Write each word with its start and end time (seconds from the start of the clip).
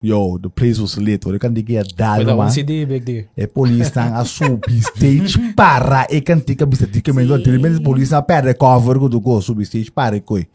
Yo, 0.00 0.38
the 0.38 0.48
place 0.48 0.78
was 0.80 0.94
lit 0.96 1.24
hoor. 1.24 1.34
Ik 1.34 1.40
kan 1.40 1.52
die 1.52 1.64
keer 1.64 1.82
Met 1.82 1.96
daar 1.96 2.24
dat 2.24 2.36
man. 2.36 2.46
OCD, 2.46 2.86
big 2.86 3.02
deal. 3.02 3.24
E 3.34 3.46
police 3.46 3.90
tang 3.90 4.14
a 4.14 4.24
subi 4.24 4.78
stage 4.94 5.38
para 5.54 6.04
e 6.08 6.20
kan 6.22 6.44
tika 6.44 6.66
bisa 6.66 6.86
tika 6.86 7.12
men 7.12 7.26
do 7.26 7.38
tiri 7.42 7.58
men 7.60 7.82
police 7.82 8.10
na 8.14 8.20
perde 8.22 8.54
cover 8.56 8.98
ko 8.98 9.08
do 9.08 9.20
go 9.20 9.40
subi 9.40 9.64
stage 9.66 9.90
para 9.90 10.20
koi. 10.20 10.46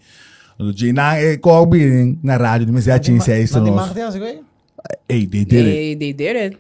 Do 0.58 0.72
jina 0.72 1.20
e 1.20 1.38
ko 1.38 1.66
bi 1.66 1.84
na 2.24 2.38
radio 2.38 2.72
men 2.72 2.82
se 2.82 3.00
chin 3.00 3.20
se 3.20 3.36
isso 3.44 3.58
Não 3.60 3.66
tem 3.66 3.74
no. 3.74 3.80
marketing, 3.82 4.02
assim, 4.08 4.20
coi? 4.20 4.40
Ei, 5.10 5.28
they 5.28 5.46
did 5.46 5.54
it. 5.54 5.64
They, 5.64 5.96
they 5.96 6.14
did 6.14 6.36
it. 6.36 6.58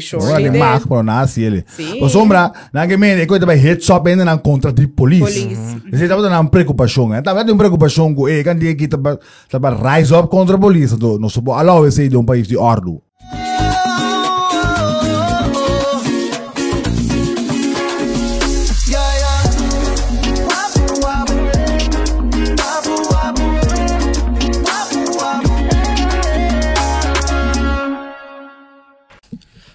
Sure 0.00 0.22
Ora 0.22 0.34
they 0.34 0.44
de 0.44 0.50
did. 0.50 0.58
mark 0.58 0.86
pro 0.86 1.02
na 1.02 1.26
si 1.26 1.42
ele. 1.42 1.64
O 2.00 2.08
sombra 2.08 2.52
na 2.72 2.86
que 2.86 2.96
men 2.96 3.18
e 3.18 3.26
ko 3.26 3.38
também 3.38 3.56
hit 3.56 3.82
shop 3.84 4.08
ainda 4.08 4.24
na 4.24 4.36
contra 4.38 4.72
de. 4.72 4.86
Police. 4.86 5.48
Você 5.90 6.06
tava 6.06 6.22
dando 6.22 6.34
uma 6.34 6.50
preocupação, 6.50 7.14
eh? 7.14 7.22
Tava 7.22 7.40
dando 7.40 7.52
uma 7.52 7.58
preocupação 7.58 8.14
com 8.14 8.28
e 8.28 8.44
kan 8.44 8.56
dia 8.56 8.74
que 8.74 8.86
tava 8.86 9.18
tava 9.48 9.70
rise 9.70 10.14
up 10.14 10.28
contra 10.28 10.56
a 10.56 10.58
polícia 10.58 10.96
do 10.96 11.18
no 11.18 11.30
subo 11.30 11.52
allow 11.52 11.86
esse 11.86 12.08
de 12.08 12.16
um 12.16 12.24
país 12.24 12.46
de 12.46 12.56
ordem. 12.56 13.00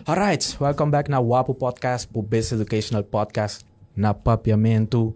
Alright, 0.08 0.56
welcome 0.64 0.88
back 0.88 1.12
na 1.12 1.20
Wapo 1.20 1.52
Podcast, 1.52 2.08
po 2.08 2.24
Best 2.24 2.56
Educational 2.56 3.04
Podcast 3.04 3.68
na 3.92 4.16
papiamento, 4.16 5.12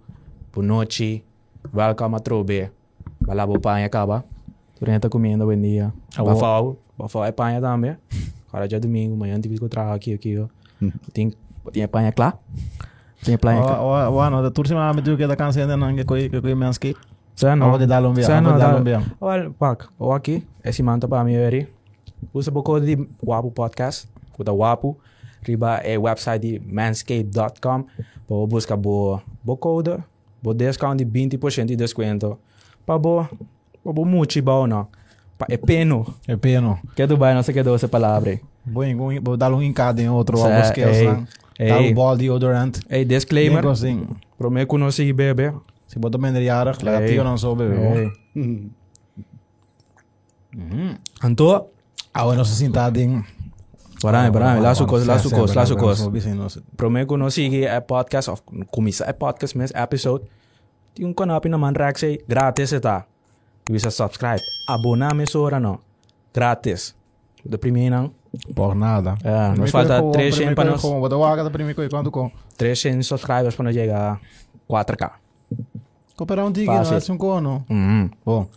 po 0.51 0.59
noche. 0.59 1.23
Welcome 1.71 2.17
a 2.17 2.19
trobe. 2.19 2.67
Malabo 3.23 3.55
panha 3.55 3.87
acaba. 3.87 4.27
Durante 4.75 5.07
a 5.07 5.09
comida, 5.09 5.45
bom 5.45 5.55
dia. 5.55 5.93
Bafal, 6.11 6.75
bafal 6.99 7.23
é 7.23 7.31
panha 7.31 7.61
também. 7.61 7.95
Cara, 8.51 8.67
já 8.67 8.75
é 8.75 8.79
domingo, 8.81 9.15
amanhã 9.15 9.39
tive 9.39 9.57
que 9.57 9.69
trabalhar 9.69 9.95
aqui, 9.95 10.13
aqui, 10.13 10.37
ó. 10.37 10.47
Tem, 11.13 11.31
tem 11.71 11.87
panha 11.87 12.11
lá? 12.19 12.37
Tem 13.23 13.37
panha 13.37 13.61
lá? 13.63 14.11
O 14.11 14.19
ano, 14.19 14.43
da 14.43 14.51
turma 14.51 14.75
ma 14.75 14.93
metu 14.93 15.15
que 15.15 15.25
da 15.25 15.37
canção 15.37 15.61
ainda 15.61 15.77
não 15.77 15.95
que 15.95 16.03
coi 16.03 16.27
que 16.27 16.41
coi. 16.41 16.95
Sana. 17.33 17.65
Ako 17.65 17.77
de 17.77 17.87
dalong 17.87 18.13
biya, 18.13 18.27
Sana, 18.27 18.49
ako 18.49 18.59
dalong 18.59 18.83
biya. 18.83 18.99
Well, 19.21 19.55
pak, 19.55 19.87
o 19.97 20.11
aqui, 20.11 20.43
esse 20.65 20.83
manta 20.83 21.07
para 21.07 21.23
mim, 21.23 21.31
eri. 21.31 21.69
Usa 22.33 22.51
Wapo 22.51 23.51
Podcast, 23.51 24.09
da 24.43 24.53
Wapo. 24.53 24.97
Riba 25.43 25.77
é 25.83 25.97
website 25.97 26.61
manscape.com. 26.65 27.85
Para 28.27 28.47
buscar 28.47 28.77
boa, 28.77 29.21
boa 29.43 29.57
code, 29.57 29.97
boa 30.41 30.55
discount 30.55 30.97
de 30.97 31.05
20% 31.05 31.65
de 31.65 31.75
desconto. 31.75 32.37
Para 32.85 32.97
boa, 32.99 33.29
para 33.83 33.93
boa 33.93 34.07
muito 34.07 34.41
bom, 34.41 34.67
não. 34.67 34.87
É 35.49 35.57
peno. 35.57 36.13
É 36.27 36.35
peno. 36.37 36.79
Que 36.95 37.07
do 37.07 37.17
bem, 37.17 37.33
não 37.33 37.41
sei 37.43 37.53
que 37.53 37.63
dou 37.63 37.75
essa 37.75 37.87
palavra. 37.87 38.39
Bom, 38.63 38.83
vou 39.23 39.35
dar 39.35 39.51
um 39.51 39.61
encado 39.61 39.99
em 39.99 40.09
outro 40.09 40.37
Sa- 40.37 40.45
algo 40.45 40.67
skills 40.67 40.97
ei, 40.97 41.05
lang. 41.05 41.27
Dar 41.57 41.81
ei. 41.81 41.91
um 41.91 41.93
ball 41.95 42.15
deodorant. 42.15 42.79
Hey, 42.89 43.03
disclaimer. 43.05 43.65
Assim. 43.67 44.07
Mim, 44.39 44.65
conheci 44.67 45.11
bebê. 45.13 45.51
Se 45.87 45.99
botar 45.99 46.19
minderjarig, 46.19 46.77
Ei. 46.79 46.85
laat 46.85 47.07
tio 47.07 47.23
dan 47.23 47.37
zo 47.37 47.55
bebê. 47.55 47.75
Hey. 47.75 48.71
Então, 51.23 51.67
Awe 52.13 52.35
no 52.35 52.45
se 52.45 52.55
sinta 52.55 52.89
ding. 54.01 54.07
Barame, 54.07 54.31
barame, 54.31 54.61
lá 54.61 54.73
su 54.73 54.85
cos, 54.85 55.05
lá 55.05 55.19
su 55.19 55.29
cos, 55.29 55.55
lá 55.55 55.65
su 55.65 55.77
cos. 55.77 56.01
cos. 56.01 56.59
Prometo 56.75 57.17
no 57.17 57.29
sige 57.29 57.65
é 57.65 57.79
podcast 57.79 58.29
of 58.29 58.41
kumisa 58.71 59.05
é 59.05 59.13
podcast 59.13 59.57
mes 59.57 59.71
episode. 59.75 60.25
Yung 60.99 61.13
kanapin 61.13 61.51
naman 61.51 61.75
rack 61.75 61.99
say 61.99 62.19
gratis 62.27 62.73
ita. 62.73 63.05
Bisa 63.69 63.91
subscribe. 63.91 64.41
Abona 64.67 65.13
me 65.13 65.25
sora 65.25 65.59
no. 65.59 65.79
Gratis. 66.33 66.95
De 67.45 67.57
primeiro 67.57 67.95
não. 67.95 68.11
Por 68.55 68.75
nada. 68.75 69.15
É, 69.23 69.57
nos 69.57 69.71
falta 69.71 70.01
300 70.11 70.55
para 70.55 70.71
nós. 70.71 70.81
Bota 70.81 71.17
waga 71.17 71.43
da 71.43 71.49
primeiro 71.49 71.75
coi 71.75 71.89
quanto 71.89 72.11
com. 72.11 72.31
300 72.57 73.05
subscribers 73.05 73.55
para 73.55 73.65
nós 73.65 73.75
chegar 73.75 74.19
a 74.69 74.73
4K. 74.73 75.11
Cooperar 76.15 76.45
um 76.45 76.53
Fácil. 76.53 76.91
não 76.91 76.99
é 76.99 77.11
um 77.11 77.17
cono. 77.17 77.65
Uhum. 77.69 78.09
Bom, 78.23 78.47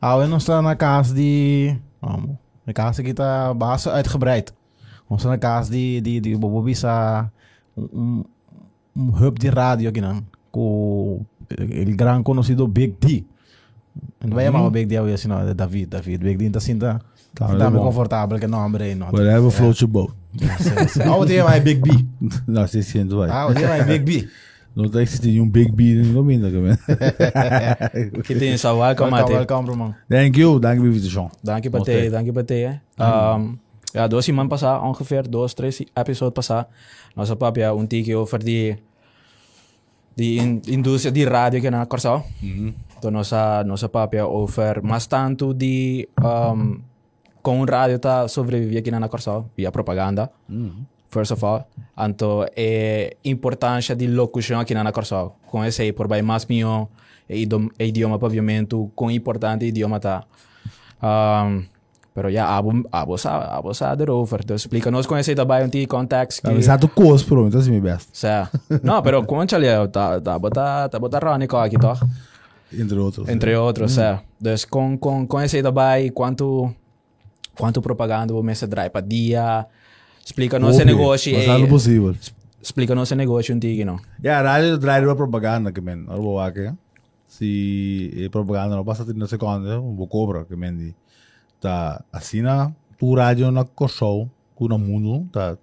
Awe 0.00 0.26
não 0.26 0.38
está 0.38 0.60
na 0.60 0.74
casa 0.74 1.14
de... 1.14 1.76
Vamos. 2.00 2.36
De 2.66 2.72
casa 2.72 3.02
que 3.02 3.10
está 3.10 3.54
base 3.54 3.88
uitgebreid. 3.88 4.52
Na 5.24 5.38
casa 5.38 5.70
de, 5.70 6.00
de, 6.00 6.20
de 6.20 6.36
Bobo 6.36 6.62
Bisa 6.62 7.30
um, 7.76 7.88
um, 7.92 8.24
um 8.96 9.08
hub 9.08 9.38
de 9.38 9.48
rádio 9.48 9.88
aqui, 9.88 10.00
não? 10.00 10.22
Com 10.50 11.24
o 11.50 11.96
gran 11.96 12.22
conhecido 12.22 12.66
Big 12.68 12.94
D. 13.00 13.24
Não 14.24 14.34
vai 14.34 14.46
chamar 14.46 14.64
o 14.66 14.70
Big 14.70 14.86
D 14.86 15.00
hoje 15.00 15.14
assim, 15.14 15.28
não. 15.28 15.40
É 15.40 15.54
David, 15.54 15.86
David. 15.86 16.22
Big 16.24 16.36
D 16.36 16.46
está 16.46 16.58
assim, 16.58 16.78
tá... 16.78 17.00
Tá, 17.34 17.46
Tá 17.46 17.56
tá 17.56 17.70
me 17.70 17.78
bom. 17.78 17.84
confortável 17.84 18.38
que 18.38 18.46
não 18.46 18.62
aí, 18.76 18.94
não. 18.94 19.06
Whatever 19.06 19.50
floats 19.50 19.80
your 19.80 19.90
boat. 19.90 20.12
Ah, 21.04 21.16
o 21.16 21.24
dia 21.24 21.44
mais 21.44 21.62
Big 21.62 21.80
B. 21.80 21.90
Não, 22.46 22.66
se 22.66 22.82
sente 22.82 23.14
vai. 23.14 23.30
Ah, 23.30 23.46
o 23.46 23.54
dia 23.54 23.68
mais 23.68 23.86
Big 23.86 24.04
B. 24.04 24.28
Não 24.74 24.88
tem 24.88 25.04
que 25.04 25.20
ter 25.20 25.40
um 25.40 25.48
big 25.48 25.70
beat 25.72 26.06
no 26.06 26.14
domínio 26.14 26.50
também. 26.50 26.76
Que 28.24 28.34
tem 28.34 28.56
só 28.56 28.74
welcome, 28.78 29.10
Welcome, 29.10 29.38
mate. 29.38 29.52
welcome. 29.52 29.94
Thank 30.08 30.38
you, 30.38 30.58
je 30.62 30.90
visitação. 30.90 31.30
Dank 31.42 31.64
je 31.64 31.70
bij 31.70 31.80
Oké. 31.80 31.90
thee, 31.90 32.10
dank 32.10 32.24
je 32.24 32.32
bij 32.32 32.42
thee. 32.42 32.64
hè. 32.96 33.34
Um, 33.36 33.58
ja, 33.94 34.06
dois 34.08 34.28
iemand 34.28 34.48
passar, 34.48 34.82
ongeveer, 34.82 35.28
dois, 35.28 35.54
três 35.54 35.80
episódios 35.80 36.34
passar. 36.34 36.68
Nossa 37.14 37.36
papia, 37.36 37.74
um 37.74 37.86
tique 37.86 38.14
over 38.14 38.42
die, 38.42 38.78
die 40.16 40.38
in, 40.38 40.62
indústria 40.68 41.12
de 41.12 41.24
rádio 41.24 41.60
que 41.60 41.70
na 41.70 41.86
Corsal. 41.86 42.24
Então, 42.98 43.10
nossa, 43.10 43.64
nossa 43.64 43.88
papia 43.88 44.26
over, 44.26 44.82
mas 44.82 45.06
tanto 45.06 45.52
de, 45.52 46.08
um, 46.22 46.80
com 47.42 47.64
rádio 47.64 47.98
tá 47.98 48.28
sobreviver 48.28 48.78
aqui 48.78 48.90
na 48.90 49.08
Corsal, 49.08 49.50
via 49.56 49.70
propaganda. 49.70 50.30
First 51.08 51.32
of 51.32 51.44
all. 51.44 51.66
Então, 51.98 52.46
é 52.56 53.16
importância 53.22 53.94
de 53.94 54.06
locução 54.06 54.60
aqui 54.60 54.72
na 54.72 54.90
Corsal. 54.90 55.38
Com 55.46 55.62
esse 55.62 55.82
aí, 55.82 55.92
por 55.92 56.08
bem 56.08 56.22
mais 56.22 56.46
meu, 56.46 56.88
é 57.28 57.36
idioma, 57.36 57.70
é 57.78 57.86
idioma 57.86 58.18
paviamento, 58.18 58.90
com 58.94 59.10
importante 59.10 59.66
idioma 59.66 60.00
tá. 60.00 60.24
Um, 61.02 61.64
pero 62.14 62.28
ja, 62.28 62.46
abo, 62.56 62.84
abo 62.92 63.16
sa, 63.16 63.56
abo 63.56 63.72
sa 63.72 63.96
erover. 63.98 64.44
Dus 64.44 64.62
explica-nos 64.62 65.06
com 65.06 65.16
esse 65.16 65.34
também 65.34 65.64
um 65.64 65.70
tique 65.70 65.86
context. 65.86 66.42
Tá, 66.42 66.52
mas 66.52 66.68
tu 66.80 66.88
cos, 66.88 67.22
pelo 67.22 67.42
menos, 67.42 67.56
assim, 67.56 67.80
best. 67.80 68.08
Sa. 68.12 68.50
No, 68.82 69.02
pero 69.02 69.24
concha 69.24 69.56
ali, 69.56 69.66
tá, 69.90 70.20
tá, 70.20 70.38
bota, 70.38 70.88
tá, 70.88 70.98
bota 70.98 71.18
Ronico 71.18 71.56
aqui, 71.56 71.78
toch? 71.78 72.00
Entre 72.72 72.98
outros. 72.98 73.28
Entre 73.28 73.56
outros, 73.56 73.98
é. 73.98 74.20
Dus 74.40 74.64
com, 74.64 74.96
com, 74.98 75.26
com 75.26 75.40
esse 75.40 75.62
também, 75.62 76.10
quanto, 76.10 76.72
quanto 77.56 77.80
propaganda 77.80 78.34
o 78.34 78.42
mês 78.42 78.60
drive 78.62 78.90
para 78.90 79.06
dia, 79.06 79.66
explica-nos 80.24 80.76
esse 80.76 80.84
negócio. 80.84 81.32
Mas 81.32 81.46
eh, 81.46 81.50
algo 81.50 81.68
possível. 81.68 82.14
Explica-nos 82.62 83.08
esse 83.08 83.16
negócio 83.16 83.54
um 83.54 83.58
tique, 83.58 83.84
não? 83.84 83.98
Ja, 84.22 84.42
radio 84.42 84.78
draait 84.78 85.04
wel 85.04 85.16
propaganda, 85.16 85.72
que 85.72 85.80
men. 85.80 86.04
Algo 86.08 86.36
waken. 86.36 86.78
Si 87.26 88.12
eh, 88.16 88.28
propaganda 88.28 88.76
no 88.76 88.84
passa 88.84 89.04
30 89.04 89.26
segundos, 89.26 89.72
um 89.80 89.96
vou 89.96 90.06
cobra, 90.06 90.44
que 90.44 90.56
men 90.56 90.76
di 90.76 90.94
tá 91.62 92.04
assina 92.12 92.74
rádio 93.16 93.50
na 93.50 93.64
koshou, 93.64 94.28
kuna 94.54 94.76
mundo, 94.78 95.26
tá 95.32 95.56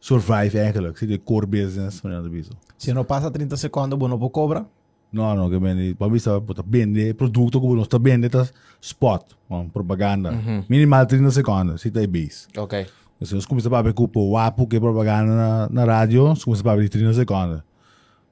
survive 0.00 0.58
eigenlijk, 0.58 0.98
zie 0.98 1.06
de 1.06 1.18
core 1.18 1.46
business 1.46 2.00
van 2.00 2.22
de 2.22 2.28
bizo. 2.28 2.52
Se 2.76 2.92
não 2.92 3.04
passa 3.04 3.30
30 3.30 3.56
segundos, 3.56 3.98
você 3.98 4.08
não 4.08 4.28
cobra? 4.30 4.66
Não, 5.12 5.34
não, 5.34 5.48
que 5.48 5.58
vende, 5.58 5.94
para 5.94 6.08
mim 6.08 6.16
está 6.16 6.40
vende 6.66 7.14
produto 7.14 7.60
que 7.60 7.66
você 7.66 7.82
está 7.82 7.98
vende, 7.98 8.28
tá 8.28 8.46
spot, 8.80 9.22
um, 9.48 9.68
propaganda, 9.68 10.32
uhum. 10.32 10.64
minimal 10.68 11.06
30 11.06 11.30
segundos, 11.30 11.80
se 11.80 11.90
tá 11.90 12.06
bis. 12.06 12.48
Ok. 12.56 12.86
Se 13.22 13.34
você 13.34 13.46
começa 13.46 13.74
a 13.74 13.82
ver 13.82 13.94
que 13.94 14.08
o 14.14 14.36
Apo 14.36 14.66
que 14.66 14.78
propaganda 14.78 15.68
na, 15.70 15.84
rádio 15.84 16.34
se 16.36 16.44
você 16.44 16.62
para 16.62 16.76
ver 16.76 16.88
30 16.88 17.14
segundos. 17.14 17.62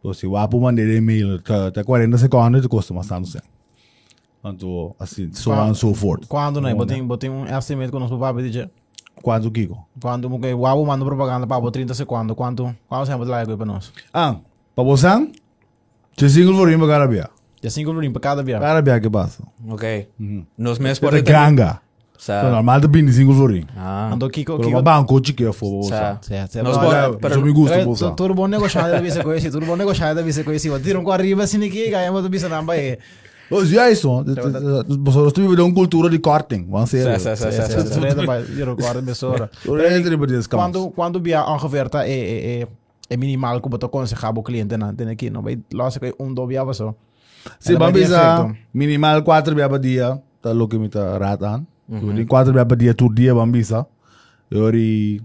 Então, 0.00 0.12
se 0.12 0.26
o 0.26 0.36
Apo 0.36 0.58
email 0.58 0.96
e-mail, 0.96 1.40
tá, 1.40 1.70
tá 1.70 1.84
40 1.84 2.18
segundos, 2.18 2.66
custa 2.66 2.92
mais 2.92 3.06
tanto 3.06 3.28
quando 4.42 4.94
assim 4.98 5.32
so 5.32 5.52
on 5.52 5.70
and 5.70 5.74
so 5.74 5.94
forth 5.94 6.26
quando 6.26 6.58
é, 6.58 6.62
né 6.62 6.74
botem 6.74 7.06
botem 7.06 7.30
um 7.30 7.46
é 7.46 7.54
assim 7.54 7.74
estimate 7.74 7.92
com 7.92 8.00
nosso 8.00 8.18
papo 8.18 8.42
dizer 8.42 8.68
quando 9.22 9.50
Kiko 9.50 9.78
quando 10.00 10.28
porque 10.28 10.52
o 10.52 10.66
abo 10.66 10.84
manda 10.84 11.04
propaganda 11.04 11.46
para 11.46 11.70
30 11.70 11.94
segundos 11.94 12.36
quanto 12.36 12.74
qual 12.88 13.06
sempre 13.06 13.28
lá 13.28 13.46
para 13.46 13.64
nós 13.64 13.92
ah 14.12 14.36
para 14.74 14.84
você 14.84 15.08
de 16.16 16.28
single 16.28 16.54
florim 16.54 16.76
para 16.76 16.88
cada 16.88 17.06
via 17.06 17.30
de 17.62 17.70
single 17.70 17.94
florim 17.94 18.10
para 18.10 18.20
cada 18.20 18.42
dia 18.42 18.58
cada 18.58 18.82
via 18.82 19.00
que 19.00 19.08
passa 19.08 19.44
ok 19.68 20.08
uhum. 20.18 20.44
nos 20.58 20.80
meses 20.80 20.98
é 20.98 21.00
por 21.00 21.14
aí 21.14 21.22
granga 21.22 21.80
Sa. 22.22 22.44
Normal 22.44 22.78
de 22.78 22.86
bin 22.86 23.10
single 23.10 23.34
florim. 23.34 23.66
Ah. 23.76 24.12
Ando 24.12 24.30
Kiko 24.30 24.56
Kiko. 24.56 24.70
Mas 24.70 24.82
banco 24.82 25.20
de 25.20 25.32
que 25.32 25.44
é 25.44 25.52
fogo. 25.52 25.82
Sa. 25.82 26.20
Sa. 26.22 26.62
Nos 26.62 26.78
bora. 26.78 27.18
Pero 27.18 27.42
me 27.42 27.50
gusta 27.50 27.84
bolsa. 27.84 28.12
Tudo 28.12 28.32
bom 28.32 28.46
negociado 28.46 28.92
da 28.92 29.00
vice 29.00 29.20
coisa, 29.24 29.50
tudo 29.50 29.66
bom 29.66 29.74
negociado 29.74 30.14
da 30.14 30.22
vice 30.22 30.44
coisa. 30.44 30.78
Tiram 30.78 31.02
com 31.02 31.10
arriba 31.10 31.42
assim 31.42 31.58
que 31.68 31.90
ganhamos 31.90 32.22
do 32.22 32.30
vice 32.30 32.46
namba 32.46 32.74
aí. 32.74 32.96
Os 33.52 33.68
já 33.68 33.90
isso, 33.90 34.08
nós 34.08 35.32
temos 35.32 35.58
uma 35.58 35.74
cultura 35.74 36.08
de 36.08 36.18
corting, 36.18 36.66
vamos 36.68 36.90
ser. 36.90 37.06
Eu 37.06 38.74
recordo 38.74 39.02
pessoa. 39.04 39.50
Quando 40.50 40.90
Quando 40.90 41.20
via 41.20 41.44
ongeveer 41.44 41.88
tá 41.88 42.06
é 42.06 42.12
é 42.12 42.60
é 42.62 42.68
é 43.10 43.16
minimal 43.16 43.60
que 43.60 43.68
botou 43.68 43.88
aconselhar 43.88 44.36
o 44.36 44.42
cliente 44.42 44.76
na 44.76 44.92
tem 44.92 45.08
aqui, 45.08 45.28
não 45.30 45.42
vai 45.42 45.58
lá 45.72 45.90
se 45.90 46.00
que 46.00 46.14
um 46.18 46.32
do 46.32 46.46
via 46.46 46.64
só. 46.72 46.94
Se 47.60 47.76
vai 47.76 47.92
vamos 47.92 48.12
a 48.12 48.52
minimal 48.72 49.22
4 49.22 49.54
via 49.54 49.78
dia, 49.78 50.22
tá 50.40 50.52
louco 50.52 50.78
me 50.78 50.88
tá 50.88 51.18
ratan. 51.18 51.66
Di 51.92 52.24
quatro 52.24 52.52
bia 52.52 52.64
per 52.64 52.76
dia 52.78 52.94
tur 52.94 53.12
dia 53.12 53.34
bambisa. 53.34 53.86
Ori 54.50 55.20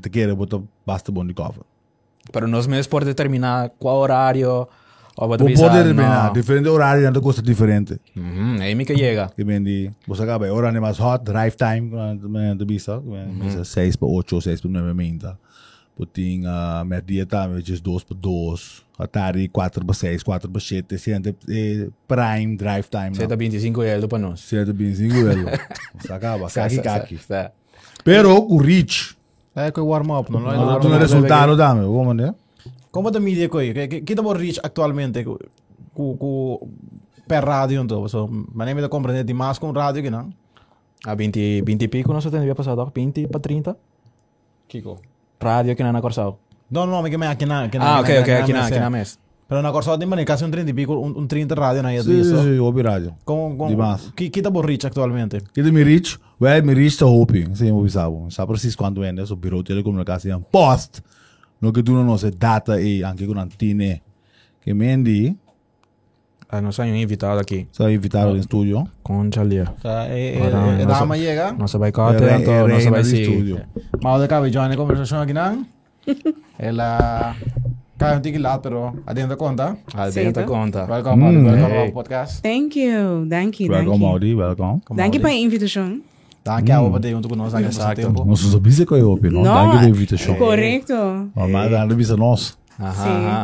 te 0.00 0.08
quer 0.08 0.34
botar 0.34 0.62
basta 0.86 1.12
bom 1.12 1.26
de 1.26 1.34
cover. 1.34 1.64
Pero 2.32 2.46
nós 2.46 2.66
mesmos 2.66 2.86
por 2.86 3.04
determinar 3.04 3.72
qual 3.78 3.98
horário 3.98 4.68
avisar, 5.24 5.68
poder 5.68 5.84
determinar 5.84 6.32
diferente 6.32 6.68
horário 6.68 7.06
ainda 7.06 7.20
coisa 7.20 7.42
diferente. 7.42 8.00
Uhum, 8.16 8.56
aí 8.60 8.74
me 8.74 8.84
que 8.84 8.96
chega. 8.96 9.30
Que 9.34 9.44
vem 9.44 9.62
de 9.62 9.90
você 10.06 10.22
acaba 10.22 10.50
hora 10.52 10.68
é 10.68 10.80
mais 10.80 10.98
hot 10.98 11.24
drive 11.24 11.54
time 11.56 11.90
bisa, 12.64 13.00
que 13.00 13.08
vem 13.08 13.64
6 13.64 13.96
para 13.96 14.08
8 14.08 14.34
ou 14.34 14.40
6 14.40 14.60
para 14.60 14.70
9 14.70 14.94
minta. 14.94 15.38
Puting 15.94 16.44
a 16.46 16.84
tá, 17.28 17.46
which 17.46 17.70
is 17.70 17.80
2 17.80 18.04
para 18.04 18.16
2. 18.16 18.82
A 18.98 19.06
tarde 19.06 19.48
4 19.48 19.84
para 19.84 19.94
6, 19.94 20.22
4 20.22 20.50
para 20.50 20.60
7, 20.60 20.98
sente 20.98 21.36
eh, 21.48 21.88
prime 22.06 22.56
drive 22.56 22.86
time. 22.88 23.14
Você 23.14 23.26
tá 23.26 23.36
25 23.36 23.82
euros 23.82 24.06
para 24.06 24.18
nós. 24.18 24.40
Sente 24.40 24.72
bem 24.72 24.94
5 24.94 25.14
euros. 25.14 25.44
Você 25.98 26.12
acaba, 26.12 26.48
kaki. 26.48 27.16
Tá. 27.26 27.50
Pero 28.04 28.34
o 28.34 28.56
reach, 28.58 29.16
É 29.54 29.70
que 29.70 29.80
o 29.80 29.86
warm-up, 29.86 30.32
não? 30.32 30.40
tu 30.40 30.44
não, 30.46 30.78
no 30.80 30.88
não, 30.88 30.98
resultado 30.98 31.56
dame, 31.56 31.84
como 31.84 32.14
né? 32.14 32.34
Como 32.92 33.10
da 33.10 33.18
mídia 33.18 33.48
coi? 33.48 33.72
Que 33.72 34.02
que 34.04 34.14
mo 34.20 34.34
reach 34.34 34.60
actualmente 34.62 35.24
ku 35.24 35.38
ku 35.96 36.16
ku 36.20 36.68
per 37.26 37.42
radio 37.42 37.80
então, 37.80 38.06
so 38.06 38.28
maneira 38.28 38.82
de 38.82 38.88
compreender 38.88 39.24
de 39.24 39.32
mais 39.32 39.58
com 39.58 39.72
rádio 39.72 40.02
que 40.02 40.10
não. 40.10 40.28
A 41.04 41.14
20, 41.14 41.62
20 41.62 41.82
e 41.82 41.88
pico 41.88 42.12
nós 42.12 42.24
temos 42.24 42.54
passado, 42.54 42.92
20 42.94 43.26
para 43.28 43.40
30. 43.40 43.76
Kiko. 44.68 45.00
Rádio 45.40 45.74
que 45.74 45.82
não 45.82 45.92
na 45.92 46.00
Corsal. 46.00 46.38
Não, 46.70 46.86
não, 46.86 47.02
me 47.02 47.10
que 47.10 47.16
me 47.18 47.26
aqui 47.26 47.46
na 47.46 47.64
aqui 47.64 47.78
Ah, 47.78 48.00
ok, 48.00 48.20
ok, 48.20 48.34
aqui 48.34 48.52
na, 48.52 48.66
aqui 48.66 48.78
na 48.78 48.90
mesa. 48.90 49.16
Pero 49.48 49.60
na 49.62 49.72
Corsal 49.72 49.98
tem 49.98 50.06
maneira 50.06 50.30
quase 50.30 50.44
um 50.44 50.50
30 50.50 50.70
e 50.70 50.74
pico, 50.74 50.94
um, 50.94 51.18
um 51.18 51.26
30 51.26 51.54
rádio 51.54 51.82
na 51.82 51.90
Sim, 52.02 52.20
isso. 52.20 52.42
sim, 52.42 52.58
ouvi 52.58 52.82
rádio. 52.82 53.14
Com 53.24 53.56
com 53.56 53.68
Demais. 53.68 54.12
que 54.14 54.30
kita 54.30 54.50
mo 54.50 54.60
reach 54.60 54.86
actualmente. 54.86 55.40
Kita 55.52 55.72
mi 55.72 55.82
reach, 55.82 56.18
well, 56.40 56.62
mi 56.62 56.74
reach 56.74 56.98
tá 56.98 57.06
hoping, 57.06 57.54
sim, 57.54 57.70
ouvi 57.72 57.90
sabo. 57.90 58.30
Sabe 58.30 58.52
precis 58.52 58.76
quando 58.76 59.02
é, 59.02 59.26
so 59.26 59.34
biro 59.34 59.62
telecomunicação 59.62 60.42
post. 60.42 61.02
No 61.62 61.72
que 61.72 61.82
tu 61.82 61.92
não 61.92 62.18
se 62.18 62.30
data 62.32 62.80
e 62.80 63.02
anche 63.04 63.24
con 63.26 63.38
antine. 63.38 64.02
Que 64.60 64.74
mendi, 64.74 65.36
Ah, 66.54 66.60
nós 66.60 66.76
temos 66.76 66.92
um 66.92 66.96
invitado 66.96 67.40
aqui. 67.40 67.66
sa 67.72 67.90
invitado 67.90 68.36
in 68.36 68.42
studio. 68.42 68.84
Com 69.02 69.30
Chalia. 69.32 69.64
Tá, 69.82 70.04
é 70.08 70.36
Ora, 70.38 70.82
é 70.82 70.84
nossa- 70.84 71.00
dama 71.00 71.16
chega. 71.16 71.52
Nós 71.52 71.72
vai 71.72 71.88
É 71.88 71.92
cá, 71.92 72.10
re- 72.10 72.16
então 72.42 72.52
é 72.52 72.60
nós 72.68 72.76
reina 72.76 72.90
vai 72.90 73.00
do 73.02 73.06
seguir. 73.08 73.24
studio. 73.24 73.60
Mal 74.02 74.20
de 74.20 74.28
cabe 74.28 74.52
join 74.52 74.70
a 74.70 74.76
conversação 74.76 75.22
aqui 75.22 75.32
não. 75.32 75.64
Ela 76.58 77.34
cai 77.96 78.18
um 78.18 78.20
tique 78.20 78.36
lá, 78.38 78.58
pero 78.58 78.92
adentro 79.06 79.34
conta. 79.38 79.78
Albenta 79.94 80.12
Sim, 80.12 80.32
tá. 80.32 80.42
conta. 80.44 80.84
Welcome, 80.84 81.24
mm, 81.24 81.44
welcome 81.46 81.72
hey. 81.72 81.86
ao 81.86 81.92
podcast. 81.92 82.42
Thank 82.42 82.78
you. 82.78 83.26
Thank 83.30 83.62
you. 83.64 83.72
Thank 83.72 83.88
Welcome, 83.88 84.04
you. 84.04 84.10
Audi, 84.12 84.34
welcome. 84.34 84.80
Thank 84.94 85.16
you 85.16 85.22
pela 85.22 85.32
invitação. 85.32 86.02
Auch 86.44 86.90
bei 86.90 86.98
dir 86.98 87.16
und 87.16 87.22
du 87.24 87.36
nós 87.36 87.54
aqui 87.54 87.66
Exato. 87.66 88.00
tempo. 88.00 88.24
Não 88.24 88.34
sou 88.34 88.58
bisa 88.60 88.84
que 88.84 88.94
eu 88.94 89.12
open, 89.12 89.30
não? 89.30 89.42
Não, 89.42 89.54
Danke 89.54 89.78
pela 89.78 89.88
invitação. 89.88 90.34
Correcto. 90.34 90.92
Oh, 91.36 91.46
mas 91.46 91.70
dá 91.70 91.86
bisa 91.86 92.16
nós. 92.16 92.58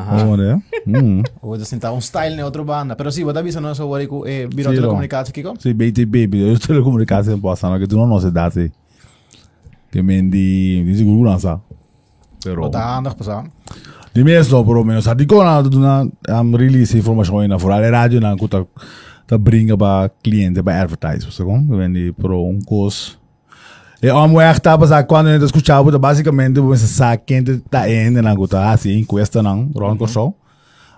Como 0.09 0.37
né? 0.37 0.61
Hum. 0.87 1.23
Hoje 1.41 1.63
assim 1.63 1.79
tá 1.79 1.93
um 1.93 2.01
style 2.01 2.35
na 2.35 2.45
outra 2.45 2.65
banda, 2.65 2.97
pero 2.97 3.13
sim, 3.13 3.23
você 3.23 3.39
avisa 3.39 3.61
nós 3.61 3.79
agora 3.79 4.05
com 4.07 4.27
eh 4.27 4.49
biro 4.49 4.71
telecomunicação 4.71 5.33
Kiko. 5.33 5.55
Sim, 5.61 5.75
BT 5.75 6.07
baby, 6.07 6.41
eu 6.41 6.59
telecomunicação 6.59 7.39
posso, 7.39 7.69
não 7.69 7.79
que 7.79 7.87
tu 7.87 7.97
não 7.97 8.21
se 8.21 8.31
dá 8.33 8.51
se. 8.51 8.73
Que 9.93 10.03
mendi, 10.03 10.83
diz 10.85 11.01
o 11.01 11.23
lança. 11.23 11.61
Pero 12.43 12.63
Wat 12.63 12.77
aandacht 12.77 13.17
passar. 13.17 13.45
Di 14.15 14.25
mesmo, 14.25 14.65
pelo 14.65 14.85
menos, 14.85 15.07
a 15.07 15.15
dico 15.15 15.43
na 15.45 16.07
am 16.29 16.57
release 16.57 16.97
informação 16.99 17.47
na 17.47 17.59
fora 17.59 17.77
a 17.77 17.91
rádio 17.91 18.21
na 18.21 18.37
kuta 18.37 18.67
Tá 19.29 19.37
to 19.37 19.39
bring 19.39 19.71
about 19.71 20.15
clienten 20.23 20.65
bij 20.65 20.81
advertisers, 20.81 21.37
tá 21.37 21.45
¿sabes? 21.45 21.69
Vendí 21.69 22.13
por 22.13 22.33
un 22.33 22.63
costo. 22.63 23.19
E 24.01 24.07
tá 24.07 24.17
a 24.17 24.27
mulher 24.27 24.55
estava 24.55 24.97
a 24.97 25.05
quando 25.05 25.29
eu 25.29 25.45
escutava, 25.45 25.99
basicamente, 25.99 26.59
você 26.61 26.87
sabe 26.87 27.23
quem 27.27 27.43
está 27.43 27.91
indo 27.91 28.23
na 28.23 28.35
gota, 28.35 28.71
assim, 28.71 28.99
encuesta 28.99 29.43
não, 29.43 29.71
ronco 29.77 30.05
uhum. 30.05 30.09
show. 30.09 30.37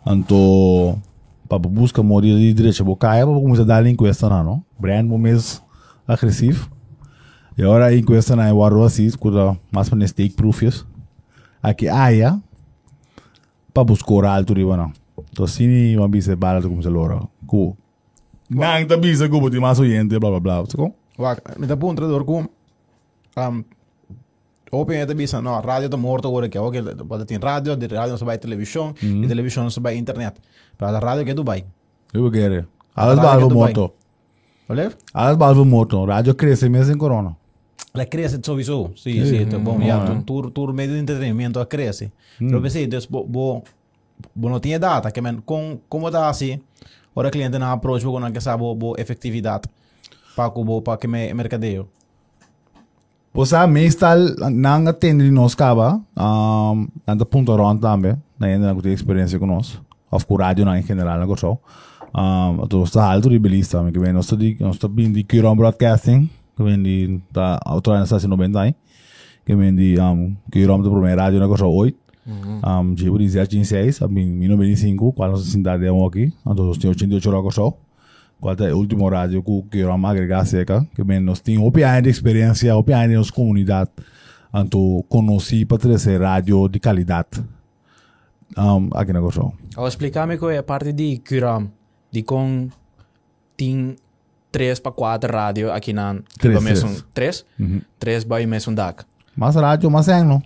Então, 0.07 1.03
para 1.49 1.59
buscar 1.59 2.05
morir 2.05 2.37
de 2.37 2.55
direita, 2.55 2.85
vou 2.85 2.95
cair, 2.95 3.27
vou 3.27 3.43
começar 3.43 3.63
a 3.63 3.67
dar 3.67 3.87
encuesta 3.87 4.29
não, 4.29 4.45
não? 4.45 4.65
Brand 4.79 5.07
mesmo 5.07 5.63
agressivo. 6.07 6.71
E 7.59 7.65
agora 7.65 7.87
a 7.87 7.97
encuesta 7.97 8.37
não 8.37 8.45
é 8.45 8.53
o 8.53 8.65
arroz 8.65 8.93
assim, 8.93 9.11
quando 9.19 9.59
mais 9.73 9.89
para 9.89 9.99
proof 9.99 10.33
proofs. 10.37 10.87
Aqui, 11.61 11.89
ah, 11.89 12.15
é. 12.15 12.33
Para 13.75 13.83
buscar 13.83 14.25
alto, 14.25 14.55
não. 14.55 14.93
Então, 15.33 15.45
assim, 15.45 15.97
vamos 15.97 16.13
ver 16.13 16.23
se 16.23 16.37
bala, 16.37 16.63
como 16.63 16.81
se 16.81 16.89
loura. 16.89 17.23
Cool. 17.45 17.77
90 18.51 18.99
pizza 18.99 19.29
que 19.29 19.41
botou 19.41 19.61
mais 19.61 19.79
oyente, 19.79 20.19
bla 20.19 20.31
bla 20.31 20.41
blá. 20.41 20.67
Sacou? 20.67 20.95
Wak, 21.19 21.59
me 21.59 21.67
dá 21.67 21.77
para 21.77 21.89
um 21.89 21.95
treinador 21.95 22.25
com. 22.25 22.49
Um, 23.37 23.65
Open 24.73 24.99
é 24.99 25.07
também, 25.07 25.27
não, 25.43 25.55
a 25.55 25.61
rádio 25.61 25.87
está 25.87 25.97
morta 25.97 26.29
agora, 26.29 26.49
que 26.49 26.57
é 26.57 26.61
ok, 26.61 26.81
pode 27.09 27.25
ter 27.25 27.43
rádio, 27.43 27.77
de 27.77 27.87
rádio 27.87 28.11
não 28.11 28.19
se 28.19 28.25
vai 28.25 28.39
televisão, 28.39 28.95
e 29.03 29.27
televisão 29.27 29.65
não 29.65 29.71
se 29.71 29.81
vai 29.81 29.97
internet. 29.97 30.41
Para 30.79 30.97
a 30.97 31.01
rádio 31.01 31.25
que 31.25 31.33
é 31.33 31.35
Dubai. 31.35 31.65
Eu 32.15 32.31
quero. 32.31 32.67
Alas 32.95 33.19
balvo 33.19 33.51
morto. 33.51 33.93
Olha? 34.69 34.93
Alas 35.13 35.37
balvo 35.37 35.65
morto. 35.65 36.05
Rádio 36.05 36.35
cresce 36.37 36.69
mesmo 36.69 36.95
em 36.95 36.99
corona. 36.99 37.37
Ela 37.93 38.07
cresce 38.07 38.39
sowieso. 38.43 38.93
Sim, 38.97 39.13
sí, 39.13 39.27
sim, 39.27 39.39
sí, 39.39 39.47
tá 39.47 39.59
bom. 39.59 39.73
Uhum. 39.73 39.83
Yeah, 39.83 40.13
um 40.13 40.23
tour, 40.23 40.51
tour 40.51 40.73
meio 40.73 40.93
de 40.93 40.99
entretenimento, 40.99 41.59
ela 41.59 41.67
cresce. 41.67 42.13
Hum. 42.41 42.45
Mas 42.45 42.51
mm. 42.51 42.55
eu 42.55 42.63
pensei, 42.63 42.87
depois, 42.87 43.07
bom, 43.07 43.63
bom, 44.35 44.49
não 44.49 44.61
tinha 44.61 44.79
data, 44.79 45.11
que 45.11 45.21
man, 45.21 45.41
com, 45.45 45.81
como 45.89 46.07
está 46.07 46.29
assim, 46.29 46.61
Cliente 47.29 47.59
na 47.59 47.73
approach 47.73 48.05
bo 48.05 48.21
não 48.21 48.33
que 48.33 48.41
sabe 48.41 48.63
bo 48.63 48.95
efetividade. 48.97 49.69
Para 50.37 50.51
que 50.51 50.65
bo 50.65 50.81
para 50.81 50.97
que 50.97 51.09
me 51.09 51.35
mercadeio. 51.35 51.89
Posa 53.33 53.67
meestal 53.67 54.35
nang 54.51 54.89
atende 54.89 55.23
di 55.23 55.31
nos 55.31 55.55
kaba. 55.55 56.01
Um, 56.17 56.89
anda 57.07 57.25
punto 57.25 57.55
ron 57.55 57.79
tambe. 57.79 58.17
Na 58.39 58.49
yun 58.49 58.61
na 58.61 58.75
kuti 58.75 58.89
experiência 58.89 59.39
com 59.39 59.47
nós. 59.47 59.79
Of 60.11 60.27
ku 60.27 60.35
rádio 60.35 60.65
na 60.65 60.79
em 60.79 60.83
general 60.83 61.19
na 61.19 61.27
ko 61.27 61.37
show. 61.37 61.61
Um, 62.11 62.65
ato 62.65 62.83
sta 62.87 63.07
alto 63.07 63.29
ribelista. 63.29 63.83
Me 63.83 63.93
que 63.93 64.01
vem 64.01 64.13
nós 64.13 64.27
tá 64.27 64.35
di 64.35 64.57
tá 64.57 64.89
bem 64.89 65.13
di 65.13 65.23
Kiron 65.23 65.55
Broadcasting. 65.55 66.29
Que 66.57 66.63
vem 66.65 66.83
di 66.83 67.21
ta 67.33 67.61
autora 67.65 67.99
na 67.99 68.05
estação 68.05 68.31
90 68.31 68.61
aí. 68.61 68.75
Que 69.47 69.55
vem 69.55 69.77
di 69.77 69.95
um 70.01 70.35
Kiron 70.51 70.81
do 70.81 70.91
primeiro 70.91 71.21
rádio 71.21 71.39
na 71.39 71.57
show 71.57 71.73
8. 71.73 72.00
Um, 72.27 72.97
Jibu 72.97 73.19
di 73.19 73.29
016, 73.29 74.03
a 74.03 74.09
mi 74.09 74.25
1995, 74.25 75.13
quando 75.13 75.33
nós 75.33 75.45
cidade 75.45 75.87
é 75.87 76.07
aqui. 76.07 76.33
Então 76.47 76.67
nós 76.67 76.79
tínhamos 76.79 77.01
88 77.01 77.31
horas 77.31 77.55
show. 77.55 77.79
Qual 78.41 78.57
é 78.59 78.73
o 78.73 78.79
último 78.79 79.09
rádio 79.09 79.43
que 79.43 79.63
que 79.71 79.81
era 79.83 79.95
agregar 79.95 80.45
seca, 80.47 80.87
que 80.95 81.05
bem 81.05 81.21
nós 81.21 81.41
tínhamos 81.41 81.69
opinião 81.69 82.01
de 82.01 82.09
experiência, 82.09 82.77
opinião 82.77 83.09
de 83.09 83.15
nossa 83.15 83.33
comunidade. 83.33 83.91
Então, 84.53 85.05
conheci 85.09 85.65
para 85.65 85.79
trazer 85.79 86.21
rádio 86.23 86.69
de 86.69 86.81
qualidade. 86.81 87.45
Um, 88.57 88.89
aqui 88.95 89.13
na 89.13 89.21
Gossão. 89.21 89.53
Ao 89.77 89.87
explicar-me 89.87 90.37
que 90.37 90.45
é 90.47 90.59
a 90.59 90.63
parte 90.63 90.93
de 90.93 91.19
Curam, 91.19 91.71
de 92.11 92.23
com 92.23 92.69
tem 93.57 93.95
3 94.51 94.81
para 94.81 94.91
4 94.91 95.33
rádio 95.33 95.73
aqui 95.73 95.93
na 95.93 96.17
Três, 96.39 96.83
três. 97.15 97.45
3 97.59 97.83
3 97.99 98.25
ba 98.25 98.45
mesmo 98.47 98.75
DAC. 98.75 99.05
Mas 99.37 99.55
rádio, 99.55 99.91
mas 99.91 100.09
é 100.09 100.25
não. 100.25 100.43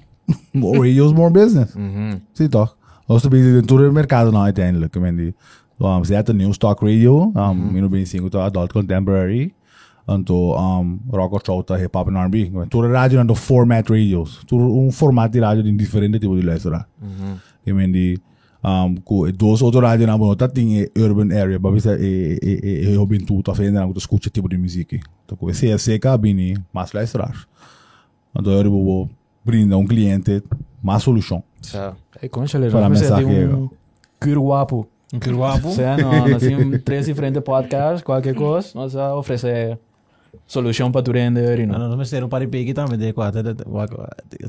More 0.52 0.78
radios, 0.78 1.12
more 1.12 1.30
business. 1.30 1.74
Mhm. 1.74 2.20
Sim, 2.32 2.48
toch? 2.48 2.74
Também 3.22 3.42
dentro 3.42 3.76
do 3.76 3.92
mercado 3.92 4.32
não 4.32 4.40
uiteindelijk. 4.42 4.92
Que 4.92 5.00
bem 5.00 5.14
die. 5.14 5.34
Um, 5.78 6.04
ze 6.04 6.14
had 6.14 6.28
een 6.28 6.36
nieuw 6.36 6.52
stock 6.52 6.80
radio, 6.80 7.32
um, 7.34 7.56
mm 7.56 7.68
-hmm. 7.68 7.90
25 7.90 8.34
adult 8.34 8.72
contemporary. 8.72 9.52
Então, 10.06 10.52
um, 10.52 11.00
rock 11.10 11.34
or 11.34 11.40
show, 11.44 11.62
tá, 11.62 11.78
hip 11.78 11.96
hop 11.96 12.08
and 12.08 12.16
R&B. 12.16 12.50
Tudo 12.68 12.92
rádio 12.92 13.24
não 13.24 13.34
format 13.34 13.88
radios. 13.88 14.44
Tudo 14.46 14.64
um 14.64 14.90
formato 14.92 15.32
de 15.32 15.40
rádio 15.40 15.62
de 15.62 15.72
diferente 15.72 16.18
tipo 16.18 16.36
de 16.36 16.42
luisteraar. 16.42 16.86
Que 17.64 17.72
bem 17.72 17.90
die. 17.90 18.20
Um, 18.62 18.94
ku 19.04 19.30
dois 19.30 19.60
outro 19.60 19.80
rádio 19.80 20.06
na 20.06 20.36
tá 20.36 20.48
tem 20.48 20.88
urban 20.96 21.30
area, 21.32 21.58
mas 21.58 21.74
bisa 21.74 21.98
e 22.00 22.38
e 22.42 22.60
e 22.62 22.92
e 22.92 22.96
hobin 22.96 23.22
tu 23.22 23.42
tá 23.42 23.54
fazendo 23.54 23.78
algo 23.78 23.98
escuta 23.98 24.30
tipo 24.30 24.48
de 24.48 24.56
música. 24.56 24.98
Então, 25.24 25.36
ku 25.36 25.50
esse 25.50 25.66
esse 25.66 25.98
cabine 25.98 26.56
mais 26.72 26.92
luisteraar. 26.92 27.46
Então, 28.34 28.52
eu 28.52 28.70
vou 28.70 29.10
brindar 29.44 29.78
um 29.78 29.86
cliente 29.86 30.42
mais 30.82 31.02
solução. 31.02 31.42
Hey, 32.22 32.28
conchale, 32.28 32.70
Para 32.70 32.88
mensagem, 32.88 33.48
um 33.48 33.68
curo 34.20 34.48
guapo. 34.48 34.88
Um 35.12 35.18
que 35.18 35.30
guapo. 35.30 35.70
Sim, 35.70 35.82
não, 36.00 36.28
nós 36.28 36.42
temos 36.42 36.82
três 36.82 37.06
diferentes 37.06 37.42
podcasts, 37.42 38.02
qualquer 38.02 38.34
coisa, 38.34 38.70
nós 38.74 38.94
oferecer 38.94 39.78
solução 40.46 40.90
para 40.90 41.02
tu 41.02 41.12
render 41.12 41.60
e 41.60 41.66
Não, 41.66 41.78
não. 41.78 41.88
não 41.90 41.96
me 41.96 42.04
ser 42.04 42.22
um 42.24 42.28
paripegi 42.28 42.74
também 42.74 42.98
de 42.98 43.12
quatro. 43.12 43.42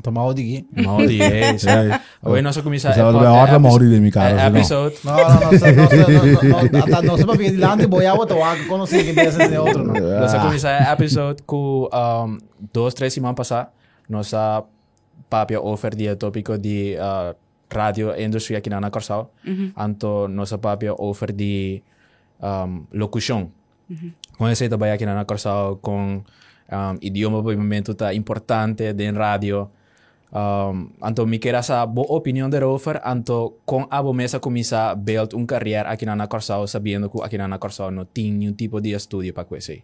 Tomar 0.02 0.26
o 0.26 0.34
digi. 0.34 0.66
Mal 0.76 1.06
de 1.06 1.22
é 1.22 1.54
isso. 1.54 1.70
É. 1.70 2.02
Hoje 2.24 2.42
nós 2.42 2.58
começamos 2.58 2.98
er 2.98 3.12
bij 3.12 3.28
hard 3.28 3.62
mogen 3.62 3.90
die 3.90 3.98
in 3.98 4.06
elkaar 4.06 4.38
é 4.38 4.48
episode. 4.48 4.96
Não, 5.04 5.16
não, 5.16 5.24
não, 5.24 5.40
não, 5.42 5.52
não, 6.72 7.18
não, 7.18 7.26
não, 7.26 7.38
de 7.38 7.58
lá 7.58 7.76
de 7.76 7.88
boiar 7.88 8.18
outro 8.18 8.44
água, 8.44 8.66
quando 8.68 8.88
se 8.88 9.04
que 9.04 9.14
pensa 9.14 9.48
de 9.48 9.58
outro 9.58 9.84
não. 9.84 9.94
Nós 9.94 10.34
começamos 10.34 10.88
episode 10.88 11.44
com 11.44 11.88
um, 11.94 12.38
dois, 12.74 12.94
três 12.94 13.14
semanas 13.14 13.36
passadas, 13.36 13.72
nós 14.10 14.34
a 15.20 15.24
papia 15.30 15.62
offer 15.62 15.96
de 15.96 16.16
tópico 16.16 16.58
de 16.58 16.96
uh, 16.98 17.36
radio 17.72 18.14
industria 18.20 18.60
aqui 18.60 18.70
na 18.70 18.90
Corsal. 18.90 19.32
Anto 19.78 20.28
nós 20.28 20.54
a 20.54 20.58
papia 20.58 20.94
offer 20.94 21.32
de 21.32 21.82
um, 22.42 22.86
locução. 22.94 23.52
Com 24.38 24.50
esse 24.50 24.68
trabalho 24.68 24.94
aqui 24.94 25.06
na 25.06 25.26
Corsal 25.26 25.78
com 25.78 26.24
um, 26.72 26.98
idioma 27.02 27.42
por 27.42 27.56
momento 27.56 27.94
tá 27.94 28.14
importante 28.14 28.94
de 28.94 29.12
rádio. 29.12 29.70
Um, 30.36 30.90
anto 31.02 31.26
me 31.26 31.40
queda 31.40 31.62
sa 31.62 31.86
boa 31.86 32.12
opinião 32.12 32.50
de 32.50 32.60
Rover, 32.60 33.00
anto 33.06 33.62
com 33.66 33.88
a 33.90 34.14
mesa 34.14 34.40
começa 34.40 34.92
a 34.92 34.96
build 34.96 35.34
uma 35.34 35.46
carreira 35.46 35.90
aqui 35.90 36.06
na 36.06 36.28
Corsal, 36.28 36.68
sabendo 36.68 37.10
que 37.10 37.22
aqui 37.24 37.38
na 37.38 37.58
Corsal 37.58 37.92
não 37.92 38.06
tem 38.06 38.34
nenhum 38.34 38.52
tipo 38.52 38.82
de 38.82 38.92
estudo 38.92 39.32
para 39.32 39.46
coisa. 39.46 39.78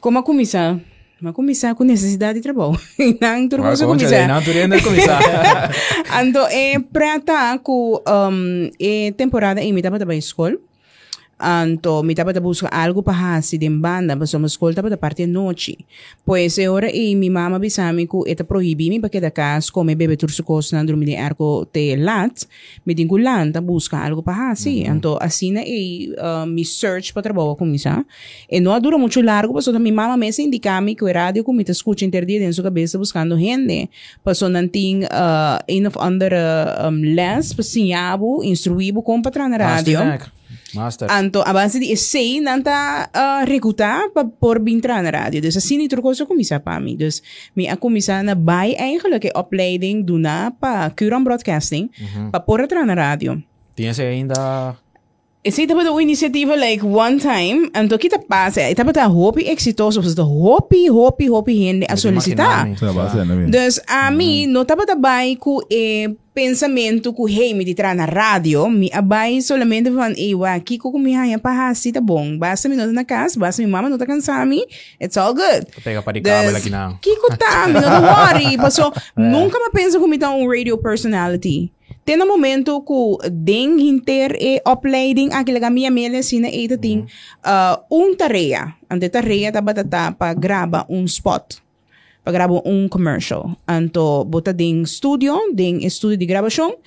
Como 0.00 0.18
a 0.18 0.22
começar? 0.22 0.80
Mas 1.20 1.34
começar 1.34 1.74
com 1.74 1.84
necessidade 1.84 2.38
de 2.38 2.42
trabalho. 2.42 2.78
Não, 3.20 3.28
a 3.28 3.36
Concha, 3.86 3.86
começar. 3.86 4.28
não, 4.28 4.42
tu 4.42 4.50
ainda 4.50 4.80
começar. 4.82 5.20
Então, 6.22 6.46
é 6.48 6.78
prata 6.78 7.58
com 7.58 8.00
um, 8.06 8.70
é 8.80 9.12
temporada 9.12 9.60
em 9.60 9.72
mitad 9.72 9.92
para 9.98 10.14
escola. 10.14 10.56
Então, 11.40 12.02
mitad 12.02 12.24
para 12.24 12.40
buscar 12.40 12.68
algo 12.72 13.00
para 13.00 13.14
fazer 13.14 13.58
de 13.58 13.70
banda, 13.70 14.16
mas 14.16 14.34
uma 14.34 14.48
escola 14.48 14.74
para 14.74 14.96
parte 14.96 15.24
de 15.24 15.32
noite. 15.32 15.78
Pois 16.26 16.58
agora 16.58 16.90
e 16.90 17.14
minha 17.14 17.30
mama 17.30 17.60
bisami 17.60 18.08
que 18.08 18.30
eta 18.30 18.42
proíbe 18.42 18.90
me 18.90 18.98
para 18.98 19.20
da 19.20 19.30
casa 19.30 19.70
come 19.70 19.94
bebe 19.94 20.16
turso 20.16 20.42
costa 20.42 20.84
dormir 20.84 21.06
de 21.06 21.16
arco 21.16 21.64
te 21.72 21.94
lat, 21.96 22.44
me 22.84 22.92
dingo 22.92 23.16
lanta 23.16 23.60
busca 23.60 23.98
algo 23.98 24.20
para 24.20 24.34
fazer. 24.34 24.88
Então, 24.88 25.16
assim 25.20 25.56
é 25.56 25.62
uh, 25.62 26.46
mi 26.46 26.64
search 26.64 27.12
para 27.12 27.22
trabalho 27.22 27.54
com 27.54 27.72
isso. 27.72 27.88
E 28.50 28.58
não 28.58 28.78
dura 28.80 28.98
muito 28.98 29.22
largo, 29.22 29.54
mas 29.54 29.68
minha 29.68 29.94
mama 29.94 30.16
me 30.16 30.30
indica 30.38 30.80
me 30.80 30.96
que 30.96 31.04
o 31.04 31.12
rádio 31.12 31.44
como 31.44 31.62
te 31.62 31.70
escuta 31.70 32.04
interdia 32.04 32.40
dentro 32.40 32.62
da 32.64 32.68
cabeça 32.68 32.98
buscando 32.98 33.38
gente. 33.38 33.88
Passou 34.24 34.48
não 34.48 34.66
tem 34.66 35.04
uh, 35.04 35.62
een 35.68 35.86
of 35.86 35.96
andere 36.00 36.34
um, 36.84 37.14
les, 37.14 37.52
pasinhabo, 37.52 38.42
instruíbo 38.42 39.02
com 39.02 39.22
para 39.22 39.48
na 39.48 39.56
rádio. 39.56 39.98
Master. 40.72 41.08
Anto, 41.08 41.40
a 41.40 41.52
base 41.52 41.78
de 41.78 41.96
sei, 41.96 42.40
nanta 42.40 43.08
uh, 43.14 43.44
recrutar 43.44 44.10
pa 44.12 44.24
por 44.24 44.60
bintra 44.60 45.02
na 45.02 45.10
radio. 45.10 45.40
Dus 45.40 45.56
assim, 45.56 45.76
niet 45.76 46.00
coisa 46.00 46.26
começar 46.26 46.60
para 46.60 46.80
mim. 46.80 46.96
Dus, 46.96 47.22
me 47.54 47.68
a 47.70 47.76
começar 47.76 48.24
na 48.24 48.36
bij 48.36 48.74
eigenlijk 48.76 49.24
een 49.24 49.34
opleiding 49.34 50.06
doen 50.06 50.20
na 50.20 50.50
pa 50.50 50.90
Curam 50.94 51.24
Broadcasting, 51.24 51.90
pa 52.30 52.38
por 52.38 52.60
entrar 52.60 52.86
na 52.86 52.94
radio. 52.94 53.42
Tinha 53.74 53.92
se 53.92 54.02
ainda. 54.02 54.76
Esse 55.44 55.68
tipo 55.68 55.80
de 55.84 56.02
iniciativa, 56.02 56.56
like, 56.56 56.84
one 56.84 57.18
time, 57.18 57.70
anto 57.72 57.96
kita 57.96 58.18
passa, 58.18 58.68
itapa 58.68 58.92
ta 58.92 59.06
hopi 59.06 59.46
exitoso, 59.48 60.02
dus 60.02 60.14
de 60.14 60.20
hopi, 60.20 60.90
hopi, 60.90 61.30
hopi 61.30 61.54
gente 61.54 61.86
a 61.88 61.96
solicitar. 61.96 62.66
Dus 63.48 63.80
a 63.86 64.10
mim, 64.10 64.46
não 64.48 64.62
estava 64.62 64.84
trabalhando 64.84 65.38
com 65.38 65.60
eh, 65.70 66.10
pensamento 66.34 67.14
que 67.14 67.22
hey, 67.22 67.54
me 67.54 67.64
tira 67.64 67.94
na 67.94 68.04
rádio, 68.04 68.68
me 68.68 68.90
abai 68.92 69.40
solamente 69.40 69.90
van, 69.90 70.12
eh, 70.16 70.34
wa, 70.34 70.54
aqui 70.54 70.76
com 70.76 70.98
me 70.98 71.14
haya 71.14 71.38
para 71.38 71.68
hasi, 71.68 71.92
tá 71.92 72.00
bom. 72.00 72.36
Basta 72.36 72.68
me 72.68 72.74
nota 72.74 72.92
na 72.92 73.04
casa, 73.04 73.38
basta 73.38 73.62
minha 73.62 73.70
mama 73.70 73.88
não 73.88 73.96
tá 73.96 74.06
cansada 74.06 74.44
me, 74.44 74.66
it's 75.00 75.16
all 75.16 75.32
good. 75.32 75.66
Pega 75.84 76.02
para 76.02 76.20
cabo 76.20 76.48
Dus, 76.48 76.56
aqui 76.56 76.68
não. 76.68 76.96
Kiko 77.00 77.36
tá, 77.36 77.68
me 77.68 77.80
não 77.80 78.02
worry. 78.02 78.56
Paso, 78.58 78.92
nunca 79.16 79.56
me 79.60 79.70
pensa 79.70 80.00
como 80.00 80.18
tá 80.18 80.30
um 80.30 80.48
radio 80.48 80.76
personality. 80.76 81.70
Tem 82.08 82.16
um 82.16 82.26
momento 82.26 82.80
que 82.80 83.28
den 83.28 83.76
inter 83.84 84.32
e 84.40 84.62
opleiding 84.64 85.28
aquilo 85.30 85.60
que 85.60 85.66
a 85.66 85.68
minha 85.68 85.90
mãe 85.90 86.08
ensina 86.08 86.48
e 86.48 86.66
tem 86.78 87.04
uh, 87.44 87.76
um 87.92 88.16
tarefa. 88.16 88.72
Ante 88.88 89.10
tarefa 89.10 89.52
tá 89.52 89.60
batata 89.60 90.12
para 90.12 90.32
gravar 90.32 90.86
um 90.88 91.04
spot. 91.04 91.60
Para 92.24 92.32
gravar 92.32 92.62
um 92.64 92.88
commercial. 92.88 93.54
Anto 93.68 94.24
bota 94.24 94.54
ding 94.54 94.86
studio, 94.86 95.52
ding 95.52 95.84
estúdio 95.84 96.16
de 96.16 96.24
gravação. 96.24 96.78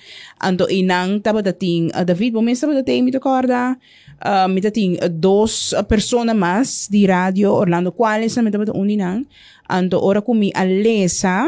Anto 0.42 0.66
inang 0.68 1.20
taba 1.22 1.40
dating 1.40 1.92
uh, 1.94 2.04
David, 2.04 2.32
bom 2.32 2.42
mesmo 2.42 2.66
taba 2.66 2.82
dating 2.82 3.04
me 3.04 3.12
recorda. 3.12 3.78
Uh, 4.26 4.48
me 4.48 4.60
dating 4.60 4.98
uh, 4.98 5.08
dos 5.08 5.72
uh, 5.72 5.84
persona 5.84 6.34
mas 6.34 6.88
di 6.90 7.06
radio 7.06 7.54
Orlando 7.54 7.92
quales 7.92 8.34
na 8.34 8.42
me 8.42 8.50
taba 8.50 8.66
un 8.74 8.90
inang. 8.90 9.24
Anto 9.70 10.02
ora 10.02 10.20
kumi 10.20 10.50
alesa 10.52 11.46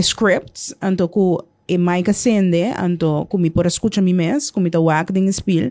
scripts 0.00 0.72
anto 0.80 1.08
ku 1.08 1.44
e 1.70 1.78
mai 1.78 2.02
ka 2.02 2.12
sende 2.12 2.62
anto 2.74 3.24
kumi 3.30 3.50
por 3.54 3.66
escucha 3.70 4.02
mi 4.02 4.12
mes 4.12 4.50
kumi 4.50 4.70
ta 4.74 4.80
wak 4.82 5.12
ding 5.14 5.30
spiel 5.30 5.70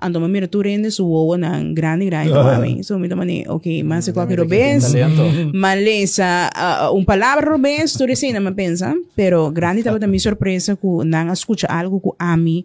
anto 0.00 0.16
mamira 0.22 0.46
tu 0.48 0.62
rende 0.64 0.88
su 0.96 1.02
wowa 1.04 1.36
ng 1.36 1.74
grande 1.76 2.06
grande 2.08 2.32
mami 2.48 2.80
so 2.86 2.96
mi 2.98 3.08
mani 3.10 3.44
okay 3.50 3.82
mas 3.82 4.04
se 4.06 4.12
qualquer 4.16 4.46
vez 4.48 4.80
Talento. 4.86 5.24
malesa 5.52 6.48
uh, 6.56 6.88
un 6.96 7.04
palabra 7.04 7.44
robes 7.52 7.92
tu 7.98 8.06
resina 8.06 8.40
me 8.40 8.52
pensa 8.52 8.94
pero 9.18 9.50
grande 9.52 9.82
taba 9.82 10.00
mi 10.06 10.18
sorpresa 10.18 10.72
ku 10.76 11.04
nang 11.04 11.28
escucha 11.28 11.66
algo 11.68 12.00
ku 12.00 12.10
ami 12.16 12.64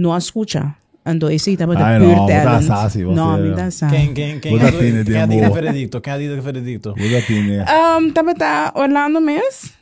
no 0.00 0.16
escucha 0.16 0.76
anto 1.04 1.28
esse 1.28 1.52
taba 1.56 1.74
da 1.76 1.84
Ai, 1.84 1.98
pure 2.00 2.16
no, 2.16 2.26
talent 2.28 2.44
botar 2.44 2.62
sassi, 2.64 3.04
você- 3.04 3.16
no 3.16 3.36
me 3.36 3.50
dá 3.56 3.68
sassi 3.70 3.92
Quem, 3.96 4.08
quem, 4.16 4.32
quem, 4.40 4.50
Vou 4.52 4.60
dar 4.60 4.72
quem, 4.72 4.80
pena 4.80 5.00
de 5.04 5.12
quem 5.12 5.20
é 5.20 5.26
diga 5.26 5.46
amor. 5.48 5.56
veredicto? 5.60 5.96
Quem 6.00 6.12
é 6.12 6.18
diga 6.18 6.40
veredicto? 6.40 6.88
Usa 6.96 7.20
tine. 7.28 7.56
um 8.00 8.08
taba 8.12 8.32
ta 8.34 8.72
Orlando 8.76 9.20
mes 9.20 9.72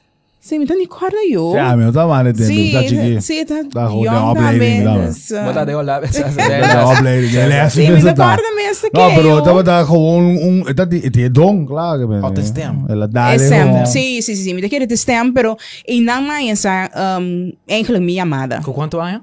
Sim, 0.48 0.62
então 0.62 0.74
nem 0.78 0.86
corda 0.86 1.14
eu. 1.30 1.54
Ah, 1.58 1.76
meu, 1.76 1.92
tá 1.92 2.06
mal, 2.06 2.24
né? 2.24 2.32
Sim, 2.34 2.72
Tá 2.72 2.82
chique. 2.82 3.20
sim, 3.20 3.44
tá 3.44 3.54
Tá 3.70 3.84
rodando 3.86 4.04
young 4.06 4.16
uma 4.22 4.32
opleiding, 4.32 4.58
também, 4.58 4.84
tá, 4.84 4.94
mas, 4.94 5.30
uh, 5.30 5.44
Bota 5.44 5.66
de 5.66 5.74
olhar. 5.74 6.00
Tá 6.00 6.88
opleiding. 6.90 7.36
Ele 7.36 7.52
é 7.52 7.60
assim 7.60 7.82
Sim, 7.82 7.88
mesmo, 7.90 8.04
mas 8.06 8.14
tá. 8.16 8.32
acorda 8.32 8.54
mesmo 8.54 8.90
que 8.90 8.98
Não, 8.98 9.14
pero 9.14 9.28
eu- 9.28 9.42
tava 9.42 9.62
tá 9.62 9.84
com 9.84 10.18
um... 10.18 10.64
Tá 10.74 10.84
de 10.86 11.28
dom, 11.28 11.66
claro. 11.66 12.08
que 12.08 12.14
Oh, 12.26 12.30
tem 12.30 12.44
STEM. 12.44 12.86
Ela 12.88 13.06
dá... 13.06 13.34
É 13.34 13.36
né, 13.36 13.44
STEM, 13.44 13.72
com- 13.72 13.84
sim, 13.86 14.22
sim, 14.22 14.34
sim. 14.34 14.54
Me 14.54 14.62
daquele 14.62 14.86
de 14.86 14.96
STEM, 14.96 15.32
pero 15.34 15.54
e 15.86 16.00
não 16.00 16.22
mais 16.22 16.48
essa 16.48 16.90
um, 17.20 17.52
eigenlijk 17.68 18.02
minha 18.02 18.22
amada. 18.22 18.62
Com 18.64 18.72
quanto 18.72 18.98
anos? 18.98 19.20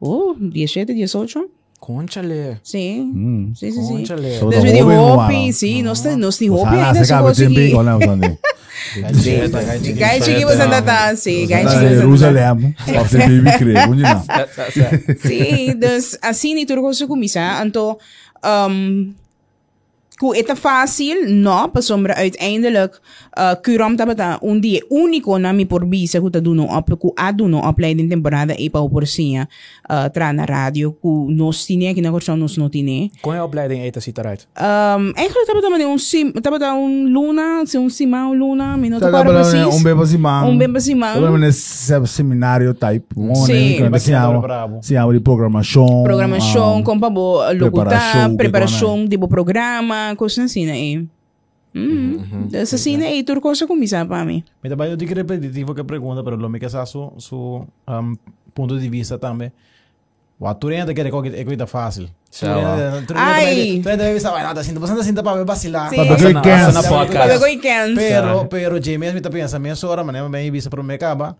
Oh, 0.00 0.34
17, 0.38 0.94
18? 0.94 1.50
Conchale. 1.80 2.60
Sim. 2.62 3.00
Hum. 3.14 3.52
Sim, 3.56 3.72
sim, 3.72 3.82
sim. 3.82 3.96
Conchale. 3.98 4.38
Sou 4.38 4.50
Dus 4.50 4.60
da 4.60 4.62
we 4.62 4.72
die 4.72 4.82
Robin, 4.82 4.96
hopi, 4.96 5.32
mano. 5.34 5.52
sim, 5.52 5.82
nós 5.82 6.00
temos 6.02 6.18
nós 6.18 6.36
temos 6.38 6.60
Pues, 6.60 6.68
hopi 6.68 6.76
ah, 6.80 6.86
ainda 6.88 6.98
se 7.00 7.04
se 7.06 7.12
acaba 7.12 7.32
tempo, 7.34 7.48
conseguir. 7.50 7.68
igual, 7.68 7.84
né, 7.84 8.06
Sandro? 8.06 8.38
Sim. 9.14 9.92
Gai 9.94 10.22
chegui 10.22 10.44
você 10.44 10.62
ainda 10.62 10.82
tá, 10.82 11.14
sim, 11.16 11.46
gai 11.46 11.64
Tá, 11.64 11.70
chegui 11.70 11.80
você 11.80 11.86
ainda 11.86 12.00
Jerusalém, 12.00 12.74
só 12.86 13.04
você 13.04 13.18
baby 13.18 13.58
crê, 13.58 13.74
onde 13.88 14.02
não? 14.02 14.24
Sim, 15.18 15.74
dus 15.78 16.18
assim 16.22 16.54
niet 16.54 16.66
terug 16.68 16.92
se 16.94 17.06
começar. 17.06 17.64
Então, 17.66 17.98
um, 18.44 19.14
Ku 20.20 20.34
ita 20.34 20.54
fácil, 20.54 21.16
no, 21.32 21.68
pa 21.72 21.80
sombra 21.80 22.14
uiteindelijk 22.20 23.00
uh, 23.40 23.56
kuram 23.64 23.96
tabata 23.96 24.38
un 24.42 24.60
die 24.60 24.82
unico 24.90 25.38
na 25.38 25.52
mi 25.52 25.64
por 25.64 25.86
bisa 25.86 26.20
ku 26.20 26.28
ta 26.30 26.40
duno 26.40 26.68
op 26.68 26.92
ku 27.00 27.12
aduno 27.16 27.64
opleiding 27.64 28.08
temporada 28.08 28.52
e 28.52 28.68
pa 28.68 28.84
por 28.84 29.06
sinha 29.08 29.48
uh, 29.88 30.08
tra 30.12 30.32
na 30.32 30.44
radio 30.44 30.92
ku 30.92 31.32
nos 31.32 31.64
tine 31.64 31.94
ki 31.96 32.00
na 32.04 32.12
korsa 32.12 32.36
nos 32.36 32.58
no 32.60 32.68
tine. 32.68 33.10
Com 33.22 33.32
a 33.32 33.44
opleiding 33.44 33.80
eten 33.88 34.02
ziet 34.02 34.18
eruit. 34.18 34.44
Um, 34.60 35.12
eigenlijk 35.16 35.46
tabata 35.48 35.70
man 35.70 35.80
un 35.88 35.98
sim 35.98 36.32
tabata 36.32 36.74
un 36.74 37.08
luna, 37.08 37.64
se 37.66 37.78
un 37.78 37.88
sima 37.88 38.28
un 38.28 38.36
luna, 38.36 38.76
mi 38.76 38.88
no 38.88 39.00
trabalhando 39.00 39.40
precis. 39.40 39.74
um 39.74 39.82
bebo 39.82 40.04
simão. 40.06 40.50
Um 40.50 40.58
bem 40.58 40.80
simão. 40.80 41.12
Trabalhando 41.12 41.38
nesse 41.38 42.06
seminário 42.06 42.74
type. 42.74 43.14
Sim. 43.46 43.88
se 43.98 44.10
se 44.80 44.94
chama 44.94 45.12
de 45.12 45.20
programação. 45.20 46.02
programação, 46.04 46.78
ah, 46.78 46.82
com 46.82 46.98
para 46.98 47.10
bo 47.10 47.42
locutar, 47.52 48.34
preparação, 48.36 49.06
de 49.06 49.16
bo 49.16 49.28
programa, 49.28 50.14
coisa 50.16 50.44
assim, 50.44 50.66
né? 50.66 51.06
Hum, 51.74 52.48
essa 52.52 52.76
assim, 52.76 52.96
né? 52.96 53.14
E 53.14 53.22
tudo 53.22 53.40
coisa 53.40 53.66
começar 53.66 54.04
para 54.06 54.24
mim. 54.24 54.42
Me 54.62 54.68
trabalho 54.68 54.96
de 54.96 55.06
que 55.06 55.14
repetitivo 55.14 55.74
que 55.74 55.84
pergunta, 55.84 56.22
pero 56.22 56.36
lo 56.36 56.48
me 56.48 56.58
que 56.58 56.68
sa 56.68 56.84
su, 56.84 57.12
su 57.18 57.64
um, 57.88 58.16
punto 58.52 58.78
de 58.78 58.88
vista 58.88 59.18
também. 59.18 59.52
O 60.38 60.48
aturente 60.48 60.94
quer 60.94 61.10
que 61.10 61.28
é 61.36 61.44
coisa 61.44 61.66
fácil. 61.66 62.08
Sawa. 62.30 63.04
Ai. 63.14 63.80
Tu 63.82 63.88
ainda 63.88 64.04
deve 64.04 64.20
saber 64.20 64.42
nada 64.42 64.60
assim, 64.60 64.72
você 64.74 64.94
não 64.94 65.02
sinta 65.02 65.22
para 65.22 65.44
vacilar. 65.44 65.90
Sim. 65.90 65.96
Para 65.96 66.14
Asa 66.14 66.26
ver 66.26 66.34
na- 66.34 66.40
quem 66.40 66.52
asa 66.52 66.78
é. 66.78 66.82
na 66.82 66.88
podcast. 66.88 67.28
Pegou 67.28 67.48
e 67.48 67.56
cansa. 67.58 67.94
Pero, 67.96 68.46
pero 68.46 68.82
James 68.82 69.12
me 69.12 69.18
está 69.18 69.28
pensando, 69.28 69.60
minha 69.60 69.74
hora, 69.84 70.02
mané, 70.02 70.26
bem 70.28 70.50
vista 70.50 70.70
para 70.70 70.82
me 70.82 70.94
acaba. 70.94 71.36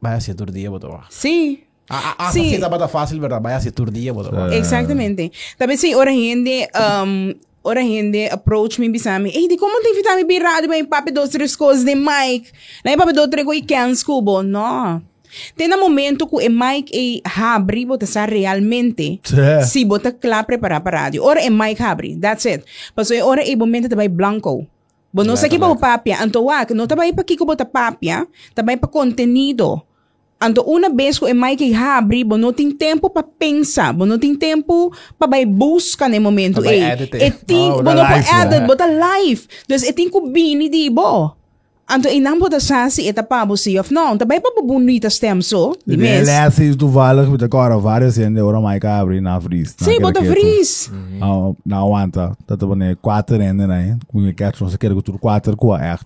Vai 0.00 0.20
ser 0.20 0.34
todo 0.34 0.50
dia, 0.50 0.70
botou. 0.70 1.00
Sim. 1.10 1.60
Ah, 1.90 2.14
ah, 2.18 2.32
Sim. 2.32 2.56
assim 2.56 2.60
tá 2.60 2.88
fácil, 2.88 3.20
verdade? 3.20 3.42
Vai 3.42 3.60
ser 3.60 3.70
todo 3.70 3.90
dia, 3.90 4.12
botou. 4.12 4.50
É. 4.50 4.58
Exatamente. 4.58 5.30
Talvez 5.56 5.80
se 5.80 5.94
ora 5.94 6.10
gente, 6.10 6.68
um, 7.04 7.34
ora 7.68 7.82
gente 7.82 8.26
approach 8.30 8.80
me 8.80 8.88
bisami, 8.88 9.30
ei, 9.34 9.46
de 9.46 9.56
como 9.56 9.82
tem 9.82 9.94
vitamina 9.94 10.26
B 10.26 10.38
rádio, 10.38 10.68
bem 10.68 10.84
papi 10.84 11.12
dos 11.12 11.28
três 11.28 11.54
coisas 11.54 11.84
de 11.84 11.94
Mike. 11.94 12.50
Na 12.84 12.96
papi 12.96 13.12
dos 13.12 13.28
três 13.28 13.44
coisas 13.46 13.66
cansa, 13.66 14.04
cubo. 14.04 14.42
Não. 14.42 15.02
Tem 15.54 15.72
um 15.72 15.78
momento 15.78 16.26
que 16.26 16.34
o 16.34 16.50
Mike 16.50 16.90
e 16.92 17.22
bota 17.86 18.06
sa 18.06 18.24
realmente. 18.24 19.20
É. 19.36 19.62
Si 19.62 19.84
bota 19.84 20.10
claro 20.10 20.46
preparar 20.46 20.80
para 20.80 21.02
rádio. 21.02 21.22
Ora 21.22 21.40
é 21.40 21.50
Mike 21.50 21.82
abre. 21.82 22.16
That's 22.16 22.46
it. 22.46 22.64
Paso 22.94 23.14
ora 23.22 23.42
é 23.42 23.54
momento 23.54 23.88
também 23.88 24.08
blanco. 24.08 24.66
Bo 25.12 25.24
não 25.24 25.36
sei 25.36 25.48
que 25.48 25.58
ba 25.58 25.68
o 25.68 25.76
papia, 25.76 26.22
anto 26.22 26.44
wak, 26.44 26.74
não 26.74 26.86
também 26.86 27.14
para 27.14 27.24
que 27.24 27.36
bota 27.38 27.64
papia, 27.64 28.26
também 28.54 28.76
para 28.76 28.90
contenido. 28.90 29.82
Anto 30.40 30.62
uma 30.62 30.88
vez 30.88 31.18
que 31.18 31.24
o 31.24 31.34
Mike 31.34 31.74
abre, 31.74 32.22
habri, 32.22 32.24
bo 32.24 32.52
tempo 32.78 33.10
para 33.10 33.24
pensar, 33.24 33.92
bo 33.92 34.06
tem 34.18 34.36
tempo 34.36 34.92
para 35.18 35.44
buscar 35.44 36.08
nesse 36.08 36.20
momento 36.20 36.64
e. 36.64 36.78
É 36.78 37.30
ting, 37.30 37.72
oh, 37.72 37.82
bo 37.82 37.92
no 37.92 38.06
tem 38.06 38.18
edit, 38.18 38.66
bo 38.66 38.76
ta 38.76 38.86
life. 38.86 39.48
tem 39.66 39.76
e 39.76 39.88
eh, 39.88 39.92
ting 39.92 40.08
ko 40.08 40.30
bini 40.30 40.68
di 40.68 40.90
bo. 40.90 41.34
Anto 41.90 42.08
inang 42.08 42.38
po 42.38 42.48
ta 42.48 42.60
sasi 42.60 43.08
eta 43.08 43.24
pabo 43.24 43.56
si 43.56 43.76
of 43.80 43.90
non, 43.90 44.16
tabay 44.16 44.38
pa 44.40 44.50
bonita 44.62 45.10
stem 45.10 45.42
so. 45.42 45.74
Ele 45.88 46.06
é 46.06 46.48
do 46.76 46.88
vale, 46.88 47.26
que 47.36 47.44
agora 47.44 47.76
várias 47.76 48.16
ainda 48.16 48.44
ora 48.46 48.60
mai 48.60 48.78
ka 48.78 49.00
abri 49.00 49.20
na 49.20 49.40
fris. 49.40 49.74
Sim, 49.76 49.98
bota 49.98 50.22
fris. 50.22 50.88
Mm-hmm. 50.88 51.18
Ah, 51.20 51.26
não, 51.26 51.56
não 51.66 51.96
aguenta. 51.96 52.36
Tá 52.46 52.56
também 52.56 52.96
quatro 53.02 53.42
ainda, 53.42 53.66
né? 53.66 53.96
Eh. 53.96 54.06
Com 54.06 54.20
o 54.20 54.32
que 54.32 54.44
não 54.60 54.68
sei 54.68 54.78
que 54.78 54.86
era 54.86 54.94
quatro 55.20 55.56
com 55.56 55.72
a 55.72 55.84
eh. 55.84 55.98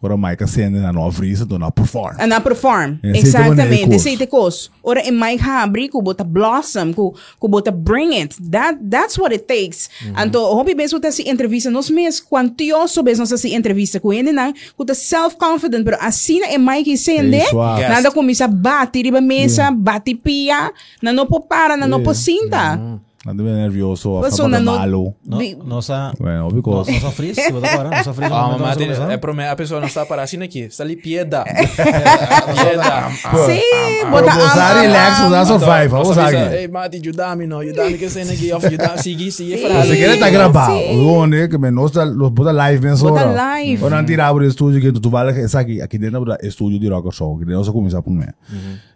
Ora 0.00 0.16
Mike, 0.16 0.46
sende 0.46 0.78
na 0.78 0.92
nova 0.92 1.10
frisa 1.10 1.44
do 1.44 1.58
na 1.58 1.72
perform. 1.72 2.16
Na 2.26 2.40
perform. 2.40 2.98
Exatamente. 3.02 3.96
Esse 3.96 4.22
é 4.22 4.26
coisa. 4.26 4.68
Ora 4.82 5.00
é 5.00 5.10
Maica 5.10 5.62
abrir 5.62 5.88
com 5.88 6.00
bota 6.00 6.22
blossom, 6.22 6.92
com 6.92 7.14
com 7.38 7.48
bota 7.48 7.72
bring 7.72 8.14
it. 8.14 8.36
That 8.50 8.78
that's 8.88 9.18
what 9.18 9.32
it 9.32 9.44
takes. 9.44 9.90
Mm 10.00 10.12
-hmm. 10.12 10.26
Então, 10.26 10.42
hobby 10.54 10.74
mesmo 10.74 11.00
tá 11.00 11.10
se 11.10 11.28
entrevista 11.28 11.70
nos 11.70 11.90
mês 11.90 12.20
quantioso 12.20 13.02
mesmo 13.02 13.26
você 13.26 13.36
si 13.36 13.54
entrevista 13.54 13.98
com 13.98 14.12
ele 14.12 14.30
não, 14.32 14.52
com 14.76 14.84
tá 14.84 14.94
self 14.94 15.36
confident, 15.36 15.84
pero 15.84 15.96
assim 16.00 16.40
é 16.42 16.58
Mike, 16.58 16.96
sende. 16.96 17.42
Nada 17.52 18.10
com 18.10 18.22
isso, 18.30 18.44
ah. 18.44 18.48
bate, 18.48 19.02
riba 19.02 19.20
mesa, 19.20 19.62
yeah. 19.62 19.76
bate 19.76 20.14
pia, 20.14 20.72
na 21.02 21.12
não 21.12 21.26
popara, 21.26 21.76
na 21.76 21.88
não 21.88 22.02
pocinta. 22.02 22.56
Yeah. 22.56 22.76
Mm-hmm 22.76 23.07
sinta. 23.28 23.32
Ando 23.32 23.44
bem 23.44 23.52
nervioso, 23.54 24.18
Mas 24.20 24.34
acaba 24.34 24.48
na 24.48 24.58
de 24.58 24.64
no- 24.64 24.72
malo. 24.78 25.14
No, 25.26 25.38
Bi- 25.38 25.56
nossa, 25.64 26.12
Bueno, 26.18 26.48
because 26.50 26.90
nossa 26.92 27.10
frizz, 27.10 27.36
se 27.36 27.52
botar 27.52 27.72
agora, 27.74 27.90
nossa 27.90 28.12
frizz. 28.14 28.32
Ah, 28.32 28.42
momento 28.42 28.50
mas 28.52 28.60
nossa 28.60 28.76
tem- 28.78 28.86
frizz, 28.88 29.00
é 29.10 29.14
ah. 29.14 29.18
para 29.18 29.34
mim, 29.34 29.42
a 29.42 29.56
pessoa 29.56 29.80
não 29.80 29.86
está 29.88 30.06
para 30.06 30.22
assim 30.22 30.42
aqui. 30.42 30.60
Está 30.60 30.84
ali 30.84 30.96
pieda. 30.96 31.44
pieda. 31.44 33.10
Sim, 33.46 34.10
bota 34.10 34.32
Pero 34.32 34.44
usar 34.46 34.76
am- 34.76 34.80
relax, 34.82 35.20
am- 35.20 35.26
usar 35.28 35.44
survive, 35.46 35.88
vamos 35.88 36.08
você 36.08 36.20
usar 36.20 36.26
aqui. 36.28 36.54
Ei, 36.56 36.68
Mati, 36.68 36.96
ajuda-me, 36.98 37.46
não. 37.46 37.60
Ajuda-me 37.60 37.98
que 37.98 38.04
eu 38.04 38.10
sei 38.10 38.22
aqui. 38.22 38.52
Of 38.52 38.66
ajuda, 38.66 38.98
siga, 38.98 39.30
siga, 39.30 39.56
Sim. 39.56 39.62
frase. 39.66 39.88
Se 39.88 39.96
quiere 39.96 40.14
está 40.14 40.30
grabado. 40.30 40.72
Sim. 40.72 41.06
Onde 41.06 41.48
que 41.48 41.58
me 41.58 41.70
nos 41.70 41.92
los 41.94 42.30
bota 42.30 42.52
live 42.52 42.86
men 42.86 42.96
Bota 42.98 43.24
live. 43.26 43.84
Ora 43.84 44.04
tirar 44.04 44.32
o 44.34 44.42
estúdio 44.42 44.80
que 44.80 44.92
tu 44.92 45.10
vale 45.10 45.38
essa 45.40 45.60
aqui, 45.60 45.80
aqui 45.80 45.98
dentro 45.98 46.24
do 46.24 46.36
estúdio 46.42 46.78
de 46.78 46.88
rock 46.88 47.14
show, 47.14 47.38
que 47.38 47.44
nós 47.44 47.68
começar 47.68 48.02
por 48.02 48.10
mim. 48.12 48.26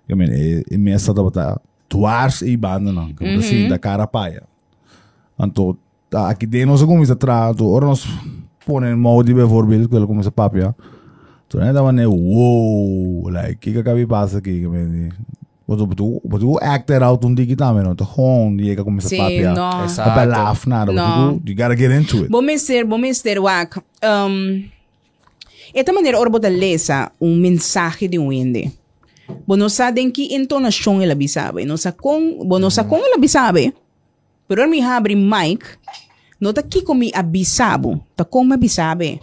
Eu 0.09 0.17
me 0.17 0.27
é 0.27 0.63
imensa 0.75 1.15
da 1.15 1.23
botar 1.23 1.61
tuars 1.93 2.41
e 2.41 2.57
banda 2.57 2.91
não, 2.91 3.13
que 3.13 3.23
assim 3.23 3.69
da 3.69 3.79
cara 3.79 4.07
paia. 4.07 4.45
Então, 5.39 5.77
tá, 6.09 6.31
aqui 6.31 6.47
dentro 6.47 6.71
nós 6.71 6.83
começa 6.83 7.13
a 7.13 7.17
tra, 7.17 7.53
tu 7.53 7.69
ora 7.69 7.85
nós 7.85 8.07
põe 8.65 8.95
molde 8.95 9.35
bijvoorbeeld, 9.35 9.89
que 9.89 9.97
ele 9.97 10.07
começa 10.07 10.31
a 10.31 10.33
papia. 10.33 10.75
Tu 11.49 11.59
né 11.59 11.71
da 11.71 11.83
maneira 11.83 12.09
wow, 12.09 13.29
like 13.29 13.57
que 13.57 13.73
que 13.73 13.79
acaba 13.79 14.07
passa 14.07 14.39
aqui, 14.39 14.61
que 14.61 14.69
me 14.69 15.11
Wat 15.69 15.81
op 15.81 15.95
tu, 15.95 16.21
wat 16.25 16.41
tu 16.41 16.59
actor 16.61 17.03
out 17.03 17.25
um 17.25 17.35
digi 17.35 17.55
também, 17.55 17.85
não? 17.85 17.95
Tu 17.95 18.05
gewoon 18.05 18.57
die 18.57 18.75
que 18.75 18.83
começa 18.83 19.15
papia. 19.17 19.53
não. 19.55 19.85
Exato. 19.85 20.11
Apa 20.11 20.25
laugh 20.25 20.67
nada, 20.67 20.93
Não. 20.93 21.39
but 21.39 21.49
you, 21.49 21.55
gotta 21.55 21.77
get 21.77 21.91
into 21.93 22.23
it. 22.23 22.29
Bom 22.29 22.43
mister, 22.43 22.85
bom 22.85 22.99
mister, 22.99 23.39
wak. 23.39 23.81
Um, 24.03 24.65
esta 25.73 25.93
maneira, 25.93 26.19
ora 26.19 26.29
bota 26.29 26.49
lesa 26.49 27.13
um 27.21 27.37
mensagem 27.37 28.09
de 28.09 28.19
um 28.19 28.33
ende. 28.33 28.73
Bom, 29.47 29.57
não 29.57 29.69
sabem 29.69 30.11
que 30.11 30.35
entonação 30.35 31.01
ela 31.01 31.15
bisabe. 31.15 31.65
Não 31.65 31.77
sabe 31.77 31.99
com, 31.99 32.45
bom, 32.45 32.59
não 32.59 32.71
sabe 32.71 32.89
com 32.89 32.97
ela 32.97 33.19
bisabe. 33.19 33.75
Pero 34.49 34.69
mi 34.69 34.81
abre 34.83 35.15
mic, 35.15 35.65
não 36.41 36.53
tá 36.53 36.61
aqui 36.61 36.83
com 36.83 36.95
mi 36.95 37.11
abisabo. 37.15 38.05
Tá 38.17 38.25
com 38.25 38.45
me 38.45 38.55
abisabe. 38.55 39.21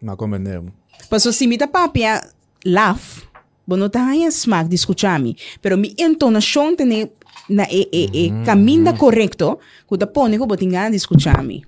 Mas 0.00 0.16
como 0.16 0.36
é 0.36 0.38
mesmo? 0.38 0.72
Paso 1.10 1.32
si 1.32 1.46
mi 1.46 1.56
ta 1.56 1.66
papia 1.66 2.20
laugh, 2.64 3.22
bom, 3.66 3.76
não 3.76 3.88
tá 3.88 4.06
aí 4.06 4.24
smack 4.26 4.68
de 4.68 4.74
escuchar-me. 4.74 5.36
Pero 5.62 5.78
mi 5.78 5.94
entonação 5.98 6.76
tem 6.76 7.10
na 7.48 7.64
e, 7.70 7.88
e, 7.92 8.26
e 8.26 8.44
caminho 8.44 8.94
correto, 8.96 9.58
que 9.88 9.96
tá 9.96 10.06
pone 10.06 10.36
que 10.36 10.42
eu 10.42 10.46
botinha 10.46 10.90
de 10.90 10.96
escuchar-me. 10.96 11.64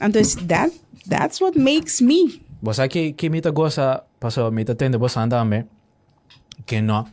Então, 0.00 0.22
that, 0.48 0.72
that's 1.08 1.40
what 1.40 1.58
makes 1.58 2.00
me. 2.00 2.40
Você 2.62 2.88
que 2.88 3.12
que 3.12 3.28
me 3.28 3.40
tá 3.40 3.50
gosta, 3.50 4.02
passou 4.18 4.50
me 4.50 4.64
tá 4.64 4.74
tendo 4.74 4.98
você 4.98 5.18
andar 5.18 5.44
me. 5.44 5.64
Que 6.66 6.80
não. 6.80 7.06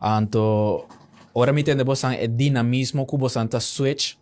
Anto 0.00 0.86
ora 1.34 1.52
me 1.52 1.62
tende 1.62 1.84
você 1.84 2.06
é 2.06 2.26
dinamismo 2.26 3.06
que 3.06 3.16
você 3.16 3.38
anda 3.38 3.60
switch 3.60 4.14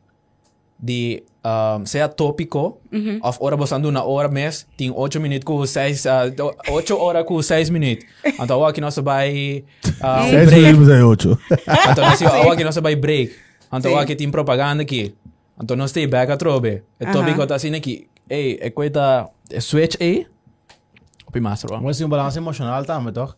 de 0.81 1.25
um, 1.45 1.85
seja 1.85 2.09
tópico, 2.09 2.81
of 3.23 3.39
ora 3.41 3.57
anda 3.75 3.89
uma 3.89 4.05
hora 4.05 4.29
mês, 4.29 4.67
tem 4.77 4.91
8 4.91 5.21
minutos 5.21 5.45
com 5.45 5.67
6 5.67 6.05
uh, 6.05 6.09
8 6.71 6.97
horas 6.97 7.25
com 7.27 7.43
6 7.43 7.71
minutos. 7.71 8.07
Então 8.25 8.65
aqui 8.65 8.81
nós 8.81 8.97
vai 8.97 9.65
uh, 9.85 10.31
Seis 10.31 10.47
break. 10.49 10.63
minutos 10.63 10.89
aí, 10.89 11.03
ocho. 11.03 11.39
Então 11.91 12.05
nós 12.05 12.23
aqui 12.23 12.65
nós 12.65 12.77
vai 12.77 12.95
break. 12.95 13.35
Então 13.73 13.99
aqui 13.99 14.15
tem 14.15 14.31
propaganda 14.31 14.83
aqui. 14.83 15.15
Então 15.61 15.77
nós 15.77 15.91
tem 15.91 16.09
back 16.09 16.31
a 16.31 16.37
trobe. 16.37 16.83
É 17.01 17.05
Aham. 17.05 17.13
tópico 17.13 17.47
tá 17.47 17.57
assim 17.57 17.75
aqui. 17.75 18.07
Ei, 18.31 18.59
é 18.61 18.71
coisa 18.71 19.29
switch 19.61 19.97
aí. 20.01 20.27
Opi 21.27 21.41
master, 21.41 21.81
Mas 21.83 22.01
um 22.01 22.09
balanço 22.09 22.39
emocional 22.39 22.85
também, 22.85 23.13
toch? 23.13 23.35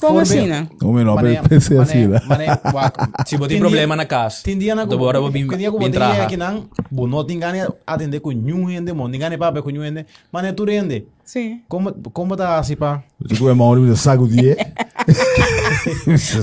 Como 0.00 0.18
assim, 0.18 0.46
né? 0.46 0.66
Como 0.80 0.98
não, 1.04 1.14
Mané- 1.14 1.42
pensei 1.48 1.76
mané- 1.76 1.90
assim, 1.90 2.06
né? 2.08 2.20
mané, 2.26 2.46
wak. 2.72 2.98
Se 3.28 3.36
você 3.36 3.38
tem 3.40 3.48
Tem 3.48 3.58
problema 3.60 3.94
na 3.94 4.04
casa. 4.04 4.38
Tem 4.42 4.58
dia 4.58 4.74
na 4.74 4.84
do 4.84 4.98
bora 4.98 5.20
bim 5.30 5.46
Tem 5.46 5.58
dia 5.58 5.70
que 5.70 5.78
bim 5.78 5.84
eu 5.84 5.92
traha. 5.92 6.26
que 6.26 6.36
não, 6.36 6.64
bo 6.90 7.06
não 7.06 7.24
tem 7.24 7.38
gane 7.38 7.60
atender 7.86 8.18
com 8.20 8.30
nenhum 8.32 8.64
rende, 8.64 8.92
mo, 8.92 9.06
ninguém 9.06 9.38
papo 9.38 9.62
com 9.62 9.70
nenhum 9.70 9.84
rende, 9.84 10.04
mas 10.32 10.44
é 10.44 10.52
tu 10.52 10.64
rende. 10.64 11.06
Sim. 11.24 11.60
Como 11.68 11.92
como 12.12 12.36
tá 12.36 12.58
assim 12.58 12.74
pá? 12.74 13.02
Tu 13.28 13.36
com 13.38 13.48
a 13.48 13.54
mão 13.54 13.86
de 13.86 13.96
saco 13.96 14.26
de. 14.26 14.56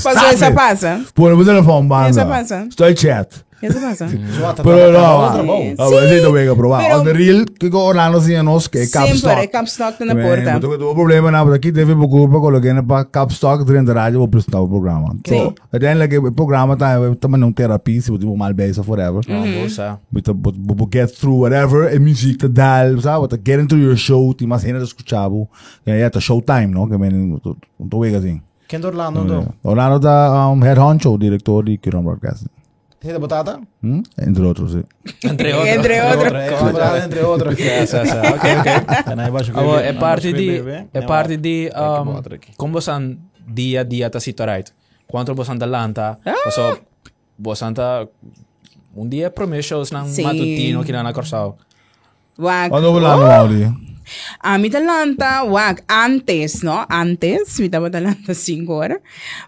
Passou 0.04 0.28
essa 0.28 0.52
passa? 0.52 1.02
Pô, 1.14 1.30
no 1.30 1.44
telefone, 1.44 1.88
Essa 2.10 2.24
banda. 2.24 2.26
passa. 2.38 2.66
Estou 2.70 2.90
em 2.90 2.96
chat. 3.62 3.66
Essa 3.70 3.80
passa? 3.80 4.08
Zoata, 4.08 4.64
Pero 4.64 4.94
tá- 4.94 5.02
tá 5.02 5.08
no, 5.10 5.24
outra 5.26 5.44
bom. 5.44 5.74
ah, 5.78 6.02
aí 6.02 6.22
também 6.22 6.48
que 6.48 6.56
provar. 6.56 6.84
Pero- 6.84 7.14
real, 7.18 7.46
que 7.60 7.68
Orlando 7.76 8.18
assim 8.18 8.42
nós 8.42 8.68
que 8.68 8.78
é 8.80 8.88
cap 8.88 9.06
Sempre, 9.06 9.18
stock. 9.18 9.42
é 9.42 9.48
capstock 9.48 10.06
Man, 10.06 10.22
porta. 10.22 10.54
mas 10.54 10.82
O 10.82 10.96
problema 10.96 11.32
na 11.32 11.42
aqui 11.42 11.72
teve 11.72 11.96
por 11.96 12.08
culpa 12.10 12.40
coloquei 12.40 12.74
na 12.74 12.84
para 12.84 13.06
cap 13.06 13.32
stock 13.34 13.64
dentro 13.66 13.94
da 13.94 14.02
rádio 14.02 14.20
vou 14.20 14.26
apresentar 14.28 14.62
o 14.62 14.68
programa. 14.68 15.16
Sim. 15.28 15.38
So, 15.46 15.56
uiteindelijk 15.74 16.18
o 16.18 16.32
programa 16.32 16.76
tá 16.78 16.96
também 17.20 17.40
não 17.40 17.52
terapia, 17.52 18.02
se 18.02 18.12
você 18.12 18.26
mal 18.26 18.54
bezig 18.54 18.84
forever. 18.86 19.22
Não, 19.28 19.52
bolsa. 19.52 20.00
But 20.12 20.24
the, 20.26 20.34
but, 20.34 20.56
get 20.94 21.12
through 21.20 21.42
whatever, 21.42 21.94
e 21.94 22.00
muziek 22.00 22.38
te 22.38 22.48
dal, 22.48 23.00
sabe? 23.02 23.28
But 23.28 23.40
get 23.46 23.60
into 23.60 23.78
your 23.78 23.96
show, 23.98 24.34
ti 24.34 24.46
mas 24.48 24.64
hena 24.64 24.80
escuchavo. 24.84 25.48
Ja, 25.86 25.96
ja, 25.96 26.10
tá 26.10 26.20
showtime, 26.20 26.68
no? 26.68 26.88
Que 26.88 26.98
men, 26.98 27.12
não 27.80 27.88
tô 27.88 28.00
vega 28.00 28.18
assim. 28.18 28.42
Quem 28.68 28.80
do 28.80 28.88
Orlando 28.88 29.24
do? 29.26 29.54
Orlando 29.64 30.00
da 30.00 30.48
um, 30.50 30.60
head 30.60 30.80
honcho, 30.80 31.18
diretor 31.18 31.64
de 31.66 31.78
Kiron 31.78 32.04
Broadcasting. 32.04 32.48
Tem 33.00 33.14
de 33.14 33.20
batata? 33.20 33.62
Hum? 33.82 34.04
Entre 34.20 34.44
outros, 34.44 34.74
sim. 34.74 34.84
Entre 35.24 35.54
outros. 35.54 35.72
Entre 35.76 36.00
outros. 36.02 36.34
É, 36.34 36.50
batata 36.50 37.06
entre 37.06 37.20
I 39.28 39.32
baixo 39.32 39.52
Abo, 39.58 39.72
bebê? 39.78 39.88
é 39.88 39.94
parte 39.94 40.34
de 40.34 40.62
é 40.94 41.02
parte 41.02 41.38
de 41.38 41.72
um, 41.74 42.22
como 42.58 42.74
você 42.74 42.92
dia 43.48 43.82
a 43.82 43.84
dia 43.84 44.10
tá 44.10 44.20
situado. 44.20 44.72
Quanto 45.08 45.34
você 45.34 45.52
lanta, 45.66 46.20
so 46.52 46.78
você 47.40 47.66
anda 47.66 48.08
um 48.96 49.08
dia 49.08 49.32
promessos 49.32 49.92
nang 49.92 50.06
Sim. 50.08 50.24
matutino 50.24 50.84
que 50.84 50.92
na 50.92 51.14
corsal. 51.14 51.58
Wag. 52.38 52.74
Ano 52.74 52.94
wala 52.94 53.16
no 53.16 53.24
Mauri? 53.24 53.89
A 54.40 54.58
mi 54.58 54.70
talanta, 54.70 55.44
wag, 55.44 55.84
antes, 55.88 56.62
no? 56.62 56.86
Antes, 56.90 57.60
mi 57.60 57.70
tava 57.70 57.90
talanta 57.90 58.34
5 58.34 58.74
horas. 58.74 59.00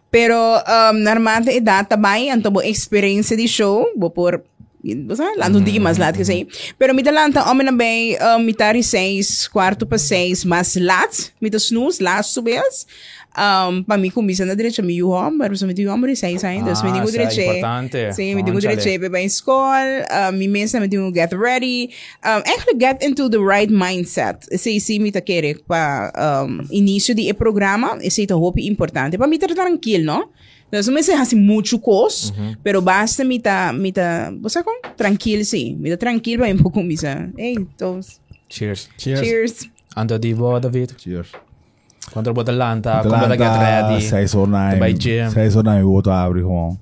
Pero, 0.09 0.35
um, 0.35 0.97
normalmente, 0.99 1.55
edad 1.55 1.87
também, 1.87 2.31
anto 2.31 2.51
bo 2.51 2.61
experiência 2.61 3.37
de 3.37 3.47
show, 3.47 3.85
bo 3.95 4.09
por, 4.09 4.43
Basta, 4.83 5.23
lá 5.37 5.47
não 5.47 5.61
digo 5.61 5.79
mais 5.79 5.99
laat 5.99 6.17
kasi. 6.17 6.47
Pero 6.77 6.93
mi 6.95 7.03
talanta, 7.03 7.47
homem 7.47 7.63
na 7.63 7.71
bem, 7.71 8.17
um, 8.19 8.39
mi 8.39 8.51
tari 8.51 8.81
6, 8.81 9.47
quarto 9.47 9.85
pa 9.85 9.97
6, 9.97 10.43
mas 10.43 10.75
lat, 10.75 11.31
mi 11.39 11.51
ta 11.51 11.59
snooze, 11.59 12.01
last 12.01 12.33
subes. 12.33 12.87
Um, 13.31 13.83
pa 13.83 13.95
mi 13.97 14.11
kumisa 14.11 14.45
na 14.45 14.55
direito, 14.55 14.83
mi 14.83 14.97
yuhom, 14.99 15.37
pero 15.39 15.55
sa 15.55 15.65
mi 15.65 15.73
tu 15.73 15.81
yuhom, 15.81 16.03
ri 16.03 16.15
6 16.15 16.43
ainda, 16.43 16.75
so 16.75 16.83
mi 16.83 16.91
Ah, 16.91 16.93
digo 16.99 17.07
sa 17.07 17.11
direito. 17.17 17.39
importante. 17.41 18.11
Sim, 18.13 18.35
mi 18.35 18.43
digo 18.43 18.59
Conchale. 18.59 18.75
direito, 18.75 18.99
beba 19.01 19.19
em 19.21 19.25
escola, 19.25 20.05
um, 20.29 20.37
mi 20.37 20.47
mensa 20.49 20.79
mi 20.81 20.87
digo 20.87 21.11
get 21.13 21.31
ready. 21.31 21.89
Um, 22.25 22.43
actually 22.45 22.77
get 22.77 23.01
into 23.01 23.29
the 23.29 23.39
right 23.39 23.71
mindset. 23.71 24.45
Esse 24.51 24.77
sim 24.81 24.99
mi 24.99 25.11
ta 25.11 25.21
querer 25.21 25.63
pa 25.65 26.11
um, 26.43 26.59
início 26.71 27.15
de 27.15 27.29
e 27.29 27.33
programa, 27.33 27.97
esse 28.01 28.27
ta 28.27 28.35
hope 28.35 28.59
importante. 28.67 29.17
Pa 29.17 29.27
mi 29.27 29.37
ta 29.39 29.47
tranquilo, 29.47 30.03
no? 30.03 30.29
Então, 30.67 30.81
não 30.87 30.93
me 30.93 31.03
se 31.03 31.11
assim 31.11 31.35
muito 31.35 31.77
cos, 31.79 32.31
pero 32.63 32.81
basta 32.81 33.23
mi 33.25 33.39
ta, 33.39 33.71
mi 33.73 33.91
ta, 33.91 34.31
você 34.41 34.63
com 34.63 34.71
tranquilo 34.95 35.43
sim, 35.43 35.75
mi 35.79 35.89
ta 35.89 35.97
tranquilo 35.97 36.43
para 36.43 36.53
um 36.53 36.57
pouco 36.57 36.81
misa. 36.83 37.29
Ei, 37.37 37.53
então, 37.55 37.99
Cheers. 38.49 38.89
Cheers. 38.97 39.19
cheers. 39.19 39.69
Ando 39.95 40.17
di 40.19 40.33
bo 40.33 40.59
David. 40.59 40.95
Cheers. 40.97 41.27
Quanto 42.11 42.33
bo 42.33 42.41
Atlanta, 42.41 43.01
como 43.03 43.09
da 43.27 43.35
get 43.35 43.41
Atlanta, 43.41 43.87
ready. 43.87 44.01
6 44.01 44.35
or 44.35 44.47
9. 44.47 44.79
By 44.79 44.93
gym. 44.93 45.29
6 45.31 45.55
or 45.55 45.63
9, 45.63 45.83
o 45.83 45.91
outro 45.91 46.11
abre 46.11 46.41
gewoon. 46.41 46.77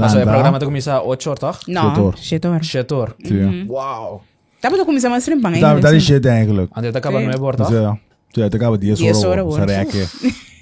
Also, 0.00 0.18
o 0.18 0.22
programa 0.22 0.58
tá 0.58 0.66
começa 0.66 1.00
8 1.02 1.28
horas, 1.30 1.40
toch? 1.40 1.58
Não, 1.68 1.90
Chetor. 1.94 2.16
chetor. 2.18 2.64
7 2.64 2.94
horas. 2.94 3.14
Sim. 3.24 3.66
Wow. 3.66 4.22
Dá 4.62 4.70
para 4.70 4.84
começar 4.84 5.08
mais 5.08 5.26
rimpang 5.26 5.58
Tá, 5.58 5.70
ainda. 5.70 5.80
tá 5.80 5.90
de 5.92 6.00
sim. 6.00 6.06
shit 6.06 6.26
eigenlijk. 6.28 6.70
Ando 6.76 6.92
tá 6.92 6.98
acabando 6.98 7.24
Sim. 7.24 7.30
meu 7.30 7.38
bordo. 7.38 7.64
Dus 7.64 7.72
ja, 7.72 7.98
ja, 8.36 8.44
het 8.44 8.54
acaba 8.54 8.76
10 8.78 8.98
10 8.98 9.22
euro. 9.22 9.28
horas, 9.30 9.54
Sa 9.54 9.60
hoor. 9.60 9.66
rekke. 9.68 10.06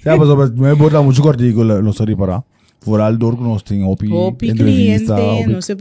Ja, 0.05 0.17
pas 0.17 0.29
op, 0.29 0.55
me 0.57 0.73
borda 0.75 1.01
muito 1.01 1.21
cortico, 1.21 1.63
não 1.63 1.91
sei 1.91 2.15
para. 2.15 2.41
Vooral 2.85 3.17
door 3.17 3.35
que 3.35 3.43
nós 3.43 3.61
tem 3.61 3.83
opi 3.83 4.07
Hopi 4.09 4.49
entrevista, 4.51 5.15
cliente, 5.15 5.41
opi 5.43 5.51
não 5.53 5.61
sei, 5.61 5.75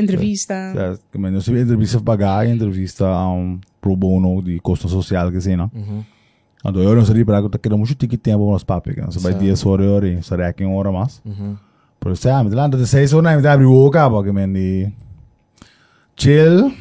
entrevista. 0.00 0.54
Ja, 0.74 0.98
que 1.12 1.18
men, 1.18 1.30
nós 1.32 1.44
tive 1.44 1.60
entrevista 1.60 2.00
pagar, 2.00 2.44
entrevista 2.48 3.06
um 3.28 3.60
pro 3.80 3.94
bono 3.96 4.42
de 6.64 6.68
custo 6.68 6.68
social 6.68 6.68
que 6.68 6.68
sim, 6.68 6.68
não? 6.68 6.70
Então 6.70 6.82
eu 6.82 6.94
não 6.94 7.04
sei 7.04 7.24
para 7.24 7.48
que 7.48 7.68
eu 7.68 7.76
muito 7.76 7.94
ticket 7.94 8.20
tempo 8.20 8.50
nos 8.52 8.64
papéis, 8.64 8.96
que 8.96 9.02
não 9.02 9.10
se 9.10 9.18
vai 9.18 9.34
dia 9.34 9.56
sobre 9.56 9.86
hora, 9.86 10.22
se 10.22 10.34
é 10.34 10.52
que 10.52 10.64
uma 10.64 10.76
hora 10.76 10.92
mais. 10.92 11.22
Por 11.98 12.12
isso, 12.12 12.28
ah, 12.30 12.42
me 12.42 12.50
lá 12.50 12.68
de 12.68 12.86
seis 12.86 13.12
horas, 13.12 13.36
me 13.36 13.42
dá 13.42 13.52
abrir 13.52 13.66
o 13.66 13.90
cabo, 13.90 14.22
que 14.22 14.32
me 14.32 14.46
de 14.46 14.92
chill, 16.16 16.72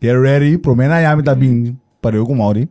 get 0.00 0.16
ready, 0.16 0.58
pro 0.58 0.76
menos 0.76 1.00
já 1.00 1.16
me 1.16 1.22
tá 1.22 1.34
bem 1.34 1.78
para 2.00 2.16
eu 2.16 2.26
com 2.26 2.34
Mauri. 2.34 2.68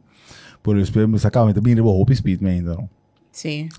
Por 0.61 0.77
isso, 0.77 0.91
me 1.07 1.17
sacava, 1.17 1.47
me 1.47 1.53
tá 1.53 1.61
bem 1.61 1.75
de 1.75 1.81
boa, 1.81 1.99
hope 1.99 2.15
speed, 2.15 2.41
me 2.41 2.49
ainda 2.49 2.75
não. 2.75 2.89
Sim. 3.31 3.69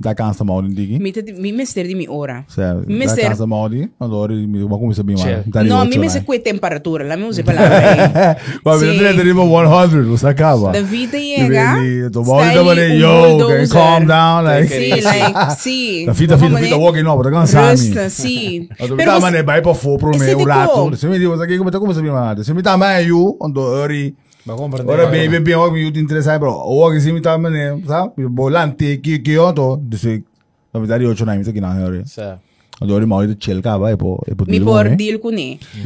Não, 0.00 0.10
dá 0.10 0.14
cansa 0.14 0.44
Mauri, 0.44 0.68
digi. 0.72 0.98
Mi 0.98 1.12
te- 1.12 1.32
mi 1.32 1.52
mister 1.52 1.86
di 1.86 1.94
mi 1.94 2.06
ora. 2.08 2.44
Certo, 2.48 2.84
Mi 2.86 2.98
dá 2.98 3.04
mister... 3.04 3.28
cansa 3.28 3.46
Mauri, 3.46 3.90
allora 4.00 4.32
mi 4.32 4.62
vou 4.62 4.78
começar 4.78 5.02
bem 5.02 5.16
Chill. 5.16 5.30
mal. 5.30 5.44
Tá 5.52 5.62
de 5.62 5.68
No, 5.68 5.76
ocho, 5.76 5.84
mi 5.90 5.96
né? 5.96 6.00
mister 6.02 6.24
que 6.24 6.38
temperatura. 6.38 7.04
La 7.04 7.16
mi 7.18 7.24
usi 7.24 7.42
palabra. 7.42 8.36
Mas 8.64 8.80
Sim. 8.80 8.86
me 8.96 9.02
dá 9.02 9.12
de 9.12 9.22
100, 9.22 10.02
não 10.06 10.16
sacava. 10.16 10.72
David 10.72 11.10
chega. 11.12 11.76
Tu 11.76 12.06
está 12.06 12.20
Mauri 12.22 12.44
tá 12.44 12.60
ali 12.60 12.68
falando, 12.68 12.80
um 12.80 12.94
yo, 12.98 13.28
bulldozer. 13.38 13.68
can 13.68 13.74
calm 13.74 14.06
down, 14.06 14.44
like. 14.44 14.68
Sim, 14.72 14.90
like, 14.90 15.54
sim. 15.58 16.06
Da 16.06 16.14
fita, 16.14 16.38
fita, 16.38 16.56
fita, 16.58 16.76
walking 16.76 17.02
no, 17.02 17.22
tá 17.22 17.30
cansado. 17.30 17.66
Resta, 17.68 18.08
sim. 18.08 18.68
Então, 18.80 18.96
Pero 18.96 19.10
tá, 19.10 19.14
você- 19.20 19.30
mano, 19.30 19.44
vai 19.44 19.60
pra 19.62 19.74
fora 19.74 19.98
pro 19.98 20.10
Esse 20.12 20.24
meu 20.24 20.38
tipo- 20.38 20.48
rato. 20.48 20.96
Se 20.96 21.06
me 21.06 21.18
diz, 21.18 21.40
aqui 21.40 21.58
como 21.58 21.70
tá 21.70 21.78
como 21.78 21.92
se 21.92 22.00
me 22.02 22.10
manda. 22.10 22.42
Se 22.42 22.54
me 22.54 22.62
tá 22.62 22.76
mais 22.76 23.06
eu, 23.06 23.36
ando 23.42 23.60
ori. 23.60 24.00
Vai 24.00 24.08
compreender. 24.08 24.29
Ora 24.46 25.06
baby, 25.06 25.40
bem, 25.40 25.54
o 25.54 25.72
que 25.72 25.82
eu 25.82 25.92
te 25.92 26.00
interessa, 26.00 26.38
bro. 26.38 26.52
O 26.52 26.90
que 26.90 27.00
se 27.00 27.12
me 27.12 27.20
tá, 27.20 27.36
mano, 27.36 27.82
sabe? 27.86 28.24
Volante 28.26 28.96
que 28.98 29.18
que 29.18 29.32
eu 29.32 29.52
tô, 29.52 29.76
disse, 29.76 30.24
na 30.72 30.80
verdade, 30.80 31.04
eu 31.04 31.14
não 31.14 31.36
me 31.36 31.42
aqui 31.42 31.60
na 31.60 31.84
ori. 31.84 32.08
Certo. 32.08 32.50
Ando 32.80 32.94
ori 32.94 33.04
mal 33.04 33.26
de 33.26 33.36
cá, 33.60 33.76
vai 33.76 33.94
po, 33.94 34.24
é 34.26 34.30
Mi 34.50 34.58
por 34.58 34.86
né? 34.86 34.96
deal. 34.96 35.20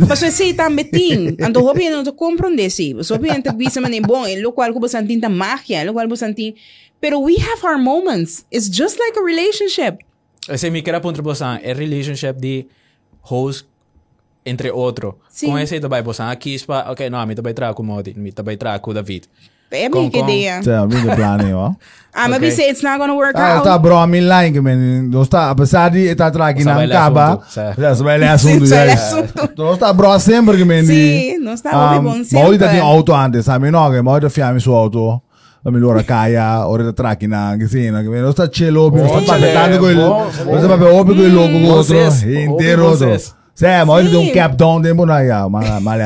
Mas 0.09 0.21
você 0.21 0.55
tá 0.55 0.71
metin, 0.71 1.37
ando 1.43 1.65
hobi 1.67 1.91
não 1.91 2.05
te 2.05 2.13
compreender 2.13 2.71
se. 2.71 2.95
Você 2.95 3.13
hobi 3.13 3.29
não 3.31 3.57
bisa 3.57 3.81
mané 3.81 4.01
bom, 4.01 4.25
lo 4.41 4.53
qual 4.53 4.73
ko 4.73 4.79
basan 4.79 5.05
tinta 5.05 5.29
magia, 5.29 5.83
lo 5.85 5.93
qual 5.93 6.07
basan 6.07 6.33
tin. 6.35 6.55
Pero 7.01 7.19
we 7.19 7.35
have 7.35 7.65
our 7.65 7.77
moments. 7.77 8.47
It's 8.53 8.69
just 8.71 8.97
like 9.01 9.19
a 9.19 9.23
relationship. 9.23 10.05
Ese 10.49 10.71
mi 10.71 10.83
queda 10.83 11.01
punto 11.01 11.21
bosan, 11.21 11.59
é 11.65 11.73
relationship 11.75 12.35
de 12.39 12.69
host 13.23 13.67
entre 14.45 14.71
outro. 14.71 15.19
Sim. 15.29 15.47
Com 15.51 15.59
esse 15.59 15.81
também 15.81 16.03
bosan, 16.03 16.31
aqui 16.31 16.59
spa, 16.59 16.87
ok, 16.91 17.09
não, 17.11 17.25
mi 17.27 17.35
também 17.35 17.55
trago 17.55 17.75
com 17.75 17.83
Modi, 17.83 18.15
mi 18.17 18.33
também 18.33 18.57
trago 18.57 18.83
com 18.83 18.93
David. 18.93 19.25
É 19.71 19.89
Com- 19.91 20.01
minha 20.01 20.11
com- 20.11 20.19
ideia. 20.19 20.61
Tá, 20.63 20.87
de 20.87 21.17
plano 21.17 21.57
ó. 21.57 21.73
Ah, 22.15 22.29
mas 22.29 22.37
Ok. 22.39 22.51
você 22.53 22.69
it's 22.71 22.83
not 22.83 22.97
gonna 22.99 23.15
work 23.15 23.33
Ah, 23.35 23.55
out. 23.57 23.65
tá, 23.65 23.77
bro, 23.77 23.97
a 23.97 24.07
mim 24.07 24.21
lá, 24.21 24.49
que 24.49 24.61
men, 24.61 25.03
não 25.11 25.23
está, 25.23 25.51
apesar 25.51 25.91
de 25.91 26.01
estar 26.07 26.29
aqui 26.43 26.63
Só 26.63 26.69
na 26.71 26.77
vai 26.77 26.89
caba, 26.89 27.41
já 27.77 27.95
se 27.97 28.03
vai 28.05 28.19
ler 28.19 28.29
assunto, 28.29 28.67
já. 28.67 28.85
ler 28.85 28.93
assunto. 28.93 29.51
Não 29.57 29.73
está, 29.73 29.93
bro, 29.93 30.17
sempre 30.21 30.57
que 30.59 30.65
men, 30.65 30.85
Sim, 30.85 31.39
não 31.39 31.55
está 31.55 31.99
um, 31.99 32.03
bom 32.05 32.11
Ma 32.11 32.11
ora 32.11 32.25
sempre. 32.25 32.69
ti 32.69 32.79
auto 32.79 33.13
antes, 33.15 33.45
sabe? 33.47 33.69
No, 33.71 33.91
che 33.91 34.01
ma 34.01 34.13
ora 34.13 34.29
fiammi 34.29 34.61
su 34.61 34.71
auto. 34.73 35.23
La 35.65 35.71
migliore 35.73 36.05
caia, 36.05 36.69
ora 36.69 36.83
da 36.85 36.93
tracchina, 36.93 37.57
che 37.59 37.67
sì, 37.67 37.89
non 37.91 38.31
sta 38.33 38.49
cielo, 38.51 38.91
non 38.91 39.23
sta 39.23 39.39
cielo, 39.41 39.79
quel, 39.79 39.97
non 39.97 40.31
sta 40.31 40.77
proprio 40.77 41.15
quel 41.15 41.33
logo 41.35 41.49
Buon 41.59 41.65
outro, 41.79 42.11
senso, 42.11 42.29
intero 42.29 42.95
senso. 43.55 43.81
Sì, 43.81 43.87
ma 43.87 43.93
ora 43.93 44.09
ti 44.09 44.15
un 44.17 44.25
Sì. 44.27 44.31
cap 44.33 44.55
down 44.57 44.83
tempo 44.83 45.05
na 45.05 45.21
ya, 45.23 45.49
ma 45.49 45.79
ma 45.81 45.97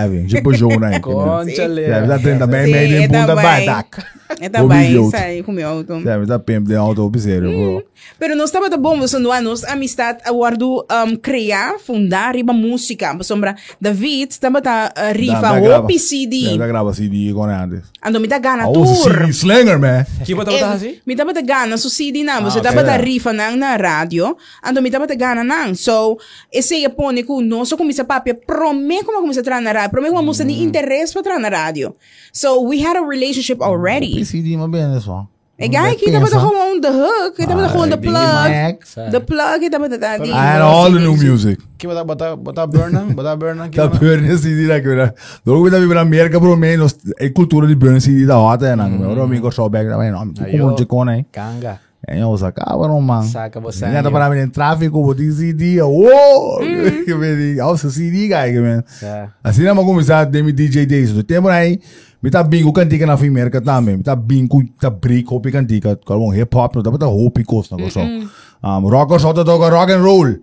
giocare. 0.53 1.01
Conchale. 1.01 1.85
Sì, 1.85 1.91
mi 2.01 2.05
sta 2.07 2.19
30 2.19 2.47
bem 2.47 2.65
Sim, 2.65 2.71
meio 2.73 2.97
é 2.97 3.01
em 3.05 3.09
punta 3.09 3.27
também. 3.27 3.45
vai 3.45 3.65
tac. 3.65 4.07
É 4.41 4.49
também, 4.51 5.11
sai 5.11 5.43
com 5.43 5.53
meu 5.53 5.67
auto. 5.69 5.95
Mi 5.97 6.25
sta 6.25 6.39
pimp 6.39 6.67
de 6.69 6.75
auto 6.77 7.11
piseiro, 7.11 7.49
bro. 7.51 7.83
Pero 8.19 8.37
nós 8.37 8.51
estava 8.51 8.69
bom, 8.77 8.99
você 8.99 9.19
não 9.19 9.31
nós 9.43 9.65
amistad 9.65 10.19
aguardo 10.25 10.85
um, 11.07 11.17
criar, 11.17 11.79
fundar 11.79 12.35
riba 12.35 12.53
música, 12.53 13.17
sombra 13.23 13.57
David 13.81 14.31
estava 14.31 14.61
tá 14.61 14.93
uh, 14.97 15.13
rifa 15.17 15.53
o 15.81 15.87
PCD, 15.87 16.57
Da 16.59 16.67
grava 16.67 16.93
CD 16.93 17.33
con 17.33 17.49
antes. 17.49 17.83
ando 18.03 18.21
me 18.21 18.29
dá 18.29 18.39
gana 18.39 18.69
Oh, 18.69 18.73
tour. 18.73 18.87
CD 19.21 19.33
slinger, 19.33 19.79
man. 19.79 20.05
Que 20.25 20.35
bota 20.35 20.51
bota 20.51 20.73
assim? 20.75 20.97
Me 21.07 21.15
dava 21.15 21.33
gana 21.33 21.77
so 21.77 21.89
CD 21.89 22.23
na, 22.23 22.41
você 22.41 22.59
Ah, 22.59 22.63
tava 22.63 22.85
da 22.85 22.97
rifa 22.97 23.33
na 23.33 23.51
na 23.57 23.77
rádio, 23.77 24.37
ando 24.63 24.81
me 24.83 24.91
dava 24.91 25.07
gana 25.07 25.43
na. 25.43 25.75
So, 25.75 26.19
esse 26.53 26.85
é 26.85 26.89
pone 26.89 27.25
que 27.39 27.45
nós 27.45 27.73
começa 27.73 28.05
papia, 28.05 28.35
promete 28.35 29.05
como 29.05 29.21
começa 29.21 29.41
a 29.41 29.43
entrar 29.43 29.61
na 29.61 29.73
rádio, 29.73 29.91
promete 29.91 30.13
como 30.13 30.27
música 30.27 30.49
de 30.49 30.63
interesse 30.63 31.13
para 31.13 31.21
entrar 31.21 31.39
na 31.39 31.49
rádio. 31.49 31.95
So, 32.33 32.63
we 32.63 32.85
had 32.85 32.97
a 32.97 33.01
relationship 33.01 33.63
already. 33.63 34.25
CD, 34.25 34.57
ma 34.57 34.69
bene 34.69 35.01
só. 35.01 35.27
A 35.61 35.67
guy 35.67 35.97
que 35.97 36.13
tava 36.13 36.31
da 36.31 36.39
gewoon 36.39 36.81
the 36.81 36.89
hook, 36.89 37.35
que 37.35 37.45
tava 37.45 37.63
da 37.63 37.69
gewoon 37.69 37.91
the 37.91 37.97
Biggie 37.97 38.13
plug, 38.13 39.11
the 39.11 39.21
plug 39.21 39.59
que 39.59 39.69
tava 39.69 39.89
da. 39.89 40.17
I 40.19 40.31
had 40.31 40.63
all 40.63 40.93
the 40.93 41.01
new 41.01 41.17
music. 41.17 41.61
Que 41.77 41.89
botar, 41.89 42.05
botar, 42.05 42.37
botar 42.37 42.67
burna, 42.69 43.01
botar 43.01 43.35
burna. 43.35 43.69
Tá 43.69 43.89
burn 43.89 44.39
CD 44.39 44.69
na 44.69 44.81
câmera. 44.81 45.13
Logo 45.45 45.65
que 45.65 45.73
tá 45.73 45.79
vivendo 45.79 45.97
na 45.97 46.03
América, 46.03 46.41
pelo 46.41 46.57
menos, 46.57 46.97
é 47.19 47.29
cultura 47.29 47.67
de 47.67 47.75
burn 47.75 48.01
CD 48.01 48.25
da 48.25 48.39
hota, 48.39 48.77
né? 48.77 48.89
Meu 48.89 49.21
amigo 49.21 49.51
só 49.51 49.69
back 49.69 49.91
também, 49.91 50.13
não. 50.13 50.33
Como 50.33 50.77
de 50.77 50.87
cone, 50.87 51.13
hein? 51.13 51.27
Canga. 51.33 51.81
É, 52.11 52.23
eu 52.23 52.39
sacava, 52.39 52.89
não, 52.89 53.03
man. 53.03 53.23
Saca 53.23 53.61
você. 53.61 53.85
Ainda 53.85 54.11
para 54.11 54.31
mim 54.31 54.39
em 54.39 54.49
tráfico, 54.49 55.05
vou 55.05 55.13
dizer 55.13 55.53
CD, 55.53 55.83
oh! 55.83 56.59
Que 57.05 57.15
me 57.15 57.37
diga, 57.37 57.67
oh, 57.67 57.77
seu 57.77 57.91
CD, 57.91 58.29
guy, 58.29 58.53
que 58.53 58.61
man. 58.61 58.83
Certo. 58.87 59.35
Assim 59.45 59.63
não 59.63 59.75
vamos 59.75 59.91
começar 59.91 60.21
a 60.23 60.27
ter 60.27 60.43
DJ 60.51 60.87
days. 60.87 61.13
Do 61.13 61.23
tempo 61.23 61.49
aí, 61.49 61.79
me 62.23 62.31
tá 62.31 62.43
bingo 62.43 62.73
cantica 62.73 63.05
na 63.05 63.13
América 63.13 63.61
também. 63.61 63.99
Me 63.99 64.03
tá 64.03 64.17
bingo, 64.17 64.65
tá 64.81 64.89
brick, 64.89 65.31
hopi 65.31 65.53
cantica. 65.53 65.97
Com 66.03 66.35
hip 66.35 66.57
hop, 66.57 66.77
não 66.77 66.83
tá 66.83 66.91
tá 66.97 67.09
hopi 67.09 67.45
costa, 67.45 67.77
não 67.77 67.91
só. 67.91 68.01
Um, 68.01 68.89
rock 68.89 69.21
só 69.21 69.35
tá 69.35 69.45
toca 69.45 69.69
rock 69.69 69.93
and 69.93 70.01
roll. 70.01 70.39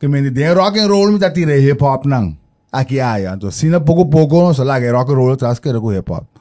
Que 0.00 0.08
me 0.08 0.20
diga, 0.20 0.54
rock 0.54 0.80
and 0.80 0.88
roll 0.88 1.12
me 1.12 1.18
tá 1.20 1.30
tirei 1.30 1.70
hip 1.70 1.82
hop 1.84 2.06
não. 2.06 2.36
Aqui 2.72 2.98
aí, 2.98 3.24
então, 3.24 3.52
se 3.52 3.68
na 3.68 3.78
pouco 3.78 4.06
pouco, 4.06 4.52
só 4.52 4.64
lá 4.64 4.80
que 4.80 4.90
rock 4.90 5.12
and 5.12 5.14
roll 5.14 5.32
atrás 5.34 5.60
que 5.60 5.68
era 5.68 5.80
com 5.80 5.92
hip 5.92 6.10
hop. 6.10 6.33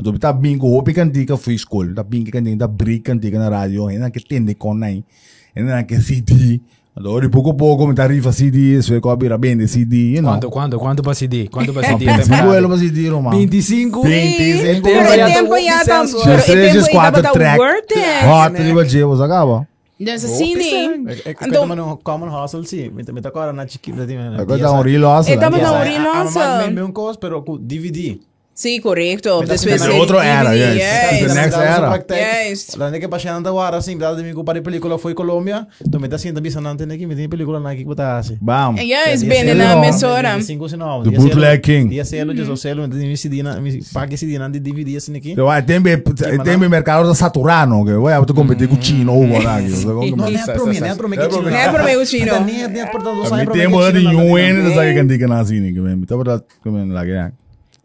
Então, 0.00 0.12
tá 0.18 0.32
bingo, 0.32 0.66
hopi 0.76 0.92
cantica 0.94 1.36
free 1.36 1.58
school. 1.58 1.94
Tá 1.94 2.02
bingo 2.02 2.30
cantica, 2.30 2.56
tá 2.56 2.66
brick 2.66 3.02
cantica 3.02 3.38
na 3.38 3.48
rádio. 3.48 3.86
Ainda 3.86 4.10
que 4.10 4.20
tende 4.26 4.54
com 4.54 4.72
aí. 4.82 5.04
Ainda 5.54 5.82
que 5.84 6.00
CD. 6.00 6.60
Então, 6.98 7.20
de 7.20 7.28
pouco 7.28 7.50
a 7.50 7.54
pouco, 7.54 7.86
me 7.86 7.94
tá 7.94 8.06
rifa 8.06 8.32
CD, 8.32 8.76
isso 8.78 8.92
é 8.92 9.00
copy, 9.00 9.28
bem 9.38 9.64
CD, 9.66 10.16
you 10.16 10.22
know. 10.22 10.32
Quanto, 10.32 10.50
quanto, 10.50 10.78
quanto 10.78 11.02
para 11.02 11.14
CD? 11.14 11.48
Quanto 11.48 11.72
para 11.72 11.86
CD? 11.86 12.04
25 12.04 12.52
elo 12.52 12.68
mas 12.68 12.82
hindi 12.82 13.08
man. 13.10 13.30
25? 13.30 14.02
25 14.02 14.82
Pero 14.82 14.82
Tempo 14.82 15.10
o 15.10 15.14
ya 15.14 15.26
tempo 15.26 15.50
tá 15.50 15.58
ya 15.60 15.84
tá, 15.84 16.02
licença. 16.02 16.16
pero 16.24 16.32
o 16.32 16.34
Just 16.36 16.46
três, 16.46 16.66
tempo 16.66 16.74
just 16.74 16.86
ya 16.88 16.92
quatro 16.92 17.22
tá 17.22 17.32
track. 17.32 17.58
worth 17.60 17.92
it. 17.92 18.26
Hot, 18.26 18.62
di 18.62 18.72
ba, 18.74 18.84
Jay? 18.84 19.04
What's 19.04 19.20
acaba? 19.22 19.68
Dessa 20.00 20.28
cine. 20.28 21.06
É 21.24 21.32
que 21.32 21.44
Ando- 21.44 21.60
também 21.60 21.76
no 21.76 21.96
common 21.98 22.28
hustle, 22.44 22.64
sim. 22.66 22.88
Me 22.90 23.04
me 23.12 23.20
tá 23.20 23.28
agora 23.28 23.52
na 23.52 23.66
chiquita 23.68 24.04
de 24.06 24.16
mim. 24.16 24.34
Agora 24.36 24.58
dá 24.58 24.72
um 24.72 24.82
real 24.82 25.20
hustle. 25.20 25.34
Eh, 25.34 25.36
tama 25.38 25.58
né? 25.58 25.62
na 25.62 25.70
Yes, 25.70 25.80
uri 25.80 25.90
I- 25.90 25.96
I'm 25.96 26.02
nossa. 26.02 26.56
not 26.58 26.66
maybe 26.66 26.82
um 26.82 26.92
course, 26.92 27.18
pero 27.18 27.40
com 27.42 27.56
DVD. 27.56 28.18
Sim, 28.60 28.78
correto. 28.78 29.38
Mas 29.38 29.48
Después 29.48 29.80
também 29.80 29.94
el 29.96 30.00
outro 30.02 30.20
era, 30.20 30.50
DVD, 30.50 30.74
yes. 30.74 31.22
yes. 31.22 31.32
The 31.32 31.34
next 31.40 31.58
era. 31.58 32.04
Yes. 32.50 32.76
Lá 32.76 32.90
que 32.90 33.08
passando 33.08 33.48
agora 33.48 33.78
assim, 33.78 33.96
dado 33.96 34.18
de 34.18 34.22
mim 34.22 34.44
para 34.44 34.60
película 34.60 34.98
foi 34.98 35.14
Colômbia, 35.14 35.66
tu 35.90 35.98
me 35.98 36.06
tá 36.10 36.16
assim 36.16 36.30
também 36.34 36.52
sanante 36.52 36.82
aqui, 36.82 37.06
me 37.06 37.16
tem 37.16 37.26
película 37.26 37.58
na 37.58 37.70
aqui 37.70 37.86
botar 37.86 38.18
assim. 38.18 38.36
Bam. 38.38 38.74
Yes, 38.78 39.22
bem 39.22 39.44
na 39.54 39.80
dia 39.80 40.42
cinco, 40.42 40.68
sinal. 40.68 41.02
The 41.02 41.08
Dia 41.08 41.18
bootleg 41.18 41.62
king. 41.62 41.88
Dia 41.88 42.04
selo, 42.04 42.34
dia 42.34 42.54
selo, 42.54 42.86
me 42.86 43.16
CD 43.16 43.42
na, 43.42 43.58
me 43.62 43.82
paga 43.94 44.14
CD 44.14 44.38
na 44.38 44.50
de 44.50 44.60
DVD 44.60 44.94
assim 44.94 45.16
aqui. 45.16 45.32
Eu 45.34 45.48
acho 45.48 45.66
tem 45.66 45.80
tem 46.44 46.58
mercado 46.58 47.08
da 47.08 47.14
saturano 47.14 47.82
que 47.86 47.94
vai 47.94 48.12
auto 48.12 48.34
competir 48.34 48.68
com 48.68 48.78
chino 48.78 49.14
ou 49.14 49.24
agora. 49.24 49.62
Não, 49.62 50.26
nem 50.26 50.34
Isso, 50.34 50.50
é 50.50 50.52
pro 50.52 50.66
mim, 50.66 50.80
nem 50.80 50.90
é 50.90 50.94
pro 50.94 51.08
mim 51.08 51.16
É 51.16 51.20
que 51.22 51.28
pro 51.28 51.42
mim. 51.42 51.50
Não 51.50 51.56
é 51.56 51.72
pro 51.72 51.84
meu 51.84 52.04
chino. 52.04 52.40
Nem 52.44 52.64
é 52.64 52.68
nem 52.68 52.82
é 52.82 52.86
portador 52.90 53.36
Me 53.38 53.46
tempo 53.46 53.90
de 53.90 54.06
UN 54.06 54.68
da 54.68 54.74
sai 54.74 54.94
cantica 54.94 55.26
na 55.26 55.42
cine 55.46 55.72
que 55.72 55.80
me. 55.80 56.04
Tava 56.04 56.24
da 56.24 56.42
como 56.62 56.92
lá 56.92 57.06
que. 57.06 57.40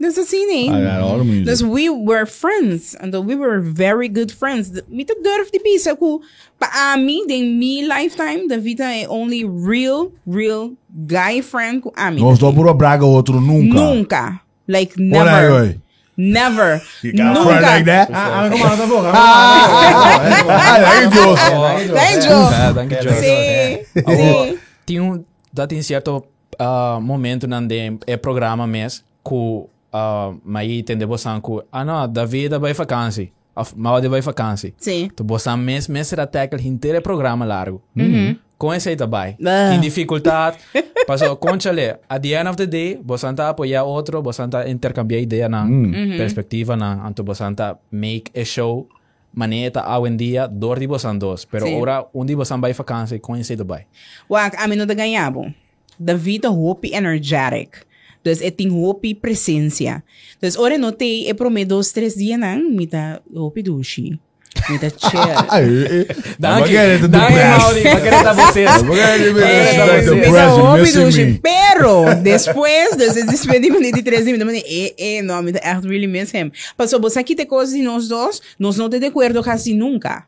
Dessa 0.06 0.24
cine. 0.24 0.70
I 0.70 0.84
got 0.84 1.02
all 1.02 1.18
the 1.18 1.24
music. 1.24 1.46
Dus 1.46 1.64
we 1.64 1.90
were 1.90 2.28
friends. 2.28 2.94
And 3.00 3.12
we 3.26 3.36
were 3.36 3.60
very 3.60 4.08
good 4.08 4.32
friends. 4.32 4.70
Me 4.88 5.04
te 5.04 5.16
durf 5.24 5.50
de 5.52 5.60
pisa 5.60 5.96
ku 5.96 6.22
pa 6.60 6.94
a 6.94 6.98
mim, 6.98 7.26
de 7.26 7.42
mi 7.42 7.82
lifetime, 7.82 8.48
da 8.48 8.58
vida 8.58 8.84
é 8.84 9.08
only 9.10 9.44
real, 9.44 10.12
real 10.28 10.78
guy 11.08 11.42
friend 11.42 11.82
ku 11.82 11.92
a 11.98 12.12
mim. 12.12 12.22
Não 12.22 12.34
estou 12.34 12.54
por 12.54 12.72
braga 12.76 13.04
outro 13.04 13.42
nunca. 13.42 13.74
Nunca. 13.74 14.42
Like 14.68 14.94
never. 15.02 15.64
aí. 15.64 15.80
Never. 16.18 16.82
You 17.02 17.12
got 17.12 17.36
a 17.36 17.44
friend 17.44 17.62
like 17.62 17.86
Nunca. 17.86 17.92
that? 17.92 18.10
Ah, 18.14 18.48
ah. 18.48 19.12
Ah. 19.14 19.58
Thank 21.92 22.24
you. 22.26 22.38
É, 22.54 22.74
thank 22.74 22.92
you, 22.94 23.02
Joe. 23.02 23.14
Sim. 23.14 23.84
Sim. 24.16 24.60
Tinha 24.86 25.04
um, 25.04 25.26
dá 25.52 25.68
tem 25.68 25.82
certo 25.82 26.24
ah, 26.60 27.00
momento 27.02 27.48
é 28.08 28.16
programa 28.16 28.66
mes 28.68 29.04
ku 29.24 29.70
uh, 29.96 30.36
mai 30.44 30.84
tende 30.88 31.06
bosan 31.06 31.40
ku 31.42 31.62
ah 31.72 31.86
não 31.88 32.08
David 32.12 32.52
vai 32.60 32.74
vakansie 32.74 33.32
of 33.56 33.72
mal 33.78 34.02
de 34.02 34.08
vai 34.12 34.22
vakansie 34.22 34.74
Sim. 34.78 35.10
tu 35.16 35.24
bosan 35.24 35.58
mes 35.58 35.88
mes 35.88 36.08
será 36.08 36.26
tackle 36.28 36.60
inteiro 36.68 37.02
programa 37.02 37.46
largo 37.46 37.80
com 38.58 38.74
esse 38.74 38.90
aí 38.90 38.96
também 38.96 39.36
Ah. 39.46 39.70
tem 39.72 39.80
dificuldade 39.80 40.58
passou 41.08 41.36
conchale 41.38 41.96
at 42.10 42.22
the 42.22 42.30
end 42.40 42.50
of 42.50 42.58
the 42.58 42.66
day 42.66 43.00
bosan 43.02 43.36
tá 43.36 43.50
apoiar 43.50 43.84
outro 43.84 44.22
bosan 44.22 44.50
tá 44.50 44.68
intercambiar 44.70 45.22
ideia 45.22 45.48
na 45.50 45.64
perspectiva 46.18 46.76
na 46.76 47.08
anto 47.08 47.24
bosan 47.24 47.54
tá 47.56 47.78
make 47.92 48.32
a 48.40 48.44
show 48.46 48.88
maneta 49.34 49.84
hoje 50.00 50.14
em 50.14 50.18
dia 50.18 50.48
dor 50.48 50.80
de 50.80 50.88
bosan 50.88 51.18
dos 51.18 51.44
pero 51.46 51.66
Sim. 51.68 51.80
ora 51.82 52.06
um 52.14 52.26
de 52.26 52.36
bosan 52.36 52.60
vai 52.62 52.74
vakansie 52.74 53.20
com 53.20 53.36
esse 53.36 53.56
também 53.58 53.84
Wak, 54.30 54.56
a 54.58 54.68
mim 54.68 54.76
não 54.78 54.86
ganhava. 54.88 55.54
Da 56.00 56.14
vida 56.14 56.50
hope 56.52 56.92
energetic. 56.94 57.72
É 58.26 58.52
tem 58.52 58.72
hopi 58.72 59.14
presença. 59.14 60.04
Dus 60.42 60.58
ora 60.58 60.78
notei, 60.78 61.28
é 61.28 61.34
prometo 61.34 61.70
dois, 61.70 61.92
três 61.92 62.16
dias 62.16 62.40
não, 62.40 62.72
me 62.72 62.88
tá 62.88 63.22
hopi 63.34 63.62
dushi. 63.62 64.20
Me 64.70 64.80
tá 64.80 64.90
chill. 64.90 65.20
Danke, 66.40 66.74
Danke, 67.08 67.34
Mauri. 67.34 67.84
Magreta 67.84 68.34
vocês. 68.34 68.82
Missing 68.82 70.62
hopi 70.62 70.92
dushi. 70.92 71.40
Pero, 71.42 72.16
depois, 72.16 72.96
dus 72.98 73.16
het 73.16 73.28
despedimos 73.28 73.82
de 73.82 74.02
três 74.02 74.26
dias, 74.26 74.38
me 74.38 74.44
dá 74.44 74.52
eh, 74.52 74.94
eh, 74.98 75.22
não, 75.22 75.44
me 75.44 75.52
tá 75.52 75.60
echt 75.60 75.86
really 75.86 76.08
miss 76.08 76.34
him. 76.34 76.52
Aqui 77.16 77.36
tem 77.36 77.46
coisas 77.46 77.76
de 77.76 77.82
nós 77.84 78.08
dois, 78.08 78.42
nós 78.58 78.78
não 78.78 78.90
te 78.90 79.00
de 79.00 79.06
acordo 79.06 79.44
quase 79.44 79.74
nunca. 79.74 80.26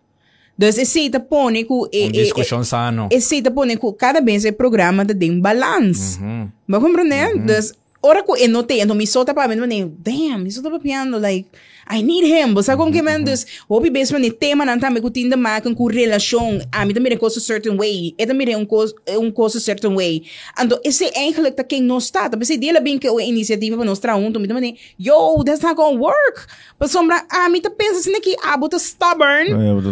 Dus 0.57 0.77
esse 0.77 1.09
te 1.09 1.19
pone 1.19 1.65
que... 1.65 1.73
Um 1.73 2.11
discussão 2.11 2.63
sano. 2.63 3.09
Esse 3.11 3.41
te 3.43 3.51
pone 3.51 3.77
que 3.77 3.93
cada 3.93 4.19
vez 4.21 4.43
é 4.43 4.51
programa 4.51 5.05
tem 5.05 5.39
balance. 5.39 6.19
Uhum. 6.19 6.49
Mas 6.65 6.81
compreender? 6.81 7.37
Dus, 7.37 7.73
ora 8.01 8.23
que 8.23 8.31
eu 8.31 8.49
notei, 8.49 8.81
então 8.81 8.95
me 8.95 9.07
solta 9.07 9.33
para 9.33 9.47
mim, 9.47 9.61
eu 9.61 9.89
damn, 9.99 10.43
me 10.43 10.51
solta 10.51 10.69
para 10.69 10.79
piano, 10.79 11.19
like, 11.19 11.49
I 11.89 12.01
need 12.01 12.25
him. 12.25 12.53
Você 12.53 12.67
sabe 12.67 12.77
como 12.77 12.91
que 12.91 13.01
man, 13.01 13.23
dus, 13.23 13.45
hopi 13.69 13.89
base 13.89 14.11
man, 14.11 14.21
tema 14.31 14.65
não 14.65 14.79
tá 14.79 14.89
me 14.89 14.99
cutindo 15.01 15.37
marca 15.37 15.73
com 15.73 15.85
relação, 15.85 16.59
a 16.71 16.85
mim 16.85 16.93
também 16.93 17.13
é 17.13 17.17
coisa 17.17 17.39
certain 17.39 17.75
way, 17.77 18.13
é 18.17 18.25
também 18.25 18.51
é 18.51 18.57
um 18.57 18.65
coisa, 18.65 18.93
um 19.19 19.31
coisa 19.31 19.59
certain 19.59 19.95
way. 19.95 20.23
Então, 20.59 20.79
esse 20.83 21.05
é 21.05 21.19
eigenlijk 21.19 21.55
tá 21.55 21.63
quem 21.63 21.81
não 21.81 21.97
está, 21.97 22.29
tá? 22.29 22.37
Você 22.37 22.57
dele 22.57 22.79
bem 22.79 22.97
que 22.97 23.07
a 23.07 23.21
iniciativa 23.23 23.75
para 23.77 23.85
nós 23.85 23.99
trazer 23.99 24.19
um, 24.19 24.31
também 24.31 24.77
yo, 24.99 25.43
that's 25.45 25.61
not 25.61 25.75
gonna 25.75 25.97
work. 25.97 26.45
Mas 26.79 26.91
sombra, 26.91 27.23
ah, 27.31 27.49
me 27.49 27.61
tá 27.61 27.69
pensando 27.69 27.99
assim 27.99 28.15
aqui, 28.15 28.35
ah, 28.43 28.57
bota 28.57 28.77
stubborn. 28.77 29.51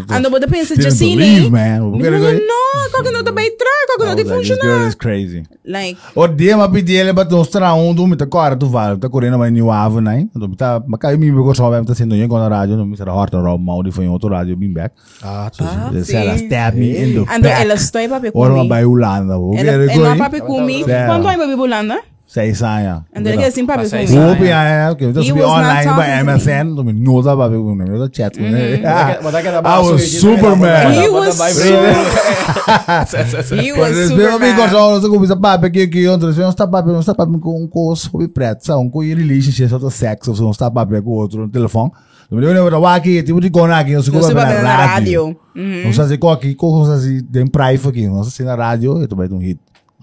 Ando 0.10 0.30
bota 0.30 0.48
pensa 0.48 0.74
assim, 0.88 1.16
believe, 1.18 1.50
man. 1.50 1.80
Não, 1.80 2.00
não, 2.00 2.92
qual 2.92 3.04
que 3.04 3.12
não 3.12 3.24
tá 3.24 3.32
bem 3.32 3.48
atrás, 3.48 3.86
qual 3.88 3.98
que 4.00 4.06
não 4.06 4.16
tem 4.16 4.26
like, 4.26 4.48
this 4.48 4.58
funcionar. 4.58 4.88
is 4.88 4.96
crazy. 4.96 5.44
Like, 5.66 6.00
O 6.16 6.28
dia 6.28 6.58
ma 6.58 6.70
pedi 6.70 6.94
ele 6.94 7.14
para 7.14 7.30
mostrar 7.30 7.74
um 7.74 7.94
do 7.94 8.06
me 8.08 8.16
tá 8.16 8.28
cara 8.28 8.56
tu 8.56 8.68
vale 8.68 8.98
tá 8.98 9.10
correndo 9.10 9.38
mais 9.38 9.52
new 9.52 9.72
ave 9.72 10.00
né 10.02 10.28
me 10.36 10.56
tá 10.56 10.82
mas 10.86 11.00
cai 11.00 11.18
me 11.18 11.28
pegou 11.28 11.56
só 11.56 11.70
vai 11.86 11.94
tá 11.94 11.96
sendo 11.96 12.12
ninguém 12.14 12.28
com 12.28 12.36
a 12.38 12.48
rádio 12.48 12.76
não 12.76 12.86
me 12.86 12.98
será 12.98 13.14
horta 13.14 13.38
rob 13.40 13.64
mal 13.64 13.82
de 13.84 13.92
foi 13.92 14.06
em 14.06 14.10
outro 14.10 14.30
rádio 14.30 14.56
bem 14.58 14.72
back 14.72 14.96
Ah, 15.24 15.50
so 15.54 15.64
tá. 15.64 15.90
she- 15.94 16.04
sim. 16.06 16.16
ela 16.18 16.36
stab 16.36 16.76
me 16.76 16.90
in 16.92 17.14
the 17.26 17.34
ando 17.34 17.42
back 17.44 17.62
ela 17.62 17.74
estou 17.76 18.10
para 18.10 18.32
ora 18.34 18.50
uma 18.54 18.56
comigo. 18.58 18.70
vai 18.70 18.86
Holanda 18.86 19.38
o 19.38 19.52
que 19.52 19.58
Ela, 19.60 19.72
era 19.72 19.84
ela 19.94 19.94
coi 20.10 20.18
papi 20.18 20.42
comi. 20.42 20.84
Sério. 20.84 21.08
Quando 21.14 21.24
vai 21.24 21.38
para 21.38 21.48
Holanda? 21.62 21.94
seis 21.96 22.15
anos 22.40 23.04
Ando 23.16 23.30
ele 23.30 23.44
assim 23.46 23.66
papi 23.66 23.84
Passei 23.84 24.06
comi. 24.06 24.20
isso. 24.20 24.32
Hope 24.32 24.48
é 24.48 24.96
que 24.96 25.04
eu 25.06 25.10
He 25.10 25.28
subi 25.28 25.42
was 25.42 25.50
not 25.50 25.88
online 25.88 26.26
by. 26.26 26.32
MSN, 26.32 26.76
tu 26.76 26.84
me 26.84 26.94
não 26.94 27.22
dá 27.22 27.36
para 27.36 27.48
ver 27.50 27.58
com 27.58 27.82
ele, 27.82 27.92
eu 27.92 28.10
chat 28.14 28.38
com. 28.38 28.44
Mas 29.24 29.34
daquela 29.34 29.60
I 29.60 29.80
was 29.86 30.14
eu 30.14 30.20
Superman. 30.20 30.94
He 31.02 31.10
was 31.10 31.40
He 33.52 33.72
was 33.72 33.78
Quando 33.78 33.98
eles 33.98 34.12
viram 34.12 34.40
me 34.40 34.52
super 34.52 34.56
gostar, 34.56 34.78
não 34.80 35.02
sei 35.02 35.10
como 35.10 35.24
isso 35.26 35.38
papo 35.38 35.66
aqui 35.66 35.82
aqui, 35.84 36.08
outros 36.08 36.38
não 36.38 36.50
está 36.50 36.68
papo, 36.68 36.90
não 36.90 37.00
está 37.00 37.16
papo 37.16 37.40
com 37.40 37.64
um 37.64 37.68
coisa 37.68 38.02
sobre 38.02 38.28
preto, 38.28 38.66
sabe, 38.66 38.80
um 38.82 38.90
coisa 38.90 39.16
relationship, 39.16 39.72
outro 39.74 39.90
sexo, 39.90 40.34
não 40.42 40.52
está 40.52 40.70
papo 40.70 41.02
com 41.02 41.12
outro 41.12 41.42
no 41.42 41.50
telefone. 41.50 41.92
Eu 42.30 42.38
me 42.38 42.46
lembro 42.46 42.82
da 42.82 42.96
aqui, 42.96 43.22
tipo 43.22 43.40
de 43.40 43.50
gona 43.50 43.80
aqui, 43.80 43.94
não 43.94 44.02
sei 44.02 44.12
Não 44.14 44.20
como 44.20 44.32
é 44.40 44.44
na 44.44 44.62
na 44.64 44.76
rádio. 44.88 45.38
Não 45.54 45.94
sei 45.94 46.06
se 46.06 46.20
aqui, 46.32 46.56
coisa 46.56 46.96
assim, 46.96 47.24
tem 47.24 47.46
private 47.46 47.88
aqui, 47.88 48.08
não 48.08 48.24
sei 48.24 48.32
se 48.32 48.44
na 48.44 48.56
rádio, 48.56 49.00
eu 49.00 49.08
também 49.08 49.30
um 49.32 49.38
hit. 49.38 49.60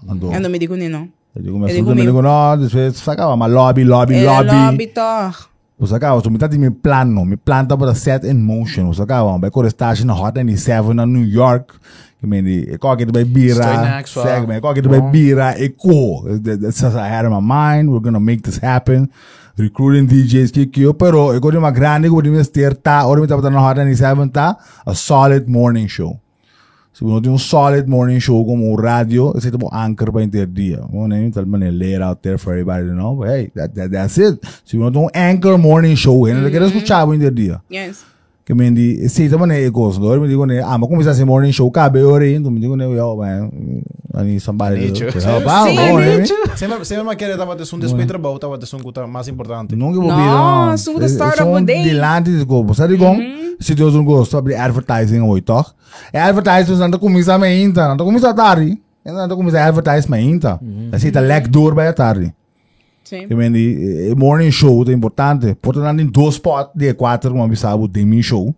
Andou. 0.07 0.33
Ando 0.33 0.49
me 0.49 0.57
digo 0.59 0.75
não. 0.89 1.07
Eu 1.35 1.41
digo, 1.41 1.59
mas 1.59 1.71
Eu 1.71 1.77
eu 1.77 1.83
digo 1.83 1.95
me 1.95 2.01
digo, 2.01 2.21
não, 2.21 2.57
depois 2.57 2.95
sacava, 2.97 3.35
mas 3.35 3.51
lobby, 3.51 3.83
lobby, 3.83 4.15
Ele 4.15 4.25
lobby. 4.25 4.51
lobby 4.51 4.87
toch. 4.87 5.53
Você 5.79 5.95
acaba, 5.95 6.21
você 6.21 6.29
metade 6.29 6.57
meu 6.57 6.71
plano, 6.71 7.25
meu 7.25 7.37
plano 7.37 7.67
tá 7.67 7.75
para 7.75 7.95
set 7.95 8.25
in 8.25 8.35
motion. 8.35 8.87
Você 8.87 9.01
acaba, 9.01 9.37
vai 9.37 9.49
correr 9.49 9.67
estágio 9.67 10.05
na 10.05 10.13
Hot 10.13 10.37
97 10.37 10.93
na 10.93 11.05
New 11.05 11.25
York. 11.25 11.73
Que 12.19 12.27
me 12.27 12.41
di, 12.41 12.77
qualquer 12.77 13.11
vai 13.11 13.25
bira, 13.25 14.01
segue, 14.05 14.61
qualquer 14.61 14.87
vai 14.87 15.01
bira, 15.01 15.59
e 15.59 15.69
co. 15.69 16.23
That's 16.41 16.81
what 16.83 16.95
I 16.95 17.09
had 17.09 17.25
in 17.25 17.31
my 17.31 17.41
mind. 17.41 17.89
We're 17.89 17.99
gonna 17.99 18.19
make 18.19 18.43
this 18.43 18.63
happen. 18.63 19.09
Recruiting 19.57 20.07
DJs 20.07 20.51
que 20.51 20.65
que 20.67 20.81
eu, 20.83 20.93
pero 20.93 21.33
eu 21.33 21.41
de 21.41 21.57
uma 21.57 21.69
grande, 21.69 22.07
eu 22.07 22.13
gosto 22.13 22.23
de 22.23 22.29
me 22.29 22.75
tá, 22.75 23.05
ora 23.05 23.19
me 23.19 23.27
tá 23.27 23.35
na 23.37 23.61
Hot 23.61 23.77
97 23.77 24.29
tá, 24.29 24.57
a 24.85 24.93
solid 24.93 25.51
morning 25.51 25.87
show. 25.89 26.17
Se 26.93 27.03
você 27.03 27.21
tem 27.23 27.31
um 27.31 27.39
solid 27.39 27.89
morning 27.89 28.19
show 28.19 28.45
como 28.45 28.71
um 28.71 28.75
rádio, 28.75 29.33
esse 29.35 29.47
é 29.47 29.51
tipo 29.51 29.67
anchor 29.73 30.11
para 30.11 30.23
interdia. 30.23 30.83
Não 30.93 31.11
é 31.11 31.29
tal 31.31 31.43
maneira 31.43 31.75
lay 31.75 31.95
it 31.95 32.03
out 32.03 32.21
there 32.21 32.37
for 32.37 32.53
everybody 32.53 32.87
to 32.87 32.93
know. 32.93 33.15
But 33.15 33.29
hey, 33.29 33.51
that, 33.55 33.73
that, 33.73 33.91
that's 33.91 34.17
it. 34.19 34.39
Se 34.63 34.77
você 34.77 34.91
tem 34.91 35.01
um 35.01 35.09
anchor 35.15 35.57
morning 35.57 35.95
show, 35.95 36.25
ainda 36.25 36.51
quer 36.51 36.61
escuchar 36.61 37.07
o 37.07 37.15
interdia. 37.15 37.59
Yes. 37.71 38.12
Que 38.45 38.53
me 38.53 38.69
di, 38.71 39.07
se 39.07 39.25
essa 39.25 39.37
maneira 39.37 39.65
é 39.65 39.69
gosto. 39.69 40.01
Agora 40.03 40.19
me 40.19 40.27
digo, 40.27 40.43
ah, 40.43 40.77
mas 40.77 40.89
começar 40.89 41.11
esse 41.11 41.23
morning 41.23 41.53
show, 41.53 41.71
cabe 41.71 42.03
hora 42.03 42.27
então 42.27 42.51
me 42.51 42.59
digo, 42.59 42.75
yo, 42.75 43.15
man, 43.15 43.49
I 44.15 44.23
need 44.23 44.39
somebody 44.41 44.91
to 44.91 45.05
help 45.05 45.47
out, 45.47 45.71
I 45.71 45.75
né? 45.75 46.17
need 46.17 46.27
Sempre, 46.57 46.83
sempre 46.85 47.03
me 47.05 47.15
querer 47.15 47.37
tava 47.37 47.53
um 47.53 47.79
despeito 47.79 48.07
trabalho, 48.07 48.37
tava 48.39 48.55
um 48.55 48.79
coisa 48.81 49.07
mais 49.07 49.29
importante. 49.29 49.75
Nunca 49.77 49.97
vou 49.97 50.09
Não, 50.09 50.67
vir, 50.67 50.75
isso 50.75 50.91
é 51.01 51.07
startup 51.07 51.47
um 51.47 51.63
day. 51.63 51.83
de 51.83 51.93
lá 51.93 52.19
de 52.19 52.43
go. 52.43 52.73
Sabe 52.73 52.97
como? 52.97 53.21
Se 53.61 53.73
Deus 53.73 53.93
não 53.93 54.03
gosta, 54.03 54.37
abrir 54.37 54.55
advertising 54.55 55.21
hoje, 55.21 55.41
toch? 55.41 55.71
É 56.11 56.19
advertising, 56.19 56.75
não 56.75 56.91
tá 56.91 56.97
começando 56.99 57.43
ainda, 57.43 57.87
não 57.87 57.95
tá 57.97 58.03
começando 58.03 58.35
tarde. 58.35 58.77
Não 59.05 59.27
tá 59.27 59.35
começando 59.35 59.61
advertising 59.61 60.13
ainda. 60.13 60.59
Assim, 60.91 61.11
tá 61.11 61.21
leg 61.21 61.47
door 61.47 61.73
by 61.73 61.83
a 61.83 61.93
tarde. 61.93 62.33
Sim. 63.03 63.27
Mendi, 63.27 64.09
eh, 64.11 64.15
morning 64.15 64.51
show 64.51 64.83
é 64.87 64.93
importante. 64.93 65.55
Portanto, 65.55 65.99
em 65.99 66.05
dois 66.05 66.35
spots 66.35 66.71
de 66.75 66.93
quatro, 66.93 67.33
uma 67.33 67.47
vez 67.47 67.61
tem 67.91 68.05
meu 68.05 68.23
show. 68.23 68.55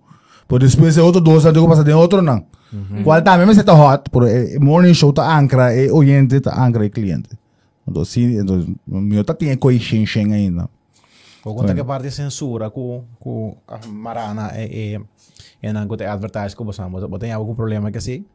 Por 0.47 0.59
depois 0.59 0.97
é 0.97 1.01
outro 1.01 1.19
dois, 1.21 1.43
não 1.43 1.53
tem 1.53 1.67
passar 1.67 1.83
de 1.83 1.91
outro 1.91 2.21
não. 2.21 2.45
Qual 3.03 3.21
tá 3.21 3.37
mesmo 3.37 3.53
se 3.53 3.63
tá 3.63 3.73
hot, 3.73 4.09
por 4.09 4.27
eh, 4.27 4.59
morning 4.59 4.93
show 4.93 5.13
tá 5.13 5.37
ancra, 5.37 5.73
é 5.73 5.91
oriente, 5.91 6.39
tá 6.41 6.63
ancra 6.63 6.85
é 6.85 6.89
cliente. 6.89 7.29
Então, 7.87 8.03
sim, 8.03 8.39
então, 8.39 8.65
meu 8.85 9.23
tá 9.23 9.33
tem 9.33 9.55
coisa 9.55 9.79
xing 9.79 10.33
ainda. 10.33 10.69
Vou 11.43 11.55
contar 11.55 11.73
que 11.73 11.81
a 11.81 11.85
parte 11.85 12.03
de 12.03 12.11
censura 12.11 12.69
com 12.69 13.03
com 13.19 13.55
a 13.67 13.79
Marana 13.87 14.51
é 14.53 14.99
é 15.61 15.73
na 15.73 15.85
coisa 15.85 16.11
advertise 16.11 16.55
que 16.55 16.63
você 16.63 16.81
não 16.81 16.89
botem 16.89 17.31
algum 17.31 17.55
problema 17.55 17.91
que 17.91 17.97
assim. 17.97 18.25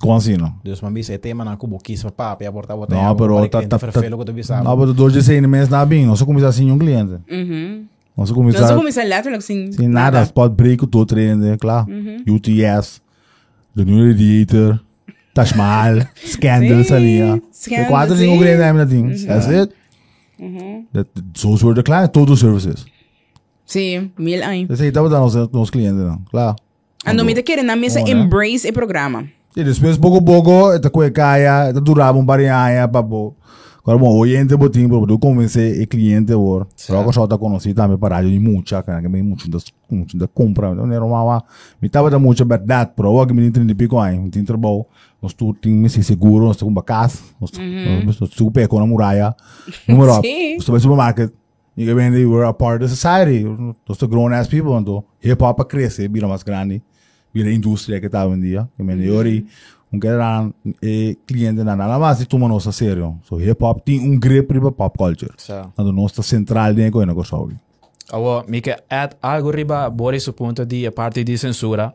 Como 0.00 0.14
assim, 0.14 0.36
não? 0.38 0.54
Deus 0.64 0.80
me 0.80 0.90
disse 0.94 1.16
tema 1.18 1.44
na 1.44 1.58
cubo 1.58 1.76
quis 1.78 2.00
para 2.02 2.10
papo 2.10 2.42
e 2.42 2.46
aportar 2.46 2.74
botem 2.74 2.96
Não, 2.96 3.14
pero 3.14 3.46
tá, 3.48 3.60
tá, 3.60 3.78
tá, 3.78 4.62
não, 4.64 4.78
pero 4.78 4.94
dois 4.94 5.12
de 5.12 5.22
seis 5.22 5.42
meses 5.46 5.68
na 5.68 5.84
bem, 5.84 6.06
não 6.06 6.16
se 6.16 6.24
começar 6.24 6.48
assim 6.48 6.70
um 6.70 6.78
cliente. 6.78 7.18
Uhum. 7.30 7.84
Não 8.16 8.24
se 8.24 8.32
Nós 8.32 8.32
começar 8.32 8.60
vamos 8.68 8.94
começar 8.94 9.04
lá, 9.04 9.36
assim. 9.36 9.70
sem 9.72 9.88
nada, 9.88 10.26
pode 10.26 10.54
break 10.54 10.82
o 10.84 10.86
todo 10.86 11.06
treino, 11.06 11.56
claro. 11.58 11.86
UTS, 12.26 13.02
The 13.76 13.84
New 13.84 14.08
Radiator, 14.08 14.80
Taj 15.34 15.54
Mahal, 15.54 15.98
Scandals 16.24 16.90
ali, 16.90 17.22
ó. 17.22 17.38
Scandals, 17.52 17.86
É 17.86 17.88
quatro 17.88 18.16
cinco 18.16 18.38
clientes 18.38 18.60
ainda 18.62 18.86
tem. 18.86 19.02
That's 19.26 19.48
it. 19.48 19.74
That, 20.94 21.10
those 21.42 21.62
were 21.62 21.74
the 21.74 21.82
clients, 21.82 22.10
todos 22.10 22.34
os 22.34 22.40
services. 22.40 22.86
Sim, 23.66 24.10
mil 24.18 24.42
anos. 24.42 24.70
Esse 24.70 24.84
aí 24.84 24.92
tava 24.92 25.10
dando 25.10 25.22
aos, 25.24 25.36
aos 25.36 25.68
clientes, 25.68 26.00
não, 26.00 26.18
claro. 26.30 26.56
Ando 27.06 27.22
me 27.22 27.34
tá 27.34 27.42
querendo 27.42 27.66
na 27.66 27.76
mesa 27.76 28.00
embrace 28.00 28.68
o 28.68 28.72
programa. 28.72 29.28
E 29.56 29.64
depois, 29.64 29.98
pouco 29.98 30.18
a 30.18 30.22
pouco, 30.22 30.72
esta 30.72 30.90
coisa 30.90 31.10
caia, 31.10 31.68
esta 31.68 31.80
durava 31.80 32.16
um 32.18 32.24
barinha, 32.24 32.88
papo. 32.88 33.36
Agora, 33.82 33.98
bom, 33.98 34.14
oriente 34.18 34.54
botinho, 34.56 34.88
para 34.88 35.12
eu 35.12 35.18
convencer 35.18 35.82
o 35.82 35.86
cliente 35.86 36.32
agora. 36.32 36.66
Logo 36.90 37.12
só 37.12 37.26
tá 37.26 37.38
conhecido 37.38 37.74
também 37.74 37.96
para 37.96 38.16
rádio 38.16 38.30
de 38.30 38.62
cara, 38.82 39.00
que 39.00 39.08
me 39.08 39.22
muito 39.22 39.48
muito 39.90 40.18
da 40.18 40.28
compra. 40.28 40.70
Então, 40.70 40.92
era 40.92 41.04
uma, 41.04 41.42
me 41.80 41.88
tava 41.88 42.10
da 42.10 42.18
muita 42.18 42.44
verdade, 42.44 42.92
para 42.94 43.08
o 43.08 43.26
que 43.26 43.32
me 43.32 43.46
entende 43.46 43.74
pico 43.74 43.98
aí, 43.98 44.18
me 44.18 44.30
tem 44.30 44.44
trabalho. 44.44 44.84
Nós 45.20 45.32
tu 45.32 45.54
tem 45.54 45.72
me 45.72 45.88
se 45.88 46.02
seguro, 46.02 46.44
nós 46.44 46.60
uma 46.62 46.82
casa, 46.82 47.18
nós 47.40 47.50
tu 47.50 48.50
pé 48.50 48.66
com 48.66 48.78
a 48.78 48.86
muralha. 48.86 49.34
Número, 49.88 50.12
Sim. 50.22 50.56
nós 50.56 50.64
temos 50.64 50.82
supermarket. 50.82 51.32
E 51.76 51.84
que 51.84 51.94
vem, 51.94 52.10
we're 52.26 52.44
a 52.44 52.52
part 52.52 52.84
of 52.84 52.90
the 52.90 52.94
society. 52.94 53.44
Nós 53.88 53.96
temos 53.96 54.10
grown 54.10 54.32
ass 54.34 54.46
people, 54.46 54.72
então, 54.74 55.02
hip 55.22 55.42
hop 55.42 55.60
a 55.60 55.64
crescer, 55.64 56.08
vira 56.08 56.28
mais 56.28 56.42
grande. 56.42 56.82
Vira 57.32 57.52
indústria 57.52 58.00
que 58.00 58.06
estava 58.06 58.34
em 58.34 58.40
dia. 58.40 58.68
Que 58.76 58.82
me 58.82 58.96
diori, 58.96 59.46
um 59.92 59.98
que 59.98 60.06
era 60.06 60.48
eh, 60.82 61.16
cliente 61.26 61.62
na 61.62 61.76
nada 61.76 61.98
mais, 61.98 62.20
e 62.20 62.26
toma 62.26 62.48
nossa 62.48 62.72
sério. 62.72 63.18
So, 63.24 63.40
hip 63.40 63.62
hop 63.62 63.80
tem 63.84 64.00
um 64.00 64.18
grip 64.18 64.48
para 64.48 64.72
pop 64.72 64.98
culture. 64.98 65.32
Sa. 65.36 65.70
Então, 65.72 65.92
nós 65.92 66.10
está 66.10 66.22
central 66.22 66.74
dentro 66.74 67.00
do 67.00 67.06
negócio. 67.06 67.48
Awo, 68.12 68.44
Mika, 68.48 68.82
at 68.90 69.16
algo 69.22 69.50
riba, 69.50 69.88
Boris, 69.88 70.26
o 70.26 70.32
ponto 70.32 70.64
di 70.64 70.84
a 70.86 70.92
parte 70.92 71.22
di 71.22 71.36
censura. 71.36 71.94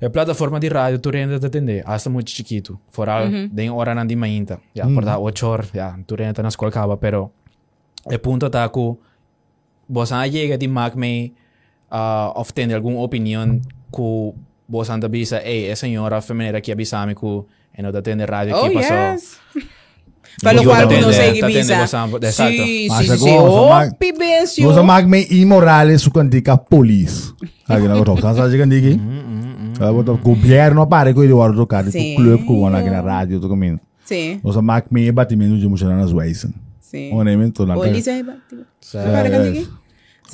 A 0.00 0.10
plataforma 0.10 0.58
di 0.58 0.68
radio 0.68 0.98
tu 0.98 1.10
rende 1.10 1.38
da 1.38 1.46
atender, 1.46 1.84
hasta 1.86 2.10
muito 2.10 2.30
chiquito. 2.30 2.80
Foral, 2.88 3.30
den 3.52 3.70
hora 3.70 3.94
não 3.94 4.04
di 4.04 4.16
mainta. 4.16 4.58
Ya, 4.74 4.84
por 4.88 5.04
da 5.04 5.16
8 5.16 5.46
horas, 5.46 5.70
ya, 5.72 5.96
tu 6.04 6.16
rende 6.16 6.42
na 6.42 6.48
escola 6.48 6.72
caba, 6.72 6.96
pero 6.96 7.30
o 8.04 8.18
ponto 8.18 8.50
tá 8.50 8.68
ku 8.68 8.98
você 9.88 10.14
chega 10.30 10.58
di 10.58 10.66
mag 10.66 10.96
me 10.96 11.32
uh, 11.92 12.52
tem 12.52 12.72
alguma 12.74 13.00
opinião 13.00 13.60
ku 13.92 14.34
você 14.68 14.90
anda 14.92 15.08
bisa, 15.08 15.40
ei, 15.44 15.68
essa 15.70 15.86
senhora 15.86 16.20
feminina 16.20 16.58
aqui 16.58 16.72
abisame 16.72 17.14
ku 17.14 17.46
e 17.76 17.82
não 17.82 17.90
atende 17.90 18.24
radio 18.24 18.56
Oh, 18.56 18.70
passou. 18.72 18.96
yes. 18.96 19.38
Sei 20.40 21.32
que 21.32 21.38
te 21.38 21.44
atende 21.44 21.58
bisa. 21.58 21.76
bastante, 21.78 22.26
exacto. 22.26 22.56
Sim, 22.64 22.88
Mas 22.88 23.06
sim, 23.06 23.16
sim. 23.18 23.36
agora, 23.36 23.50
Oh, 23.52 23.68
mag- 23.68 25.06
me 25.06 25.26
imorales 25.30 26.00
su 26.02 26.10
cantica 26.10 26.56
police. 26.56 27.32
Aqui 27.68 27.86
na 27.86 27.94
negócio. 27.94 28.18
Então, 28.18 28.34
sabe 28.34 28.56
que 28.56 28.66
diki? 28.66 29.00
O 30.10 30.16
governo 30.18 30.86
pare 30.86 31.10
ele 31.10 31.32
agora 31.32 31.52
do 31.52 31.66
o 31.66 31.90
Sim. 31.92 32.14
clube 32.16 32.44
com 32.44 32.66
aqui 32.66 32.90
na 32.90 33.00
rádio, 33.00 33.38
do 33.40 33.48
caminho. 33.48 33.78
Sim, 34.04 34.40
Nós 34.42 34.56
amag 34.56 34.86
me 34.90 35.10
batimento 35.12 35.58
de 35.58 35.68
mochila 35.68 35.94
nas 35.96 36.12
Weisen. 36.12 36.52
Sim. 36.80 37.12
Honestamente, 37.12 37.52
tô 37.52 37.66
na 37.66 37.76
O 37.76 37.84
Lisa 37.84 38.12
é 38.12 38.22
batido. 38.22 38.66
Para 38.92 39.28
É, 39.28 39.64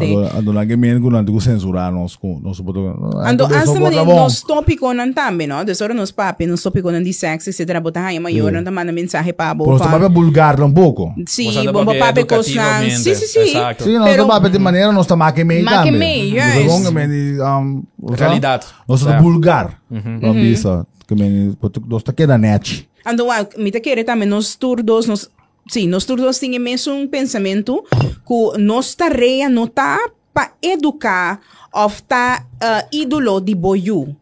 Ando, 0.05 0.29
ando 0.39 0.53
na 0.53 0.65
gemen 0.65 1.01
ko 1.03 1.11
nanti 1.11 1.33
ko 1.33 1.41
censurar 1.41 1.93
nos 1.93 2.17
ko 2.17 2.39
nos 2.43 2.61
boto. 2.61 2.81
Ando 3.25 3.45
ansa 3.47 3.81
man 3.81 3.93
nos 3.95 4.43
tópico 4.43 4.93
nan 4.95 5.13
tambe, 5.15 5.47
no? 5.47 5.65
De 5.65 5.75
sora 5.75 5.95
nos 5.95 6.13
papi, 6.13 6.47
nos 6.47 6.63
tópico 6.63 6.91
nan 6.93 7.03
di 7.03 7.13
sexo, 7.13 7.51
etc. 7.51 7.81
Bota 7.81 8.01
haya 8.07 8.21
maior, 8.21 8.53
não 8.53 8.73
manda 8.73 8.93
mensagem 8.93 9.33
para 9.33 9.55
bo. 9.55 9.65
Pero 9.65 9.79
papel 9.79 10.11
vulgar 10.11 10.61
um 10.63 10.73
pouco. 10.73 11.13
Sim, 11.27 11.49
Usando 11.49 11.73
bomba 11.73 11.95
papi 11.95 12.25
papi 12.25 12.25
cos 12.25 12.55
nan. 12.55 12.85
educativamente. 12.85 13.01
Sim, 13.03 13.15
sim, 13.15 13.27
sim. 13.27 13.41
Exacto. 13.57 13.85
Sim, 13.85 13.99
não 13.99 14.05
Pero- 14.05 14.27
papel 14.27 14.51
de 14.51 14.59
maneira 14.59 14.93
nós 14.93 15.05
estamos 15.05 15.27
aqui 15.27 15.45
meio 15.45 15.65
Make 15.65 15.91
também. 15.91 15.99
meio, 15.99 16.37
Nós 16.45 16.55
yes. 16.55 16.67
vamos 16.73 16.91
meio 16.93 17.45
um 17.45 17.83
Realidade. 18.15 18.67
Nós 18.89 19.01
Certo. 19.01 19.11
estamos 19.13 19.33
vulgar. 19.33 19.79
Não 19.91 20.33
bisa. 20.35 20.87
Que 21.07 21.15
meio 21.15 21.57
nós 21.89 22.03
está 22.03 22.13
aqui 22.13 22.27
na 22.27 22.37
net. 22.39 22.89
Ando 23.07 23.25
mi 23.57 23.71
te 23.71 23.81
querer 23.81 24.05
também 24.05 24.29
nos 24.29 24.55
turdos, 24.57 25.07
nos 25.09 25.31
Sim, 25.69 25.87
nós 25.89 26.05
todos 26.05 26.39
temos 26.39 26.59
mesmo 26.59 26.95
um 26.95 27.07
pensamento 27.07 27.85
que 27.91 28.59
nossa 28.59 28.97
tarefa 28.97 29.49
não 29.49 29.65
está 29.65 29.99
para 30.33 30.53
educar 30.63 31.41
ou 31.73 31.91
tá 32.07 32.45
uh, 32.63 32.89
ídolo 32.93 33.41
de 33.41 33.55
boiú. 33.55 34.17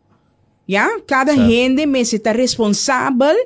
Yeah? 0.69 1.01
Cada 1.07 1.35
gente 1.37 1.87
me 1.87 2.01
está 2.01 2.33
responsável 2.33 3.37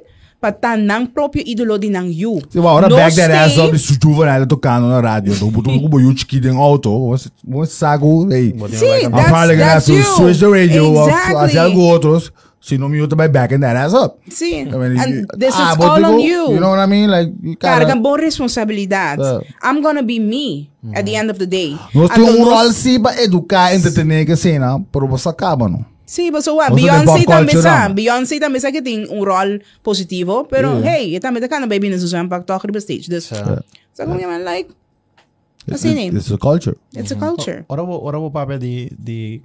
para 0.41 0.57
estar 0.57 0.79
nang 0.79 1.07
próprio 1.07 1.45
ídolo 1.47 1.79
de 1.79 1.91
nang 1.91 2.11
you. 2.11 2.41
Se 2.49 2.59
uma 2.59 2.73
hora 2.73 2.89
back 2.89 3.15
that 3.15 3.31
ass 3.31 3.59
up, 3.59 3.77
isso 3.77 3.95
chuva 4.03 4.27
ela 4.27 4.47
tocando 4.47 4.89
na 4.89 5.01
rádio. 5.01 5.35
Botou 5.51 5.75
um 5.75 5.87
boiú 5.87 6.17
chiquito 6.17 6.49
em 6.49 6.57
auto. 6.57 7.11
Você 7.11 7.29
sago, 7.67 8.33
ei. 8.33 8.55
Sim, 8.71 9.05
I'm 9.05 9.11
that's, 9.11 9.59
that's 9.59 9.89
you. 9.89 10.03
switch 10.03 10.39
the 10.39 10.47
radio. 10.47 10.95
Exactly. 11.03 11.37
Assim, 11.37 11.59
algo 11.59 11.81
outros. 11.81 12.33
Se 12.61 12.77
não 12.77 12.91
me 12.91 13.01
usa, 13.01 13.17
vai 13.17 13.27
back 13.27 13.59
that 13.59 13.77
ass 13.77 13.95
up. 13.95 14.19
Sim. 14.29 14.69
I 14.69 14.77
mean, 14.77 15.01
And 15.01 15.09
you- 15.09 15.27
this 15.39 15.55
ah, 15.57 15.73
is 15.73 15.81
all 15.81 15.99
you 15.99 16.07
on 16.07 16.21
you. 16.21 16.53
You 16.53 16.61
know 16.61 16.71
what 16.71 16.79
I 16.79 16.87
mean? 16.87 17.09
Like, 17.09 17.33
you 17.43 17.57
Carga 17.57 17.87
cara, 17.87 17.97
boa 17.97 18.19
responsabilidade. 18.19 19.23
É. 19.23 19.41
I'm 19.65 19.81
gonna 19.81 20.03
be 20.03 20.21
me 20.21 20.71
at 20.95 21.05
the 21.07 21.15
end 21.17 21.31
of 21.31 21.39
the 21.39 21.47
day. 21.47 21.79
nós 21.95 22.11
temos 22.11 22.35
um 22.35 22.45
rol 22.45 22.71
sim 22.73 23.01
para 23.01 23.23
educar, 23.23 23.75
entretener 23.75 24.27
que 24.27 24.37
cena, 24.37 24.79
pero 24.93 25.09
você 25.09 25.29
acaba, 25.31 25.69
não? 25.69 25.85
Sim, 26.05 26.31
mas 26.33 26.47
ué, 26.49 26.71
Beyoncé 26.71 27.25
também 27.25 27.57
sabe. 27.57 27.89
não? 27.89 27.95
Beyoncé 27.95 28.39
também 28.39 28.61
sabe 28.61 28.73
que 28.73 28.83
tem 28.83 29.09
um 29.09 29.25
rol 29.25 29.59
positivo, 29.83 30.45
pero 30.45 30.85
hey, 30.85 31.17
eu 31.17 31.21
também 31.21 31.41
tá 31.41 31.61
baby 31.61 31.89
nas 31.89 32.03
usando 32.03 32.29
para 32.29 32.43
tocar 32.43 32.71
no 32.71 32.79
stage. 32.79 33.09
This. 33.09 33.25
Certo. 33.25 33.65
So 33.95 34.05
como 34.05 34.21
man 34.21 34.45
like, 34.45 34.71
It's, 35.67 35.85
Assim, 35.85 35.95
né? 35.95 36.07
it's 36.07 36.31
a 36.33 36.39
culture. 36.39 36.77
it's 36.97 37.13
a 37.13 37.17
culture. 37.17 37.65
Ora 37.69 37.83
ora 37.83 38.19
bo 38.19 38.31
papel 38.31 38.59
di 38.59 38.91
di 38.99 39.43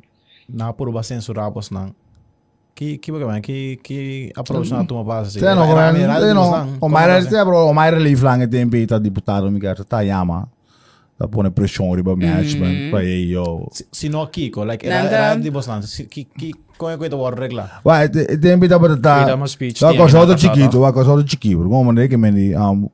na 0.49 0.73
puro 0.73 0.91
ba 0.91 1.04
censurar 1.04 1.51
pos 1.51 1.71
nang. 1.71 1.93
Que 2.75 2.97
que 2.97 3.09
bagaimana 3.09 3.39
que 3.39 3.79
que 3.81 4.33
approach 4.35 4.69
na 4.69 4.83
tuma 4.83 5.01
base. 5.01 5.39
Não, 5.39 5.65
como 5.65 5.79
é, 5.79 6.33
não, 6.33 6.77
o 6.81 6.89
Mayra, 6.89 7.21
você 7.21 7.45
bro, 7.45 7.69
o 7.69 7.73
Mayra 7.73 7.97
Leaf 7.97 8.21
lang 8.21 8.43
é 8.43 8.47
tempo 8.47 8.75
tá 8.85 8.99
deputado, 8.99 9.49
me 9.49 9.61
quer, 9.61 9.81
tá 9.85 10.01
yama. 10.01 10.49
Tá 11.17 11.25
pondo 11.25 11.49
pressão 11.49 11.93
riba 11.93 12.13
management, 12.13 12.91
para 12.91 12.99
aí, 12.99 13.31
yo. 13.31 13.69
Si 13.71 14.09
no 14.09 14.27
Kiko, 14.27 14.65
like 14.65 14.85
era 14.85 15.07
era 15.09 15.35
nang. 15.35 15.83
Si 15.83 16.03
ki 16.03 16.27
ki 16.38 16.51
como 16.77 16.91
é 16.91 16.97
que 16.97 17.05
eu 17.05 17.17
vou 17.17 17.29
regla. 17.29 17.79
Vai, 17.81 18.09
tempo 18.09 18.67
tá 18.67 18.77
para 18.77 18.97
tá. 18.97 19.25
Tá 19.25 19.38
tem 19.91 19.97
com 19.97 20.03
aqui 20.03 20.25
do 20.25 20.38
chiquito, 20.38 20.79
vai 20.81 20.91
com 20.91 21.15
do 21.15 21.29
chiquito, 21.29 21.63
como 21.63 21.85
maneira 21.85 22.09
que 22.09 22.17
me 22.17 22.53
um 22.57 22.89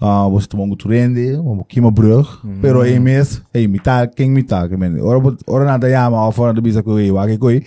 ah 0.00 0.28
você 0.28 0.46
tomou 0.46 0.66
um 0.66 0.76
trende, 0.76 1.36
um 1.38 1.62
kima 1.64 1.90
brug, 1.90 2.28
pero 2.60 2.82
aí 2.82 3.00
mês, 3.00 3.42
me 3.54 3.80
tá, 3.80 4.06
quem 4.06 4.42
tá, 4.42 4.68
que 4.68 4.76
me. 4.76 5.00
Ora 5.00 5.18
ora 5.46 5.64
nada 5.64 5.88
yama, 5.88 6.26
ou 6.26 6.32
fora 6.32 6.52
do 6.52 6.60
bisa 6.60 6.82
que 6.82 6.90
eu, 6.90 7.14
vai 7.14 7.28
que 7.28 7.38
coi. 7.38 7.64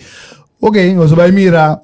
Ok, 0.64 0.94
você 0.94 1.14
vai 1.16 1.32
mirar 1.32 1.80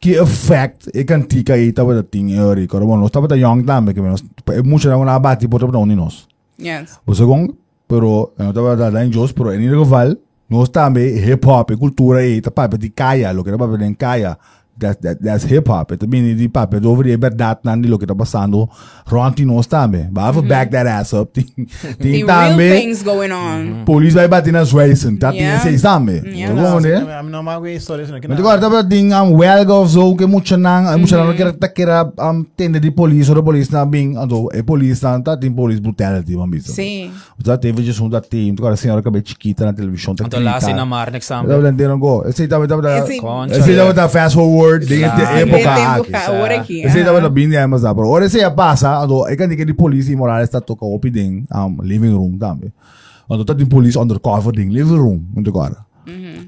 que 0.00 0.12
effect 0.12 0.88
e 0.94 1.04
cantica 1.04 1.52
aí 1.52 1.70
tava 1.70 1.94
da 1.94 2.02
ting 2.02 2.38
ori, 2.40 2.66
cara, 2.66 2.82
bom, 2.86 2.96
nós 2.96 3.10
tava 3.10 3.28
da 3.28 3.36
young 3.36 3.62
também, 3.62 3.94
que 3.94 4.00
nós 4.00 4.24
é 4.48 4.62
muito 4.62 4.88
não 4.88 5.04
na 5.04 5.18
bate 5.18 5.46
por 5.46 5.70
não 5.70 5.84
nós. 5.84 6.26
Yes. 6.58 6.98
Você 7.04 7.26
com, 7.26 7.54
pero 7.86 8.32
eu 8.38 8.52
tava 8.54 8.74
da 8.74 8.88
da 8.88 9.04
Jos, 9.10 9.32
pero 9.32 9.52
em 9.52 9.68
geval, 9.68 10.16
nós 10.48 10.70
também 10.70 11.14
hip 11.18 11.46
hop, 11.46 11.72
e 11.72 11.76
cultura 11.76 12.20
aí, 12.20 12.40
tá 12.40 12.50
papo 12.50 12.78
de 12.78 12.88
caia, 12.88 13.32
lo 13.32 13.44
que 13.44 13.50
tá 13.50 13.58
papo 13.58 13.76
de 13.76 13.94
caia. 13.94 14.38
That, 14.76 15.00
that, 15.02 15.22
that's 15.22 15.44
hip 15.44 15.68
hop. 15.68 15.92
Ito 15.92 16.04
bini 16.06 16.34
di 16.34 16.48
papo, 16.48 16.80
do 16.80 16.90
over 16.90 17.04
verdade 17.16 17.60
nandi 17.62 17.86
lo 17.86 17.96
que 17.96 18.04
tá 18.06 18.14
passando, 18.14 18.68
ronti 19.06 19.44
nós 19.44 19.66
também. 19.68 20.08
But 20.10 20.34
if 20.34 20.48
back 20.48 20.72
that 20.72 20.88
ass 20.88 21.12
up, 21.12 21.30
ting, 21.32 21.46
The 21.80 21.94
ting 21.94 22.12
real 22.24 22.26
também, 22.26 22.80
things 22.80 23.02
going 23.04 23.30
on. 23.30 23.84
police 23.84 24.14
vai 24.14 24.26
bater 24.26 24.52
nas 24.52 24.72
waisen, 24.72 25.16
tá 25.16 25.30
ting 25.30 25.42
Yeah. 25.42 25.62
seis 25.62 25.80
também. 25.80 26.22
Yeah. 26.26 26.52
Tá 26.60 26.70
bom, 26.72 26.80
né? 26.80 27.20
I'm 27.20 27.30
no 27.30 27.40
mago 27.42 27.68
história 27.68 28.02
assim. 28.04 28.14
Mas 28.28 28.38
agora 28.38 28.60
tava 28.60 28.82
ding 28.82 29.12
am 29.12 29.32
welga 29.34 29.72
of 29.74 29.92
zo 29.92 30.16
que 30.16 30.26
mucha 30.26 30.56
nang 30.56 30.98
mucha 30.98 31.18
nang 31.24 31.36
kira 31.36 31.52
takira 31.52 32.12
am 32.18 32.44
tende 32.56 32.80
di 32.80 32.90
police 32.90 33.30
or 33.30 33.42
police 33.44 33.70
na 33.70 33.86
bing 33.86 34.16
ando 34.16 34.48
e 34.52 34.60
police 34.62 35.04
na 35.04 35.20
tá 35.20 35.36
tem 35.36 35.52
police 35.52 35.80
brutality 35.80 36.34
mam 36.34 36.50
bisa. 36.50 36.72
Sim. 36.72 37.12
Já 37.44 37.56
teve 37.56 37.80
just 37.84 38.00
um 38.00 38.08
da 38.08 38.20
team, 38.20 38.56
agora 38.58 38.74
a 38.74 38.76
senhora 38.76 38.98
acabei 39.00 39.22
chiquita 39.24 39.64
na 39.66 39.72
televisão 39.72 40.16
tá. 40.16 40.24
Então 40.26 40.42
lá 40.42 40.56
assim 40.56 40.72
na 40.74 40.84
mar, 40.84 41.12
next 41.12 41.28
time. 41.28 41.46
Tava 41.46 41.62
lendendo 41.62 41.96
go. 41.96 42.24
Esse 42.26 42.48
tava 42.48 42.66
tava 42.66 42.82
da 42.82 42.98
Esse- 42.98 43.20
Concha. 43.20 43.54
Esse 43.56 43.76
tava 43.76 43.94
da 43.94 44.08
fast 44.08 44.34
forward 44.34 44.63
de 44.78 44.94
Exato. 44.94 45.20
época 45.20 45.58
Tempo 45.58 46.00
aqui. 46.00 46.10
ka, 46.12 46.32
ora 46.32 46.56
aqui. 46.56 46.82
Esse 46.82 47.04
tava 47.04 47.20
da 47.20 47.28
bindi 47.28 47.56
mas 47.66 47.82
dá, 47.82 47.94
pero 47.94 48.08
ora 48.08 48.28
se 48.28 48.38
ya 48.38 48.50
passa, 48.50 48.98
ando 48.98 49.28
e 49.28 49.36
kan 49.36 49.48
di 49.48 49.74
police 49.74 50.12
e 50.12 50.16
Morales 50.16 50.48
tá 50.50 50.60
toca 50.60 50.84
opi 50.84 51.10
ding 51.10 51.44
am 51.50 51.78
living 51.82 52.14
room 52.14 52.36
também. 52.38 52.72
Ando 53.30 53.44
tá 53.44 53.54
tem 53.54 53.66
police 53.66 53.98
undercover 53.98 54.52
ding 54.52 54.68
living 54.70 54.96
room, 54.98 55.20
muito 55.34 55.50
agora. 55.50 55.84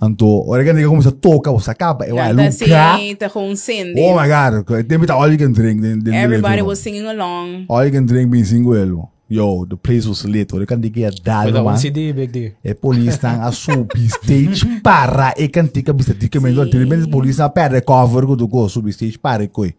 Anto, 0.02 0.44
ora 0.46 0.62
kan 0.64 0.74
di 0.74 0.84
começa 0.84 1.08
a 1.08 1.12
tocar, 1.12 1.50
você 1.50 1.70
acaba, 1.70 2.04
eu 2.04 2.16
vai 2.16 2.32
Nada 2.32 2.50
lucrar. 2.50 2.96
assim, 2.96 3.14
tá 3.16 3.30
com 3.30 3.56
sende. 3.56 3.98
Oh 4.00 4.12
my 4.20 4.28
god, 4.28 4.66
tem 4.86 4.98
all 5.10 5.32
you 5.32 5.38
can 5.38 5.52
drink. 5.52 5.80
Then, 5.80 6.00
then 6.00 6.14
Everybody 6.14 6.60
was 6.62 6.78
singing 6.78 7.06
along. 7.06 7.64
All 7.68 7.84
you 7.84 7.90
can 7.90 8.04
drink 8.04 8.30
being 8.30 8.44
single. 8.44 9.10
Yo, 9.28 9.66
the 9.66 9.76
place 9.76 10.06
was 10.06 10.24
lit. 10.24 10.52
Ora 10.54 10.66
kan 10.66 10.80
di 10.80 10.90
kaya 10.90 11.10
dal 11.10 11.50
Pwede 11.50 11.64
man. 11.64 11.76
CD, 11.76 12.12
big 12.12 12.30
D. 12.30 12.54
E 12.62 12.74
police 12.74 13.18
tang 13.18 13.42
a 13.42 13.50
subi 13.50 14.06
stage 14.06 14.62
para 14.82 15.34
e 15.36 15.48
kan 15.48 15.66
tika 15.66 15.92
bisa 15.92 16.14
tika 16.14 16.38
men 16.38 16.54
do 16.54 16.62
tiri 16.64 16.86
men 16.86 17.10
police 17.10 17.38
na 17.38 17.48
perde 17.48 17.82
cover 17.82 18.22
ko 18.22 18.36
do 18.36 18.46
go 18.46 18.68
subi 18.68 18.92
stage 18.94 19.18
para 19.18 19.42
e 19.42 19.48
koi. 19.48 19.74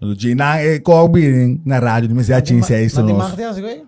No 0.00 0.14
jina 0.14 0.62
e 0.62 0.78
ko 0.78 1.08
biring 1.08 1.60
na 1.66 1.80
radio 1.82 2.14
men 2.14 2.22
se 2.22 2.32
achin 2.32 2.62
se 2.62 2.78
isso 2.84 3.02
Não 3.02 3.20
assim, 3.20 3.60
coi. 3.60 3.82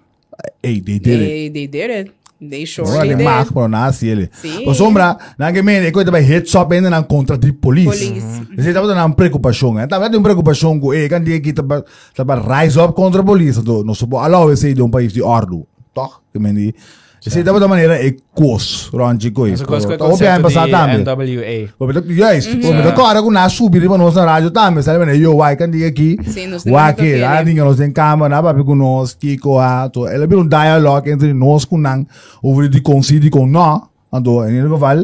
Ei, 0.62 0.80
they 0.80 0.98
did 0.98 1.06
it. 1.06 1.18
They, 1.18 1.48
they 1.48 1.66
did 1.66 1.90
it. 1.90 2.14
They 2.40 2.66
sure 2.66 2.88
Ora 2.88 3.06
did 3.06 3.18
de 3.18 3.24
mark 3.24 3.46
it. 3.46 3.52
pro 3.52 3.66
na 3.66 3.92
si 3.92 4.06
ele. 4.06 4.30
Sim. 4.32 4.68
O 4.68 4.72
sombra, 4.72 5.18
na 5.36 5.52
que 5.52 5.58
e 5.58 6.10
ba 6.10 6.18
hit 6.18 6.48
shop 6.48 6.72
ainda 6.72 6.88
na 6.88 7.02
contra 7.02 7.36
de. 7.36 7.52
Police. 7.52 8.22
Você 8.56 8.68
estava 8.68 8.86
dando 8.86 8.98
uma 8.98 9.14
preocupação, 9.14 9.78
eh? 9.78 9.86
Tava 9.88 10.04
dando 10.04 10.18
uma 10.18 10.22
preocupação 10.22 10.78
com 10.78 10.94
ele, 10.94 11.08
quando 11.08 11.26
ele 11.26 11.40
que 11.40 11.52
tava, 11.52 11.84
tava 12.14 12.36
rise 12.36 12.78
up 12.78 12.94
contra 12.94 13.20
a 13.20 13.24
polícia, 13.24 13.60
do, 13.60 13.82
não 13.82 13.94
supo, 13.94 14.18
allow 14.18 14.52
esse 14.52 14.72
de 14.72 14.80
um 14.80 14.88
país 14.88 15.12
de 15.12 15.20
ordem, 15.20 15.66
toch? 15.92 16.20
Que 16.32 16.38
me 16.38 16.74
diz, 17.20 17.34
esse 17.34 17.44
tava 17.44 17.60
da 17.60 17.68
maneira 17.68 17.96
é 18.06 18.14
cos, 18.34 18.90
ronde 18.92 19.30
coi. 19.30 19.50
Mas 19.50 19.62
qual 19.62 19.80
é 19.80 19.86
o 19.86 19.92
Então, 19.92 20.08
bem 20.08 20.10
conceito 20.10 20.42
passar 20.42 20.66
de 20.66 20.70
também. 20.70 20.98
NWA? 20.98 21.72
Porque, 21.78 22.12
yes, 22.12 22.46
porque 22.46 22.88
agora 22.88 23.22
com 23.22 23.30
nós 23.30 23.52
subir 23.52 23.86
para 23.86 23.98
nós 23.98 24.14
na 24.14 24.24
rádio 24.24 24.50
também, 24.50 24.82
sabe, 24.82 25.04
né? 25.04 25.16
Eu 25.16 25.36
vai 25.36 25.54
aqui, 25.54 26.16
o 26.20 26.32
temos 26.32 26.66
aqui, 26.66 27.02
que 27.02 27.16
lá 27.16 27.38
ter, 27.38 27.44
ninguém 27.46 27.64
nós 27.64 27.76
tem 27.76 27.90
câmera, 27.90 28.42
para 28.42 28.64
com 28.64 28.74
nós, 28.74 29.14
Kiko, 29.14 29.58
ah, 29.58 29.88
to, 29.88 30.08
ele 30.08 30.26
vira 30.26 30.40
um 30.40 30.48
dialogue 30.48 31.10
entre 31.10 31.32
nós 31.32 31.64
com 31.64 31.78
nang, 31.78 32.06
over 32.42 32.68
de 32.68 32.80
consider 32.80 33.30
com 33.30 33.46
nós, 33.46 33.82
ando, 34.12 34.44
em 34.48 34.56
ele 34.56 34.68
geval, 34.68 34.98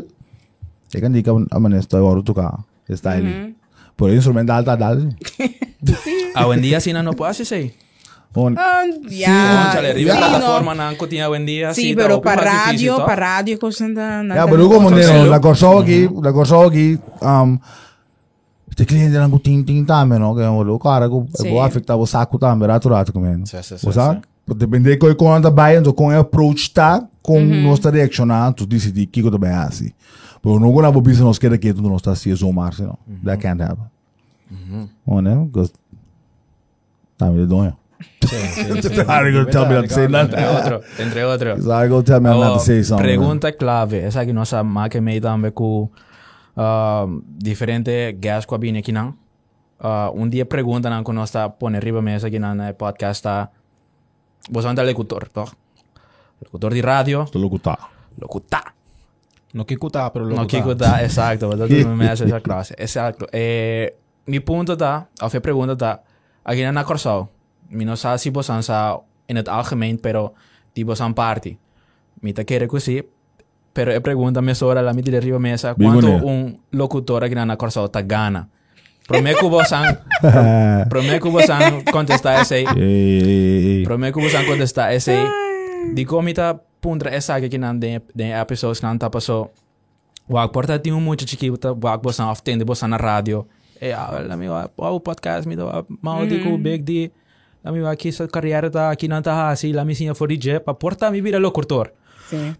é 0.94 1.00
quando 1.00 1.14
diga 1.14 1.32
a 1.50 1.60
maneira 1.60 1.82
está 1.82 1.98
agora 1.98 2.22
tocar, 2.22 2.58
está 2.88 3.12
ali. 3.12 3.54
Por 3.96 4.08
isso, 4.08 4.18
instrumental 4.18 4.62
tá 4.64 4.76
dado. 4.76 5.08
Ah, 6.34 6.52
día, 6.56 6.80
Sina, 6.80 7.02
no 7.02 7.14
puedo 7.14 7.30
hacer 7.30 7.42
eso. 7.42 7.83
On, 8.36 8.54
Ah, 8.58 8.82
Sí, 9.08 9.18
yeah. 9.18 9.62
conchale, 9.64 9.90
arriba 9.90 10.14
Sí, 10.14 10.20
la 10.20 10.26
no. 10.28 10.32
plataforma 10.38 10.74
na 10.74 10.96
continha 10.96 11.28
buen 11.28 11.46
día. 11.46 11.72
Sí, 11.72 11.94
tá, 11.94 12.02
pero 12.02 12.16
o 12.16 12.20
que 12.20 12.24
para 12.24 12.42
radio, 12.42 12.96
para 13.04 13.14
radio, 13.16 13.58
cosa 13.58 13.88
da... 13.88 14.24
Ja, 14.34 14.46
pero 14.48 14.68
como 14.68 14.90
la 14.90 15.40
corso 15.40 15.78
aqui, 15.78 16.08
la 16.20 16.32
corso 16.32 16.60
aqui, 16.62 16.98
um, 17.22 17.58
este 18.68 18.84
cliente 18.86 19.16
lang 19.16 19.38
ting 19.40 19.62
ting 19.64 19.84
tame, 19.86 20.18
no? 20.18 20.34
Kaya 20.34 20.50
mo, 20.50 20.78
cara, 20.80 21.06
Sim. 21.08 21.50
vou 21.50 21.62
afetar 21.62 21.96
o 21.96 22.04
saco 22.06 22.36
tame, 22.38 22.66
rato 22.66 22.88
rato 22.88 23.12
comendo. 23.12 23.46
Sim, 23.46 23.62
sim, 23.62 23.78
sim? 23.78 24.20
Depende 24.56 24.96
ko 24.98 25.14
ko 25.14 25.32
anda 25.32 25.48
bayan, 25.48 25.80
do 25.82 25.94
com 25.94 26.10
approach 26.10 26.70
tá, 26.74 27.06
com 27.22 27.40
nossa 27.40 27.90
direcionar, 27.92 28.52
tu 28.52 28.66
decidir 28.66 29.06
que 29.06 29.22
ko 29.22 29.30
também 29.30 29.50
é 29.50 29.54
assim. 29.54 29.92
Pero 30.42 30.58
não 30.58 30.72
gonna 30.72 30.90
bobisa 30.90 31.22
nos 31.22 31.38
queda 31.38 31.56
que 31.56 31.72
tu 31.72 31.80
não 31.82 31.96
está 31.96 32.14
se 32.16 32.34
zomar, 32.34 32.74
não. 32.80 32.98
That 33.24 33.40
can't 33.40 33.62
happen. 33.62 33.86
Oh, 35.06 35.20
né? 35.22 35.36
Because 35.46 35.72
tame 38.20 38.80
de 38.80 38.88
donho. 38.88 39.04
Sorry, 39.04 39.32
go 39.32 39.44
tell 39.46 39.66
me 39.66 39.74
not 39.74 39.88
to 39.88 39.94
say 39.94 40.04
Entre 40.04 40.22
nothing. 40.22 40.44
outro, 40.44 40.80
entre 40.98 41.24
outro. 41.24 41.62
Sorry, 41.62 41.88
go 41.88 42.02
tell 42.02 42.20
me 42.20 42.30
I'm 42.30 42.40
not 42.40 42.52
Oh, 42.52 42.58
to 42.58 42.64
say 42.64 42.82
something. 42.82 43.06
Pergunta 43.06 43.52
clave. 43.52 43.98
Essa 43.98 44.20
aqui 44.20 44.32
nossa 44.32 44.62
máquina 44.62 45.02
meio 45.02 45.20
também 45.20 45.50
com 45.50 45.90
uh, 46.56 47.22
diferente 47.38 48.12
gas 48.12 48.46
com 48.46 48.54
a 48.54 48.58
bine 48.58 48.78
aqui 48.78 48.92
não. 48.92 49.14
Uh, 49.80 50.10
um 50.14 50.28
dia 50.28 50.46
pergunta 50.46 50.88
não 50.88 51.02
quando 51.02 51.18
nós 51.18 51.28
está 51.28 51.48
pondo 51.50 51.78
riba 51.78 52.00
mesa 52.00 52.28
aqui 52.28 52.38
na 52.38 52.72
podcast 52.72 53.22
tá. 53.22 53.48
Você 54.50 54.68
é 54.68 54.70
um 54.70 54.86
locutor, 54.86 55.28
tá? 55.28 55.44
Locutor 56.42 56.74
de 56.74 56.80
rádio, 56.80 57.24
Tô 57.32 57.38
louco, 57.38 57.58
tá. 57.58 57.78
locutar. 58.20 58.74
No 59.54 59.64
Kiko 59.64 59.88
tá, 59.88 60.10
pero 60.10 60.26
No 60.26 60.34
loco 60.34 60.46
Kiko 60.46 60.74
tá. 60.74 60.92
tá, 60.92 61.04
exacto, 61.04 61.48
¿verdad? 61.48 61.68
Tú 61.68 61.88
me 61.88 62.08
haces 62.08 62.26
esa 62.26 62.40
clase. 62.40 62.74
Exacto. 62.76 63.26
Eh, 63.32 63.94
mi 64.26 64.40
punto 64.40 64.72
está, 64.74 65.08
a 65.20 65.30
fe 65.30 65.40
pregunta 65.40 65.72
está, 65.74 66.02
aquí 66.44 66.60
en 66.60 66.74
la 66.74 66.84
Corsao, 66.84 66.94
Mi 66.94 66.94
no 66.94 67.02
sa 67.04 67.28
si 67.28 67.33
bosan 68.32 68.62
sa 68.62 69.00
in 69.26 69.36
het 69.36 69.48
algemeen, 69.48 70.00
pero 70.00 70.32
di 70.72 70.84
bosan 70.84 71.14
party. 71.14 71.56
Mi 72.20 72.32
ta 72.32 72.44
quiere 72.44 72.66
così, 72.66 73.02
pero 73.72 73.92
e 73.92 74.00
pregunta 74.00 74.40
me 74.40 74.54
sora 74.54 74.80
la 74.80 74.92
mi 74.92 75.02
di 75.02 75.16
arriba 75.16 75.38
mesa 75.38 75.74
Bingo 75.74 75.98
quanto 75.98 76.08
ne. 76.08 76.22
un 76.22 76.58
locutore 76.70 77.28
che 77.28 77.34
na 77.34 77.56
corsa 77.56 77.88
ta 77.88 78.00
gana. 78.02 78.48
Pro 79.06 79.20
me 79.20 79.34
que 79.34 79.48
bosan, 79.48 79.98
pro 80.88 81.02
me 81.02 81.18
que 81.20 81.28
bosan 81.28 81.82
contestar 81.92 82.40
esse, 82.40 82.56
Ei, 82.56 82.66
ei, 82.76 83.66
ei. 83.76 83.82
pro 83.82 83.98
me 83.98 84.12
que 84.12 84.20
bosan 84.20 84.46
contestar 84.46 84.92
esse. 84.92 85.14
Di 85.92 86.04
comita 86.04 86.58
puntra 86.80 87.10
essa 87.10 87.38
que 87.40 87.58
nan 87.58 87.80
de 87.80 88.00
de 88.14 88.32
episodes 88.32 88.82
nan 88.82 88.98
ta 88.98 89.10
paso. 89.10 89.50
Wag 90.26 90.52
porta 90.52 90.78
ti 90.78 90.90
un 90.90 91.04
mucho 91.04 91.26
chiquita, 91.26 91.72
wag 91.72 92.00
bosan 92.00 92.28
often 92.30 92.64
bosan 92.64 92.90
na 92.90 92.96
radio. 92.96 93.46
E 93.80 93.92
ah, 93.92 94.22
la 94.26 94.36
mi 94.36 94.48
wa 94.48 94.70
wow, 94.76 94.98
podcast 95.00 95.46
mi 95.46 95.56
do 95.56 95.68
mau 96.00 96.24
di 96.24 96.40
ko 96.40 96.56
big 96.56 96.84
di. 96.84 97.10
La 97.64 97.72
mi 97.72 97.80
wa 97.80 97.90
aqui 97.90 98.12
sa 98.12 98.28
carreira 98.28 98.70
ta 98.70 98.90
aqui 98.90 99.08
nan 99.08 99.22
ta 99.22 99.32
hasi, 99.48 99.72
la 99.72 99.84
mi 99.84 99.94
sinha 99.94 100.14
for 100.14 100.28
DJ, 100.28 100.60
pa 100.60 100.74
porta 100.74 101.10
mi 101.10 101.22
vira 101.24 101.38
locutor. 101.38 101.94
Sim. 102.28 102.54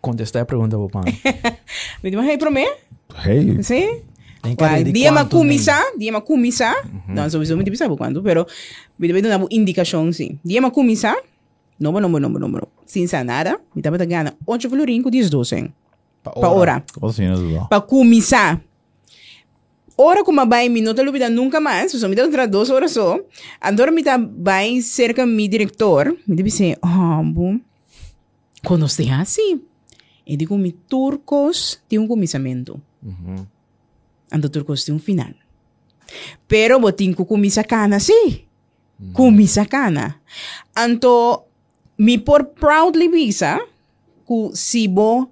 Contestar 0.00 0.42
a 0.42 0.44
pergunta 0.44 0.76
po 0.76 0.88
pan. 0.88 1.04
Me 2.02 2.10
diz, 2.10 2.20
hey, 2.20 2.36
promê? 2.36 2.66
Hey. 3.24 3.56
De 4.44 4.92
dia 4.92 5.10
quanto 5.10 5.38
makumisa, 5.38 5.78
dia 5.96 6.12
makumisa. 6.12 6.74
Não, 7.08 7.30
sowieso 7.30 7.56
muito 7.56 7.74
sabe 7.76 7.96
quando, 7.96 8.22
pero 8.22 8.46
bida 8.98 9.14
bida 9.14 9.38
na 9.38 9.46
indicação 9.50 10.12
sim. 10.12 10.38
Dia 10.44 10.60
makumisa. 10.60 11.16
Número, 11.80 12.02
número, 12.02 12.28
número, 12.28 12.40
número. 12.46 12.68
Sin 12.84 13.08
sanada, 13.08 13.58
me 13.74 13.80
tava 13.80 13.96
tá 13.96 14.04
gana 14.04 14.34
8 14.46 14.68
florin 14.68 15.02
com 15.02 15.10
10 15.10 15.30
12. 15.30 15.72
Pa 16.22 16.48
hora. 16.48 16.84
Assim, 17.02 17.26
né, 17.26 17.36
Zuzão? 17.36 17.66
Pa 17.68 17.80
começar. 17.80 18.60
Ora 19.96 20.24
como 20.24 20.44
vai 20.46 20.68
me 20.68 20.80
não 20.80 20.94
te 20.94 21.02
lubida 21.02 21.28
nunca 21.28 21.60
mais, 21.60 21.92
só 21.92 22.08
me 22.08 22.16
dá 22.16 22.24
outra 22.24 22.48
duas 22.48 22.68
horas 22.70 22.92
só. 22.92 23.20
Andora 23.62 23.92
me 23.92 24.02
tá 24.02 24.18
vai 24.18 24.80
cerca 24.80 25.24
mi 25.24 25.46
diretor, 25.48 26.16
me 26.26 26.34
deve 26.34 26.50
ser, 26.50 26.78
ah, 26.82 27.22
bom. 27.24 27.60
Quando 28.64 28.88
você 28.88 29.08
assim, 29.10 29.60
eu 30.26 30.36
digo 30.36 30.58
mi 30.58 30.72
turcos 30.72 31.80
tem 31.88 31.98
um 31.98 32.08
começamento. 32.08 32.80
Ando 34.32 34.48
turcos 34.48 34.84
tem 34.84 34.94
um 34.94 34.98
final. 34.98 35.34
Pero 36.48 36.80
botin 36.80 37.14
ko 37.14 37.24
kumisa 37.24 37.62
kana 37.62 38.00
si. 38.00 38.44
Kumisa 39.12 39.64
kana. 39.66 40.20
Anto 40.74 41.44
mi 41.98 42.18
por 42.18 42.44
proudly 42.54 43.08
bisa 43.08 43.60
ku 44.26 44.50
sibo 44.54 45.30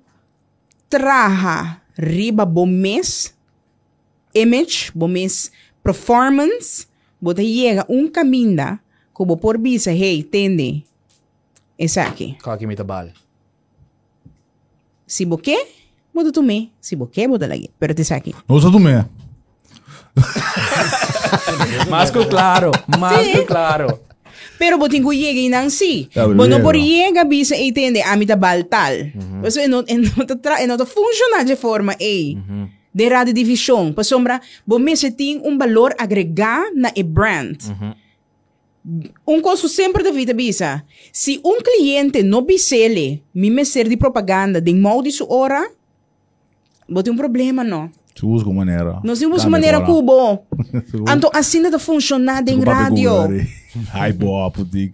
traha 0.88 1.80
riba 1.96 2.44
bo 2.44 2.66
mes 2.66 3.34
image, 4.34 4.90
bo 4.94 5.08
mes 5.08 5.50
performance, 5.82 6.86
bota 7.20 7.42
llega 7.42 7.84
un 7.88 8.08
caminda 8.08 8.80
ku 9.12 9.24
bo 9.26 9.36
por 9.36 9.58
bisa, 9.58 9.90
hey, 9.92 10.22
tende. 10.22 10.84
Esa 11.78 12.06
aqui. 12.06 12.36
Kaki 12.42 12.66
mi 12.66 12.76
tabal. 12.76 13.12
Si 15.06 15.24
bo 15.24 15.36
que, 15.36 15.56
bota 16.14 16.32
tu 16.32 16.42
me. 16.42 16.70
Si 16.80 16.96
bo 16.96 17.06
que, 17.10 17.26
bota 17.28 17.46
lagi. 17.46 17.70
Pero 17.78 17.94
te. 17.94 18.04
Não 18.48 18.60
sou 18.60 18.70
do 18.70 18.78
meio. 18.78 19.08
Mas 21.88 22.10
que 22.10 22.26
claro, 22.28 22.70
mas 22.98 23.26
que 23.26 23.44
claro. 23.44 24.00
Pero 24.58 24.78
botin 24.78 25.02
ko 25.02 25.12
llega 25.12 25.40
inang 25.40 25.70
si. 25.70 26.08
Ah, 26.14 26.28
pero 26.28 26.34
Bono 26.34 26.56
llega. 26.56 26.62
por 26.62 26.76
llega 26.76 27.24
bisa 27.24 27.56
entende 27.56 28.02
amita 28.02 28.36
baltal. 28.36 29.12
Eso 29.44 29.60
eno 29.60 29.82
eno 29.88 30.10
tra 30.40 30.62
eno 30.62 30.76
to 30.76 30.86
funciona 30.86 31.44
de 31.44 31.56
forma 31.56 31.96
e. 31.98 32.36
De 32.94 33.08
radiodivisão, 33.08 33.92
pa 33.92 34.04
sombra, 34.04 34.40
bo 34.66 34.78
mese 34.78 35.10
tem 35.10 35.40
um 35.44 35.56
valor 35.56 35.94
agregar 35.98 36.70
na 36.74 36.92
e 36.94 37.02
brand. 37.02 37.56
Um 39.26 39.40
costo 39.40 39.68
sempre 39.68 40.02
da 40.02 40.10
vida 40.10 40.34
bisa. 40.34 40.84
Se 41.12 41.40
um 41.44 41.58
cliente 41.60 42.22
não 42.22 42.42
bisele, 42.42 43.22
me 43.34 43.48
meser 43.48 43.88
de 43.88 43.96
propaganda 43.96 44.60
de 44.60 44.74
modo 44.74 45.04
de 45.04 45.12
sua 45.12 45.32
hora, 45.32 45.70
bote 46.88 47.10
um 47.10 47.16
problema 47.16 47.62
não. 47.64 47.90
Se 48.14 48.26
usa 48.26 48.44
com 48.44 48.52
maneira. 48.52 49.00
Nós 49.02 49.20
temos 49.20 49.44
maneira 49.46 49.80
cubo. 49.80 50.44
Então 51.08 51.30
assim 51.32 51.60
não 51.60 51.78
funciona 51.78 52.42
em 52.46 52.60
rádio. 52.60 53.10
Ai, 53.94 54.12
boa, 54.12 54.50
putig. 54.50 54.92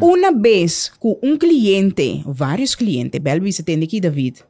Uma 0.00 0.32
vez 0.32 0.90
que 1.00 1.18
um 1.22 1.36
cliente, 1.36 2.22
vários 2.24 2.74
clientes, 2.74 3.20
belo 3.20 3.44
você 3.44 3.62
tem 3.62 3.82
aqui, 3.82 4.00
David, 4.00 4.42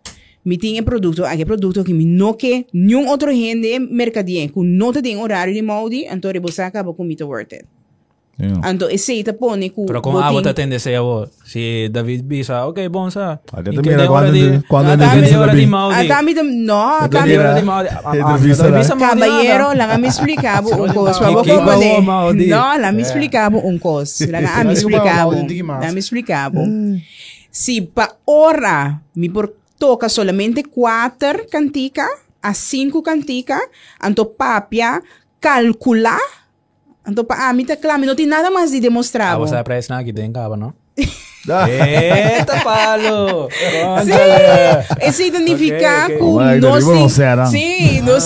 me 0.44 0.56
tinha 0.58 0.82
produto, 0.82 1.24
aquele 1.24 1.46
produto 1.46 1.82
que 1.82 1.94
me 1.94 2.04
não 2.04 2.34
quer 2.34 2.66
nenhum 2.72 3.08
outro 3.08 3.30
rende 3.30 3.78
mercadia, 3.80 4.46
que 4.48 4.60
não 4.60 4.92
tem 4.92 5.16
horário 5.16 5.54
de 5.54 5.62
molde, 5.62 6.04
então 6.10 6.30
você 6.42 6.62
acaba 6.62 6.92
com 6.92 7.04
muito 7.04 7.24
worth 7.26 7.52
it. 7.54 7.64
Sim. 8.34 8.50
Então, 8.66 8.90
esse 8.90 9.22
te 9.22 9.32
põe 9.32 9.70
com 9.70 9.86
Pero 9.86 10.02
kung 10.02 10.18
abot 10.18 10.42
at 10.42 10.56
tende 10.58 10.74
sa 10.82 10.90
yawo, 10.90 11.30
si 11.46 11.86
David 11.88 12.26
Bisa, 12.26 12.66
okay, 12.66 12.88
bon 12.90 13.06
sa. 13.08 13.38
Ah, 13.54 13.62
dito 13.62 13.78
mira, 13.80 14.08
quando 14.10 14.34
ele- 14.34 14.58
quando 14.66 14.90
Ah, 14.90 14.98
ele 14.98 15.06
dami 15.06 15.22
dice 15.22 15.36
ora 15.38 15.46
David. 15.54 15.60
di 15.62 15.66
Maudi. 15.70 15.94
Ah, 15.94 16.02
dami 16.02 16.30
dam, 16.34 16.48
no, 16.50 16.82
Ito 16.98 17.14
dami 17.14 17.28
mira. 17.30 17.42
Ora 17.46 17.54
di 17.54 17.62
Maudi. 17.62 17.88
Ah, 17.94 18.00
ah, 18.02 18.16
Entrevista 18.18 18.62
David 18.66 18.74
lang. 18.74 18.82
Bisa 18.82 18.94
Maudi 18.98 19.06
Caballero, 19.06 19.66
nada. 19.70 19.78
lang 19.78 19.86
nga 19.88 19.98
me 20.02 20.08
explicava 20.10 20.66
um 20.66 20.74
Sorry, 20.74 20.90
coisa. 20.98 21.20
Maudi. 21.22 21.30
Wag 21.38 21.44
Kiko, 21.46 21.54
ko 21.54 21.62
mali. 21.62 21.90
Maudi. 22.02 22.46
No, 22.50 22.62
lang 22.74 22.92
me 22.98 23.02
explicava 23.06 23.56
um 23.62 23.76
coisa. 23.78 24.26
Lang 24.26 24.42
nga 24.42 24.50
me 24.50 24.58
Sorry, 24.58 24.74
explicava. 24.82 25.30
Maudi, 25.30 25.38
hindi 25.38 25.62
mas. 25.62 25.78
Lang 25.78 25.92
me 25.94 26.00
explicava. 26.02 26.60
Si 27.54 27.74
pa 27.86 28.18
hora 28.26 28.98
me 29.14 29.30
por 29.30 29.54
toca 29.84 30.08
solamente 30.08 30.62
quatro 30.62 31.44
cantica 31.50 32.08
a 32.42 32.54
cinco 32.54 33.02
cantica, 33.02 33.58
anto 34.02 34.24
papia 34.24 35.02
calcular, 35.38 36.18
anto 37.06 37.22
pa 37.24 37.50
amita 37.50 37.76
clame, 37.76 38.06
não 38.06 38.14
tem 38.14 38.24
nada 38.26 38.50
mais 38.50 38.70
de 38.70 38.80
demonstrar. 38.80 39.34
Ah, 39.34 39.38
você 39.38 39.62
press 39.62 39.88
na 39.88 39.98
aqui, 39.98 40.10
caba, 40.32 40.56
não? 40.56 40.72
Ah. 41.46 41.68
Eita, 41.68 42.58
palo! 42.64 43.50
Sim, 43.50 45.06
isso 45.06 45.18
significa 45.18 46.04
Ok, 46.06 46.16
ok. 46.16 46.16
que 46.16 46.22
Mas 46.36 46.60
nós 46.62 46.84
deriva 46.84 47.00
não 47.00 47.08
será? 47.10 47.44
sim, 47.44 48.00
nós 48.00 48.22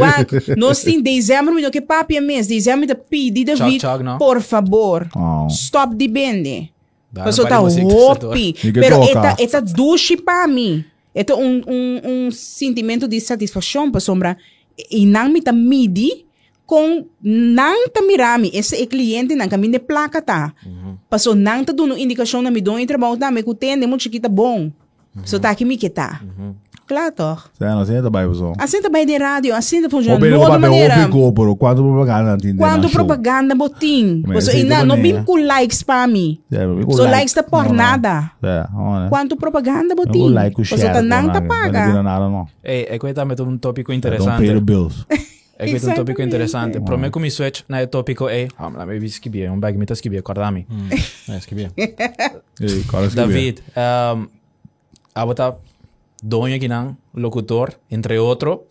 wak, 0.00 0.56
nós 0.56 0.82
tem 0.82 1.02
dezembro, 1.02 1.52
mas 1.52 1.68
que 1.68 1.82
papi 1.82 2.16
é 2.16 2.22
mês, 2.22 2.46
dezembro 2.46 2.86
da 2.86 2.94
pedi 2.94 3.44
chog, 3.78 4.02
não? 4.02 4.16
por 4.16 4.40
favor, 4.40 5.06
Oh. 5.14 5.46
stop 5.50 5.94
de 5.94 6.08
bende. 6.08 6.72
Dá, 7.12 7.24
Pessoa 7.24 7.46
não 7.48 7.56
tá 7.56 7.62
roupi, 7.82 8.56
pero 8.72 9.04
eta 9.04 9.36
eta 9.38 9.60
duche 9.60 10.16
para 10.16 10.48
mim. 10.48 10.82
Eta 11.14 11.36
um 11.36 11.62
um 11.66 12.00
um 12.04 12.30
sentimento 12.30 13.06
de 13.06 13.20
satisfação 13.20 13.90
para 13.90 14.00
sombra 14.00 14.36
e 14.90 15.06
não 15.06 15.28
me 15.28 15.40
tá 15.40 15.52
midi 15.52 16.26
com 16.66 17.06
não 17.22 17.88
tá 17.90 18.02
mirami 18.02 18.50
esse 18.52 18.82
é 18.82 18.86
cliente 18.86 19.34
não 19.34 19.48
caminho 19.48 19.72
de 19.72 19.78
placa 19.78 20.20
tá. 20.20 20.52
Passou 21.08 21.34
não 21.34 21.64
tá 21.64 21.72
dando 21.72 21.96
indicação 21.96 22.42
na 22.42 22.50
me 22.50 22.60
dou 22.60 22.78
em 22.78 22.86
trabalho 22.86 23.18
me 23.32 23.42
que 23.42 23.54
tem 23.54 23.76
muito 23.86 24.02
chiquita 24.02 24.28
bom. 24.28 24.72
Só 25.24 25.38
tá 25.38 25.50
aqui 25.50 25.64
me 25.64 25.76
que 25.76 25.88
tá. 25.88 26.24
Claro, 26.94 27.12
toch. 27.12 27.42
Sério, 27.58 27.78
assim 27.80 28.00
tá 28.02 28.08
bem, 28.08 28.28
pessoal. 28.28 28.52
Assim 28.56 28.80
também 28.80 29.04
de 29.04 29.16
rádio, 29.16 29.52
assim 29.52 29.80
tá 29.80 29.86
Ou 29.86 29.90
funcionando. 29.90 30.20
De 30.22 30.32
o 30.32 30.40
ou 30.40 30.58
maneira. 30.60 31.04
picou, 31.06 31.32
por 31.32 31.56
quando 31.56 31.82
propaganda, 31.82 32.34
entende? 32.34 32.58
Quando 32.58 32.88
propaganda 32.88 33.54
botim. 33.56 34.22
Mas 34.24 34.44
Você 34.44 34.58
ainda 34.58 34.84
não 34.84 34.94
é. 34.96 35.22
com 35.24 35.36
likes 35.44 35.82
para 35.82 36.06
mim. 36.06 36.38
Eu 36.52 36.76
like. 36.76 37.10
likes 37.10 37.34
tá 37.34 37.42
por 37.42 37.64
Não, 37.64 37.70
não. 37.70 37.74
nada. 37.74 38.30
É. 38.40 38.64
Quanto 39.08 39.36
propaganda 39.36 39.92
Eu 39.92 39.96
botim. 39.96 40.28
like 40.28 40.60
o 40.60 40.64
Você 40.64 40.76
share. 40.76 40.92
tá 40.92 41.02
não 41.02 41.32
tá 41.32 41.40
Não 41.40 41.48
paga. 41.48 42.02
não. 42.30 42.46
Ei, 42.62 42.86
é 42.88 42.96
que 42.96 43.06
eu 43.06 43.12
também 43.14 43.36
um 43.40 43.58
tópico 43.58 43.92
I 43.92 43.98
don't 43.98 44.08
pay 44.08 44.18
the 44.18 44.26
interessante. 44.28 44.64
bills. 44.64 45.04
É 45.58 45.66
que 45.66 45.86
um 45.86 45.94
tópico 45.94 46.22
interessante. 46.22 46.80
Pro 46.80 46.96
me 46.96 47.10
come 47.10 47.28
switch 47.30 47.62
na 47.68 47.84
tópico 47.88 48.28
é, 48.28 48.46
ah, 48.56 48.68
lá 48.68 48.86
me 48.86 48.98
vi 49.00 49.06
skibie, 49.06 49.48
um 49.48 49.58
bag 49.58 49.76
me 49.76 49.84
tá 49.86 49.94
skibie, 49.94 50.18
acordami. 50.18 50.66
É, 51.28 51.36
isso 51.38 51.48
que 51.48 51.54
bem. 51.56 51.70
Ei, 51.76 52.84
cara, 52.88 53.06
escreve. 53.06 53.14
David, 53.14 53.62
um, 54.16 54.26
abota 55.14 55.56
doña 56.24 56.56
não, 56.68 56.96
locutor, 57.14 57.74
entre 57.90 58.18
outro. 58.18 58.64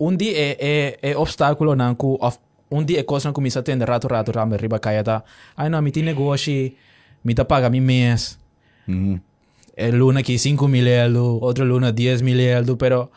Um 0.00 0.16
dia 0.16 0.32
é, 0.32 0.56
é, 0.58 1.10
é 1.10 1.16
obstáculo 1.16 1.76
não 1.76 1.94
ku 1.94 2.18
um 2.70 2.82
dia 2.82 3.00
é 3.00 3.02
coisa 3.02 3.28
não 3.28 3.34
começa 3.34 3.58
a 3.58 3.60
atender 3.60 3.86
rato 3.86 4.08
rato 4.08 4.32
rame 4.32 4.56
riba 4.56 4.78
kaya 4.78 5.04
ta. 5.04 5.22
Ai 5.56 5.68
não, 5.68 5.82
me 5.82 5.92
tem 5.92 6.02
negócio, 6.02 6.72
me 7.22 7.34
tá 7.34 7.44
paga 7.44 7.68
mi 7.68 7.80
mês. 7.80 8.38
Uhum. 8.88 9.20
É 9.76 9.90
luna 9.90 10.22
que 10.22 10.38
5 10.38 10.66
mil 10.68 10.86
euro, 10.86 11.38
outro 11.42 11.64
luna 11.64 11.92
10 11.92 12.22
mil 12.22 12.40
euro, 12.40 12.76
pero 12.76 13.10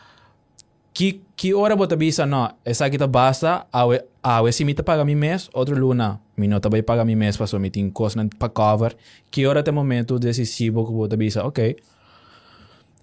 que 0.92 1.22
que 1.34 1.54
hora 1.54 1.74
bota 1.74 1.96
bisa 1.96 2.26
não, 2.26 2.50
essa 2.64 2.84
aqui 2.84 2.98
tá 2.98 3.06
basta, 3.06 3.66
awe 3.72 4.02
awe 4.22 4.52
se 4.52 4.64
me 4.64 4.74
tá 4.74 4.82
paga 4.82 5.04
mi 5.04 5.14
mês, 5.14 5.48
outro 5.54 5.78
luna, 5.78 6.20
me 6.36 6.48
não 6.48 6.60
tá 6.60 6.68
vai 6.68 6.82
paga 6.82 7.04
mi 7.04 7.16
mês, 7.16 7.36
passou 7.36 7.60
me 7.60 7.70
tem 7.70 7.88
coisa 7.90 8.28
para 8.38 8.48
cover. 8.48 8.96
Que 9.30 9.46
hora 9.46 9.62
tem 9.62 9.72
momento 9.72 10.18
decisivo 10.18 10.84
que 10.84 10.92
bota 10.92 11.16
bisa, 11.16 11.46
ok. 11.46 11.76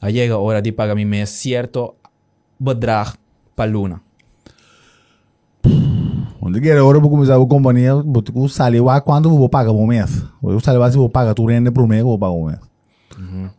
A 0.06 0.38
hora 0.38 0.62
de 0.62 0.72
pagar 0.72 0.93
mi 0.93 1.03
mês, 1.03 1.30
certo 1.30 1.95
bedrag 2.60 3.14
para 3.56 3.72
luna. 3.72 4.01
Onde 6.39 6.62
que 6.62 6.70
era 6.70 6.86
hora 6.86 6.99
para 6.99 7.10
começar 7.10 7.41
a 7.41 7.45
companhia, 7.47 7.95
o 7.95 8.47
salário 8.47 8.84
lá 8.84 9.01
quando 9.01 9.30
eu 9.30 9.36
vou 9.36 9.49
pagar 9.49 9.72
o 9.72 9.88
mês. 9.88 10.24
O 10.43 10.60
salário 10.60 10.82
lá 10.82 10.91
se 10.91 10.97
eu 10.97 11.01
vou 11.01 11.10
pagar 11.10 11.34
tu 11.34 11.47
rende 11.47 11.72
por 11.72 11.88
mês, 11.88 12.01
eu 12.01 12.06
vou 12.06 12.20
pagar 12.20 12.34
o 12.34 12.45
mês. 12.45 12.60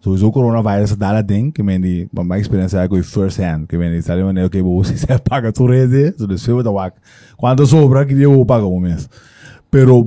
So, 0.01 0.15
isso 0.15 0.29
o 0.29 0.31
coronavirus 0.31 0.95
dá 0.95 1.11
lá 1.11 1.21
dentro, 1.21 1.51
que 1.51 1.63
me 1.65 1.81
di, 1.81 2.09
uma 2.15 2.39
experiência 2.39 2.79
é 2.79 2.87
com 2.87 3.03
first 3.03 3.41
hand, 3.41 3.67
que 3.67 3.77
me 3.77 3.91
di, 3.91 4.03
sabe, 4.03 4.23
maneira 4.23 4.49
que 4.49 4.63
você 4.63 4.95
paga 5.19 5.51
tu 5.51 5.67
rende, 5.67 6.15
so, 6.17 6.33
isso 6.33 6.51
eu 6.53 6.63
vou 6.63 6.63
dar 6.63 6.93
Quando 7.37 7.67
sobra, 7.67 8.07
que 8.07 8.15
eu 8.15 8.33
vou 8.33 8.47
pagar 8.47 8.67
o 8.67 8.79
mês. 8.79 9.09
Pero, 9.69 10.07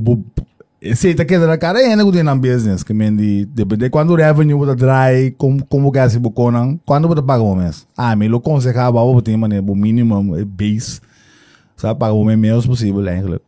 a 0.81 1.57
cara 1.57 1.79
ainda 1.79 2.05
que 2.05 2.11
tem 2.11 2.23
na 2.23 2.35
business, 2.35 2.83
que 2.83 2.93
men 2.93 3.15
di, 3.15 3.45
depende 3.45 3.89
quando 3.89 4.11
o 4.11 4.15
revenue 4.15 4.57
bota 4.57 4.75
dry, 4.75 5.31
como 5.37 5.65
como 5.65 5.91
que 5.91 5.99
assim 5.99 6.19
buconan, 6.19 6.79
quando 6.85 7.07
bota 7.07 7.21
paga 7.21 7.43
o 7.43 7.55
mês. 7.55 7.85
Ah, 7.97 8.15
me 8.15 8.27
lo 8.27 8.37
aconselhava, 8.37 9.01
o 9.01 9.21
tem 9.21 9.35
maneira, 9.35 9.65
o 9.65 9.75
mínimo, 9.75 10.37
é 10.37 10.45
base, 10.45 11.01
sabe, 11.75 11.99
paga 11.99 12.13
o 12.13 12.23
mês 12.23 12.39
menos 12.39 12.65
possível, 12.65 13.05
eigenlijk. 13.07 13.41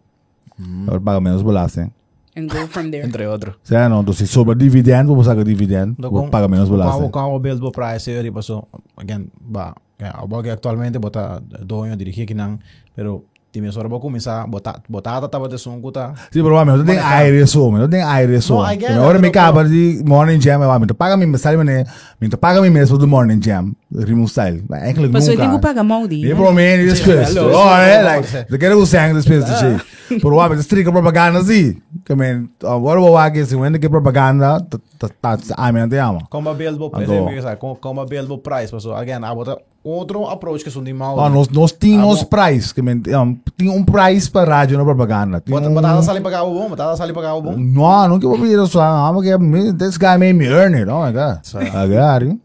Agora 0.84 1.00
paga 1.02 1.22
menos 1.22 1.42
belasting. 1.42 1.90
And 2.36 2.48
go 2.48 2.68
from 2.68 2.92
there. 2.92 3.06
Entre 3.06 3.28
outros. 3.28 3.56
Certo? 3.64 3.90
Não, 3.90 4.02
então 4.02 4.14
se 4.14 4.26
sobra 4.26 4.56
dividendo, 4.56 5.14
vou 5.14 5.24
sacar 5.24 5.44
dividendo, 5.44 5.96
vou 6.00 6.30
pagar 6.30 6.48
menos 6.48 6.70
Como 6.70 6.78
belasting. 6.80 7.10
como 7.12 7.40
build 7.40 7.60
bo 7.60 7.72
price 7.72 8.10
e 8.10 8.32
paso 8.32 8.68
again 8.96 9.28
ba 9.42 9.74
kaya 9.98 10.14
abo 10.16 10.42
que 10.42 10.50
actualmente 10.50 10.98
bota 10.98 11.42
doño 11.66 11.96
dirigir 11.98 12.26
que 12.26 12.34
não 12.34 12.58
pero 12.96 13.24
time 13.52 13.72
só 13.72 13.88
vou 13.88 14.00
começar 14.00 14.48
botar 14.48 14.82
botar 14.88 15.28
tá 15.28 15.40
bota 15.40 15.58
som 15.58 15.80
kuta 15.82 16.14
Sim, 16.32 16.42
pero 16.44 16.56
mami, 16.56 16.72
eu 16.72 16.86
tenho 16.86 17.04
aire 17.04 17.46
só, 17.48 17.78
eu 17.78 17.90
tenho 17.90 18.08
aire 18.08 18.42
só. 18.42 18.56
No, 18.56 18.72
I 18.72 18.80
get 18.80 18.90
it, 18.90 18.98
Agora 18.98 19.20
me 19.20 19.28
acaba 19.28 19.64
de 19.64 20.02
morning 20.06 20.40
jam, 20.40 20.60
mami, 20.60 20.88
tu 20.88 20.96
paga 20.96 21.18
me 21.18 21.38
sabe 21.38 21.64
né? 21.64 21.84
Me 22.20 22.30
tu 22.30 22.38
paga 22.38 22.62
me 22.62 22.70
mesmo 22.70 22.98
do 22.98 23.08
morning 23.08 23.42
jam, 23.42 23.74
ritmo 23.94 24.28
style. 24.28 24.64
Eigenlijk 24.72 25.14
Mas 25.14 25.28
eu 25.28 25.34
nunca. 25.34 25.44
tenho 25.44 25.56
que 25.56 25.62
pagar 25.62 25.84
mal 25.84 26.08
de. 26.08 26.18
Nee, 26.18 26.34
bro, 26.34 26.54
man, 26.54 26.78
dit 26.78 26.92
is 26.94 27.00
kust. 27.02 27.36
hallo. 27.36 27.52
Oh, 27.54 27.76
hè, 27.76 28.02
like, 28.04 28.46
de 28.50 28.58
keren 28.58 28.76
hoe 28.76 28.86
zeggen, 28.86 29.14
dat 29.14 29.24
is 29.24 29.30
best 29.30 29.58
shit. 29.58 29.84
Pero 30.22 30.36
wat, 30.36 30.50
met 30.50 30.64
strikke 30.64 30.92
propaganda 30.92 31.44
zie. 31.44 31.82
I 32.10 32.14
mean, 32.16 32.50
what 32.60 32.98
we 32.98 33.10
wagen 33.10 33.42
is, 33.42 33.54
when 33.54 33.72
de 33.72 33.90
propaganda, 33.90 34.66
dat, 34.98 35.12
dat, 35.22 35.54
I 35.58 35.72
mean, 35.72 35.90
te 35.90 36.00
ama. 36.00 36.20
como 36.30 36.54
bo 36.54 36.90
Ando. 36.92 37.26
price 37.26 37.58
como 37.80 38.06
build 38.06 38.28
bo 38.28 38.38
price 38.38 38.72
paso 38.72 38.96
again 38.96 39.24
abo 39.24 39.44
bota 39.44 39.58
outro 39.84 40.28
approach 40.28 40.64
que 40.64 40.70
são 40.70 40.84
de 40.84 40.94
mal 40.94 41.18
Oh, 41.18 41.30
nós, 41.30 41.50
nós 41.50 41.72
tínhamos 41.72 42.22
Ah, 42.22 42.26
price, 42.26 42.74
que 42.74 42.82
men, 42.82 43.02
um, 43.08 43.38
tinha 43.58 43.72
um 43.72 43.84
price 43.84 44.30
para 44.30 44.50
rádio 44.58 44.78
na 44.78 44.84
propaganda. 44.84 45.42
Tinha 45.42 45.58
um- 45.60 45.74
bota 45.74 46.02
sali 46.04 46.22
pagar 46.22 46.44
o 46.44 46.54
bom 46.54 46.70
bota 46.70 46.96
sali 46.96 47.14
pagar 47.14 47.36
o 47.36 47.42
bom 47.42 47.56
No, 47.58 48.08
não 48.08 48.20
que 48.20 48.26
eu 48.26 48.30
vou 48.30 48.40
pedir 48.40 48.60
isso. 48.62 48.80
I'm 48.80 49.14
gonna 49.14 49.24
get, 49.24 49.78
this 49.78 49.98
guy 49.98 50.18
made 50.18 50.34
me 50.34 50.46
earn 50.46 50.76
it. 50.76 50.90
Oh 50.90 51.04
my 51.04 51.12
God. 51.12 51.40
Agar, 51.76 52.24
hein? 52.24 52.40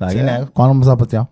Agar, 0.00 0.48
quando 0.52 0.68
vamos 0.68 0.88
a 0.88 0.96
patear? 0.96 1.26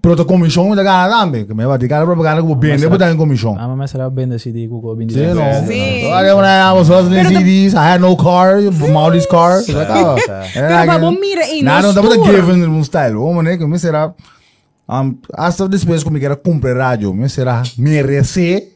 A 0.00 0.24
comissão 0.24 0.74
da 0.76 0.82
gana 0.82 1.10
também, 1.10 1.44
que 1.44 1.52
me 1.52 1.66
vai 1.66 1.78
cara 1.88 2.06
propaganda 2.06 2.40
que 2.40 2.48
eu 2.50 2.54
bem, 2.54 2.76
depois 2.78 2.98
da 3.00 3.14
comissão. 3.16 3.56
Ah, 3.58 3.66
mas 3.68 3.90
será 3.90 4.08
bem 4.08 4.28
da 4.28 4.38
CD, 4.38 4.66
Google, 4.68 4.94
bem 4.94 5.08
Sí, 5.08 5.18
no. 5.18 5.66
Sí. 5.66 6.06
Olha, 6.06 6.36
when 6.36 6.44
I 6.46 6.72
was 6.72 6.88
hustling 6.88 7.24
CDs, 7.26 7.74
I 7.74 7.78
had 7.78 8.00
no 8.00 8.16
car, 8.16 8.60
Maudi's 8.92 9.26
car. 9.26 9.60
Pero 9.66 10.86
babo, 10.86 11.10
mira, 11.10 11.42
eh, 11.42 11.62
Nah, 11.62 11.82
no 11.82 11.88
não 11.88 11.94
dá 11.94 12.00
para 12.00 12.14
store. 12.14 12.36
give 12.36 12.52
um 12.52 12.84
style. 12.84 13.16
Oh, 13.16 13.32
mané, 13.34 13.58
que 13.58 13.66
me 13.66 13.78
será... 13.78 14.14
Um, 14.90 15.18
hasta 15.34 15.68
depois 15.68 16.02
como 16.02 16.16
era 16.16 16.34
comprar 16.34 16.74
rádio, 16.74 17.12
me 17.12 17.28
será 17.28 17.62
merecer. 17.76 18.72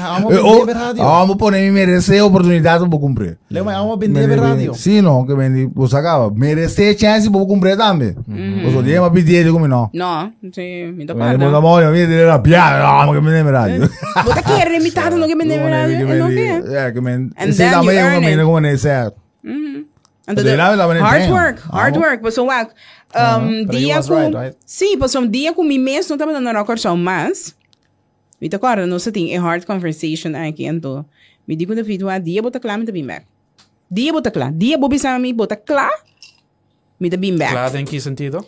Ah, 0.00 0.20
vamos 0.22 0.72
rádio. 0.72 1.02
Ah, 1.02 1.06
vamos 1.18 1.36
pôr 1.36 1.50
merecer 1.50 2.20
a 2.20 2.24
oportunidade 2.24 2.88
para 2.88 2.98
comprar. 3.00 3.36
leu 3.50 3.64
mas 3.64 3.76
amo 3.76 3.96
vender 3.96 4.38
radio 4.38 4.72
Sim, 4.74 5.00
não, 5.00 5.26
que 5.26 5.34
vendi, 5.34 5.68
você 5.74 5.96
acaba. 5.96 6.30
Merecer 6.30 6.96
chance 6.96 7.28
para 7.28 7.44
comprar 7.46 7.76
também. 7.76 8.14
Você 8.64 8.82
tem 8.84 8.98
uma 9.00 9.10
pedir 9.10 9.50
como 9.50 9.66
não. 9.66 9.90
No, 9.92 10.30
sí, 10.54 10.84
me 10.86 10.92
Me 10.98 11.06
toca. 11.06 11.18
manda 11.18 11.60
mal, 11.60 11.80
eu 11.82 11.90
me 11.90 12.06
direi 12.06 12.30
a 12.30 12.38
piada, 12.38 13.06
não, 13.06 13.12
que 13.14 13.20
me 13.20 13.30
lembro 13.30 13.52
rádio. 13.56 13.90
Bota 14.24 14.40
que 14.40 14.52
é 14.52 14.68
limitado, 14.68 15.16
não 15.16 15.26
que 15.26 15.34
me 15.34 15.44
Não, 15.44 15.54
lembra. 15.56 15.88
né, 15.88 15.98
que 15.98 16.04
Não 16.04 16.28
me- 16.28 16.34
que 16.34 16.76
É, 16.76 16.92
que 16.92 17.00
me... 17.00 17.10
And 17.10 17.52
then 17.56 17.72
you 17.82 17.90
earn 17.90 18.24
it. 18.24 18.44
como 18.44 18.60
nem 18.60 18.76
certo. 18.76 19.16
Ando 20.28 20.42
Pero 20.42 20.56
la- 20.58 20.76
la 20.76 20.86
van 20.86 20.98
a 20.98 21.00
hard 21.06 21.30
work, 21.30 21.60
hard 21.72 21.96
work. 21.96 22.22
Pasó 22.22 22.44
wak. 22.44 22.70
Um, 23.14 23.60
you 23.60 23.66
dia 23.66 24.02
com... 24.02 24.14
right, 24.14 24.36
right? 24.36 24.56
Sim, 24.66 24.98
passou 24.98 25.22
um 25.22 25.28
dia 25.28 25.52
com 25.54 25.64
mim 25.64 25.78
mesmo, 25.78 26.10
não 26.10 26.16
estava 26.16 26.32
dando 26.32 26.56
recordação, 26.56 26.96
mas... 26.96 27.56
Me 28.40 28.48
acorda, 28.52 28.86
não 28.86 28.98
se 28.98 29.10
tem 29.10 29.36
a 29.36 29.40
hard 29.40 29.64
conversation 29.64 30.30
aqui, 30.36 30.64
então... 30.64 31.04
Me 31.46 31.56
digo 31.56 31.74
da 31.74 31.82
vida, 31.82 32.04
ah, 32.12 32.18
dia 32.18 32.42
bota 32.42 32.60
claro, 32.60 32.80
me 32.80 32.84
te 32.84 32.92
bem 32.92 33.06
back. 33.06 33.24
Dia 33.90 34.12
bota 34.12 34.30
claro. 34.30 34.52
Dia 34.52 34.76
bobi 34.76 34.98
sa 34.98 35.18
mi 35.18 35.32
bota 35.32 35.56
claro, 35.56 35.96
me 37.00 37.08
te 37.08 37.16
bem 37.16 37.34
back. 37.34 37.52
Claro, 37.52 37.78
em 37.78 37.86
que 37.86 37.98
sentido? 37.98 38.44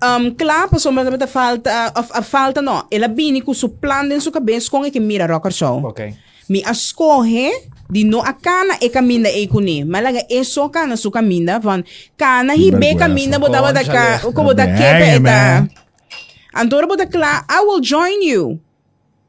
Um, 0.00 0.30
claro, 0.30 0.70
passou 0.70 0.92
mas 0.92 1.08
a 1.08 1.26
falta, 1.26 1.68
a, 1.72 2.18
a 2.18 2.22
falta 2.22 2.62
não. 2.62 2.86
Ela 2.88 3.08
bini 3.08 3.40
com 3.40 3.52
seu 3.52 3.68
plano 3.68 4.12
em 4.12 4.20
sua 4.20 4.30
cabeça 4.30 4.70
com 4.70 4.84
é 4.84 4.92
que 4.92 5.00
mira 5.00 5.26
recordação. 5.26 5.82
Ok. 5.82 6.14
Mi 6.48 6.62
escorre 6.62 7.50
di 7.88 8.04
no 8.04 8.20
akana 8.20 8.78
e 8.80 8.90
caminda 8.90 9.28
e 9.28 9.46
kuni 9.46 9.84
malaga 9.84 10.20
e 10.28 10.44
so 10.44 10.68
kana 10.68 10.96
su 10.96 11.10
caminda 11.10 11.58
van 11.58 11.84
kana 12.16 12.54
hibe 12.54 12.78
Vergüenza. 12.78 12.98
caminda 12.98 13.38
botava 13.38 13.72
da 13.72 13.84
ka 13.84 14.20
Bem, 14.22 14.76
kepe 14.76 15.20
man. 15.20 15.64
eta 15.66 15.68
Antoro 16.54 16.86
bota 16.86 17.06
kla 17.06 17.44
I 17.48 17.60
will 17.66 17.80
join 17.80 18.22
you 18.22 18.58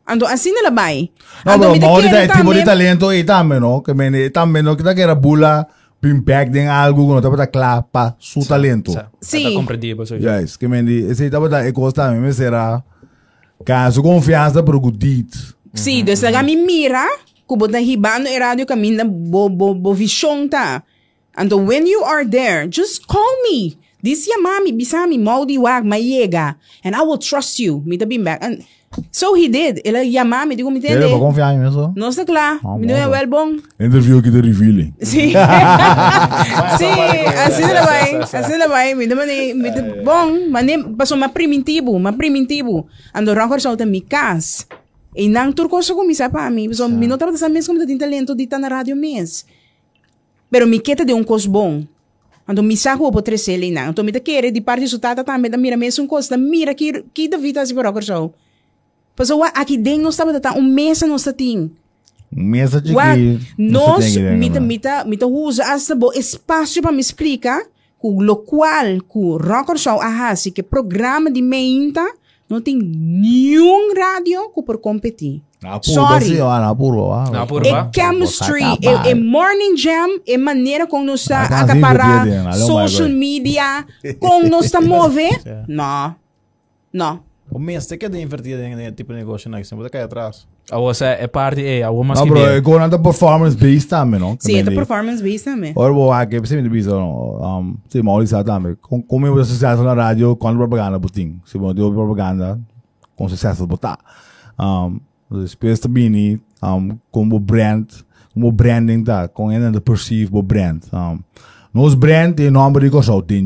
Ando 0.08 0.26
assim 0.26 0.54
vai 0.74 1.12
pero 1.44 1.72
mi 1.72 1.80
te 1.80 1.86
mau 1.86 2.02
de 2.02 2.10
quiere 2.10 2.28
tipo 2.28 2.54
de 2.54 2.64
talento 2.64 3.12
e 3.12 3.24
também, 3.24 3.60
no? 3.60 3.82
Que 3.82 3.94
me 3.94 4.30
também 4.30 4.64
no 4.64 4.76
kita 4.76 4.96
kera 4.96 5.14
bula 5.14 5.68
impact 6.04 6.58
em 6.58 6.68
algo 6.70 7.08
que 7.08 7.14
não 7.14 7.22
tá 7.22 7.30
para 7.30 7.48
clapa 7.48 8.16
su 8.18 8.46
talento. 8.48 8.92
Sim. 9.20 9.48
Está 9.48 9.52
compreendido, 9.52 10.06
so. 10.06 10.16
Yes, 10.16 10.56
que 10.56 10.68
me 10.68 10.82
di, 10.84 11.12
esse 11.12 11.30
tá 11.30 11.42
para 11.42 11.68
e 11.68 11.74
costa 11.74 12.10
me 12.12 12.32
será 12.32 12.82
caso 13.66 14.02
confiança 14.02 14.64
para 14.64 14.78
o 14.78 14.92
dit. 14.92 15.28
Sim, 15.74 16.04
dus 16.06 16.22
laga 16.22 16.44
mi 16.44 16.56
mira 16.56 17.08
ko 17.48 17.56
bota 17.56 17.80
hibano 17.80 18.28
e 18.28 18.38
radio 18.40 18.66
caminda 18.66 19.04
bo 19.06 19.50
bo 19.50 19.74
bo 19.74 19.94
vision 19.94 20.50
ta 20.50 20.84
Ando 21.38 21.58
when 21.64 21.86
you 21.88 22.02
are 22.04 22.26
there 22.26 22.68
just 22.68 23.08
call 23.08 23.34
me 23.50 23.78
This 24.04 24.28
ya 24.28 24.38
mami 24.38 24.72
bisami 24.72 25.18
maudi 25.18 25.58
wag 25.58 25.84
mayega 25.84 26.56
and 26.84 26.96
I 26.96 27.02
will 27.02 27.18
trust 27.18 27.60
you 27.60 27.82
me 27.86 27.98
to 27.98 28.06
be 28.06 28.18
back 28.18 28.40
and 28.42 28.62
so 29.12 29.34
he 29.34 29.50
did 29.50 29.82
ela 29.84 30.06
ya 30.06 30.24
mami 30.24 30.56
digo 30.56 30.70
me 30.72 30.80
Ele 30.80 31.10
confiar 31.20 31.54
em 31.54 31.68
isso. 31.68 31.94
não 31.96 32.10
está 32.10 32.24
claro 32.26 32.60
Ah, 32.64 32.78
me 32.78 32.86
deu 32.88 33.10
well 33.10 33.28
bom 33.28 33.58
Interview 33.80 34.22
que 34.22 34.30
te 34.32 34.42
revealing. 34.42 34.94
Sim. 35.02 35.34
Sim, 36.78 37.00
assim 37.46 37.64
ela 37.64 37.82
vai. 37.86 38.16
Assim 38.22 38.54
ela 38.54 38.68
vai. 38.68 38.96
Me 38.96 39.08
deu 39.08 39.18
mani, 39.18 39.54
me 39.54 39.70
deu 39.72 40.04
bom, 40.04 40.50
mas 40.50 40.66
passou 40.98 41.18
mais 41.18 41.32
primitivo, 41.32 42.00
mais 42.00 42.16
primitivo. 42.16 42.88
Ando 43.14 43.34
rancor 43.34 43.62
só 43.62 43.76
mi 43.86 44.02
cas. 44.02 44.66
E 45.16 45.28
nang 45.28 45.54
turco 45.54 45.82
sa 45.82 45.94
kumisa 45.94 46.30
pa 46.30 46.50
mi. 46.50 46.74
So, 46.74 46.88
mi 46.88 47.08
não 47.08 47.18
trabalha 47.18 47.38
sa 47.38 47.50
mes 47.50 47.68
como 47.68 47.84
tem 47.86 47.98
talento 47.98 48.36
dita 48.36 48.60
na 48.60 48.68
rádio 48.68 48.96
mes. 48.96 49.46
Pero 50.50 50.68
mi 50.68 50.80
queta 50.80 51.06
de 51.06 51.14
um 51.14 51.24
cos 51.24 51.46
bom. 51.46 51.86
Ando 52.48 52.64
mi 52.64 52.78
sa 52.78 52.98
ko 52.98 53.12
po 53.12 53.22
tres 53.22 53.48
ele 53.48 53.72
nang. 53.72 53.90
Ando 53.90 54.04
mi 54.04 54.12
ta 54.12 54.20
quere 54.20 54.52
di 54.52 54.62
parte 54.62 54.88
su 54.88 55.00
tata 55.00 55.24
também 55.24 55.52
da 55.52 55.58
mira 55.58 55.78
mes 55.78 55.98
um 56.00 56.08
cos 56.08 56.28
da 56.28 56.38
mira 56.38 56.74
que 56.74 57.04
que 57.14 57.28
da 57.28 57.38
vida 57.38 57.66
se 57.66 57.74
por 57.74 57.86
rancor 57.86 58.04
só. 58.04 58.32
Paso 59.16 59.38
wa 59.38 59.48
aqui 59.48 59.78
dentro 59.78 60.04
não 60.04 60.10
estava 60.10 60.40
tá 60.40 60.54
um 60.54 60.62
mês 60.62 61.02
não 61.02 61.16
está 61.16 61.34
ting. 61.34 61.72
Mesa 62.32 62.82
de 62.82 62.94
What? 62.94 63.18
que 63.18 63.40
Nós, 63.58 64.16
mita, 64.18 64.60
mita, 64.60 65.04
mita 65.06 65.26
usa 65.26 65.64
hasta 65.74 65.96
bo 65.96 66.12
espaço 66.14 66.82
para 66.82 66.92
me 66.92 67.00
explicar 67.00 67.64
com 67.98 68.22
lo 68.22 68.38
qual, 68.38 69.02
com 69.08 69.38
Rocker 69.38 69.78
Show 69.78 70.00
ahasi, 70.02 70.52
que 70.52 70.62
programa 70.62 71.32
de 71.32 71.42
meinta, 71.42 72.06
não 72.50 72.62
tem 72.62 72.78
nenhum 72.78 73.94
rádio 73.94 74.50
que 74.54 74.64
por 74.64 74.78
competir. 74.78 75.42
Sim, 75.82 76.40
ah, 76.42 76.60
na 76.60 76.76
puro, 76.76 77.12
ah. 77.12 77.46
Puro, 77.48 77.68
É 77.68 77.90
chemistry, 77.94 78.64
é, 78.84 79.10
é 79.12 79.16
morning 79.16 79.76
jam, 79.76 80.20
é 80.28 80.38
maneira 80.38 80.86
como 80.86 81.04
nós 81.04 81.22
está 81.22 81.48
Ah, 81.48 81.62
acaparar 81.62 82.54
social 82.54 83.10
media, 83.10 83.86
como 84.20 84.48
nós 84.48 84.66
está 84.66 84.80
mover. 84.82 85.42
Não, 85.68 86.16
não. 86.94 87.24
O 87.50 87.58
mês 87.60 87.88
tem 87.88 87.98
que 87.98 88.08
de 88.08 88.22
invertir 88.22 88.60
em 88.60 88.92
tipo 88.92 89.14
de 89.14 89.20
negócio 89.20 89.50
na 89.50 89.60
que 89.60 89.68
sempre 89.68 89.90
cai 89.90 90.04
atrás. 90.04 90.48
A 90.70 90.78
você 90.80 91.06
é 91.06 91.28
parte, 91.28 91.66
é, 91.66 91.82
a 91.84 91.90
uma 91.92 92.14
No, 92.14 92.26
bro, 92.26 92.40
é 92.46 92.62
com 92.62 92.76
a 92.78 93.00
performance 93.00 93.56
based 93.56 93.88
não? 94.20 94.36
Sim, 94.38 94.58
é 94.60 94.64
da 94.64 94.72
performance 94.72 95.24
based 95.24 95.46
também. 95.46 95.72
Ora, 95.76 95.94
vou 95.94 96.12
aqui, 96.12 96.40
você 96.40 96.62
me 96.62 96.68
diz, 96.70 96.88
um, 96.88 97.76
sim, 97.88 98.02
Maurício 98.02 98.44
também. 98.44 98.76
Com- 98.82 99.02
Como 99.02 99.26
eu 99.26 99.46
sucesso 99.46 99.82
na 99.84 99.94
rádio, 99.94 100.36
quando 100.36 100.58
propaganda 100.58 101.00
botim. 101.00 101.40
Se 101.46 101.58
eu 101.58 101.74
deu 101.74 101.92
propaganda, 101.94 102.60
com 103.16 103.30
sucesso 103.30 103.66
botar. 103.66 103.98
Um, 104.60 105.00
depois 105.32 105.80
também, 105.80 106.42
um, 106.62 106.98
como 107.12 107.40
brand, 107.40 107.86
como 108.34 108.52
branding 108.52 109.04
tá, 109.04 109.28
com 109.30 109.48
ainda 109.50 109.80
perceive 109.80 110.30
o 110.34 110.42
brand. 110.42 110.82
Um, 110.92 111.20
nos 111.74 111.94
brand 111.96 112.38
e 112.40 112.50
nome 112.50 112.82
de 112.82 112.90
coisa 112.90 113.22
tem 113.22 113.46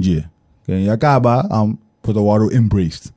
que 0.65 0.89
acaba, 0.89 1.47
um, 1.51 1.78
word 2.08 2.56
embraced. 2.56 3.12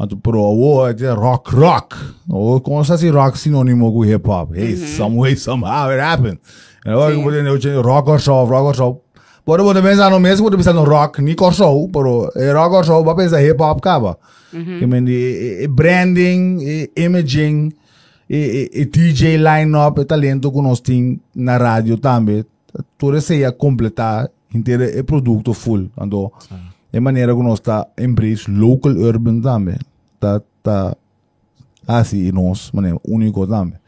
Então, 0.00 0.18
por 0.18 0.36
o 0.36 0.52
word 0.52 1.04
rock 1.06 1.54
rock. 1.54 1.96
Ou 2.28 2.60
como 2.60 2.84
se 2.84 3.10
rock 3.10 3.38
sinônimo 3.38 3.92
com 3.92 4.04
hip 4.04 4.28
hop. 4.28 4.54
Hey, 4.54 4.76
some 4.76 5.18
way, 5.18 5.36
somehow 5.36 5.90
it 5.90 6.00
happened. 6.00 6.38
E 6.84 6.90
agora 6.90 7.14
que 7.14 7.20
eu 7.20 7.60
tenho 7.60 7.82
rock 7.82 8.10
or 8.10 8.18
show, 8.18 8.44
rock 8.44 8.66
or 8.66 8.74
show. 8.74 9.04
Pode 9.44 9.62
você 9.62 9.82
pensar 9.82 10.10
no 10.10 10.20
mesmo, 10.20 10.44
pode 10.44 10.56
pensar 10.56 10.72
no 10.72 10.84
rock, 10.84 11.20
nem 11.20 11.34
or 11.38 11.52
show, 11.52 11.88
pero 11.88 12.30
é 12.36 12.52
rock 12.52 12.76
or 12.76 12.84
show, 12.84 13.04
vai 13.04 13.14
pensar 13.16 13.42
hip 13.42 13.60
hop 13.60 13.78
acaba. 13.78 14.18
Que 14.50 14.86
men 14.86 15.04
e 15.08 15.66
branding, 15.66 16.58
e 16.60 16.90
imaging, 16.96 17.72
e, 18.28 18.70
e, 18.72 18.80
e 18.82 18.84
DJ 18.84 19.36
line-up, 19.36 20.00
e 20.00 20.04
talento 20.04 20.52
que 20.52 20.60
nós 20.60 20.80
temos 20.80 21.18
na 21.34 21.56
rádio 21.56 21.96
também. 21.96 22.44
Tudo 22.98 23.16
isso 23.16 23.32
ia 23.34 23.50
completar 23.50 24.28
inteiro 24.54 24.84
o 25.00 25.04
produto 25.04 25.54
full. 25.54 25.90
Então, 26.00 26.30
é 26.92 27.00
maneira 27.00 27.34
que 27.34 27.42
nós 27.42 27.58
está 27.58 27.86
embrace 27.98 28.50
local 28.50 28.92
urban 28.92 29.40
também. 29.40 29.78
Tá, 30.20 30.42
tá 30.62 30.96
assim, 31.86 32.30
nós, 32.32 32.70
maneira 32.72 32.98
único 33.08 33.46
também. 33.46 33.78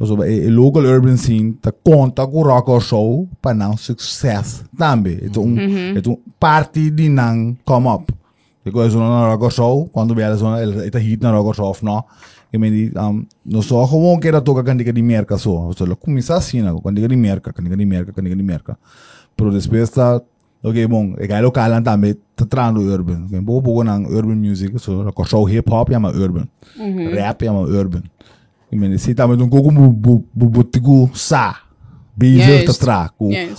A, 0.00 0.02
a 0.02 0.50
local 0.50 0.82
urban 0.84 1.16
scene 1.16 1.52
te 1.52 1.70
conta 1.84 2.26
com 2.26 2.38
o 2.38 2.42
rock 2.42 2.70
or 2.70 2.80
show 2.80 3.28
para 3.40 3.54
não 3.54 3.76
sucesso 3.76 4.64
também. 4.76 5.18
Então, 5.22 5.44
um, 5.44 5.96
então 5.96 6.18
parte 6.38 6.90
de 6.90 7.08
não 7.08 7.56
come 7.64 7.88
up. 7.88 8.12
Because 8.64 8.96
no 8.96 9.02
rock 9.02 9.44
or 9.44 9.52
show, 9.52 9.88
quando 9.92 10.14
vê 10.14 10.22
elas, 10.22 10.42
ela 10.42 10.86
está 10.86 10.98
hit 10.98 11.22
na 11.22 11.30
rock 11.30 11.48
or 11.48 11.54
show 11.54 11.70
of 11.70 11.84
no. 11.84 12.04
I 12.52 12.58
mean, 12.58 12.90
um, 12.96 13.26
não 13.46 13.62
só 13.62 13.86
gewoon 13.86 14.18
que 14.18 14.26
era 14.26 14.40
toca 14.40 14.64
candiga 14.64 14.92
de 14.92 15.02
merca 15.02 15.38
só. 15.38 15.70
So, 15.72 15.84
lo 15.84 15.96
começa 15.96 16.34
assim, 16.34 16.62
né? 16.62 16.74
Candiga 16.82 17.06
de 17.06 17.16
merca, 17.16 17.52
candiga 17.52 17.76
de 17.76 17.86
merca, 17.86 18.12
candiga 18.12 18.34
de 18.34 18.42
merca. 18.42 18.76
Pero 19.36 19.52
depois 19.52 19.82
está 19.82 20.20
Ok, 20.62 20.86
bom, 20.86 21.14
é 21.16 21.26
que 21.26 21.40
local 21.40 21.82
também 21.82 22.14
tá 22.36 22.44
trando 22.44 22.80
urban. 22.80 23.26
Um 23.32 23.44
pouco 23.44 23.62
pouco 23.62 23.82
na 23.82 23.96
urban 23.96 24.36
music, 24.36 24.78
so 24.78 25.02
rock 25.02 25.18
or 25.20 25.26
show 25.26 25.48
hip 25.48 25.70
hop 25.72 25.90
é 25.90 25.96
uma 25.96 26.10
urban. 26.10 26.46
Rap 27.14 27.42
é 27.42 27.50
uma 27.50 27.62
urban. 27.62 28.02
I 28.70 28.76
mean, 28.76 28.98
se 28.98 29.14
tá 29.14 29.26
mas 29.26 29.40
um 29.40 29.48
pouco 29.48 29.70
bu 29.72 29.90
bu 29.90 30.24
bu 30.34 30.50
butigu 30.50 31.10
sa. 31.14 31.56
Bezig 32.14 32.66
te 32.66 32.78
tra. 32.78 33.10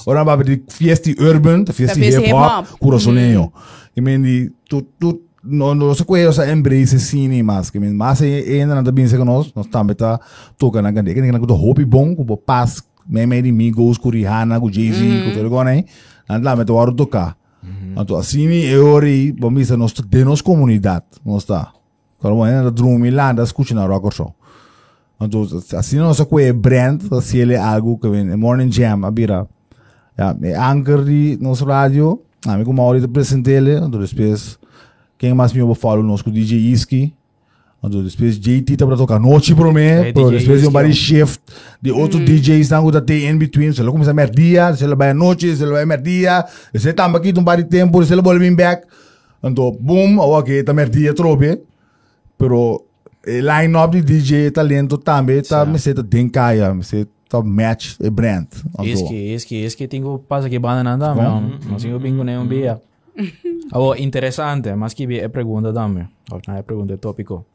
Ora 0.05 0.23
ba 0.23 0.37
die 0.43 0.61
fiesti 0.69 1.15
urban, 1.19 1.63
de 1.63 1.73
fiesti 1.73 1.99
hip 2.01 2.31
hop, 2.31 2.77
kuro 2.79 2.99
soneyo. 2.99 3.51
I 3.97 4.01
mean, 4.01 4.21
die 4.21 4.51
tu 4.69 4.83
tu 4.99 5.21
no 5.43 5.73
no 5.73 5.95
se 5.95 6.03
kweo 6.05 6.31
sa 6.31 6.45
embrace 6.51 6.99
cine 6.99 7.41
mas. 7.41 7.71
Mean, 7.73 7.95
mas 7.95 8.21
e 8.21 8.61
ainda 8.61 8.75
na 8.75 8.91
bem 8.91 9.07
nós, 9.25 9.51
nós 9.55 9.65
também 9.65 9.95
tá 9.95 10.19
toca 10.55 10.83
na 10.83 10.91
gande. 10.91 11.15
Que 11.15 11.31
na 11.31 11.39
kuto 11.39 11.55
hobby 11.55 11.83
bom, 11.83 12.15
ku 12.15 12.37
pas 12.37 12.83
me 13.09 13.25
me 13.25 13.41
di 13.41 13.51
Migos, 13.51 13.97
ku 13.97 14.11
Rihanna, 14.11 14.59
ku 14.59 14.69
Jay-Z, 14.69 15.01
ku 15.25 15.33
tudo 15.33 15.47
agora, 15.47 15.75
hein? 15.75 15.85
Anda 16.31 16.51
lá, 16.51 16.55
me 16.55 16.65
to 16.65 16.75
waro 16.75 16.93
tocar. 16.93 17.35
Então, 17.95 18.15
assim, 18.15 18.47
eu 18.47 18.87
ori, 18.87 19.33
bom, 19.33 19.51
isso 19.59 19.75
nós 19.75 19.91
de 19.93 20.23
nos 20.23 20.41
comunidade, 20.41 21.05
nós 21.25 21.43
tá. 21.43 21.73
Quando 22.19 22.37
eu 22.37 22.43
ainda 22.43 22.71
drum 22.71 22.97
lá, 23.11 23.33
da 23.33 23.43
escuta 23.43 23.73
na 23.75 23.85
rock 23.85 24.15
show. 24.15 24.33
Então, 25.19 25.45
assim 25.77 25.97
nós 25.97 26.19
é 26.19 26.53
brand, 26.53 27.01
assim 27.11 27.39
ele 27.39 27.55
algo 27.55 27.97
que 27.97 28.09
vem, 28.09 28.35
Morning 28.35 28.71
Jam, 28.71 29.05
a 29.05 29.11
bira. 29.11 29.47
Ja, 30.17 30.35
é 30.41 30.55
anker 30.55 31.03
de 31.03 31.37
nosso 31.41 31.65
rádio, 31.65 32.21
a 32.45 32.57
mim 32.57 32.63
como 32.63 32.81
Mauri 32.81 33.03
apresentei 33.03 33.55
ele, 33.55 33.75
então 33.75 33.89
depois, 33.89 34.57
quem 35.17 35.33
mais 35.33 35.53
me 35.53 35.75
falo, 35.75 36.01
nós 36.01 36.21
com 36.21 36.29
o 36.29 36.33
DJ 36.33 36.57
Iski, 36.57 37.13
então 37.83 38.03
depois 38.03 38.37
JT 38.37 38.77
tá 38.77 38.85
para 38.85 38.95
tocar 38.95 39.19
noite 39.19 39.55
para 39.55 39.73
mim, 39.73 39.79
É, 39.81 40.13
pero 40.13 40.29
DJ 40.29 40.39
depois 40.39 40.67
um 40.67 40.91
shift 40.93 41.41
de 41.81 41.91
outro 41.91 42.19
DJs 42.19 42.69
não 42.69 42.91
que 42.91 43.01
tem 43.01 43.27
in 43.27 43.37
between, 43.37 43.73
se 43.73 43.81
ele 43.81 43.89
começa 43.91 44.11
a 44.11 44.13
mer 44.13 44.29
dia, 44.29 44.73
se 44.75 44.83
ele 44.83 44.95
vai 44.95 45.09
à 45.09 45.13
noite, 45.13 45.55
se 45.55 45.63
ele 45.63 45.71
vai 45.71 45.81
a 45.81 45.85
mer 45.85 45.99
dia, 45.99 46.45
se 46.75 46.87
ele 46.87 46.93
tá 46.93 47.05
aqui 47.05 47.33
um 47.35 47.43
body 47.43 47.63
tempo, 47.63 48.03
se 48.05 48.13
ele 48.13 48.21
volta 48.21 48.39
vir 48.39 48.55
back, 48.55 48.85
então 49.43 49.71
boom, 49.79 50.19
ok, 50.19 50.63
tá 50.63 50.73
mer 50.73 50.89
dia 50.89 51.11
trobe, 51.13 51.59
pero 52.37 52.83
o 53.25 53.31
line-up 53.31 53.99
de 53.99 54.19
DJ 54.19 54.51
talento 54.51 54.97
também 54.97 55.41
tá 55.41 55.65
me 55.65 55.79
senta 55.79 56.03
denkaia, 56.03 56.73
me 56.75 56.83
senta 56.83 57.09
match 57.43 57.95
e 58.01 58.09
brand. 58.11 58.47
Is 58.83 59.01
que, 59.01 59.15
is 59.33 59.43
que, 59.45 59.55
is 59.55 59.75
que 59.75 59.87
tengo 59.87 60.19
pasa 60.19 60.49
que 60.49 60.59
banda 60.59 60.83
nada, 60.83 61.15
meu. 61.15 61.41
Não 61.67 61.77
tenho 61.77 61.99
bingo 61.99 62.23
nenhum 62.23 62.47
dia. 62.47 62.79
Oh, 63.73 63.95
interessante, 63.95 64.75
mas 64.75 64.93
que 64.93 65.03
é 65.19 65.27
pergunta. 65.29 65.71
Não 65.71 66.07
é 66.55 66.61
pergunta 66.61 66.97
tópico. 66.97 67.45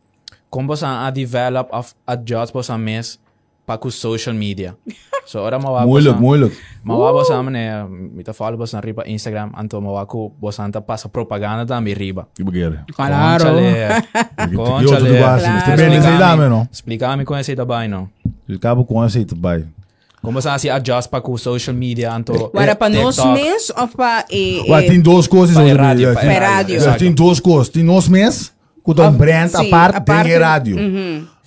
Como 0.51 0.69
você 0.69 0.85
a 0.87 1.11
develop 1.11 1.69
of 1.73 1.93
adjust 2.07 2.53
você 2.53 2.77
mes 2.77 3.19
para 3.67 3.79
com 3.79 3.91
social 3.91 4.35
media. 4.35 4.75
So 5.27 5.41
ora 5.41 5.59
mawa 5.59 5.85
Moeilijk, 5.85 6.21
moeilijk. 6.21 6.57
Mawa 6.85 7.11
você 7.13 7.33
né, 7.51 7.85
me 7.89 8.23
tá 8.23 8.33
falo 8.33 8.57
você 8.57 8.79
riba 8.79 9.03
Instagram, 9.09 9.51
anto 9.59 9.81
mawa 9.83 10.07
ko 10.07 10.33
você 10.41 10.63
anta 10.63 10.81
passa 10.81 11.09
propaganda 11.09 11.67
também 11.67 11.95
riba. 11.95 12.29
Que 12.33 12.45
bagheira. 12.45 12.85
Claro. 12.95 13.45
Conchale. 13.45 15.17
mas 15.91 16.17
Claro. 16.17 16.49
não. 16.49 16.69
Explica-me 16.71 17.25
com 17.25 17.37
esse 17.37 17.57
também, 17.57 17.89
não. 17.89 18.09
Eu 18.49 18.55
acabo 18.55 18.85
com 18.85 19.05
esse 19.05 19.25
também. 19.25 19.67
Como 20.23 20.41
você 20.41 20.59
se 20.61 20.71
adjust 20.71 21.09
para 21.11 21.21
com 21.21 21.37
social 21.37 21.75
media, 21.75 22.13
anto 22.13 22.33
Agora, 22.33 22.77
para 22.77 22.89
nós 22.89 23.17
mesmos 23.27 23.71
ou 23.77 23.89
para... 23.89 24.25
eh, 24.31 24.63
Ué, 24.69 24.83
tem 24.83 25.01
duas 25.01 25.27
coisas. 25.27 25.57
Para 25.57 25.65
hoje, 25.93 26.05
para 26.13 26.21
tem- 26.21 26.39
rádio. 26.39 26.99
Tem 26.99 27.13
duas 27.13 27.41
coisas. 27.41 27.69
Tem 27.69 27.83
nós 27.83 28.09
mesmos, 28.09 28.53
que 28.95 29.01
Ah, 29.03 29.09
um 29.09 29.13
brand 29.13 29.55
a 29.55 29.59
sim, 29.63 29.71
parte, 29.71 29.97
a 29.97 30.01
parte- 30.01 30.29
tem 30.31 30.39
rádio. 30.39 30.77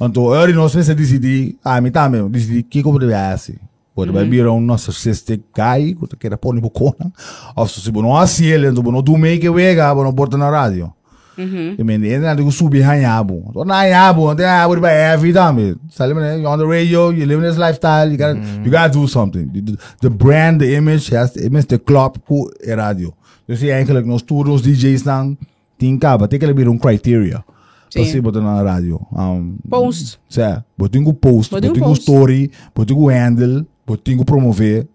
Então, 0.01 0.33
eu 0.33 0.49
e 0.49 0.53
nós 0.53 0.73
mesmos 0.75 0.95
decidi, 0.95 1.57
ah, 1.63 1.79
me 1.81 1.91
também, 1.91 2.27
decidi 2.29 2.63
que 2.63 2.81
como 2.83 2.99
deve 2.99 3.37
ser. 3.37 3.57
Pode 3.95 4.11
vai 4.11 4.23
virar 4.23 4.53
um 4.53 4.61
nosso 4.61 4.93
sexto 4.93 5.37
cai, 5.53 5.93
que 6.09 6.15
quer 6.15 6.37
pôr 6.37 6.55
no 6.55 6.61
bocona. 6.61 7.11
Ou 7.55 7.67
se 7.67 7.91
não 7.91 8.15
assim, 8.15 8.45
ele, 8.45 8.67
então, 8.67 8.83
não 8.83 9.01
do 9.01 9.17
meio 9.17 9.39
que 9.39 9.49
vega, 9.49 9.93
não 9.93 10.13
porta 10.13 10.37
na 10.37 10.49
rádio. 10.49 10.93
I 11.37 11.83
mean, 11.83 12.03
ele 12.03 12.19
não 12.19 12.35
tem 12.35 12.51
subir 12.51 12.81
hanhabo. 12.81 13.45
Então, 13.49 13.63
na 13.63 13.79
hanhabo, 13.81 14.27
não 14.27 14.35
tem 14.35 14.45
hanhabo 14.45 14.77
para 14.79 14.91
é 14.91 15.15
vida, 15.15 15.51
me. 15.53 15.75
Sabe, 15.89 16.13
né? 16.13 16.37
You're 16.37 16.47
on 16.47 16.57
the 16.57 16.65
radio, 16.65 17.13
you 17.13 17.25
live 17.25 17.41
in 17.41 17.47
this 17.47 17.57
lifestyle, 17.57 18.11
you 18.11 18.17
gotta, 18.17 18.37
you 18.63 18.69
gotta 18.69 18.89
do 18.89 19.07
something. 19.07 19.45
The, 19.47 19.77
the 20.01 20.09
brand, 20.09 20.59
the 20.59 20.73
image, 20.75 21.15
has 21.15 21.31
the 21.31 21.45
image, 21.45 21.67
the 21.67 21.77
club, 21.77 22.17
ku 22.27 22.51
é 22.61 22.73
rádio. 22.73 23.13
Dus 23.47 23.63
eigenlijk, 23.63 24.05
nós 24.05 24.21
todos 24.21 24.53
os 24.55 24.61
DJs 24.61 25.03
dan, 25.03 25.37
tem 25.79 25.97
caba, 25.97 26.27
tem 26.27 26.37
que 26.37 26.53
vir 26.53 26.67
um 26.67 26.77
criteria. 26.77 27.43
Para 27.91 28.03
Sim. 28.03 28.11
se 28.11 28.21
botar 28.21 28.41
na 28.41 28.61
rádio. 28.61 29.01
Um, 29.11 29.55
Post. 29.67 30.19
Certo. 30.29 30.63
Botem 30.77 31.03
o 31.03 31.13
post, 31.13 31.51
Botem 31.51 31.71
o 31.71 31.87
o 31.87 31.93
story, 31.93 32.51
botem 32.75 32.95
o 32.95 33.07
handle, 33.07 33.65
botem 33.87 34.19
o 34.19 34.23
promover, 34.23 34.87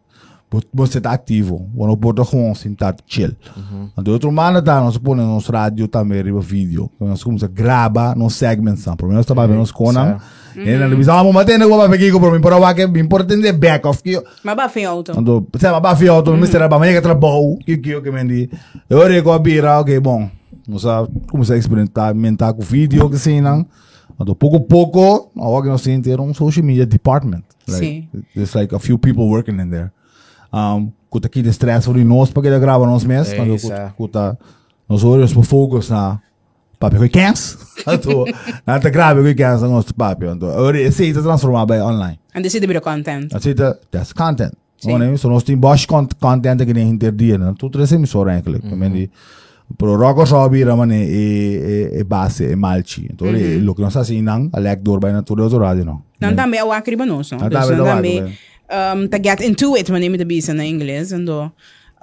você 0.72 1.00
tá 1.00 1.12
ativo. 1.12 1.68
Quando 1.76 1.96
bota 1.96 2.24
com 2.24 2.52
assim, 2.52 2.72
tá 2.74 2.94
chill. 3.06 3.32
De 4.00 4.10
outra 4.10 4.30
maneira, 4.30 4.62
tá, 4.62 4.80
nós 4.80 4.96
põe 4.96 5.16
no 5.16 5.26
nosso 5.26 5.50
rádio 5.50 5.88
também, 5.88 6.22
riba 6.22 6.40
vídeo. 6.40 6.88
Então, 6.94 7.08
Nós 7.08 7.24
começamos 7.24 7.42
a 7.42 7.48
gravar 7.52 8.14
nos 8.14 8.34
segmentos. 8.34 8.84
Pelo 8.84 9.10
menos 9.10 9.26
tá 9.26 9.34
vendo 9.34 9.58
nos 9.58 9.72
conan. 9.72 10.18
E 10.54 10.76
na 10.76 10.84
televisão, 10.84 11.18
ah, 11.18 11.32
mas 11.32 11.46
tem 11.46 11.58
que 11.58 11.64
eu 11.64 11.88
pegar 11.90 12.20
para 12.20 12.30
mim, 12.30 12.40
para 12.40 12.56
o 12.56 12.74
que 12.74 12.82
é 12.82 12.84
importante 13.00 13.44
é 13.44 13.52
back 13.52 13.84
off. 13.88 14.00
Mas 14.44 14.56
ba 14.56 14.68
feio 14.68 14.88
auto. 14.88 15.12
quando 15.12 15.48
você 15.52 15.68
vai 15.68 15.80
para 15.80 16.04
o 16.04 16.12
auto, 16.12 16.34
Mr. 16.34 16.62
Abba, 16.62 16.78
mas 16.78 16.90
é 16.90 16.94
que 16.94 17.00
trabalho, 17.00 17.58
que 17.64 17.76
que 17.76 17.90
eu 17.90 18.00
que 18.00 18.12
me 18.12 18.24
di. 18.24 18.50
Eu 18.88 19.04
rego 19.08 19.32
a 19.32 19.38
bira, 19.40 19.80
ok, 19.80 19.98
bom. 19.98 20.30
Não 20.66 20.78
sabe 20.78 21.08
como 21.30 21.44
você 21.44 21.56
experimentar, 21.58 22.14
mentar 22.14 22.54
com 22.54 22.62
vídeo 22.62 23.08
que 23.08 23.16
assim, 23.16 23.40
não. 23.40 23.66
Então, 24.20 24.34
pouco 24.34 24.56
a 24.56 24.60
pouco, 24.60 25.30
agora 25.36 25.66
nós 25.66 25.82
temos 25.82 26.04
ter 26.04 26.20
um 26.20 26.32
social 26.32 26.64
media 26.64 26.86
department. 26.86 27.42
Like, 27.68 28.08
There's 28.34 28.54
like 28.54 28.74
a 28.74 28.78
few 28.78 28.98
people 28.98 29.24
working 29.24 29.60
in 29.60 29.70
there. 29.70 29.90
Um, 30.52 30.92
kuta 31.10 31.26
aqui 31.26 31.42
de 31.42 31.50
stress 31.50 31.86
for 31.86 31.96
nós 31.96 32.30
para 32.30 32.42
que 32.42 32.58
grava 32.60 32.86
nós 32.86 33.04
mesmos, 33.04 33.32
É 33.32 33.36
quando 33.36 33.54
isso, 33.54 33.72
é. 33.72 33.92
kuta 33.96 34.38
nós 34.88 35.02
olhamos 35.02 35.32
para 35.32 35.42
focus 35.42 35.90
na 35.90 36.20
papi 36.78 36.96
com 36.96 37.08
cans. 37.08 37.58
Então, 37.86 38.24
na 38.66 38.78
te 38.78 38.90
grava 38.90 39.22
com 39.22 39.34
cans 39.34 39.62
na 39.62 39.68
nosso 39.68 39.92
papi. 39.94 40.26
Então, 40.26 40.48
agora 40.48 40.80
esse 40.80 41.04
está 41.06 41.22
transformado 41.22 41.72
by 41.72 41.80
online. 41.80 42.20
And 42.34 42.42
this 42.42 42.54
is 42.54 42.60
the 42.60 42.66
bit 42.66 42.76
of 42.76 42.84
content. 42.84 43.30
That's 43.30 43.46
it, 43.46 43.60
uh, 43.60 43.74
that's 43.90 44.12
content. 44.12 44.52
Sim. 44.78 44.98
Não 44.98 45.02
é? 45.02 45.16
So 45.16 45.28
nós 45.28 45.42
temos 45.42 45.86
con 45.86 46.06
content 46.20 46.64
que 46.64 46.74
nem 46.74 46.88
interdia, 46.88 47.38
né? 47.38 47.54
Tudo 47.58 47.82
esse 47.82 47.94
emissora 47.94 48.32
eigenlijk. 48.32 48.64
Mm 48.64 48.80
-hmm. 48.80 49.10
Pro 49.78 49.96
rock 49.96 50.26
só 50.26 50.48
vira 50.48 50.76
mane 50.76 51.04
e 51.04 51.90
e 52.00 52.04
base 52.04 52.44
e 52.52 52.56
malchi. 52.56 53.08
Então, 53.12 53.26
é 53.28 53.58
lo 53.58 53.74
que 53.74 53.80
nós 53.82 53.96
assim 53.96 54.22
não, 54.22 54.48
a 54.52 54.60
lek 54.60 54.82
door 54.82 55.00
by 55.00 55.10
na 55.12 55.22
tudo 55.22 55.42
outro 55.42 55.58
rádio 55.58 55.84
não. 55.84 56.02
Não 56.20 56.34
também 56.34 56.60
é 56.60 56.64
o 56.64 56.70
akriba 56.70 57.04
nosso. 57.06 57.34
Ah, 57.36 57.48
Dus 57.48 57.58
também 57.60 57.76
dan 57.76 57.78
é 57.78 57.82
o 57.82 57.94
também 57.96 58.18
akriba. 58.20 58.94
um, 58.96 59.08
to 59.08 59.18
get 59.22 59.40
into 59.40 59.74
it, 59.74 59.90
wanneer 59.90 60.16
je 60.18 60.24
bezig 60.24 60.54
na 60.54 60.64
inglês. 60.64 61.12
En 61.12 61.24
do, 61.24 61.50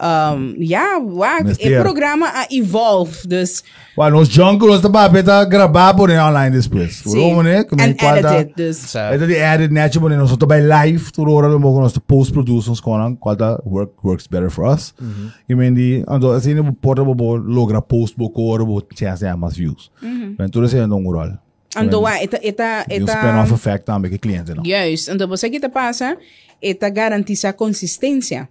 um, 0.01 0.55
ja, 0.57 0.99
wak, 0.99 1.43
Mas 1.43 1.57
het 1.57 1.61
ter. 1.61 1.81
programa 1.81 2.25
a 2.33 2.45
evolve. 2.49 3.27
Dus, 3.27 3.63
Well, 3.97 4.09
nos 4.11 4.29
jungle 4.29 4.67
nós 4.69 4.81
tá 4.81 4.89
papi 4.89 5.21
tá 5.21 5.43
gravar 5.45 5.93
por 5.93 6.09
online 6.09 6.57
depois. 6.59 6.95
sim. 7.03 7.19
Vamos, 7.19 7.43
né? 7.43 7.63
Que 7.63 7.75
And 7.75 7.93
qual 7.93 8.21
tá- 8.21 8.39
edited. 8.39 8.53
Dus, 8.55 8.95
É 8.95 9.17
de 9.17 9.33
edit 9.35 9.71
net, 9.73 9.99
mas 9.99 10.17
nós 10.17 10.35
tô 10.37 10.45
by 10.45 10.61
live, 10.61 11.11
tudo 11.11 11.31
hora 11.31 11.49
mo 11.59 11.79
nós 11.81 11.97
post 11.99 12.33
produce 12.33 12.69
uns 12.69 12.79
com 12.79 13.15
qual 13.17 13.35
tá 13.35 13.59
work 13.65 13.93
works 14.03 14.27
better 14.27 14.49
for 14.49 14.65
us. 14.73 14.93
E 15.47 15.53
mendi, 15.53 16.03
ando 16.07 16.31
assim 16.31 16.53
no 16.53 16.73
porta 16.73 17.03
bo 17.03 17.35
logra 17.35 17.81
post 17.81 18.17
bo 18.17 18.29
cor 18.29 18.65
bo 18.65 18.81
chance 18.95 19.25
a 19.25 19.35
mais 19.37 19.55
views. 19.55 19.91
Então 20.01 20.49
tudo 20.49 20.65
assim 20.65 20.85
não 20.87 21.03
rol. 21.03 21.33
ando, 21.75 22.01
wa, 22.01 22.21
ita, 22.23 22.39
ita, 22.43 22.85
E 22.89 23.01
um 23.01 23.05
spin-off 23.05 23.47
ita, 23.47 23.55
effect 23.55 23.85
também 23.85 24.09
que 24.11 24.17
cliente 24.17 24.53
não. 24.53 24.63
juist. 24.65 25.09
Ando, 25.11 25.27
você 25.27 25.49
que 25.49 25.59
te 25.59 25.69
passa, 25.69 26.17
ita 26.61 26.89
garantiza 26.89 27.53
consistência. 27.53 28.47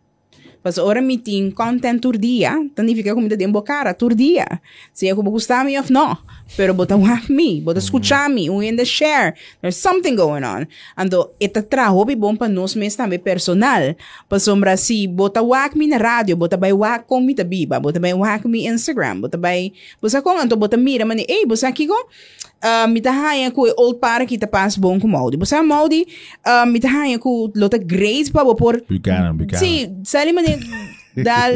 Mas 0.63 0.79
ora 0.79 1.01
me 1.01 1.17
tem 1.17 1.51
content 1.51 2.01
por 2.01 2.19
dia, 2.19 2.53
significa 2.77 3.15
comida 3.15 3.37
de 3.37 3.45
embocada 3.45 3.95
por 3.95 4.15
dia. 4.15 4.47
Se 4.93 5.07
eu 5.07 5.17
gostar 5.17 5.65
me 5.65 5.79
ou 5.79 5.85
não. 5.91 6.19
Pero 6.57 6.75
bota 6.75 6.97
whack 6.97 7.31
me, 7.31 7.61
bota 7.61 7.79
escuchar 7.79 8.29
me, 8.29 8.51
um 8.51 8.63
in 8.63 8.77
the 8.77 8.85
share. 8.85 9.35
There's 9.61 9.77
something 9.77 10.17
going 10.17 10.45
on. 10.45 10.67
Ando, 10.97 11.31
ita 11.41 11.63
tra 11.63 11.89
hobby 11.89 12.17
bom 12.17 12.37
para 12.37 12.49
nós 12.49 12.75
mesmos 12.75 12.97
também 12.97 13.19
personal. 13.19 13.95
Pa 14.29 14.39
sombra 14.39 14.77
si, 14.77 15.07
bota 15.07 15.43
whack 15.43 15.77
me 15.77 15.87
na 15.87 15.97
rádio, 15.97 16.37
bota 16.37 16.57
by 16.57 16.73
whack 16.73 17.07
com 17.07 17.21
me 17.21 17.35
tabiba, 17.35 17.81
bota 17.81 18.01
by 18.01 18.13
whack 18.13 18.47
me 18.49 18.67
Instagram, 18.67 19.21
bota 19.21 19.39
by, 19.39 19.73
bota 20.03 20.21
com 20.23 20.39
anto, 20.39 20.57
bota 20.57 20.77
mira, 20.77 21.05
mani, 21.05 21.25
eh, 21.29 21.47
bota 21.47 21.69
aqui 21.69 21.87
ko, 21.87 21.95
uh, 21.95 22.89
mitahaya 22.89 23.51
ko 23.51 23.67
old 23.77 23.99
para 23.99 24.27
kita 24.27 24.47
pas 24.47 24.77
bom 24.77 24.99
com 24.99 25.09
Maudi. 25.09 25.37
Bota 25.37 25.63
Maudi, 25.63 26.07
uh, 26.45 26.67
mitahaya 26.67 27.19
ko 27.19 27.51
lota 27.55 27.79
grades 27.79 28.31
pa 28.31 28.45
bo 28.45 28.55
por 28.55 28.81
Buchanan, 28.89 29.37
Buchanan. 29.37 29.61
Sí, 29.61 29.91
sali 30.05 30.33
man 30.33 30.45
dal, 31.17 31.53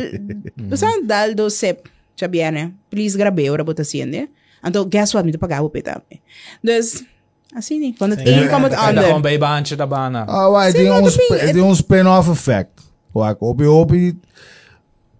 basta 0.68 0.86
dal 1.05 1.34
do 1.34 1.51
sep, 1.51 1.88
sabiane, 2.16 2.72
please 2.90 3.16
grabe, 3.16 3.51
ora 3.51 3.64
bota 3.64 3.84
siende. 3.84 4.28
Anto, 4.64 4.86
guess 4.88 5.12
what, 5.12 5.24
mito 5.24 5.38
pagabo 5.38 5.68
peta. 5.68 6.02
Dus, 6.60 7.04
Assim 7.56 7.80
niet. 7.80 7.96
Van 7.96 8.10
het 8.10 8.18
een 8.24 8.46
kwam 8.46 8.62
het 8.62 8.72
En 8.72 8.78
dan 8.78 8.86
ander. 8.88 9.02
gewoon 9.04 9.20
bij 9.22 9.32
je 9.32 9.38
baantje 9.38 9.76
daar 9.76 9.88
banen. 9.88 10.26
Ah, 10.26 10.52
maar 10.52 10.64
het 10.64 10.74
Zie 10.74 10.80
is 10.80 10.86
je 10.86 10.92
wat 10.92 11.02
ons, 11.02 11.14
ik 11.16 11.28
bedoel? 11.28 11.46
het 11.46 11.56
is 11.56 11.62
ons 11.62 11.78
spin-off 11.78 12.28
effect. 12.28 12.80
Wak, 13.12 13.40
op 13.42 13.60
je, 13.60 13.70
op 13.70 13.90
je, 13.90 14.14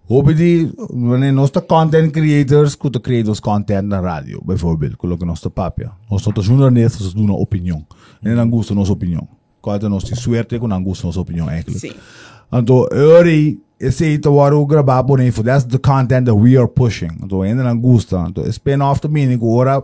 op 0.07 0.27
je 0.27 0.33
die, 0.35 0.71
wanneer 0.75 1.33
nos 1.33 1.51
de 1.51 1.65
content 1.65 2.11
creators, 2.11 2.77
kunnen 2.77 3.01
creators 3.01 3.39
content 3.39 3.87
na 3.87 3.99
radio, 3.99 4.39
bijvoorbeeld, 4.43 4.95
coloca 4.95 5.25
nos 5.25 5.41
de 5.41 5.49
papia. 5.49 5.93
Nos 6.09 6.23
de 6.23 6.41
jornalistas 6.41 7.13
doen 7.13 7.27
een 7.29 7.35
opinion. 7.35 7.87
En 8.21 8.35
dan 8.35 8.51
gusta 8.51 8.73
nos 8.73 8.89
opinion. 8.89 9.27
Quando 9.59 9.87
nos 9.89 10.03
die 10.03 10.15
suerte, 10.15 10.57
con 10.57 10.69
dan 10.69 10.83
gusta 10.83 11.05
nos 11.05 11.17
opinion 11.17 11.49
eigenlijk. 11.49 11.79
Sim. 11.79 11.91
Então, 12.51 12.87
Uri, 12.93 13.47
esse 13.47 13.64
aí 13.81 14.17
tá 14.17 14.29
o 14.29 14.65
gravar 14.65 15.03
por 15.03 15.19
info. 15.19 15.43
That's 15.43 15.65
the 15.65 15.77
content 15.77 16.25
that 16.25 16.37
we 16.37 16.57
are 16.57 16.67
pushing. 16.67 17.11
Então, 17.21 17.41
ainda 17.41 17.63
não 17.63 17.77
gusta. 17.77 18.25
Então, 18.27 18.45
spin-off 18.47 19.01
também, 19.01 19.37
que 19.37 19.45
ora, 19.45 19.83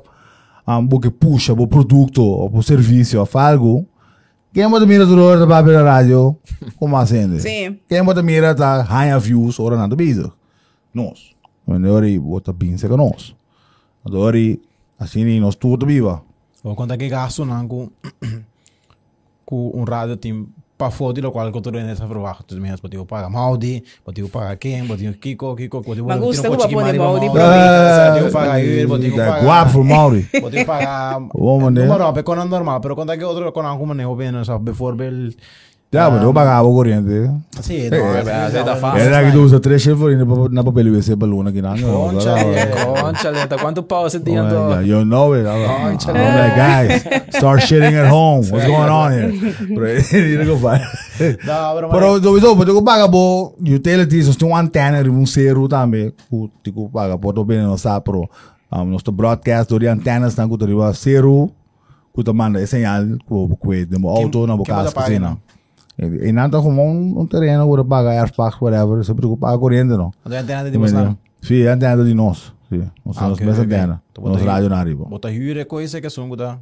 um, 0.68 0.88
porque 0.88 1.10
puxa, 1.10 1.54
o 1.54 1.68
produto, 1.68 2.24
ou 2.24 2.50
o 2.54 2.64
serviço, 2.64 3.20
ou 3.20 3.28
algo. 3.34 3.86
Quem 4.54 4.70
pode 4.70 4.86
mirar 4.86 5.08
tudo 5.08 5.24
hora 5.24 5.40
da 5.40 5.48
papel 5.48 5.74
da 5.74 5.84
rádio? 5.84 6.36
Como 6.78 6.98
assim? 6.98 7.40
Sim. 7.40 7.80
Quem 7.88 8.04
pode 8.04 8.22
mirar 8.22 8.54
tá 8.54 8.82
high 8.82 9.18
views, 9.20 9.60
ora 9.60 9.78
não 9.78 9.88
tá 9.88 9.96
bezig. 9.96 10.30
Nós. 10.94 11.32
Mas 11.66 11.82
Uri, 11.82 12.20
bota 12.20 12.52
bem 12.52 12.78
seca 12.78 12.98
nós. 12.98 13.34
Então, 14.06 14.20
Uri, 14.20 14.62
assim, 15.00 15.40
nós 15.40 15.56
tudo 15.56 15.86
viva. 15.86 16.22
Ou 16.64 16.76
quando 16.76 16.94
é 16.94 16.98
que 16.98 17.08
gasto 17.08 17.46
não 17.46 17.68
com 17.68 17.90
com 19.46 19.72
um 19.74 19.84
rádio 19.84 20.18
team 20.18 20.48
para 20.82 20.90
foto 20.90 21.22
lo 21.22 21.32
qual 21.32 21.52
que 21.52 21.62
tu 21.62 21.70
nessa 21.72 22.08
verwacht 22.08 22.42
tu 22.48 22.56
mesmo 22.60 22.82
pode 22.82 22.98
pagar 23.06 23.30
Maudi 23.30 23.84
pode 24.04 24.24
pagar 24.30 24.58
quem 24.58 24.88
pode 24.88 25.14
Kiko 25.22 25.56
Kiko 25.56 25.82
pode 25.84 26.02
Mas 26.02 26.18
pode 26.18 26.26
gusta 26.26 26.50
não 26.50 26.58
ko 26.58 26.62
pode 26.64 26.74
ba 26.76 26.82
po 26.82 26.82
ni 26.82 26.86
Mari 26.86 26.98
Maudi 26.98 27.28
Maudi 27.28 27.38
pra 27.38 28.20
pode 28.20 28.34
pagar 28.34 28.60
ele 28.60 28.88
pode 28.88 29.12
Tá 29.12 29.18
pagar 29.18 29.44
guapo 29.44 29.70
for 29.72 29.84
Mauri. 29.84 30.22
pode 30.42 30.66
pagar 30.66 31.20
Vamos, 31.36 31.72
né? 31.72 31.86
número 31.86 32.18
é 32.18 32.24
con 32.24 32.36
normal 32.50 32.82
pero 32.82 32.96
quando 32.96 33.14
é 33.14 33.18
que 33.18 33.24
outro 33.24 33.52
con 33.52 33.66
alguma 33.66 33.94
né 33.94 34.06
bem 34.16 34.44
sabe 34.44 34.66
bijvoorbeeld 34.66 35.36
Já, 35.36 35.71
mas 36.10 36.24
eu 36.24 36.34
pagava 36.34 36.66
o 36.66 36.74
corrente. 36.74 37.30
sim 37.62 37.90
é, 37.92 38.60
é, 38.60 38.64
tá 38.64 38.78
fácil. 38.78 39.02
Era 39.02 39.26
que 39.26 39.34
tu 39.34 39.40
usa 39.44 39.60
três 39.60 39.82
chefes 39.82 40.18
na 40.50 40.64
papel 40.64 40.94
UC 40.98 41.16
baluna 41.18 41.50
aqui 41.50 41.62
na 41.62 41.72
Concha, 41.72 42.34
Concha. 43.02 43.58
Quanto 43.60 43.84
pau 43.84 44.10
você 44.10 44.18
tinha? 44.18 44.42
Oh, 44.42 44.48
do- 44.48 44.56
yeah, 44.56 44.82
you 44.82 45.06
know 45.06 45.34
it. 45.36 45.46
I'm, 45.46 45.98
like, 46.14 46.56
guys, 46.56 47.36
start 47.36 47.62
shitting 47.64 47.94
at 47.98 48.10
home. 48.10 48.48
What's 48.50 48.66
going 48.66 48.90
on 48.90 49.12
here? 49.12 49.34
Pero 49.68 50.46
não 50.46 50.58
vai. 50.58 50.80
Não, 51.46 51.76
pero 51.76 51.90
Pero 51.90 52.20
do 52.22 52.38
itu, 52.38 52.56
pero 52.56 52.74
tu 52.74 52.82
paga 52.84 53.08
bo 53.10 53.54
utilities, 53.60 54.34
uma 54.42 54.62
antena, 54.62 55.02
um 55.10 55.26
zero 55.26 55.68
também. 55.68 56.14
Tu 56.30 56.50
tu 56.64 56.90
paga 56.90 57.18
por 57.18 57.34
tu 57.34 57.44
bem 57.44 57.60
no. 57.60 57.76
Um, 58.74 58.86
nós 58.86 59.04
tu 59.04 59.12
broadcast 59.12 59.68
do 59.78 59.86
antenas 59.90 60.38
na 60.38 60.48
kuta 60.48 60.66
riba 60.66 60.94
zero. 60.94 61.52
Kuta 62.14 62.32
manda 62.32 62.66
señal 62.66 63.06
de 63.06 63.98
mo 63.98 64.10
auto 64.10 64.48
na 64.48 64.56
boca 64.56 64.90
cocina. 64.94 65.38
E 66.02 66.32
nada 66.32 66.60
como 66.62 66.82
um, 66.84 67.20
um 67.22 67.26
terreno, 67.28 67.62
agora 67.64 67.86
paga 67.86 68.10
Airfax, 68.10 68.60
whatever, 68.62 69.04
sempre 69.06 69.22
tu 69.22 69.38
paga 69.38 69.58
corrente, 69.58 69.90
não. 69.90 70.12
não 70.26 70.38
antena 70.40 70.70
de 70.72 70.78
mostrar 70.78 71.16
Sim, 71.42 71.68
a 71.68 71.74
antena 71.74 72.04
de 72.04 72.14
nós. 72.14 72.52
Sim, 72.70 72.90
nós 73.06 73.18
Ah, 73.18 73.22
temos 73.22 73.38
ok, 73.38 73.50
essa 73.50 73.62
ok. 73.62 73.78
antena. 73.78 74.02
Nós 74.20 74.42
rádio 74.42 74.70
na 74.70 74.84
riba. 74.84 75.06
bota 75.06 75.30
hyre 75.30 75.64
coisa 75.66 76.02
que 76.02 76.10
são 76.10 76.28
guda 76.28 76.58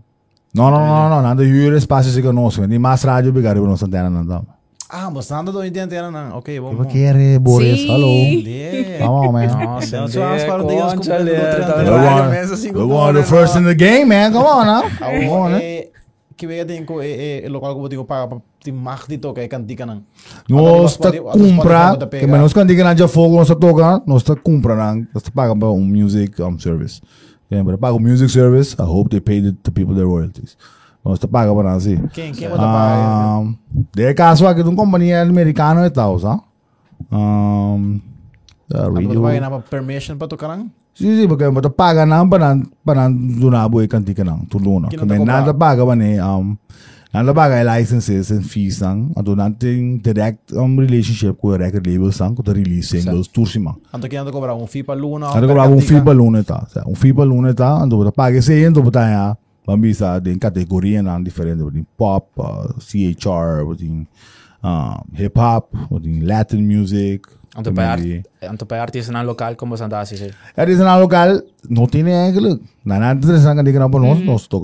Não, 0.54 0.70
não, 0.72 0.80
não, 0.86 1.10
não, 1.10 1.22
nada 1.22 1.44
hyre 1.44 1.78
espaço 1.78 2.10
siga 2.10 2.34
nosso. 2.34 2.66
Nem 2.68 2.80
mais 2.80 3.02
rádio 3.04 3.32
pegar 3.34 3.54
riba 3.54 3.66
nossa 3.68 3.86
antena 3.86 4.10
não 4.10 4.26
dá. 4.26 4.42
ah 4.90 5.10
mas 5.10 5.30
nada 5.30 5.52
do 5.52 5.60
antena 5.60 6.10
não 6.12 6.38
ok 6.38 6.60
bom 6.60 6.72
Tipo, 6.72 6.86
quer, 6.88 7.40
Boris, 7.40 7.80
Sim. 7.80 7.92
hello. 7.92 8.10
Yeah. 8.46 9.06
Come 9.06 9.28
on, 9.28 9.32
man. 9.32 9.48
Nossa, 9.48 9.88
Então, 9.88 10.06
de 10.06 10.12
só 10.14 10.34
as 10.34 10.44
para 10.44 10.64
Deus, 10.64 10.94
como 10.96 11.04
lenta. 11.24 11.44
outra 11.44 12.30
We 12.30 12.40
assim, 12.52 12.74
com 12.74 12.80
want 12.88 13.16
the 13.16 13.24
first 13.24 13.56
não. 13.56 13.62
in 13.62 13.66
the 13.66 13.74
game, 13.76 14.06
man. 14.06 14.32
Come 14.34 14.46
on 14.46 14.66
now. 14.66 14.84
Come 14.98 15.30
on, 15.30 15.50
né? 15.50 15.60
eh, 15.64 15.90
que 16.36 16.48
veio 16.48 16.66
é 17.02 17.46
é 17.46 17.50
local 17.50 17.76
que 17.76 17.82
eu 17.86 17.90
tenho 17.90 18.06
para 18.06 18.28
te 18.28 18.34
mar 18.36 18.42
de 18.64 19.18
toca 19.18 19.42
é 19.42 19.48
cantica 19.48 19.86
não 19.86 20.04
Nós 20.48 20.98
tá 20.98 21.10
Pode- 21.12 21.22
pode- 21.22 21.40
compra, 21.40 22.08
que 22.08 22.28
mas 22.28 22.42
nós 22.42 22.54
quando 22.54 22.68
diga 22.68 22.84
na 22.84 23.08
fogo, 23.08 23.38
nós 23.38 23.48
tá 23.48 23.56
toca, 23.56 24.02
nós 24.06 24.24
tá 24.24 24.36
compra, 24.36 24.76
não. 24.76 25.08
Nós 25.14 25.24
tá 25.24 25.32
paga 25.34 25.56
para 25.56 25.70
um 25.70 25.84
music 25.84 26.42
um, 26.42 26.60
service. 26.60 27.02
Yeah, 27.52 27.70
but 27.70 27.80
paga 27.80 27.96
um 27.96 28.00
music 28.00 28.30
service, 28.30 28.76
I 28.80 28.84
hope 28.84 29.10
they 29.10 29.22
pay 29.22 29.42
the, 29.42 29.72
people 29.72 29.96
their 29.96 30.08
royalties. 30.08 30.58
Nós 31.04 31.18
tá 31.20 31.28
paga 31.28 31.54
para 31.56 31.74
assim. 31.74 31.98
quem 32.14 32.34
quem 32.34 32.50
para 32.50 33.40
Um, 33.40 33.56
de 33.96 34.14
caso 34.14 34.46
aqui 34.46 34.62
de 34.62 34.70
uma 34.70 34.76
companhia 34.76 35.22
americana 35.22 35.86
e 35.88 35.90
tal, 35.90 36.20
sabe? 36.20 36.42
Um, 37.12 38.00
bota 38.70 38.92
radio. 38.92 39.22
para 39.22 39.40
na 39.40 39.60
permission 39.62 40.18
para 40.18 40.28
tocar 40.28 40.58
não 40.58 40.70
Sim, 40.94 41.16
sim, 41.16 41.28
porque 41.30 41.46
eu 41.46 41.72
paga 41.72 42.06
não 42.06 42.28
para 42.28 42.60
para 42.84 43.08
do 43.10 43.50
na 43.50 43.68
boa 43.70 43.88
cantica 43.88 44.24
não, 44.24 44.40
tudo 44.40 44.82
não. 44.82 44.90
Que 44.90 44.98
não 44.98 45.26
nada 45.26 45.54
paga 45.54 45.86
para 45.86 45.96
né, 45.96 46.18
um, 47.14 47.18
nada 47.18 47.34
paga 47.34 47.78
licenses 47.78 48.32
and 48.32 48.42
fees 48.44 48.82
não, 48.82 49.12
então 49.18 49.36
não 49.36 49.52
tem 49.52 49.98
direct 49.98 50.56
um 50.56 50.76
relationship 50.76 51.34
com 51.34 51.50
o 51.50 51.56
record 51.56 51.86
label 51.88 52.10
não, 52.20 52.36
com 52.36 52.50
o 52.50 52.54
release 52.54 53.02
singles, 53.02 53.28
tudo 53.28 53.48
sim, 53.48 53.60
mano. 53.60 53.82
Ando 53.94 54.08
que 54.08 54.16
ando 54.16 54.32
cobrar 54.32 54.56
um 54.56 54.68
fee 54.68 54.84
para 54.84 55.00
luna 55.00 55.28
Ando 55.28 55.48
cobrar 55.48 55.68
um 55.68 55.80
fee 55.80 56.02
para 56.02 56.14
luna 56.14 56.44
tá, 56.44 56.68
um 56.88 56.96
fee 56.96 57.14
para 57.14 57.24
luna 57.24 57.54
tá, 57.54 57.82
então 57.86 57.98
você 57.98 58.12
paga 58.12 58.38
esse 58.38 58.54
então 58.64 58.84
você 58.84 58.92
tá 58.92 59.38
Vamos 59.70 60.00
ver 60.00 60.22
tem 60.24 60.38
categoria 60.40 61.04
não 61.04 61.22
diferente, 61.22 61.64
tem 61.72 61.86
pop, 61.96 62.28
uh, 62.38 62.82
CHR, 62.82 63.78
tem 63.78 64.08
uh, 64.64 65.04
hip 65.14 65.40
hop, 65.40 65.72
tem 66.02 66.22
Latin 66.22 66.64
music. 66.64 67.30
Anto 67.56 67.74
pa 67.74 67.96
também 67.96 68.22
art, 68.22 68.52
anto 68.52 68.66
pa 68.66 68.78
artista 68.78 69.12
na 69.12 69.22
local 69.22 69.56
como 69.56 69.78
sa 69.78 69.88
dasi 69.88 70.18
siya. 70.18 70.34
Er 70.56 70.70
is 70.70 70.80
een 70.80 71.00
lokaal, 71.00 71.42
no 71.70 71.88
tiene 71.88 72.14
eigenlijk. 72.14 72.62
Na 72.84 73.00
na 73.00 73.16
tres 73.16 73.46
ang 73.46 73.58
kandik 73.58 73.76
na 73.76 73.90
po 73.90 74.00
nos, 74.00 74.20
nos 74.22 74.48
to 74.48 74.60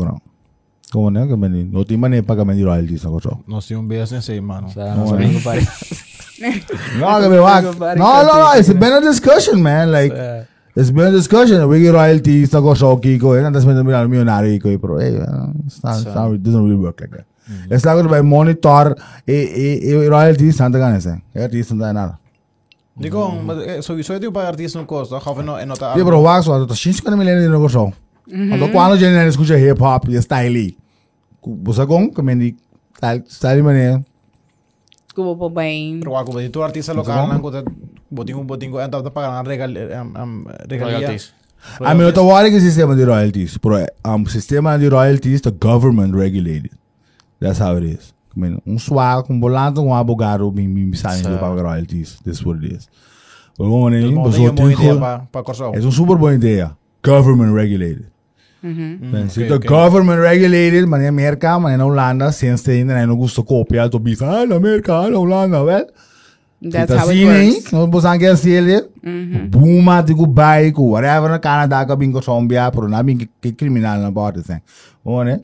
na. 0.88 0.92
Como 0.92 1.10
na 1.10 1.28
kami 1.28 1.50
ni, 1.50 1.64
no 1.64 1.84
timan 1.84 2.14
eh 2.14 2.22
pag 2.22 2.38
kami 2.38 2.56
ni 2.56 2.64
royalties 2.64 3.04
na 3.04 3.10
ko 3.10 3.20
so. 3.20 3.40
nós 3.48 3.68
temos 3.68 3.84
um 3.84 3.88
beijo 3.88 4.06
sensei 4.08 4.40
mano 4.42 4.70
Sa 4.70 4.96
no 4.96 5.08
sabihin 5.08 5.34
ko 5.34 5.42
pa 5.42 5.54
rin. 5.56 5.66
No, 7.00 7.08
kami 7.22 7.40
wag. 7.40 7.64
No, 7.96 8.24
no, 8.24 8.34
no, 8.40 8.52
it's 8.60 8.68
been 8.74 8.94
a 8.94 9.02
discussion, 9.02 9.64
man. 9.64 9.92
Like, 9.92 10.12
Eh, 10.12 10.44
it's 10.76 10.92
been 10.92 11.08
a 11.08 11.12
discussion. 11.12 11.68
We 11.70 11.80
get 11.82 11.94
royalties 11.94 12.52
na 12.52 12.60
ko 12.60 12.74
so 12.74 12.98
kiko, 12.98 13.38
eh, 13.38 13.42
nandas 13.42 13.66
may 13.66 13.74
namin 13.74 14.10
millionaire 14.10 14.60
ko, 14.60 14.70
eh, 14.70 14.78
pero 14.78 15.00
eh, 15.00 15.16
uh, 15.16 15.48
it's 15.66 15.82
not, 15.84 15.96
it's 15.96 16.16
not, 16.16 16.34
it 16.34 16.44
doesn't 16.44 16.64
really 16.64 16.76
work 16.76 17.00
like 17.00 17.12
that. 17.12 17.26
It's 17.72 17.86
like 17.86 18.10
by 18.10 18.22
monitor, 18.22 18.96
eh, 19.28 19.32
eh, 19.34 19.80
eh, 19.96 20.10
royalties, 20.10 20.58
santa 20.58 20.78
ka 20.78 20.92
nese. 20.92 21.22
Eh, 21.34 21.44
artist 21.44 21.72
na 21.72 21.94
nada. 21.94 22.20
digo 22.98 23.28
mas 23.44 23.84
sowieso 23.84 24.14
eu 24.14 24.20
tenho 24.20 24.32
para 24.32 24.48
artista 24.48 24.80
no 24.80 24.86
custo 24.86 25.20
gaf 25.20 25.44
no 25.44 25.60
e 25.60 25.66
nota 25.66 25.92
Yeah, 25.96 26.06
pero 26.06 26.22
wag 26.22 26.44
so, 26.44 26.66
to 26.66 26.74
shinsh 26.74 27.04
ka 27.04 27.12
na 27.12 27.18
millennial 27.18 27.60
na 28.28 28.58
ko 28.58 28.66
so. 28.66 28.66
Ando 28.66 28.66
kwano 28.74 28.98
dyan 28.98 29.14
na 29.14 29.26
escucha 29.28 29.58
hip 29.58 29.80
hop, 29.80 30.10
y 30.10 30.22
style. 30.22 30.76
Busa 31.46 31.86
kong, 31.86 32.14
kami 32.14 32.36
ni, 32.36 32.56
style, 33.28 33.62
man 33.64 33.76
eh. 33.76 33.98
Kubo 35.16 35.36
po 35.40 35.48
bem. 35.50 36.02
pero 36.04 36.18
ako 36.20 36.36
ba 36.36 36.44
tu 36.52 36.60
artista 36.60 36.92
local 36.92 37.32
não 37.32 37.40
kuda 37.40 37.64
botingo 38.12 38.44
botingo 38.44 38.84
ando 38.84 39.00
para 39.00 39.12
pagar 39.12 39.48
regal 39.48 39.72
regalia 40.68 41.00
royalties. 41.00 41.32
I 41.82 41.96
mean, 41.96 42.10
ito 42.10 42.22
wala 42.22 42.48
yung 42.52 42.62
sistema 42.62 42.94
de 42.96 43.06
royalties. 43.06 43.58
Pero 43.58 43.88
um, 44.06 44.26
sistema 44.28 44.78
de 44.78 44.90
royalties, 44.90 45.42
the 45.42 45.52
government 45.52 46.14
regulated. 46.14 46.72
That's 47.40 47.60
how 47.60 47.78
it 47.78 47.84
is. 47.86 48.14
I 48.36 48.40
mean, 48.40 48.62
um 48.68 48.78
swag, 48.78 49.26
um 49.32 49.40
bolante, 49.40 49.80
um 49.80 49.94
abogado, 49.96 50.52
bem, 50.52 50.68
bem, 50.68 50.94
sabe, 50.94 51.24
Sa- 51.24 51.32
de 51.32 51.38
pagar 51.40 51.64
royalties. 51.64 52.20
This 52.22 52.38
is 52.38 52.46
what 52.46 52.60
it 52.62 52.76
is. 52.76 52.90
Pero 53.58 53.70
como 53.70 53.90
nem, 53.90 54.12
Então, 54.12 54.24
mas 54.24 54.36
tem 54.36 54.46
o 54.46 54.52
uma 54.52 54.54
boa 54.54 54.74
ideia 54.74 55.28
para 55.32 55.44
corso 55.44 55.64
é 55.64 55.80
uma 55.80 55.92
super 55.92 56.18
boa 56.18 56.36
ideia. 56.36 56.76
Government 57.04 57.56
regulated. 57.56 58.06
Then, 59.12 59.30
se 59.30 59.44
ok, 59.44 59.48
the 59.48 59.56
ok. 59.56 59.68
government 59.68 60.20
regulated, 60.22 60.88
man, 60.88 61.06
Amerika, 61.06 61.60
man, 61.60 61.78
na 61.78 61.86
Holanda, 61.86 62.32
since 62.32 62.84
na 62.84 63.06
não 63.06 63.16
gusto 63.16 63.44
copiar, 63.44 63.90
to 63.90 64.00
bisa, 64.00 64.26
ah, 64.26 64.46
na 64.46 64.56
Amerika, 64.56 64.94
ah, 64.94 65.10
na 65.10 65.18
Holanda, 65.18 65.64
well, 65.64 65.86
That's 66.62 66.94
how 66.94 67.10
it 67.10 67.26
works. 67.26 67.72
no 67.72 67.86
bosan 67.86 68.18
ke 68.18 68.32
sili. 68.38 68.82
Buma 69.52 70.02
di 70.02 70.16
ko 70.16 70.26
bai 70.26 70.72
ko 70.72 70.96
whatever 70.96 71.30
na 71.30 71.38
Canada 71.38 71.86
ka 71.86 71.96
bingo 71.96 72.22
sombia, 72.22 72.72
pero 72.72 72.88
na 72.88 73.04
que 73.04 73.52
criminal 73.52 74.00
na 74.02 74.10
bota 74.10 74.42
sen. 74.42 74.62
One. 75.04 75.42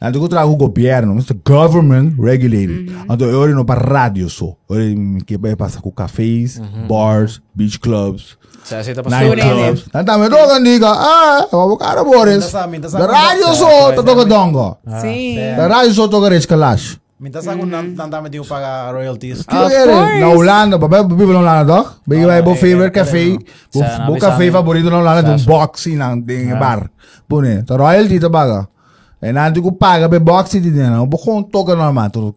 Ando 0.00 0.20
ko 0.20 0.28
trago 0.28 0.56
governo, 0.56 1.14
Mr. 1.14 1.34
Government 1.44 2.14
regulated. 2.18 2.88
Ando 3.08 3.24
eu 3.24 3.54
no 3.54 3.64
para 3.64 3.80
radio 3.80 4.30
so. 4.30 4.56
Ore 4.68 4.94
que 5.26 5.36
vai 5.36 5.56
passar 5.56 5.80
com 5.82 5.90
cafés, 5.90 6.60
bars, 6.88 7.42
beach 7.54 7.78
clubs, 7.80 8.38
Sa 8.64 8.84
sita 8.84 9.02
pa 9.02 9.08
night 9.10 9.26
Sure, 9.26 9.40
clubs. 9.40 9.80
Tanta 9.90 10.14
me 10.18 10.28
toca 10.28 10.60
diga, 10.60 10.92
ah, 10.92 11.42
vamos 11.50 11.78
cara 11.80 12.04
Boris. 12.04 12.44
Minta 12.44 12.52
sa- 12.52 12.66
minta 12.68 12.88
sa- 12.88 12.98
Da 12.98 13.06
radio 13.06 13.48
minta 13.50 13.58
so, 13.58 13.66
sa- 13.66 13.94
to 13.96 14.02
toca 14.04 14.24
dongo. 14.24 14.78
Sim. 15.00 15.56
Da 15.56 15.64
radio 15.66 15.92
so 15.92 16.06
toca 16.06 16.28
rich 16.28 16.46
kalash. 16.46 16.96
minta 17.20 17.42
sa 17.44 17.52
kung 17.52 17.68
nan 17.68 17.92
dami 18.08 18.32
din 18.32 18.40
pagar 18.40 18.96
royalties 18.96 19.44
Que 19.44 19.52
course. 19.52 20.20
Na 20.20 20.28
Holanda, 20.32 20.78
ba? 20.80 21.04
Vive 21.04 21.32
na 21.36 21.40
Holanda, 21.44 21.78
je 22.08 22.24
bij 22.24 22.24
Ah, 22.24 22.40
bo 22.40 22.54
favorite 22.54 22.94
café? 22.96 23.36
eh, 23.36 23.38
Bo 23.72 23.80
sa- 23.84 24.08
favorito 24.52 24.88
na 24.88 24.96
Holanda, 25.04 25.20
sa- 25.22 25.28
yung 25.36 25.44
boxy 25.44 25.92
ng 26.00 26.24
ding 26.24 26.48
bar. 26.56 26.88
Pune. 27.28 27.60
To 27.68 27.76
royalty 27.76 28.16
to 28.18 28.30
baga. 28.32 28.68
Eh, 29.20 29.32
nanti 29.36 29.60
ko 29.60 29.72
paga 29.76 30.08
be 30.08 30.16
boxy 30.16 30.60
din 30.64 30.80
na. 30.80 31.04
Bo 31.04 31.18
kung 31.20 31.44
toka 31.50 31.76
naman 31.76 32.08
to. 32.08 32.32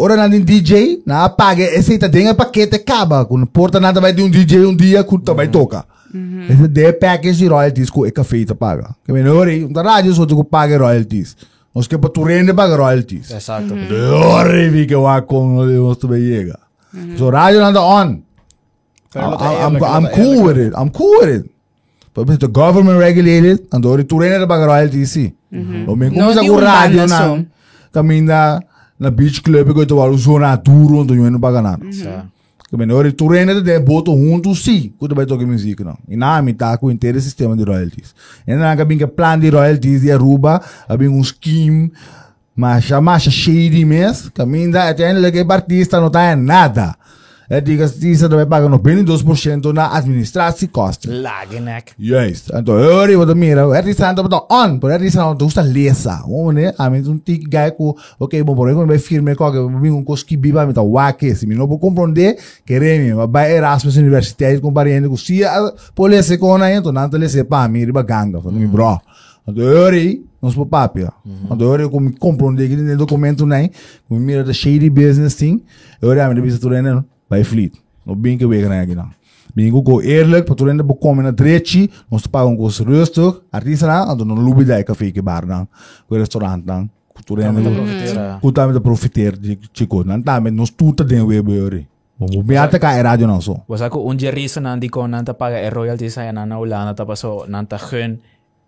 Ora 0.00 0.16
nandun 0.16 0.44
DJ, 0.44 1.02
na 1.04 1.28
paga, 1.28 1.64
esse 1.64 1.98
tá 1.98 2.06
dentro 2.06 2.34
paquete 2.36 2.76
acaba. 2.76 3.24
Quando 3.24 3.46
porta 3.46 3.80
nada 3.80 4.00
vai 4.00 4.12
de 4.12 4.22
um 4.22 4.30
DJ 4.30 4.64
um 4.64 4.74
dia, 4.76 5.02
curta 5.02 5.34
vai 5.34 5.48
toca. 5.48 5.84
Esse 6.48 6.68
de 6.68 6.92
package 6.92 7.38
de 7.38 7.48
royalties 7.48 7.90
ko 7.90 8.06
e 8.06 8.12
café 8.12 8.44
ta 8.44 8.54
paga. 8.54 8.94
Que 9.04 9.12
menor, 9.12 9.48
um 9.48 9.72
da 9.72 9.82
rádio 9.82 10.14
só 10.14 10.24
tu 10.24 10.42
paga 10.44 10.78
royalties. 10.78 11.36
Nós 11.74 11.88
que 11.88 11.98
para 11.98 12.10
tu 12.10 12.22
rende 12.22 12.54
para 12.54 12.76
royalties. 12.76 13.30
Exacto. 13.30 13.74
Dori 13.74 14.70
vi 14.70 14.86
que 14.86 14.94
wa 14.94 15.20
con 15.22 15.56
nós 15.56 15.98
também 15.98 16.22
chega. 16.22 16.58
So 17.18 17.28
radio 17.30 17.64
anda 17.64 17.80
on. 17.82 18.22
Pero 19.12 19.30
dat 19.30 19.40
I'm, 19.40 19.76
I'm, 19.76 20.08
cool 20.14 20.44
with 20.44 20.58
it. 20.58 20.74
I'm 20.76 20.90
cool 20.90 21.20
with 21.20 21.40
it. 21.40 21.50
But 22.14 22.38
the 22.38 22.48
government 22.48 22.98
regulated, 22.98 23.66
and 23.72 23.80
dori 23.82 24.04
tu 24.04 24.18
rende 24.18 24.46
para 24.46 24.64
royalties 24.64 25.10
si. 25.10 25.34
O 25.86 25.96
me 25.96 26.10
No, 26.10 26.14
começa 26.14 26.40
di 26.40 26.48
com 26.48 26.60
na 26.60 27.06
so. 27.08 27.46
caminha 27.92 28.60
na 28.98 29.10
beach 29.10 29.40
club 29.42 29.72
que 29.74 29.86
tu 29.86 29.96
vai 29.96 30.08
usar 30.08 30.56
duro, 30.56 31.02
então 31.02 31.16
eu 31.16 31.30
não 31.30 31.40
paga 31.40 31.62
nada. 31.62 31.84
Sa- 31.92 32.26
Também 32.70 32.90
ora 32.92 33.10
tu 33.12 33.26
rende 33.28 33.62
de 33.62 33.78
boto 33.80 34.12
junto 34.12 34.54
sim, 34.54 34.92
quando 34.98 35.14
vai 35.14 35.24
tocar 35.24 35.46
música 35.46 35.82
não. 35.84 35.96
E 36.08 36.16
na 36.16 36.42
me 36.42 36.52
tá 36.52 36.76
com 36.76 36.88
o 36.88 36.90
inteiro 36.90 37.18
sistema 37.20 37.56
de 37.56 37.62
royalties. 37.64 38.14
E 38.46 38.54
na 38.54 38.76
que 38.76 38.96
que 38.96 39.06
plan 39.06 39.38
de 39.38 39.48
royalties 39.48 40.02
de 40.02 40.12
Aruba, 40.12 40.60
havia 40.88 41.10
um 41.10 41.22
scheme 41.24 41.90
mas 42.54 42.90
mas 43.00 43.22
shady 43.22 43.84
mesmo, 43.84 44.32
caminha 44.32 44.90
até 44.90 45.30
que 45.30 45.40
o 45.42 45.52
artista 45.52 46.00
não 46.00 46.10
tá 46.10 46.32
em 46.32 46.36
nada. 46.36 46.94
É 47.50 47.62
diga 47.62 47.84
artista 47.84 48.28
vai 48.28 48.44
pagar 48.44 48.68
92% 48.68 49.72
na 49.72 49.86
administração 49.86 50.64
e 50.64 50.68
custos. 50.68 51.10
Lagenek. 51.10 51.94
En 52.52 52.64
toen 52.64 52.76
hoor 52.76 53.08
je 53.08 53.16
wat 53.16 53.28
er 53.28 53.36
meer. 53.36 53.56
Het 53.56 53.86
is 53.86 54.00
aan 54.00 54.16
het 54.16 54.32
on. 54.48 54.78
Maar 54.80 54.90
het 54.90 55.00
is 55.00 55.16
aan 55.16 55.36
het 55.36 55.72
lesa. 55.72 56.20
Hoe 56.20 56.52
ne? 56.52 56.74
A 56.78 56.90
mim 56.90 57.06
um 57.08 57.18
tic 57.18 57.46
gai 57.48 57.70
ko. 57.70 57.96
Ok, 58.18 58.44
bom 58.44 58.66
aí 58.66 58.74
vai 58.74 58.98
firme 58.98 59.34
ko 59.34 59.50
que 59.50 59.58
mim 59.58 59.94
um 59.94 60.04
coski 60.04 60.36
biba 60.36 60.66
me 60.66 60.74
tá 60.74 60.82
wake. 60.82 61.34
Se 61.34 61.46
me 61.46 61.54
não 61.54 61.66
vou 61.66 61.78
compreender, 61.78 62.38
querem 62.66 63.00
me. 63.00 63.26
Vai 63.26 63.56
Erasmus 63.56 63.96
Universidade 63.96 64.60
com 64.60 64.70
parente 64.70 65.08
com 65.08 65.16
se 65.16 65.42
a 65.42 65.72
polícia 65.94 66.36
com 66.36 66.58
na 66.58 66.70
então 66.70 66.92
não 66.92 67.08
te 67.08 67.28
sepa 67.30 67.66
me 67.66 67.82
riba 67.82 68.02
ganga. 68.02 68.42
Falei 68.42 68.58
me 68.58 68.66
bro. 68.66 69.00
Je 69.46 70.20
ons 70.42 70.54
po 70.54 70.66
papia. 70.66 71.10
Hoor 71.48 71.80
je 71.80 71.88
como 71.88 72.12
compreender 72.18 72.68
que 72.68 72.76
no 72.76 72.94
documento 72.94 73.46
nem. 73.46 73.70
Como 74.06 74.20
mira 74.20 74.44
the 74.44 74.52
shady 74.52 74.90
business 74.90 75.34
thing. 75.34 75.62
Hoor 76.02 76.14
je 76.14 76.20
a 76.20 76.28
me 76.28 76.42
bisa 76.42 76.58
turene 76.58 77.02
bij 77.28 77.44
Fleet. 77.44 77.80
No 78.04 78.16
bem 78.16 78.38
que 78.38 78.46
we 78.48 78.60
gaan 78.60 78.72
aqui 78.72 78.94
não. 78.94 79.12
Bingo 79.54 79.82
go 79.82 80.00
eerlijk, 80.00 80.44
para 80.44 80.54
tu 80.54 80.68
ainda 80.68 80.84
bekomen 80.84 81.24
na 81.24 81.32
drechi, 81.32 81.90
nós 82.08 82.22
te 82.22 82.28
pagam 82.28 82.56
com 82.56 82.68
rustig, 82.68 83.42
artista 83.50 83.86
na, 83.86 84.04
ando 84.10 84.24
no 84.24 84.34
lubi 84.34 84.64
da 84.64 84.82
café 84.84 85.10
que 85.10 85.22
bar 85.22 85.46
na, 85.46 85.66
com 86.06 86.14
restaurant 86.16 86.64
na, 86.64 86.86
tu 87.24 87.36
ainda 87.36 87.70
profiteren. 87.70 88.38
ku 88.40 88.52
ta 88.52 88.66
met 88.66 88.82
profiteer 88.82 89.36
de 89.36 89.58
chico, 89.72 90.02
nan 90.02 90.22
ta 90.22 90.40
met 90.40 90.52
nos 90.52 90.70
tuta 90.70 91.04
den 91.04 91.26
we 91.26 91.42
beuri. 91.42 91.86
Mo 92.16 92.42
biata 92.42 92.78
ka 92.78 92.96
e 92.98 93.02
radio 93.02 93.26
na 93.26 93.40
so. 93.40 93.62
Was 93.68 93.80
ako 93.80 94.04
unje 94.08 94.30
reason 94.30 94.62
nandi 94.62 94.88
ko 94.88 95.06
nanta 95.06 95.34
paga 95.34 95.60
e 95.60 95.70
royalties 95.70 96.14
sa 96.14 96.32
na 96.32 96.46
naulana 96.46 96.94
tapaso 96.94 97.44
nanta 97.48 97.78
gun 97.78 98.18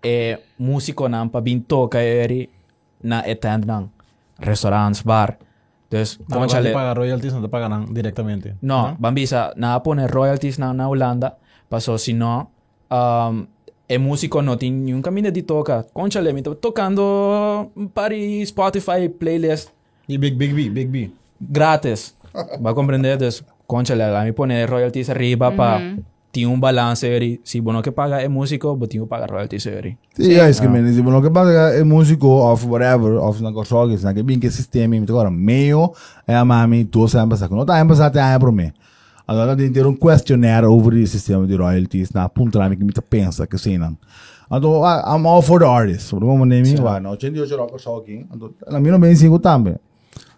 e 0.04 0.36
músico 0.58 1.08
nan 1.08 1.30
pa 1.30 1.40
binto 1.40 1.88
ka 1.88 1.98
eri 1.98 2.48
na 3.02 3.24
attend 3.24 3.64
ng 3.64 3.88
restaurants 4.38 5.02
bar. 5.02 5.36
Dus, 5.90 6.20
No, 6.28 6.36
conchale, 6.38 6.68
te 6.68 6.74
paga 6.74 6.94
royalties, 6.94 7.32
no 7.34 7.40
te 7.42 7.48
pagan 7.48 7.92
directamente. 7.92 8.54
No, 8.60 8.96
Bambisa, 8.98 9.52
na 9.56 9.82
pone 9.82 10.06
royalties 10.06 10.58
na 10.58 10.72
na 10.72 10.88
Holanda. 10.88 11.36
Paso, 11.68 11.98
si 11.98 12.12
no, 12.14 12.50
um, 12.90 13.46
e 13.88 13.98
músico 13.98 14.40
no 14.40 14.56
tiene 14.56 14.94
un 14.94 15.02
camino 15.02 15.30
di 15.30 15.42
toca. 15.42 15.84
Conchale, 15.92 16.32
mi 16.32 16.42
to- 16.42 16.56
tocando 16.56 17.70
pari 17.92 18.46
Spotify 18.46 19.08
playlist 19.08 19.70
Y 20.06 20.16
Big 20.18 20.36
Big 20.36 20.54
B, 20.54 20.70
Big 20.70 20.88
B. 20.88 21.10
gratis. 21.40 22.14
Va 22.60 22.70
a 22.70 22.74
comprender? 22.74 23.18
Dus, 23.18 23.44
conchale, 23.66 24.04
a 24.04 24.22
mí 24.24 24.32
pone 24.32 24.66
royalties 24.66 25.08
arriba 25.10 25.50
pa 25.56 25.80
tiene 26.30 26.52
un 26.52 26.60
balance 26.60 27.06
eri. 27.06 27.40
Si 27.44 27.60
bueno 27.60 27.82
que 27.82 27.92
paga 27.92 28.22
el 28.22 28.30
músico, 28.30 28.76
but 28.76 28.88
tiene 28.90 29.04
que 29.06 29.08
pagar 29.10 29.30
royalties 29.30 29.66
eri. 29.66 29.98
Sim, 30.14 30.32
é 30.34 30.48
isso 30.50 30.60
que 30.62 30.68
men, 30.68 30.92
se 30.94 31.02
não 31.02 31.20
que 31.22 31.30
paga 31.30 31.74
é 31.74 31.82
músico 31.84 32.26
of 32.28 32.66
whatever, 32.66 33.16
of 33.18 33.42
na 33.42 33.52
corsogue, 33.52 33.96
na 34.02 34.14
que 34.14 34.22
bem 34.22 34.38
que 34.38 34.50
sistema, 34.50 34.94
me 34.94 35.04
agora 35.08 35.30
meio 35.30 35.92
é 36.26 36.34
a 36.36 36.44
mami 36.44 36.84
tu 36.84 37.06
saco. 37.08 37.54
Não 37.54 37.64
tá 37.64 37.80
embaixo 37.80 38.02
até 38.02 38.20
aí 38.20 38.38
para 38.38 38.52
mim. 38.52 38.72
Agora 39.26 39.56
tem 39.56 39.70
ter 39.72 39.86
um 39.86 39.94
questionnaire 39.94 40.66
over 40.66 40.92
o 40.94 41.06
sistema 41.06 41.46
de 41.46 41.54
royalties 41.56 42.10
na 42.12 42.28
punta 42.28 42.68
que 42.76 42.82
me 42.84 42.92
pensa 43.08 43.46
que 43.46 43.56
sim 43.58 43.78
não. 43.78 43.96
Então, 44.52 44.82
I- 44.84 45.14
I'm 45.16 45.24
all 45.26 45.40
for 45.42 45.60
the 45.60 45.66
artist. 45.66 46.10
Por 46.10 46.20
como 46.20 46.44
nem 46.44 46.62
me 46.62 46.74
vai, 46.74 46.98
não, 46.98 47.10
88 47.12 47.56
rock 47.56 47.70
corsogue. 47.70 48.26
Então, 48.34 48.50
na 48.68 48.80
minha 48.80 48.98
bem 48.98 49.14
cinco 49.14 49.38
também. 49.38 49.76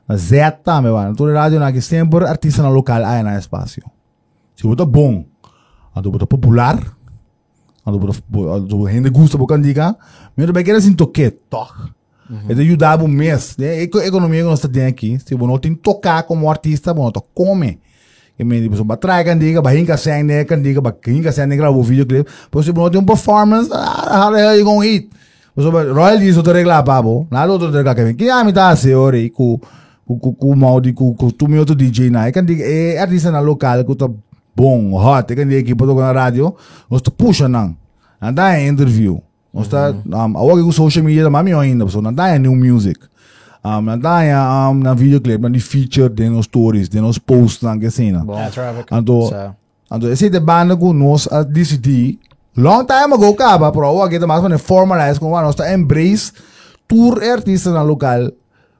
A 0.06 0.14
Z 0.16 0.50
também 0.62 0.92
vai. 0.92 1.10
Então, 1.10 1.24
rádio 1.32 1.58
na 1.58 1.72
que 1.72 1.80
sempre 1.80 2.26
artista 2.26 2.62
na 2.62 2.68
local 2.68 3.02
aí 3.02 3.22
na 3.22 3.38
espaço. 3.38 3.80
Se 4.54 4.64
botar 4.66 4.84
bom, 4.84 5.24
então 5.96 6.10
botar 6.10 6.26
popular, 6.26 6.78
Ando 7.84 7.98
por 7.98 8.48
ando 8.48 8.88
gente 8.88 9.10
gusta 9.10 9.36
por 9.36 9.46
candiga, 9.46 9.96
mas 10.36 10.46
eu 10.46 10.54
quero 10.54 10.78
assim 10.78 10.92
toque, 10.92 11.30
toque. 11.30 11.90
É 12.48 12.54
de 12.54 12.62
ajudar 12.62 13.02
o 13.02 13.08
mês, 13.08 13.56
né? 13.58 13.72
A 13.72 14.06
economia 14.06 14.40
que 14.40 14.48
nós 14.48 14.60
temos 14.60 14.88
aqui, 14.88 15.18
se 15.18 15.34
você 15.34 15.46
não 15.46 15.58
tem 15.58 15.74
tocar 15.74 16.22
como 16.22 16.48
artista, 16.48 16.94
você 16.94 17.12
não 17.14 17.24
come. 17.34 17.78
Que 18.38 18.44
me 18.44 18.66
diz, 18.66 18.78
vai 18.78 18.96
trazer 18.96 19.24
candiga, 19.24 19.60
vai 19.60 19.76
hinca 19.76 19.96
sem 19.96 20.22
né, 20.22 20.44
candiga, 20.44 20.80
vai 20.80 20.94
hinca 21.08 21.30
sem 21.30 21.46
né, 21.46 21.56
gravar 21.56 21.76
o 21.76 21.82
videoclipe. 21.82 22.30
Você 22.52 22.72
não 22.72 22.88
tem 22.88 23.00
um 23.00 23.04
performance, 23.04 23.68
ah, 23.72 24.26
how 24.26 24.32
the 24.32 24.40
hell 24.40 24.58
you 24.58 24.64
gonna 24.64 24.86
eat? 24.86 25.10
Você 25.54 25.70
vai 25.70 25.90
royalties 25.90 26.36
outro 26.36 26.54
reglar 26.54 26.82
pabo, 26.82 27.26
nada 27.30 27.52
outro 27.52 27.70
reglar 27.70 27.94
que 27.94 28.04
vem. 28.04 28.14
Que 28.14 28.30
a 28.30 28.42
me 28.42 28.52
dá 28.52 28.74
se 28.76 28.94
ore 28.94 29.28
com 29.28 29.60
com 30.06 30.18
com 30.18 30.56
mal 30.56 30.80
de 30.80 30.92
com 30.92 31.12
tu 31.12 31.48
meu 31.48 31.60
outro 31.60 31.74
DJ 31.74 32.08
na, 32.08 32.26
é 32.28 32.32
candiga 32.32 32.64
é 32.64 32.98
artista 32.98 33.30
na 33.30 33.40
local 33.40 33.84
que 33.84 33.94
tá 33.94 34.08
bom, 34.54 34.92
hot, 34.94 35.32
é 35.32 35.58
aqui 35.58 35.74
para 35.74 35.86
tocar 35.86 36.12
na 36.12 36.20
rádio, 36.20 36.54
nós 36.90 37.02
te 37.02 37.10
puxa 37.10 37.48
não. 37.48 37.76
Anda 38.20 38.58
em 38.60 38.68
interview. 38.68 39.20
Nós 39.52 39.68
tá, 39.68 39.92
um, 40.06 40.38
awag 40.38 40.62
ko 40.62 40.72
social 40.72 41.04
media 41.04 41.28
mami 41.28 41.52
ainda, 41.52 41.86
so 41.88 42.00
nanda 42.00 42.34
em 42.34 42.38
new 42.38 42.56
music. 42.56 43.00
Um, 43.64 43.82
nanda 43.82 44.24
em 44.24 44.32
um, 44.34 44.74
na 44.74 44.94
videoclip, 44.94 45.42
na 45.42 45.58
feature, 45.58 46.08
de 46.08 46.28
nos 46.28 46.46
stories, 46.46 46.88
de 46.88 47.00
nos 47.00 47.18
posts 47.18 47.62
na 47.62 47.76
que. 47.76 48.24
Bom. 48.24 48.38
Ja, 48.38 48.50
traffic. 48.50 48.86
Ando, 48.90 49.28
Sa- 49.28 49.54
ando 49.90 50.10
esse 50.10 50.30
de 50.30 50.40
banda 50.40 50.76
ko 50.76 50.92
nos 50.92 51.26
a 51.30 51.42
DCD, 51.42 52.18
long 52.56 52.84
time 52.86 53.12
ago 53.12 53.34
kaba, 53.34 53.70
pero 53.72 53.86
awag 53.86 54.12
kita 54.12 54.26
mas 54.26 54.42
man 54.42 54.56
formalize 54.58 55.18
kung 55.18 55.34
ano, 55.34 55.48
nós 55.48 55.56
tá 55.56 55.72
embrace 55.74 56.32
tour 56.88 57.20
artista 57.22 57.70
na 57.72 57.82
local, 57.82 58.30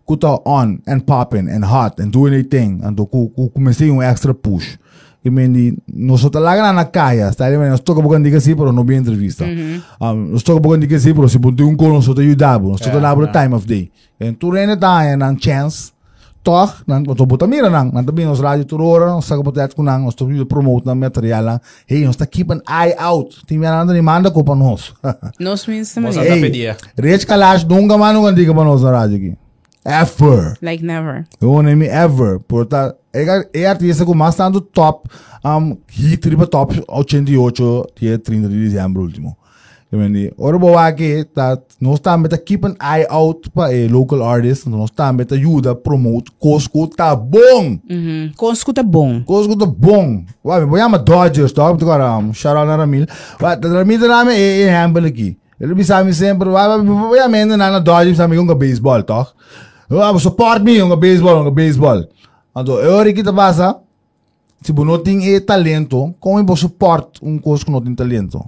ku 0.06 0.16
tá 0.16 0.40
on 0.46 0.80
and 0.86 1.00
popping 1.04 1.50
and 1.50 1.64
hot 1.64 2.00
and 2.00 2.10
doing 2.10 2.32
a 2.32 2.42
thing. 2.42 2.80
Ku 3.10 3.50
comecei 3.52 3.90
um 3.90 4.00
extra 4.00 4.32
push. 4.32 4.78
I 5.24 5.30
mean, 5.30 5.52
di, 5.52 5.78
nós 5.86 6.26
talaga 6.30 6.72
na 6.72 6.84
kaya, 6.84 7.30
está 7.30 7.46
ali, 7.46 7.54
nós 7.54 7.78
toca 7.80 8.02
bukan 8.02 8.22
di 8.22 8.30
kasi, 8.30 8.56
pero 8.58 8.72
no 8.72 8.82
bi 8.82 8.98
entrevista. 8.98 9.46
Um, 9.46 10.34
nós 10.34 10.42
toca 10.42 10.58
bukan 10.58 10.82
di 10.82 10.90
kasi, 10.90 11.14
pero 11.14 11.28
se 11.28 11.38
bunti 11.38 11.62
um 11.62 11.76
kono, 11.76 12.02
nós 12.02 12.06
toca 12.06 12.22
yudabo, 12.22 12.74
nós 12.74 12.80
toca 12.80 12.98
Yeah, 12.98 13.06
labo 13.06 13.22
yeah. 13.22 13.32
time 13.32 13.54
of 13.54 13.64
day. 13.64 13.90
And 14.18 14.34
tu 14.34 14.50
rene 14.50 14.74
tayo 14.74 15.14
ng 15.14 15.38
chance, 15.38 15.94
toch, 16.42 16.82
nang 16.90 17.06
to 17.06 17.22
buta 17.22 17.46
mira 17.46 17.70
nang, 17.70 17.94
nang 17.94 18.02
tabi 18.02 18.26
nos 18.26 18.42
radio 18.42 18.66
turora, 18.66 19.14
nos 19.14 19.30
saga 19.30 19.46
buta 19.46 19.70
ko 19.70 19.86
nang, 19.86 20.02
nos 20.04 20.18
to 20.18 20.26
promote 20.42 20.82
ng 20.90 20.98
material 20.98 21.54
lang. 21.54 21.60
Hey, 21.86 22.02
nos 22.02 22.18
ta 22.18 22.26
keep 22.26 22.50
an 22.50 22.58
eye 22.66 22.94
out. 22.98 23.30
Timi 23.46 23.62
na 23.62 23.86
ni 23.86 24.02
manda 24.02 24.26
ko 24.30 24.42
pa 24.42 24.58
nos. 24.58 24.90
Nos 25.38 25.66
means 25.70 25.94
também. 25.94 26.18
anda 26.18 26.34
Hey. 26.34 26.74
Rich 26.98 27.26
Kalash, 27.30 27.62
nunca 27.62 27.94
man 27.94 28.14
nung 28.14 28.26
hindi 28.26 28.42
ka 28.42 28.50
pa 28.50 28.66
nos 28.66 28.82
na 28.82 28.90
radio 28.90 29.16
aqui. 29.16 29.41
Ever. 29.84 30.56
Like 30.62 30.84
never. 30.84 31.24
Eu 31.40 31.62
nem 31.62 31.74
me 31.74 31.86
ever. 31.86 32.38
Porta, 32.40 32.96
é, 33.12 33.24
é 33.52 34.04
com 34.04 34.14
mais 34.14 34.34
tanto 34.34 34.60
top, 34.60 35.08
um, 35.44 35.76
hit 35.88 36.28
riba 36.28 36.46
top 36.46 36.82
88, 36.88 37.86
dia 38.00 38.18
30 38.18 38.48
de 38.48 38.58
dezembro 38.58 39.02
último. 39.02 39.36
Mean, 39.94 40.30
ora 40.38 40.58
boa 40.58 40.86
aqui, 40.86 41.22
tá, 41.34 41.58
nós 41.78 41.96
estamos 41.96 42.32
a 42.32 42.38
keep 42.38 42.66
an 42.66 42.74
eye 42.80 43.06
out 43.10 43.50
para 43.50 43.76
eh, 43.76 43.86
local 43.88 44.22
artists, 44.22 44.64
nós 44.64 44.84
estamos 44.84 45.26
a 45.30 45.34
ajuda 45.34 45.74
promote, 45.74 46.32
Costco 46.38 46.86
tá 46.88 47.14
bom. 47.14 47.78
Uhum. 47.90 48.32
Com 48.34 48.52
escuta 48.52 48.82
bom. 48.82 49.22
Costco 49.22 49.54
tá 49.54 49.66
bom. 49.66 50.24
Uai, 50.42 50.64
vou 50.64 50.78
chamar 50.78 50.96
Dodgers, 50.96 51.52
tá? 51.52 51.68
Porque 51.68 51.84
agora, 51.84 52.16
um, 52.16 52.32
na 52.64 52.76
Ramil. 52.76 53.06
Uai, 53.38 53.58
a 53.62 53.68
Ramil 53.68 54.00
tá 54.00 54.24
na 54.24 54.32
é, 54.32 54.62
é 54.62 54.70
handball 54.70 55.04
aqui. 55.04 55.36
Ele 55.60 55.74
me 55.74 55.84
sabe 55.84 56.14
sempre, 56.14 56.48
uai, 56.48 56.82
vou 56.82 57.14
chamar 57.14 57.44
na 57.44 57.56
na 57.58 57.78
Dodgers, 57.78 58.16
sabe 58.16 58.34
com 58.34 58.46
baseball, 58.46 59.02
tá? 59.02 59.18
Uai, 59.18 59.26
support 60.18 60.62
me, 60.62 60.80
com 60.80 60.96
baseball, 60.96 61.44
com 61.44 61.50
baseball. 61.50 62.04
Então, 62.56 62.74
eu 62.78 62.92
ori 62.92 63.12
que 63.12 63.22
tá 63.22 63.32
passa, 63.32 63.76
se 64.62 64.72
você 64.72 64.86
não 64.86 64.98
tem 64.98 65.34
eh, 65.34 65.40
talento, 65.40 66.14
como 66.20 66.38
eu 66.38 66.44
vou 66.44 66.56
suporte 66.56 67.20
um 67.22 67.38
Costco 67.38 67.66
que 67.66 67.72
não 67.72 67.80
tem 67.80 67.94
talento? 67.94 68.42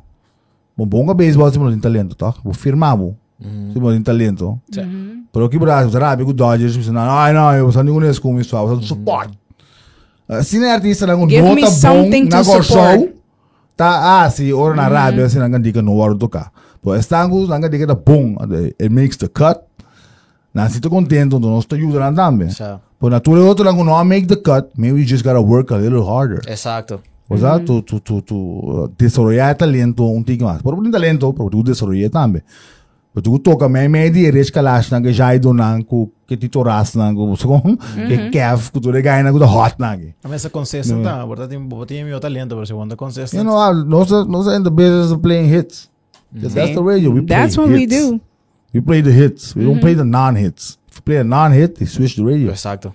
Bom, 0.77 0.87
bom 0.87 1.07
com 1.07 1.15
baseball 1.15 1.51
se 1.51 1.59
você 1.59 1.65
não 1.65 1.73
tem 1.73 1.81
talento, 1.81 2.15
tá? 2.15 2.35
Vou 2.45 2.55
firmar, 2.55 2.97
vou. 2.97 3.17
Se 3.41 3.79
você 3.79 3.81
não 3.81 3.91
tem 3.93 4.03
talento. 4.03 4.61
Pero 5.33 5.47
aqui 5.47 5.59
para 5.59 5.89
sabe 5.89 6.25
que 6.25 6.31
o 6.31 6.35
Dodgers, 6.35 6.77
você 6.77 6.93
não, 6.93 7.01
ai 7.01 7.33
não, 7.33 7.53
eu 7.55 7.73
só 7.73 7.83
não 7.83 7.95
conheço 7.95 8.23
como 8.23 8.41
isso, 8.41 8.57
eu 8.57 8.77
só 8.77 8.81
suporte. 8.83 9.39
Assim, 10.29 10.63
é 10.63 10.73
artista 10.73 11.07
me 11.07 11.27
nota 11.27 11.71
bom 11.71 12.09
na 12.31 12.45
support. 12.45 12.65
show. 12.65 13.13
Ta 13.77 14.23
ah, 14.23 14.31
si 14.31 14.53
ora 14.53 14.75
na 14.75 14.85
Arabia 14.85 15.29
sila 15.29 15.49
nga 15.49 15.59
di 15.59 15.73
ka 15.73 15.83
no 15.83 15.99
waro 15.99 16.17
ka. 16.29 16.51
Pero 16.81 16.95
estango 16.95 17.45
nga 17.45 17.69
di 17.69 17.79
ka 17.79 17.87
da 17.87 17.95
bom, 17.95 18.37
it 18.79 18.91
makes 18.91 19.19
the 19.19 19.29
cut. 19.29 19.67
Si 20.69 20.81
to 20.81 20.89
contento, 20.89 21.39
no 21.41 21.61
sto 21.61 21.75
ayuda 21.77 21.99
lang 21.99 22.15
tambe. 22.15 22.51
Sa- 22.51 22.81
Pero 23.01 23.11
nature 23.11 23.41
outro 23.41 23.65
lang 23.65 23.77
no 23.85 24.05
make 24.05 24.27
the 24.27 24.37
cut, 24.41 24.71
maybe 24.77 25.01
you 25.01 25.05
just 25.07 25.25
gotta 25.25 25.41
work 25.41 25.71
a 25.73 25.77
little 25.77 26.03
harder. 26.05 26.41
Exacto. 26.49 27.01
O 27.29 27.37
sea, 27.39 27.59
tu, 27.59 27.83
tu, 27.83 27.99
tu, 28.01 28.21
tu 28.23 28.35
uh, 28.37 28.89
desarrollar 28.99 29.57
talento 29.57 30.05
un 30.05 30.23
tique 30.25 30.43
más. 30.45 30.63
Pero 30.63 30.77
por 30.77 30.91
talento, 30.91 31.33
pero 31.35 31.49
tu 31.51 31.63
desarrollar 31.65 32.11
también. 32.11 32.45
But 33.15 33.25
tu 33.25 33.39
toca 33.39 33.69
me 33.69 33.89
me 33.89 34.11
di 34.11 34.31
rich 34.31 34.51
kalash 34.53 34.91
na 34.91 35.01
ga 35.01 35.11
jai 35.13 35.39
do 35.39 35.53
na 35.53 35.79
ku 35.83 36.11
ke 36.29 36.37
ti 36.37 36.49
toras 36.49 36.95
na 36.97 37.13
ku 37.15 37.35
so 37.37 37.49
ko 37.49 37.61
ke 38.09 38.31
kev 38.31 38.71
ku 38.73 38.81
tu 38.81 38.91
de 38.93 39.01
gai 39.03 39.23
na 39.23 39.31
ku 39.33 39.39
da 39.39 39.47
hot 39.47 39.79
na 39.79 39.97
ge. 39.97 40.15
A 40.25 40.29
mesa 40.29 40.51
consistent, 40.51 41.03
tá? 41.05 41.25
Bota 41.27 41.47
tem, 41.49 41.59
tem 41.87 42.05
meu 42.05 42.19
talento, 42.21 42.55
pero 42.57 42.67
se 42.67 42.73
wanda 42.75 42.97
consistent. 42.97 43.39
You 43.41 43.45
know, 43.45 43.73
no 43.85 44.05
so 44.05 44.23
in 44.51 44.63
the 44.65 44.71
business 44.71 45.11
of 45.13 45.21
playing 45.23 45.49
hits. 45.49 45.89
'Cause 46.35 46.55
That's 46.55 46.75
the 46.75 46.83
radio. 46.83 47.11
We 47.11 47.21
play 47.23 47.37
That's 47.37 47.57
what 47.57 47.69
we 47.71 47.81
hits. 47.87 47.95
do. 47.97 48.21
We 48.75 48.81
play 48.81 49.01
the 49.03 49.13
hits. 49.13 49.55
We 49.55 49.65
don't 49.65 49.81
play 49.81 49.95
the 49.95 50.05
non-hits. 50.05 50.79
If 50.91 50.97
you 50.97 51.03
play 51.03 51.19
a 51.19 51.25
non-hit, 51.25 51.77
they 51.77 51.87
switch 51.87 52.17
the 52.17 52.25
radio. 52.25 52.51
Exacto. 52.51 52.93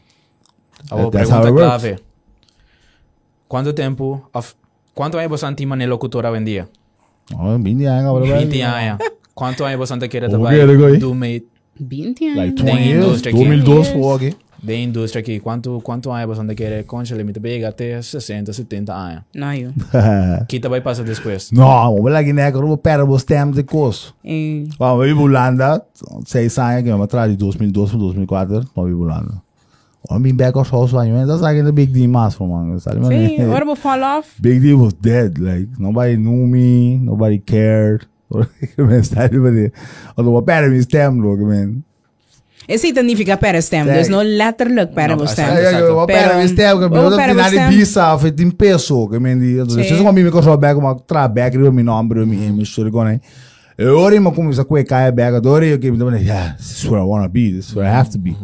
That- 0.89 1.11
that's 1.11 1.29
how 1.29 1.45
it 1.47 1.53
works. 1.53 1.81
clave. 1.81 1.99
Quanto 3.47 3.73
tempo, 3.73 4.29
of, 4.33 4.53
quanto 4.93 5.17
anos 5.17 5.29
você 5.31 5.45
antima 5.45 5.75
na 5.75 5.85
locutora 5.87 6.31
vendia? 6.31 6.67
Oh, 7.33 7.57
mini 7.57 7.87
anga, 7.87 8.11
whatever. 8.11 8.45
20 8.45 8.61
anos. 8.61 8.99
Quanto 9.33 9.63
anos 9.63 9.89
você 9.89 10.07
quer 10.07 10.29
trabalhar 10.29 10.65
okay, 10.65 10.75
okay. 10.75 10.97
do 10.97 11.15
meio 11.15 11.41
20 11.79 12.25
anos. 12.27 12.37
Like 12.37 12.55
Tem 12.63 12.75
20 12.75 12.87
years, 12.87 13.05
indústria 13.05 13.31
aqui. 13.33 13.43
2012 13.45 13.93
for 13.93 14.15
okay. 14.15 14.35
Da 14.61 14.73
indústria 14.75 15.21
aqui? 15.21 15.39
Quanto, 15.39 15.79
quanto 15.81 16.11
anos 16.11 16.37
você 16.37 16.55
quer 16.55 16.83
com 16.83 16.97
o 16.97 17.03
limite 17.03 17.39
pega 17.39 17.69
até 17.69 18.01
60, 18.01 18.51
70 18.53 18.93
anos? 18.93 19.23
Não, 19.33 19.53
eu. 19.53 19.71
Que 20.47 20.59
vai 20.59 20.81
passar 20.81 21.03
depois? 21.03 21.51
No, 21.51 21.61
mo 22.01 22.09
lagi 22.09 22.33
na 22.33 22.51
ko 22.51 22.77
pera 22.77 23.05
bo 23.05 23.17
stem 23.17 23.51
de 23.51 23.63
course. 23.63 24.13
Eh, 24.23 24.65
Wow, 24.79 24.99
we 24.99 25.13
bulanda, 25.13 25.81
seis 26.25 26.57
anos 26.57 26.83
que 26.83 26.89
eu 26.89 27.01
atrás 27.01 27.29
de 27.31 27.37
2012 27.37 27.91
para 27.91 27.99
2004, 27.99 28.65
no 28.75 28.83
we 28.83 28.93
bulanda. 28.93 29.41
Oh, 30.09 30.17
me 30.17 30.31
back 30.31 30.57
of 30.57 30.69
house 30.71 30.93
man. 31.11 31.27
That's 31.27 31.41
like 31.41 31.61
the 31.61 31.71
big 31.71 31.91
D 31.91 32.07
mass 32.07 32.35
for 32.35 32.47
man. 32.47 32.79
Sabe, 32.79 32.99
man? 32.99 33.09
Sim, 33.09 33.41
agora 33.41 33.63
eu 33.63 33.65
vou 33.67 33.75
fall 33.75 34.01
off. 34.01 34.41
Big 34.41 34.59
D 34.59 34.73
was 34.73 34.93
dead. 34.93 35.37
Like 35.37 35.69
nobody 35.77 36.15
knew 36.15 36.47
me, 36.47 36.97
nobody 36.97 37.37
cared. 37.39 38.07
man, 38.77 39.03
sabe, 39.03 39.37
man? 39.37 39.71
Although 40.17 40.41
my 40.41 40.41
me 40.69 40.81
stem, 40.81 41.19
look, 41.21 41.39
man. 41.39 41.83
Esse 42.69 42.93
significa 42.93 43.35
para 43.35 43.59
stem. 43.59 43.81
Sim. 43.83 43.87
There's 43.87 44.09
no 44.09 44.21
letterlijk 44.21 44.93
para 44.93 45.15
No, 45.15 45.25
stem. 45.27 45.43
exacto. 45.43 45.63
Ja, 45.63 45.71
ja, 45.71 45.93
wat 45.93 46.05
Pero- 46.05 46.19
pera 46.29 46.37
me 46.37 46.47
stem, 46.47 46.77
que 46.77 46.83
Oh, 46.85 46.85
eu 46.85 46.89
pera 46.89 47.33
tenho 47.33 47.35
me 47.35 47.41
nada 47.41 48.27
it 48.27 48.43
in 48.43 48.51
peso, 48.51 49.07
que 49.09 49.17
man 49.17 49.39
di. 49.39 49.57
Sim. 49.67 49.83
Se 49.83 49.93
eu 49.93 50.13
me 50.13 50.29
ko 50.29 50.57
back, 50.57 50.77
uma 50.77 50.95
tra 50.95 51.27
back, 51.27 51.57
eu 51.57 51.73
me 51.73 51.81
nome, 51.81 52.19
eu 52.19 52.27
me 52.27 52.35
image, 52.45 52.71
so 52.71 52.87
gonna. 52.91 53.19
Eu 53.75 53.97
ori 53.97 54.19
ma 54.19 54.31
como 54.31 54.51
isso 54.51 54.63
que 54.65 54.83
cai 54.83 55.07
adori, 55.07 55.69
eu 55.69 55.79
que 55.79 55.89
me 55.89 55.97
dá, 55.97 56.05
yeah, 56.17 56.53
this 56.57 56.83
is 56.83 56.85
where 56.85 57.01
I 57.01 57.07
want 57.07 57.23
to 57.23 57.29
be, 57.29 57.53
this 57.53 57.69
is 57.69 57.75
where 57.75 57.89
I 57.89 57.91
have 57.91 58.11
to 58.11 58.19
be. 58.19 58.35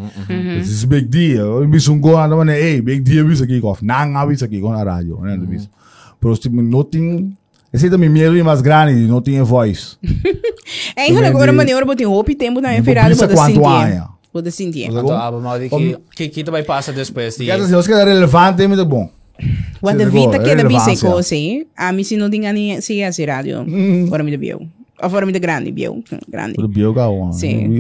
This 0.57 0.69
is 0.69 0.86
a 0.86 0.88
big 0.88 1.07
deal. 1.07 1.61
Eu 1.61 1.67
me 1.67 1.80
sou 1.80 1.95
go 1.99 2.17
anda, 2.17 2.36
man, 2.36 2.49
hey, 2.49 2.82
big 2.82 3.01
deal 3.01 3.28
bisa 3.28 3.45
kick 3.45 3.63
off. 3.63 3.86
Nanga 3.86 4.26
bisa 4.26 4.47
kick 4.47 4.63
on 4.65 4.73
a 4.73 4.84
né, 4.84 5.38
bisa. 5.38 5.67
Pero 6.19 6.36
tipo, 6.36 6.61
nothing 6.63 7.36
Esse 7.71 7.89
também 7.89 8.07
medo 8.09 8.41
mais 8.45 8.61
grande, 8.61 9.05
não 9.05 9.21
tinha 9.21 9.43
voz. 9.43 9.99
É, 10.95 11.09
então, 11.09 11.23
agora 11.23 11.53
maneira, 11.53 11.82
eu 11.82 11.86
botei 11.86 12.07
roupa 12.07 12.32
e 12.32 12.36
tempo 12.36 12.59
também 12.59 12.78
Não 12.78 12.84
ferrado, 12.86 13.15
precisa 13.15 13.28
vou 13.28 14.14
quanto 14.36 14.51
sentir. 14.51 14.83
aia. 14.83 14.91
Vou 14.91 15.01
sentir. 15.01 15.03
Mas 15.03 15.03
Então, 15.03 15.15
agora- 15.15 15.27
aba 15.27 15.39
mal 15.39 15.59
de 15.59 15.67
Om- 15.73 16.01
que 16.15 16.27
que 16.29 16.43
que 16.43 16.51
vai 16.51 16.63
passar 16.63 16.91
depois 16.93 17.38
de 17.38 17.45
Quer 17.45 17.57
dizer, 17.57 17.83
se 17.83 17.91
é 17.93 18.03
relevante, 18.03 18.61
é 18.63 18.67
muito 18.67 18.86
bom. 18.86 19.09
Quando 19.81 19.99
Sim, 19.99 20.05
a 20.05 20.09
vida 20.09 20.36
agora, 20.36 20.39
que 20.39 20.55
bisa 20.67 20.86
relevância. 20.86 21.09
coisa, 21.11 21.65
a 21.77 21.91
mim 21.91 22.03
se 22.03 22.17
não 22.17 22.29
tinha 22.29 22.51
nem 22.53 22.79
se 22.81 22.99
esse 22.99 23.25
rádio. 23.25 23.65
Agora 24.07 24.23
me 24.23 24.36
deu. 24.38 24.67
Agora 24.99 25.25
me 25.25 25.31
deu 25.31 25.41
grande, 25.41 25.71
viu? 25.71 26.03
Grande. 26.27 26.53
Tudo 26.55 26.67
bem, 26.69 26.83
eu 26.83 26.93
Sim. 27.33 27.79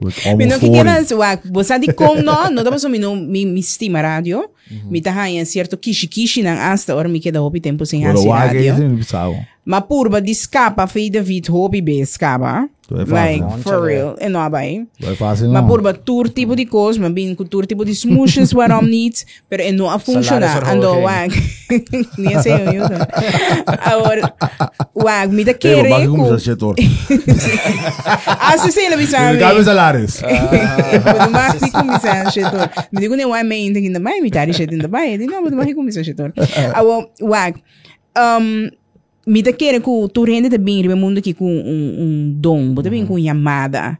We 0.00 0.12
old. 0.26 0.36
With 0.36 0.36
Mi 0.38 0.46
no 0.46 0.54
almost 0.54 0.60
que 0.60 0.70
queda 0.70 0.92
40. 1.04 1.16
wa 1.16 1.38
você 1.52 1.78
de 1.78 1.92
com 1.92 2.14
no 2.22 2.50
no 2.50 2.62
dá 2.62 2.70
mi 2.88 2.98
no 2.98 3.14
mi 3.16 3.44
mi 3.46 3.60
estima 3.60 4.00
rádio 4.02 4.44
mi 4.90 5.00
tá 5.00 5.28
em 5.30 5.44
certo 5.44 5.76
kishi 5.76 6.06
kishi 6.08 6.42
nang 6.42 6.58
hasta 6.58 6.94
ora 6.94 7.08
mi 7.08 7.20
queda 7.20 7.40
hopi 7.42 7.60
tempo 7.60 7.84
sem 7.86 8.04
Agora 8.04 8.18
hasi 8.18 8.28
o 8.28 8.32
águia 8.32 8.68
é 8.68 8.72
rádio 8.72 8.88
bizarro. 8.96 9.36
ma 9.64 9.80
purba 9.80 10.20
de 10.20 10.30
escapa 10.32 10.86
fei 10.86 11.10
David 11.10 11.48
hopi 11.50 11.80
be 11.82 12.00
escapa 12.00 12.68
Tu 12.86 12.94
é 13.00 13.06
fácil. 13.06 13.14
like 13.14 13.40
Não, 13.40 13.50
for 13.62 13.72
tchau, 13.72 13.82
real 13.82 14.16
é 14.20 14.28
não 14.28 14.50
vai 14.50 14.86
Vai 15.00 15.14
fácil 15.16 15.48
ma 15.50 15.60
não. 15.62 15.68
purba 15.68 15.94
tour 15.94 16.28
tipo 16.28 16.54
de 16.54 16.66
coisa 16.66 17.00
ma 17.00 17.08
bin 17.08 17.34
com 17.34 17.44
tour 17.44 17.64
tipo 17.66 17.82
de 17.84 17.94
smooshes 17.94 18.52
waarom 18.52 18.84
niet 18.86 19.24
pero 19.48 19.62
é 19.62 19.72
não 19.72 19.88
a 19.88 19.98
funcionar 19.98 20.62
ando 20.68 20.90
verhoging. 20.92 21.02
wag 21.04 21.30
nem 22.18 22.42
sei 22.42 22.52
eu 22.52 22.84
agora 23.90 24.34
wag 24.94 25.32
mi 25.32 25.44
da 25.44 25.52
Ei, 25.52 25.58
querer 25.58 25.88
mas 25.88 26.06
como 26.08 26.24
com 26.24 26.28
você 26.30 26.44
setor? 26.44 26.74
ah 28.26 28.56
se 28.58 28.70
sei 28.72 28.88
la 28.90 28.96
bisami 28.96 29.38
Cabe 29.38 29.64
salários. 29.64 29.64
Quando 31.02 31.30
mais 31.30 31.54
fico 31.54 31.78
começar 31.78 32.26
a 32.26 32.30
setor. 32.30 32.70
Me 32.92 33.00
digo 33.00 33.14
nem 33.14 33.26
o 33.26 33.30
homem 33.30 33.66
ainda 33.66 33.78
ainda 33.78 34.00
mais 34.00 34.22
mitari 34.22 34.52
shet 34.52 34.72
ainda 34.72 34.88
mais. 34.88 35.18
Digo 35.18 35.32
não, 35.32 35.42
mas 35.42 35.52
mais 35.52 35.74
começar 35.74 36.00
a 36.00 36.04
setor. 36.04 36.32
Awo 36.74 37.10
wag. 37.20 37.62
Um 38.16 38.70
me 39.26 39.42
da 39.42 39.52
querer 39.52 39.80
com 39.80 40.06
tu 40.08 40.24
rende 40.24 40.48
de 40.48 40.58
bem 40.58 40.82
no 40.82 40.96
mundo 40.96 41.18
aqui 41.18 41.32
com 41.32 41.46
um 41.46 42.02
um 42.02 42.34
dom, 42.36 42.74
bota 42.74 42.90
bem 42.90 43.06
com 43.06 43.18
chamada. 43.18 43.98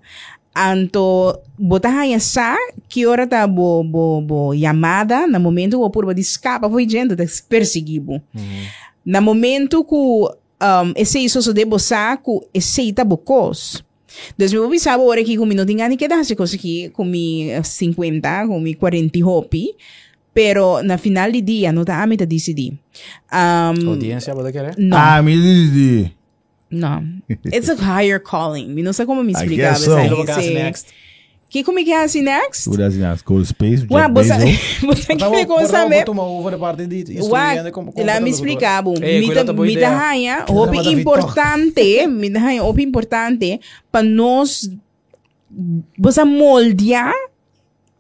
Anto 0.57 1.41
bota 1.59 1.89
aí 1.89 2.13
essa 2.13 2.57
que 2.89 3.07
hora 3.07 3.27
tá 3.27 3.47
bo 3.47 3.83
bo 3.83 4.21
bo 4.21 4.55
chamada 4.55 5.27
na 5.27 5.39
momento 5.39 5.83
o 5.83 5.91
por 5.91 6.15
de 6.15 6.21
escapa 6.21 6.71
foi 6.71 6.89
gente 6.89 7.17
de 7.17 7.27
perseguido. 7.49 8.23
Na 9.05 9.21
momento 9.21 9.85
que 9.85 9.95
um, 9.95 10.93
esse 10.97 11.19
isso 11.19 11.53
de 11.53 11.65
boçar 11.65 12.19
que 12.23 12.41
esse 12.55 12.93
tá 12.93 13.05
bocos. 13.05 13.84
Dus 14.39 14.53
meu 14.53 14.69
bisabo 14.69 15.05
ora 15.05 15.21
aqui 15.21 15.37
com 15.37 15.45
não 15.47 15.67
tinha 15.67 15.89
nem 15.89 15.97
que 15.97 16.09
dar 16.09 16.25
se 16.25 16.35
coisa 16.37 16.57
aqui 16.57 16.89
com 16.91 17.05
mi 17.05 17.49
50, 17.63 18.47
com 18.47 18.61
mi 18.61 18.75
40 18.75 19.19
hopi. 19.27 19.75
Pero 20.33 20.83
na 20.83 20.99
final 20.99 21.31
de 21.31 21.41
dia 21.41 21.73
não 21.73 21.85
tá 21.85 22.03
a 22.03 22.07
meta 22.07 22.27
decidir. 22.27 22.73
Um, 23.33 23.91
Audiência, 23.91 24.35
pode 24.35 24.51
querer? 24.51 24.75
não, 24.77 24.99
Ah, 24.99 25.23
me 25.23 25.37
diz. 25.37 26.11
não. 26.71 27.05
It's 27.53 27.69
a 27.71 27.75
higher 27.77 28.19
calling. 28.21 28.67
Me 28.69 28.83
não 28.83 28.93
sei 28.93 29.07
como 29.07 29.23
me 29.23 29.33
I 29.33 29.37
explicar. 29.37 29.75
guess 29.75 29.85
so. 29.85 29.95
se- 30.43 30.55
next. 30.55 30.87
Que 31.49 31.63
como 31.63 31.79
é 31.79 31.85
que 31.85 31.93
é 31.93 32.03
assim 32.03 32.23
next? 32.23 32.69
What 32.69 32.79
does 32.83 32.97
he 32.97 33.05
ask? 33.05 33.25
Go 33.25 33.39
to 33.39 33.45
space? 33.47 33.87
Ué, 33.89 34.09
você 34.09 34.37
de 34.37 34.59
parte 36.59 36.87
de 36.87 37.23
Ué, 37.23 37.71
como 37.71 37.93
ela 37.97 38.21
me 38.21 38.31
explicava. 38.31 38.91
Ei, 39.01 39.21
Me 39.55 39.77
da 39.77 39.91
rainha, 39.91 40.45
mandar 40.49 40.93
importante, 40.93 42.07
me 42.09 42.31
da 42.31 42.41
rainha, 42.41 42.65
houve 42.65 42.83
importante 42.83 43.61
para 43.93 44.03
nós 44.03 44.69
você 45.99 46.25
moldear 46.25 47.13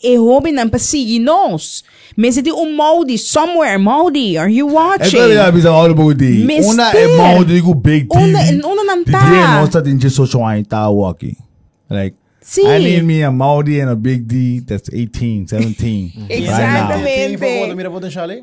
e 0.02 0.18
houve 0.18 0.52
não 0.52 0.68
para 0.68 0.78
seguir 0.78 1.20
nós. 1.20 1.84
Mas 2.16 2.34
tem 2.36 2.52
um 2.52 2.74
molde 2.74 3.16
somewhere, 3.16 3.78
molde, 3.78 4.36
are 4.36 4.52
you 4.52 4.68
É 4.68 4.72
watching? 4.72 5.10
que 5.10 5.16
ele 5.16 5.38
avisa 5.38 5.70
all 5.70 5.90
about 5.90 6.16
the. 6.16 6.24
Mister. 6.24 6.72
Una 6.72 6.90
é 6.90 7.16
mal 7.16 7.44
de 7.44 7.60
go 7.60 7.74
big 7.74 8.06
TV. 8.08 8.22
Una 8.64 8.84
não 8.84 9.04
tá. 9.04 9.20
day 9.20 9.40
não 9.40 9.64
está 9.64 9.80
em 9.88 10.10
social 10.10 10.46
aí 10.46 10.64
tá 10.64 10.88
walking. 10.88 11.36
Like 11.88 12.16
Sim. 12.46 12.66
I 12.68 12.78
need 12.78 13.02
me 13.04 13.24
a 13.24 13.30
Maudi 13.30 13.80
and 13.80 13.90
a 13.90 13.96
big 13.96 14.26
D 14.26 14.60
that's 14.60 14.90
18, 14.92 15.46
17. 15.46 16.26
right 16.28 17.38
favor, 17.38 17.74
mira 17.74 17.90
potencial 17.90 18.28
now. 18.28 18.42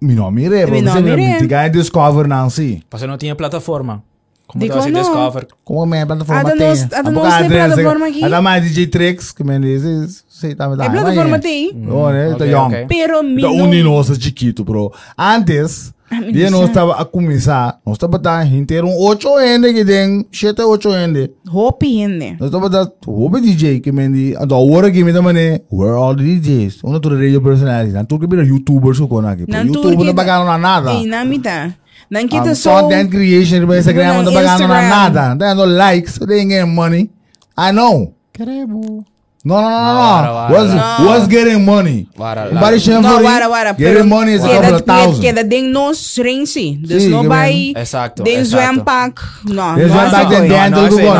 Mi 0.00 0.14
no 0.14 0.30
mire, 0.30 0.64
Mi 0.64 0.80
bro. 0.80 0.80
no 0.82 0.90
Você 0.92 1.00
mire. 1.02 1.16
me 1.16 1.38
diga 1.40 1.68
discover 1.68 2.26
Nancy. 2.26 2.82
Você 2.90 3.06
não 3.06 3.18
tinha 3.18 3.36
plataforma. 3.36 4.02
Como 4.46 4.64
Digo, 4.64 4.74
você 4.74 4.90
não. 4.90 5.00
discover? 5.00 5.46
Como 5.64 5.82
a 5.82 5.86
minha 5.86 6.06
plataforma 6.06 6.50
tem? 6.50 6.58
nós- 6.68 6.84
da 6.86 7.02
nós 7.02 7.14
bocado 7.14 7.48
tem 7.48 7.64
plataforma 7.66 8.06
aqui? 8.06 8.24
Ah, 8.24 8.28
da 8.28 8.42
mais 8.42 8.64
DJ 8.64 8.86
Tricks, 8.86 9.32
que 9.32 9.44
me 9.44 9.58
diz, 9.60 10.24
sei, 10.28 10.54
tá 10.54 10.68
me 10.68 10.76
dando. 10.76 10.88
É 10.88 10.90
plataforma 11.00 11.38
tem. 11.38 11.70
Oh, 11.90 12.10
né? 12.10 12.34
Tá 12.38 12.44
young. 12.46 12.86
Pero 12.88 13.22
me 13.22 13.40
Da 13.40 13.48
não- 13.48 13.56
uni 13.64 13.82
nossa 13.82 14.14
chiquito, 14.14 14.62
bro. 14.64 14.92
Antes, 15.16 15.92
dia 16.20 16.44
isso 16.44 16.52
nós 16.52 16.68
estava 16.68 16.94
a 17.00 17.04
começar, 17.04 17.80
nós 17.86 17.96
estava 17.96 18.20
a 18.24 18.44
inteiro 18.44 18.86
um 18.86 18.96
8 18.96 19.28
ende 19.40 19.72
que 19.72 19.84
tem, 19.84 20.26
7 20.30 20.62
8 20.62 20.88
ende. 20.90 21.30
Hope 21.50 21.86
hende. 21.86 22.36
Nós 22.38 22.52
estava 22.52 22.66
a 22.66 22.92
hope 23.06 23.40
DJ 23.40 23.80
que 23.80 23.92
me 23.92 24.08
di, 24.08 24.36
a 24.36 24.44
da 24.44 24.56
hora 24.56 24.90
que 24.90 25.02
me 25.02 25.12
da 25.12 25.22
mané, 25.22 25.62
where 25.70 25.94
all 25.94 26.14
the 26.14 26.22
DJs? 26.22 26.82
Uma 26.84 27.00
toda 27.00 27.16
radio 27.16 27.40
personality, 27.40 27.94
não 27.94 28.04
tudo 28.04 28.20
que 28.20 28.36
vira 28.36 28.46
YouTubers 28.46 29.00
ko 29.00 29.22
na 29.22 29.32
aqui. 29.32 29.44
Não, 29.48 29.64
YouTube 29.64 30.04
não 30.04 30.14
bagano 30.14 30.44
na 30.44 30.58
nada. 30.58 30.92
Ei, 30.94 31.06
na 31.06 31.24
mita. 31.24 31.74
Não 32.10 32.28
que 32.28 32.40
tá 32.40 32.54
só... 32.54 32.82
content 32.82 33.08
creation 33.08 33.60
no 33.60 33.74
Instagram 33.74 34.14
Não, 34.14 34.22
não 34.22 34.32
bagano 34.34 34.68
na 34.68 34.82
nada. 34.82 35.28
Não 35.30 35.36
dando 35.36 35.64
likes, 35.64 36.18
they 36.18 36.40
ain't 36.40 36.50
getting 36.50 36.74
money. 36.74 37.10
I 37.56 37.72
know. 37.72 38.14
Queremos. 38.32 39.11
No, 39.44 39.56
no, 39.60 39.62
no, 39.62 39.68
no, 39.68 39.74
Wara. 39.74 40.50
What's, 40.50 40.72
No. 40.72 41.06
what's 41.06 41.26
getting 41.26 41.64
money? 41.64 42.06
Wara, 42.16 42.48
Somebody 42.48 42.78
shame 42.78 43.02
No, 43.02 43.08
for 43.18 43.24
wara, 43.24 43.48
wara. 43.50 43.76
Getting 43.76 44.08
money 44.08 44.34
is 44.34 44.44
a 44.44 44.48
couple 44.48 44.74
of 44.76 44.82
thousand. 44.86 45.20
Queda 45.20 45.42
den 45.42 45.72
nos 45.72 46.16
rensi. 46.16 46.78
Dus 46.80 47.02
Sim, 47.02 47.10
no 47.10 47.22
que 47.22 47.28
vai... 47.28 47.72
Exacto, 47.76 48.22
Den 48.22 48.38
exacto. 48.40 48.56
zwempak. 48.56 49.20
No, 49.46 49.74
Den 49.74 49.88
no, 49.88 49.94
zwempak 49.94 50.22
no, 50.24 50.30
den 50.30 50.48
no. 50.48 50.54
den- 50.54 50.70
No, 50.70 50.80
Dentro 50.80 50.98
no, 50.98 51.14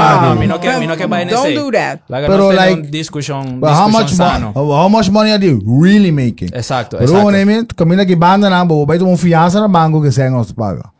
no. 0.47 1.31
Don't 1.33 1.55
do 1.55 1.71
that. 1.73 2.01
Like, 2.09 2.27
Pero, 2.29 2.53
like, 2.53 2.77
temos 2.77 2.91
discussão, 2.91 3.59
But 3.59 3.71
how 3.71 3.89
much, 3.89 4.13
sano. 4.13 4.53
how, 4.55 4.89
much 4.89 5.11
money 5.11 5.33
are 5.33 5.39
they 5.41 5.59
really 5.67 6.13
making? 6.13 6.51
Exacto, 6.55 6.99
Pero 6.99 7.11
exacto. 7.11 7.27
one 7.27 7.45
minute, 7.45 7.75
camina 7.75 8.07
que 8.07 8.15
banda 8.15 8.49
na 8.49 8.65
bo, 8.65 8.87
vai 8.87 8.99
tomar 8.99 9.17
fiança 9.17 9.61
na 9.61 9.67
banco 9.69 10.01
que 10.01 10.13
se 10.13 10.29
nos 10.31 10.53
paga. 10.53 10.91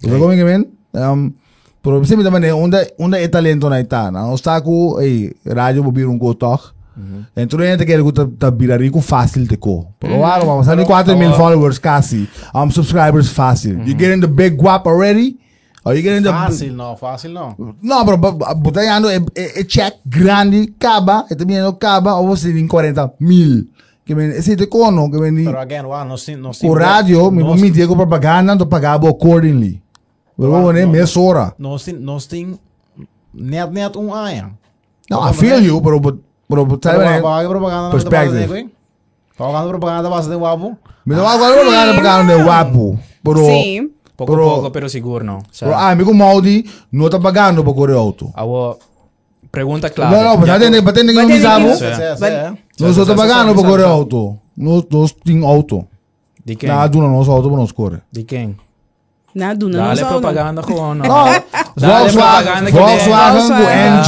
Você 0.00 0.10
como 0.18 0.30
que 0.30 0.42
men? 0.44 0.66
Um, 0.92 1.32
pero 1.84 1.98
você 2.04 2.16
me 2.16 2.24
também 2.24 2.50
onde 2.52 2.76
onde 2.98 3.18
é 3.18 3.28
talento 3.28 3.68
na 3.68 3.78
ita, 3.80 4.10
na 4.10 4.26
o 4.28 4.34
está 4.34 4.60
com 4.60 4.98
ei 5.00 5.32
rádio 5.46 5.84
bobir 5.84 6.08
um 6.08 6.18
cotok. 6.18 6.72
Então 7.36 7.58
a 7.60 7.66
gente 7.66 7.84
quer 7.84 8.02
que 8.02 8.12
tá 8.12 8.26
tá 8.38 8.50
virar 8.50 8.80
rico 8.80 9.00
fácil 9.00 9.46
de 9.46 9.56
co. 9.56 9.86
Pero 10.00 10.14
agora 10.14 10.44
vamos 10.44 10.68
ali 10.68 10.84
4 10.84 11.16
mil 11.18 11.32
followers 11.34 11.78
quase, 11.78 12.28
um 12.54 12.70
subscribers 12.70 13.28
fácil. 13.28 13.80
You 13.86 13.96
getting 13.98 14.20
the 14.20 14.26
big 14.28 14.56
guap 14.56 14.86
already? 14.88 15.36
Are 15.84 15.94
you 15.94 16.02
getting 16.02 16.22
the 16.22 16.30
Fácil 16.30 16.72
não, 16.72 16.96
fácil 16.96 17.30
não. 17.30 17.54
No, 17.82 18.04
pero 18.06 18.16
ba- 18.16 18.32
ba- 18.32 18.54
botellando 18.54 19.08
é, 19.10 19.16
é, 19.34 19.60
é 19.60 19.64
check 19.64 19.96
grande, 20.06 20.72
caba, 20.78 21.26
e 21.30 21.34
também 21.36 21.60
não 21.60 21.74
caba, 21.74 22.14
ou 22.14 22.28
você 22.28 22.52
tem 22.52 22.66
40 22.66 23.12
mil. 23.20 23.66
Que 24.06 24.14
men, 24.14 24.30
esse 24.30 24.56
te 24.56 24.66
cono, 24.66 25.10
que 25.10 25.18
men, 25.18 25.44
Pero 25.44 25.58
again, 25.58 25.82
wow, 25.82 26.04
nós 26.04 26.24
tem, 26.24 26.36
nós 26.36 26.62
o 26.62 26.72
rádio, 26.74 27.30
me 27.30 27.70
digo 27.70 27.94
propaganda, 27.96 28.56
tu 28.56 28.66
pagava 28.66 29.08
accordingly. 29.10 29.82
Né, 30.36 30.86
meia 30.86 31.04
hora. 31.16 31.54
nós 31.58 31.84
tem, 31.84 31.94
nós 31.94 32.26
tem 32.26 32.58
net 33.32 33.70
net 33.72 33.96
um 33.98 34.12
ano. 34.12 34.56
No, 35.10 35.28
I 35.28 35.32
feel 35.32 35.60
you, 35.62 35.80
pero, 35.80 36.00
but- 36.00 36.20
pero, 36.48 36.64
but, 36.66 36.84
né, 36.84 37.20
propaganda 37.20 37.82
na 37.82 37.90
Perspective. 37.90 38.46
de 39.64 39.68
Propaganda 39.68 40.08
base 40.10 40.28
de 40.30 40.36
wabo. 40.36 40.76
me 41.06 41.14
não 41.14 41.26
agora 41.26 41.54
propaganda, 41.54 41.92
propaganda 41.94 42.32
é 42.32 42.42
guapo. 42.42 42.98
Pero, 43.22 43.44
Sim. 43.44 43.90
Poco 44.16 44.32
Pero- 44.32 44.44
poco, 44.48 44.70
pero 44.70 44.88
seguro 44.88 45.24
no. 45.24 45.38
O 45.38 45.42
sea, 45.50 45.68
pero, 45.68 45.74
ah, 45.80 45.94
me 45.94 46.04
com 46.04 46.14
Maudi, 46.14 46.64
não 46.92 47.10
tá 47.10 47.18
pagando 47.18 47.64
para 47.64 47.72
correr 47.74 47.94
auto. 47.94 48.30
awo, 48.34 48.78
pregunta 49.50 49.90
clave. 49.90 50.14
Não, 50.14 50.22
não, 50.22 50.36
mas 50.36 50.50
atende 50.50 51.12
que 51.12 51.12
não 51.14 51.26
me 51.26 51.40
sabe. 51.40 51.64
que- 51.66 51.76
sim. 51.78 52.58
Nós 52.84 52.96
tá 52.96 53.04
sim, 53.06 53.16
pagando 53.16 53.54
para 53.54 53.68
correr 53.68 53.84
auto. 53.84 54.38
Nós, 54.56 54.84
nós 54.90 55.12
tem 55.12 55.44
auto. 55.44 55.84
De 56.44 56.54
quem? 56.54 56.68
Nada, 56.68 56.96
não 56.98 57.10
nosso 57.10 57.30
auto 57.32 57.48
para 57.48 57.58
nós 57.58 57.72
correr. 57.72 58.02
De 58.12 58.22
quem? 58.22 58.54
Nada, 59.34 59.66
não 59.66 59.70
Dale 59.84 60.00
só- 60.00 60.08
propaganda 60.08 60.62
no? 60.62 60.94
No, 60.94 61.24
Dale 61.76 62.02
Volkswagen, 62.10 62.64
que 62.66 62.70
Volkswagen 62.72 63.52
Ai. 63.52 64.00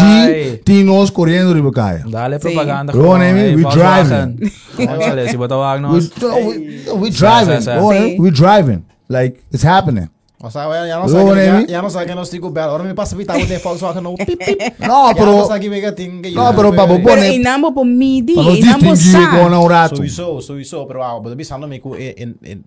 NG, 0.52 0.56
tem 0.64 0.84
nós 0.84 1.10
correndo 1.10 1.52
de 1.54 1.60
Bacaia. 1.62 2.04
Dale 2.08 2.36
Sim. 2.38 2.40
propaganda 2.42 2.92
Bro, 2.92 3.04
ko. 3.04 3.18
name 3.18 3.40
Hey, 3.40 3.54
we 3.56 3.62
Volkswagen. 3.62 4.36
Gonzales, 4.76 5.30
si 5.30 5.36
Batawag 5.36 5.80
We, 5.80 5.88
nos. 5.88 6.12
no, 6.20 6.28
we, 6.36 6.82
no, 6.86 6.94
we 6.94 7.10
driving. 7.10 7.60
sa- 7.60 7.80
we 8.20 8.30
driving. 8.30 8.84
Like, 9.08 9.40
it's 9.52 9.64
happening. 9.64 10.08
O 10.38 10.50
sea, 10.50 10.68
ya 10.86 10.98
no 10.98 11.08
sabe, 11.08 11.44
ya, 11.46 11.52
Nemi. 11.54 11.66
ya 11.72 11.82
no 11.82 11.88
sabe 11.90 12.06
que 12.06 12.14
nos 12.14 12.28
tico 12.30 12.50
bel. 12.52 12.64
Ahora 12.64 12.84
me 12.84 12.94
pasa 12.94 13.16
pitar 13.16 13.36
o 13.40 13.46
de 13.46 13.58
Volkswagen 13.58 14.02
no 14.04 14.14
pip 14.14 14.38
pip. 14.38 14.60
No, 14.78 15.08
Ya 15.08 15.12
no 15.12 15.14
pero, 15.16 15.46
sabe 15.46 15.60
que 15.60 15.70
que 16.22 16.30
no, 16.30 16.54
pero 16.54 16.72
para 16.76 16.88
Pero 16.88 17.02
poner, 17.02 17.32
inambo 17.34 17.72
po 17.74 17.84
midi, 17.84 18.34
para 18.34 18.48
nos 18.48 18.58
inambo 18.58 18.90
distinguir 18.92 19.22
sa. 19.22 19.42
um 19.60 19.68
rato. 19.68 19.96
Sowieso, 19.96 20.40
sowieso, 20.42 20.86
pero 20.86 21.02
ah, 21.04 21.18
pero 21.22 21.34
pensando 21.36 21.66
me 21.66 21.80
que 21.80 22.14
en 22.18 22.36
en 22.42 22.64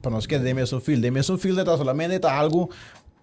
para 0.00 0.10
nós 0.10 0.26
que 0.26 0.38
deme 0.38 0.66
so 0.66 0.80
feel, 0.80 1.00
deme 1.00 1.22
so 1.22 1.36
feel 1.38 1.58
está 1.58 1.76
solamente 1.76 2.14
está 2.16 2.32
algo 2.36 2.70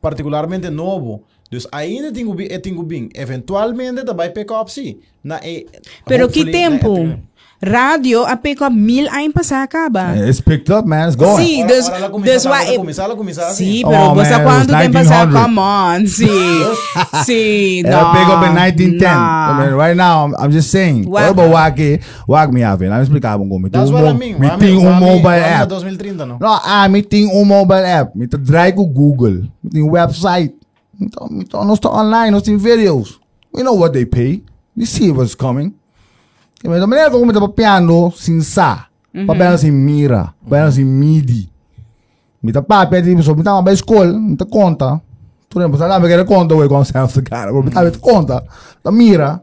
particularmente 0.01 0.69
novo. 0.69 1.24
Dus 1.49 1.67
ainda 1.71 2.11
bi, 2.11 2.47
tenho 2.59 2.84
bem, 2.84 3.09
eventualmente 3.13 4.03
também 4.03 4.32
pick 4.32 4.51
up 4.51 4.71
sim. 4.71 4.99
Na 5.24 5.39
e 5.45 5.67
Pero 6.05 6.28
que 6.28 6.49
tempo? 6.51 6.97
na- 7.03 7.19
Radio, 7.66 8.24
a 8.26 8.36
pick 8.36 8.61
up 8.61 8.72
mil 8.76 9.07
anos 9.09 9.32
passar 9.34 9.64
acaba. 9.64 10.14
It's 10.28 10.41
picked 10.41 10.70
up, 10.70 10.86
man. 10.86 11.07
It's 11.07 11.16
going. 11.16 11.61
Ela 11.61 11.68
dus 11.68 11.88
começa, 12.11 12.49
why... 12.49 12.76
começar 13.16 13.47
assim. 13.47 13.66
Sim, 13.80 13.86
Oh, 13.86 13.89
pero 13.89 14.16
basta 14.16 14.36
it 14.36 14.43
tem 14.82 14.91
passar, 14.91 15.28
1900. 15.28 15.41
come 15.41 15.59
on, 15.59 16.07
sim, 16.07 17.84
Era 17.86 18.03
no. 18.03 18.11
pick 18.11 18.28
up 18.30 18.43
in 18.45 18.53
1910. 18.53 18.99
Nah. 19.16 19.49
I 19.49 19.66
mean, 19.66 19.76
right 19.78 19.95
now, 19.95 20.26
I'm, 20.26 20.36
I'm 20.38 20.51
just 20.51 20.70
saying. 20.72 21.05
Wag- 21.07 21.24
What 21.24 21.32
about 21.32 21.51
wag 21.51 21.99
Wag 22.28 22.53
me 22.53 22.61
having. 22.61 22.91
I'm 22.91 23.01
explicar 23.01 23.38
me. 23.59 23.70
That's 23.70 23.89
what 23.91 24.03
I 24.05 24.14
mean. 24.14 24.39
Me 24.39 24.47
Wami- 24.49 24.59
tem 24.59 24.78
um 24.78 24.84
wami- 24.84 24.99
mobile 24.99 25.30
app. 25.43 25.70
2030 25.70 26.26
no. 26.26 26.38
No, 26.39 26.59
ah, 26.66 26.88
me 26.89 27.01
tem 27.01 27.26
um 27.28 27.45
mobile 27.45 27.86
app. 27.86 28.11
Tá 28.28 28.38
drive 28.38 28.76
com 28.76 28.86
Google. 28.86 29.43
Me 29.64 29.70
tem 29.72 29.82
website. 29.84 30.53
Então, 30.99 31.28
então 31.32 31.64
nós 31.66 31.78
estamos 31.78 31.97
online, 31.97 32.32
nós 32.32 32.43
temos 32.43 32.61
videos. 32.61 33.20
We 33.53 33.64
know 33.64 33.78
what 33.78 33.93
they 33.93 34.05
pay. 34.05 34.43
We 34.76 34.86
see 34.86 35.11
what's 35.11 35.36
coming. 35.36 35.74
Mas 36.64 36.82
a 36.82 36.88
maneira 36.88 37.11
como 37.11 37.26
me 37.26 37.34
tá 37.34 37.41
papiando, 37.41 38.11
sem 38.16 38.39
sa. 38.41 38.88
Papiando 39.28 39.57
sem 39.57 39.72
mira. 39.72 40.34
Papiando 40.43 40.72
sem 40.72 40.86
midi. 40.86 41.49
Me 42.41 42.51
tá 42.51 42.61
papia, 42.61 43.01
tipo, 43.01 43.22
só 43.24 43.36
me 43.36 43.43
tá 43.43 43.57
uma 43.57 43.72
escola, 43.74 44.18
me 44.20 44.36
tá 44.36 44.45
conta. 44.45 45.01
Tu 45.49 45.59
lembra, 45.59 45.78
sabe, 45.78 46.03
me 46.03 46.14
quer 46.14 46.26
conta, 46.26 46.55
ué, 46.55 46.68
sai 46.86 47.03
essa 47.03 47.22
cara. 47.22 47.53
Me 47.53 47.70
tá 47.70 47.84
me 47.84 47.91
conta. 47.91 48.43
Tá 48.82 48.91
mira. 48.91 49.41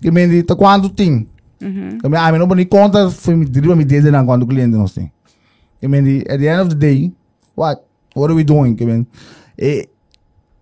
Que 0.00 0.10
me 0.10 0.26
diz, 0.26 0.44
tá 0.44 0.54
quanto 0.56 0.88
tem. 0.88 1.26
Que 1.58 2.08
me, 2.08 2.16
ah, 2.16 2.30
me 2.32 2.38
não 2.38 2.48
pode 2.48 2.64
conta, 2.66 3.10
foi 3.10 3.34
me 3.34 3.46
diriva 3.46 3.74
me 3.74 3.84
dizer 3.84 4.10
não 4.10 4.26
quando 4.26 4.46
cliente 4.46 4.76
nós 4.76 4.92
tem. 4.92 5.10
I 5.82 5.88
mean, 5.88 6.04
the, 6.04 6.32
at 6.32 6.38
the 6.40 6.48
end 6.48 6.60
of 6.62 6.68
the 6.70 6.74
day, 6.74 7.12
what? 7.54 7.82
What 8.14 8.30
are 8.30 8.34
we 8.34 8.44
doing? 8.44 8.76
Mean, 8.80 9.06
eh, 9.58 9.88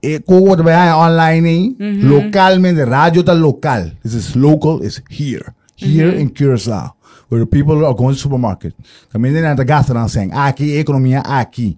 eh, 0.02 0.18
kung 0.20 0.48
what 0.48 0.62
ba 0.62 0.96
online 0.96 1.76
eh, 1.78 2.02
localmente, 2.02 2.84
radio 2.84 3.22
ta 3.22 3.32
local. 3.32 3.92
This 4.02 4.14
is 4.14 4.34
local, 4.34 4.82
is 4.82 5.00
here. 5.08 5.53
Here 5.76 6.18
in 6.20 6.28
Curacao, 6.30 6.94
where 7.28 7.40
the 7.40 7.46
people 7.46 7.84
are 7.84 7.94
going 7.94 8.14
to 8.14 8.20
supermarket. 8.20 8.74
Kami 9.12 9.32
din 9.32 9.42
na 9.42 9.56
taga 9.56 9.82
na 9.92 10.06
saying, 10.06 10.30
aqui, 10.32 10.76
economia 10.78 11.20
aqui. 11.20 11.76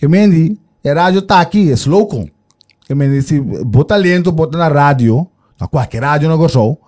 Kami 0.00 0.28
di, 0.30 0.58
eh, 0.84 0.94
radio 0.94 1.22
tá 1.22 1.40
aqui, 1.40 1.70
is 1.70 1.86
local. 1.86 2.28
Kami 2.88 3.08
di, 3.08 3.22
si 3.22 3.40
bota 3.40 3.96
lento, 3.96 4.30
bota 4.30 4.56
na 4.56 4.68
radio, 4.68 5.26
na 5.60 5.66
qualquer 5.66 6.02
radio 6.02 6.28
na 6.28 6.36
gostou, 6.36 6.78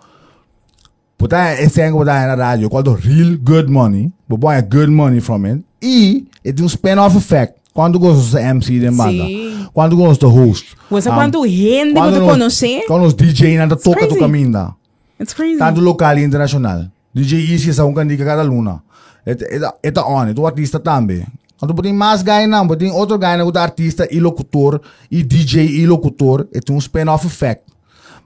Botar 1.18 1.60
esse 1.60 1.82
ângulo 1.82 2.04
botar 2.04 2.28
na 2.28 2.36
rádio, 2.36 2.70
called 2.70 2.88
real 3.04 3.36
good 3.38 3.68
money, 3.68 4.12
but 4.28 4.38
boy 4.38 4.62
good 4.62 4.88
money 4.88 5.20
from 5.20 5.46
it. 5.46 5.64
E 5.82 6.28
it 6.44 6.54
tem 6.56 6.64
um 6.64 6.68
spin-off 6.68 7.16
effect. 7.16 7.54
Quando 7.74 7.98
gosta 7.98 8.38
de 8.38 8.44
MC 8.44 8.78
de 8.78 8.90
banda, 8.90 9.24
Sim. 9.24 9.66
quando 9.72 9.96
gosta 9.96 10.26
de 10.26 10.32
host. 10.32 10.76
Você 10.88 11.10
um, 11.10 11.14
gente 11.46 11.92
quando 11.92 12.12
você 12.14 12.18
nós- 12.20 12.32
conhecer? 12.38 12.84
Quando 12.86 13.04
os 13.06 13.14
DJ 13.14 13.58
ainda 13.58 13.74
toca 13.76 14.06
tu 14.06 14.16
caminho. 14.16 14.74
It's 15.18 15.34
crazy. 15.34 15.58
Tanto 15.58 15.80
local 15.80 16.18
e 16.18 16.22
internacional. 16.22 16.90
DJ 17.14 17.50
Easy 17.52 17.72
sa 17.72 17.82
kung 17.82 17.94
candica 17.94 18.24
cada 18.24 18.42
luna. 18.42 18.82
Ito, 19.26 19.44
ito, 19.44 19.68
ito 19.82 20.00
on, 20.00 20.30
ito 20.30 20.46
artista 20.46 20.78
também. 20.78 21.26
Quando 21.58 21.74
tem 21.82 21.92
mais 21.92 22.22
guy 22.22 22.46
não, 22.46 22.68
tem 22.68 22.90
outro 22.92 23.18
guy 23.18 23.36
na 23.36 23.50
que 23.50 23.58
artista 23.58 24.06
e 24.10 24.20
locutor, 24.20 24.80
e 25.10 25.24
DJ 25.24 25.66
e 25.66 25.86
locutor, 25.86 26.46
e 26.54 26.60
tem 26.60 26.74
um 26.74 26.78
spin-off 26.78 27.26
effect. 27.26 27.64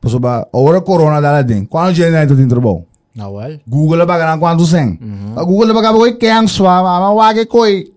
Paso 0.01 0.19
ba, 0.21 0.47
ora 0.53 0.81
corona 0.83 1.21
dala 1.21 1.43
din. 1.43 1.65
Quando 1.65 1.95
gente 1.95 2.11
na 2.11 2.25
ito 2.25 2.37
din 2.37 2.47
trabaho? 2.49 2.85
Nawal. 3.15 3.61
Google 3.67 4.05
ba 4.05 4.19
ganang 4.19 4.39
kwanto 4.41 4.67
seng. 4.67 4.99
Ah, 5.37 5.45
Google 5.45 5.73
ba 5.73 5.81
kabo 5.83 6.05
kayang 6.19 6.49
swa, 6.49 6.83
mawage 6.83 7.47
koy. 7.47 7.89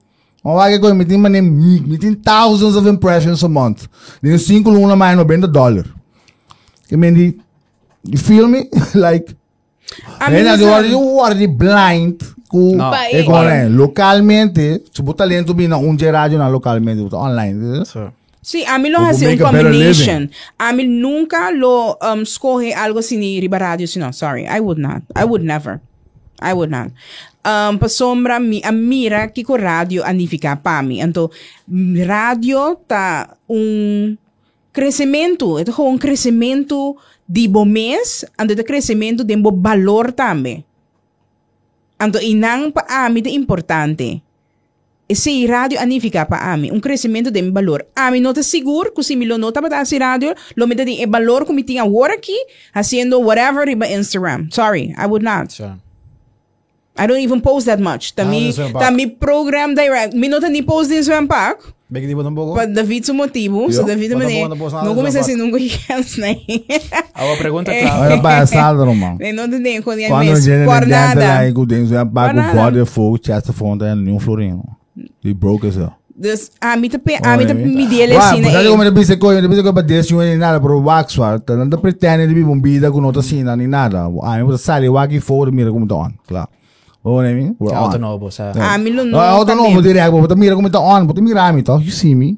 Mawage 0.43 0.79
koy, 0.79 0.93
mitin 0.93 1.19
man 1.19 1.33
mitin 1.33 2.15
thousands 2.15 2.75
of 2.75 2.87
impressions 2.87 3.43
a 3.43 3.49
month. 3.49 3.87
Din 4.21 4.37
5 4.37 4.71
luna 4.71 4.95
mais 4.95 5.17
90 5.17 5.47
dollar. 5.51 5.83
I 6.91 6.95
mean, 6.95 7.13
the, 7.15 7.33
you 8.07 8.17
feel 8.17 8.47
me? 8.47 8.69
like, 8.95 9.35
then 10.19 10.31
minha 10.31 10.55
you 10.57 10.69
are, 10.69 10.85
you 10.85 11.19
are 11.19 11.47
blind 11.47 12.21
ku 12.47 12.75
No. 12.75 12.91
Pa- 12.91 13.09
e 13.09 13.23
con 13.23 13.47
eh, 13.49 13.69
localmente, 13.69 14.83
se 14.91 15.03
bu 15.03 15.13
talento 15.13 15.53
bi 15.53 15.67
na 15.67 15.77
un 15.77 15.97
na 15.97 16.49
localmente, 16.49 17.01
online. 17.15 17.85
So, 17.85 18.11
Sí, 18.45 18.63
a 18.63 18.77
mí 18.77 18.89
lo 18.91 18.99
hace 18.99 19.27
un 19.27 19.39
combination. 19.39 20.29
A 20.59 20.71
mí 20.71 20.85
nunca 20.85 21.49
lo 21.49 21.97
um, 21.99 22.21
escoge 22.21 22.75
algo 22.75 23.01
sin 23.01 23.19
riba 23.41 23.57
radio, 23.57 23.87
sino, 23.87 24.13
sorry, 24.13 24.45
I 24.45 24.59
would 24.59 24.77
not. 24.77 25.01
I 25.15 25.23
would 25.25 25.41
never. 25.43 25.81
I 26.39 26.53
would 26.53 26.69
not. 26.69 26.91
Um, 27.43 27.79
pa 27.79 27.89
sombra, 27.89 28.39
mi, 28.39 28.61
a 28.63 28.71
mira 28.71 29.29
que 29.29 29.43
com 29.43 29.57
radio 29.57 30.03
anifica 30.03 30.55
para 30.55 30.83
mim. 30.83 30.99
Então, 31.01 31.31
radio 32.05 32.75
tá 32.87 33.35
um 33.49 34.15
crescimento. 34.75 35.55
Ko 35.71 35.87
um 35.87 35.97
crescimento 35.97 36.99
de 37.23 37.47
bo 37.47 37.63
mês, 37.63 38.27
ando 38.37 38.53
de 38.53 38.63
crescimento 38.67 39.23
de 39.23 39.35
bo 39.39 39.55
valor 39.55 40.11
também. 40.11 40.65
Então, 41.95 42.19
inang 42.21 42.75
pa 42.75 42.83
amin 43.07 43.23
é 43.25 43.31
importante 43.31 44.21
esse 45.07 45.45
rádio 45.45 45.79
anifica 45.79 46.25
para 46.25 46.51
ami 46.51 46.71
um 46.71 46.79
crescimento 46.79 47.29
de 47.31 47.41
valor. 47.51 47.85
Ami 47.95 48.19
não 48.19 48.31
está 48.31 48.41
seguro 48.41 48.91
que 48.91 49.03
se 49.03 49.15
me 49.15 49.25
lo 49.25 49.37
nota 49.37 49.61
para 49.61 49.81
esse 49.81 49.97
rádio, 49.97 50.33
lo 50.57 50.67
me 50.67 50.75
tem 50.75 51.05
valor 51.07 51.45
como 51.45 51.61
tinha 51.63 51.83
agora 51.83 52.15
aqui, 52.15 52.35
haciendo 52.73 53.21
whatever 53.21 53.67
riba 53.67 53.87
Instagram. 53.87 54.49
Sorry, 54.51 54.93
I 54.97 55.05
would 55.05 55.23
not. 55.23 55.53
so. 55.53 55.77
I 56.97 57.07
don't 57.07 57.19
even 57.21 57.41
post 57.41 57.65
that 57.67 57.81
much. 57.81 58.15
Tami, 58.15 58.55
Ah, 58.57 58.87
tami 58.87 59.07
program 59.07 59.75
direct. 59.75 60.15
Me 60.15 60.27
não 60.29 60.39
tem 60.39 60.63
post 60.63 60.89
din 60.89 61.03
sa 61.03 61.21
pack. 61.27 61.61
Bem 61.95 62.01
que 62.03 62.09
tipo 62.09 62.21
um 62.27 62.35
pouco. 62.35 62.55
Pa 62.55 62.65
David 62.65 63.05
sa 63.05 63.13
motivo. 63.13 63.71
So. 63.71 63.83
David 63.85 64.11
Bota 64.13 64.25
man 64.25 64.33
mo 64.33 64.47
na 64.49 64.55
post 64.57 64.75
na 64.75 64.83
Não 64.83 64.95
sa 64.95 65.01
back. 65.03 65.17
assim 65.17 65.35
nunca 65.37 65.57
chance 65.59 66.19
na. 66.19 66.27
Awa 67.15 67.37
pregunta 67.37 67.71
Eh. 67.71 67.81
clave. 67.83 68.01
Olha 68.13 68.21
pa 68.21 68.37
asado 68.39 68.85
man. 68.93 69.17
Não 69.33 69.49
tem 69.49 69.81
Quando 69.81 70.03
a 70.03 70.19
mes. 70.19 70.43
gente 70.43 70.65
Por 70.65 70.85
nada. 70.85 71.47
e 71.47 71.53
com 71.53 71.65
dentro 71.65 71.87
já 71.87 72.05
paga 72.05 72.51
o 72.51 72.55
body 72.55 72.85
fogo, 72.85 73.17
chasta 73.23 73.53
fonte 73.53 73.85
em 73.85 73.95
nenhum 73.95 74.19
florino. 74.19 74.61
He 75.23 75.33
broke 75.33 75.65
as 75.67 75.77
hell. 75.77 75.93
Dus 76.17 76.51
ami 76.61 76.89
ta 76.89 76.99
pe 76.99 77.15
ami 77.23 77.45
ta 77.45 77.53
mi 77.53 77.87
dele 77.87 78.15
Wah, 78.15 78.33
sina. 78.35 78.51
Sabi 78.51 78.67
ko 78.69 78.77
man 78.77 78.93
bisa 78.93 79.15
ko, 79.17 79.31
bisa 79.49 79.63
ko 79.63 79.71
ba 79.71 79.81
des 79.81 80.09
yung 80.11 80.19
ni 80.23 80.35
nada 80.35 80.59
pero 80.59 80.79
wax 80.81 81.17
wa, 81.17 81.39
tananda 81.39 81.77
pretende 81.77 82.27
de 82.27 82.43
bombida 82.43 82.91
com 82.91 83.03
outra 83.03 83.21
sina 83.21 83.55
ni 83.55 83.67
nada. 83.67 84.07
Ai, 84.23 84.43
mo 84.43 84.55
sali 84.57 84.87
waki 84.89 85.19
for 85.21 85.51
mira 85.51 85.71
como 85.71 85.87
tá 85.87 85.95
on. 85.95 86.11
Claro. 86.27 86.47
O 87.07 87.21
né 87.21 87.33
mi? 87.35 87.55
We're 87.59 87.75
Auto 87.77 87.97
on. 87.97 88.01
novo 88.01 88.31
sa. 88.31 88.51
Ami 88.73 88.89
lo 88.89 89.03
no. 89.05 89.19
Ah, 89.19 89.29
auto 89.29 89.45
também. 89.51 89.69
novo 89.69 89.81
direto, 89.81 90.19
but 90.19 90.35
mira 90.35 90.55
como 90.55 90.69
tá 90.71 90.79
on, 90.79 91.05
but 91.05 91.17
mira 91.19 91.53
mi 91.53 91.61
to, 91.61 91.77
you 91.79 91.91
see 91.91 92.15
me. 92.15 92.37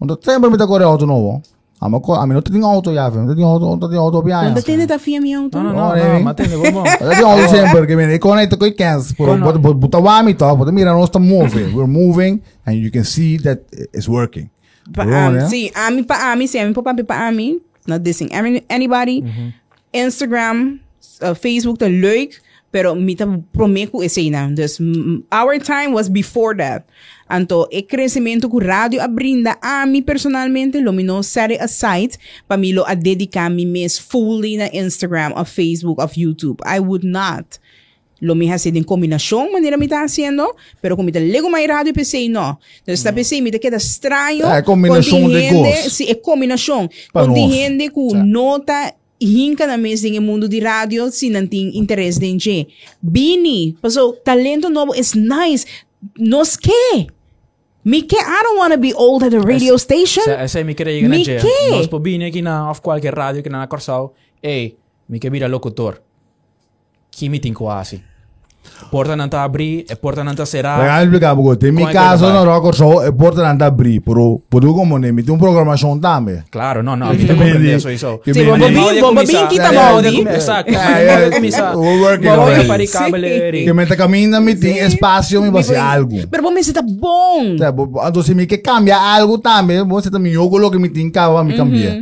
Onda 0.00 0.18
sempre 0.20 0.50
me 0.50 0.58
tá 0.58 0.66
corre 0.66 0.82
auto 0.84 1.06
novo. 1.06 1.40
Ama 1.80 2.00
ko, 2.00 2.12
ami 2.14 2.34
no 2.34 2.42
tem 2.42 2.62
auto 2.64 2.92
já, 2.92 3.08
não 3.10 3.32
tem 3.34 3.44
auto, 3.44 3.64
não 3.76 3.88
tem 3.88 3.96
auto 3.96 4.22
piano. 4.22 4.54
Não 4.54 4.60
tem 4.62 4.86
ta 4.86 4.98
fia 4.98 5.20
mi 5.20 5.32
auto. 5.32 5.56
No, 5.56 5.72
no, 5.72 5.78
Oh, 5.78 5.88
no, 5.88 5.94
really? 5.94 6.18
no, 6.18 6.24
matindi, 6.24 6.56
vamos. 6.56 6.90
Ela 7.00 7.14
tem 7.14 7.24
auto 7.24 7.48
sempre, 7.48 7.86
que 7.86 7.96
me 7.96 8.18
conecta 8.18 8.56
com 8.56 8.70
cans, 8.74 9.12
pero 9.12 9.30
Kono. 9.38 9.52
but 9.52 9.58
but 9.62 9.74
but 9.88 9.94
wami 10.02 10.34
to, 10.34 10.56
but 10.56 10.68
mira 10.72 10.92
nós 10.92 11.08
tá 11.08 11.18
moving. 11.20 11.70
We're 11.76 11.86
moving 11.86 12.42
and 12.66 12.74
you 12.74 12.90
can 12.90 13.04
see 13.04 13.38
that 13.38 13.62
it's 13.94 14.08
working. 14.08 14.50
Pa 14.92 15.04
Bro, 15.04 15.14
ami, 15.14 15.38
né? 15.38 15.48
sim, 15.48 15.70
ami 15.74 16.02
pa 16.02 16.32
ami, 16.32 16.48
sim, 16.48 16.58
ami 16.58 16.74
pa 16.74 16.82
papi 16.82 17.04
pa 17.04 17.28
ami. 17.28 17.60
Not 17.86 18.02
dissing 18.02 18.28
any- 18.32 18.64
anybody. 18.68 19.22
Instagram, 19.94 20.80
uh, 21.22 21.34
Facebook, 21.34 21.78
tá 21.78 21.86
leuk. 21.86 22.34
Pero 22.70 22.94
mita 22.94 23.26
prometo 23.52 24.02
esse 24.02 24.30
na. 24.30 24.48
Dus 24.48 24.78
mm, 24.78 25.24
our 25.32 25.58
time 25.58 25.92
was 25.92 26.08
before 26.08 26.56
that. 26.56 26.84
Anto, 27.28 27.68
e 27.70 27.82
crescimento 27.82 28.50
que 28.50 28.58
rádio 28.58 29.00
abrinda 29.00 29.56
a 29.62 29.86
mim 29.86 30.02
personalmente, 30.02 30.80
lo 30.80 30.92
mino 30.92 31.22
set 31.22 31.52
it 31.52 31.60
aside 31.60 32.18
para 32.48 32.56
mim 32.56 32.72
lo 32.74 32.84
a 32.84 32.94
dedicar 32.94 33.48
me 33.48 33.64
mes 33.64 33.98
fully 33.98 34.56
na 34.56 34.68
Instagram, 34.72 35.32
of 35.36 35.48
Facebook, 35.48 36.00
of 36.00 36.16
YouTube. 36.16 36.60
I 36.64 36.80
would 36.80 37.04
not. 37.04 37.60
Lo 38.20 38.34
mi 38.34 38.50
hace 38.52 38.68
en 38.68 38.84
combinación, 38.84 39.50
maneira 39.50 39.78
me 39.78 39.86
está 39.86 40.02
haciendo, 40.02 40.54
pero 40.80 40.94
como 40.94 41.10
me 41.10 41.20
lego 41.20 41.48
mais 41.48 41.66
rádio 41.66 41.94
pensei 41.94 42.28
no. 42.28 42.58
Então 42.82 42.92
esta 42.92 43.12
pensei 43.12 43.40
me 43.40 43.50
queda 43.50 43.78
estranho. 43.78 44.46
É, 44.46 44.60
combinação 44.60 45.26
de 45.28 45.50
gosto. 45.50 45.90
Sim, 45.90 46.10
é 46.10 46.14
combinação. 46.14 46.90
Nós. 47.14 47.34
gente 47.34 47.88
que 47.88 48.14
nota 48.14 48.94
hinca 49.20 49.66
na 49.66 49.76
mesa 49.76 50.08
em 50.08 50.18
mundo 50.20 50.48
de 50.48 50.58
rádio 50.60 51.10
se 51.10 51.28
não 51.30 51.46
tem 51.46 51.76
interesse 51.76 52.24
em 52.24 52.38
gente. 52.38 52.68
Bini, 53.02 53.76
passou 53.80 54.12
talento 54.14 54.68
novo 54.70 54.94
is 54.94 55.14
nice. 55.14 55.66
Nos 56.18 56.56
que? 56.56 57.06
Me 57.84 58.02
que 58.02 58.16
I 58.16 58.42
don't 58.42 58.58
want 58.58 58.72
to 58.72 58.78
be 58.78 58.92
old 58.94 59.24
at 59.24 59.32
a 59.34 59.40
radio 59.40 59.78
station. 59.78 60.22
Sa- 60.22 60.32
Essa 60.42 60.60
é 60.60 60.64
mi 60.64 60.74
queria 60.74 61.00
na 61.08 61.16
Mi 61.16 61.24
je. 61.24 61.38
quê? 61.40 61.70
Nós 61.70 61.86
pobine 61.86 62.24
aqui 62.26 62.42
na 62.42 62.70
of 62.70 62.80
qualquer 62.82 63.14
rádio 63.14 63.42
que 63.42 63.48
na 63.48 63.66
Corsal. 63.66 64.14
Ei, 64.42 64.76
mi 65.08 65.18
que 65.18 65.30
vira 65.30 65.46
locutor. 65.48 66.00
Que 67.10 67.28
me 67.28 67.38
tem 67.40 67.52
quase. 67.54 68.02
Porta 68.90 69.14
não 69.16 69.28
tá 69.28 69.44
abrir, 69.44 69.84
e 69.88 69.94
porta 69.94 70.24
não 70.24 70.34
tá 70.34 70.44
será. 70.44 70.78
Legal 70.78 71.02
explicar 71.04 71.36
porque 71.36 71.56
tem 71.58 71.70
mi 71.70 71.78
Como 71.78 71.88
é 71.88 71.92
que 71.92 71.98
caso 71.98 72.24
vai? 72.26 72.32
no 72.34 72.44
rock 72.44 72.76
show 72.76 73.02
é 73.04 73.12
porta 73.12 73.42
não 73.42 73.56
abrir, 73.66 74.00
pero 74.00 74.40
por 74.50 74.64
como 74.74 74.98
nem 74.98 75.12
me 75.12 75.22
tem 75.22 75.32
um 75.34 75.38
programação 75.38 75.98
também. 75.98 76.42
Claro, 76.50 76.82
no, 76.82 76.96
no, 76.96 77.06
mi 77.12 77.18
te 77.18 77.26
comprende 77.26 77.70
eso 77.70 77.90
isso. 77.90 78.18
Que 78.24 78.34
Sim, 78.34 78.40
me- 78.40 78.46
bomba 78.50 78.66
que 78.66 78.72
bim, 78.72 78.80
Maude 78.80 79.00
bomba 79.00 79.20
começar. 79.22 79.42
bim, 79.42 79.48
kita 79.48 79.64
É, 79.64 79.68
é, 79.68 79.72
Maudi. 79.92 80.28
é, 80.28 80.34
Exacto. 80.34 80.70
É, 80.74 81.04
é, 81.04 81.20
Maude 81.20 81.36
começar. 81.36 81.76
we're 81.76 82.00
working 82.02 82.28
on 82.28 82.36
Maude 82.36 82.54
it. 82.54 82.66
para 82.68 82.86
cabeleiro. 82.86 83.56
Que 83.58 83.72
me 83.72 83.86
tá 83.86 83.96
caminhando 83.96 84.40
me 84.40 84.54
tem 84.56 84.78
espaço 84.78 85.40
me 85.40 85.50
vai 85.50 85.62
ser 85.62 85.76
algo. 85.76 86.26
Pero 86.28 86.42
bom, 86.42 86.50
mas 86.50 86.66
tá 86.72 86.82
bom. 86.82 87.56
Tá, 87.56 87.70
bo- 87.70 88.02
Então 88.06 88.22
se 88.22 88.34
me 88.34 88.46
quer 88.46 88.58
cambiar 88.58 89.00
algo 89.00 89.38
também, 89.38 89.86
você 89.86 90.10
também 90.10 90.32
eu 90.32 90.48
coloco 90.50 90.72
que 90.76 90.82
me 90.82 90.88
tem 90.88 91.10
que 91.10 91.18
me 91.44 91.56
cambiar. 91.56 91.96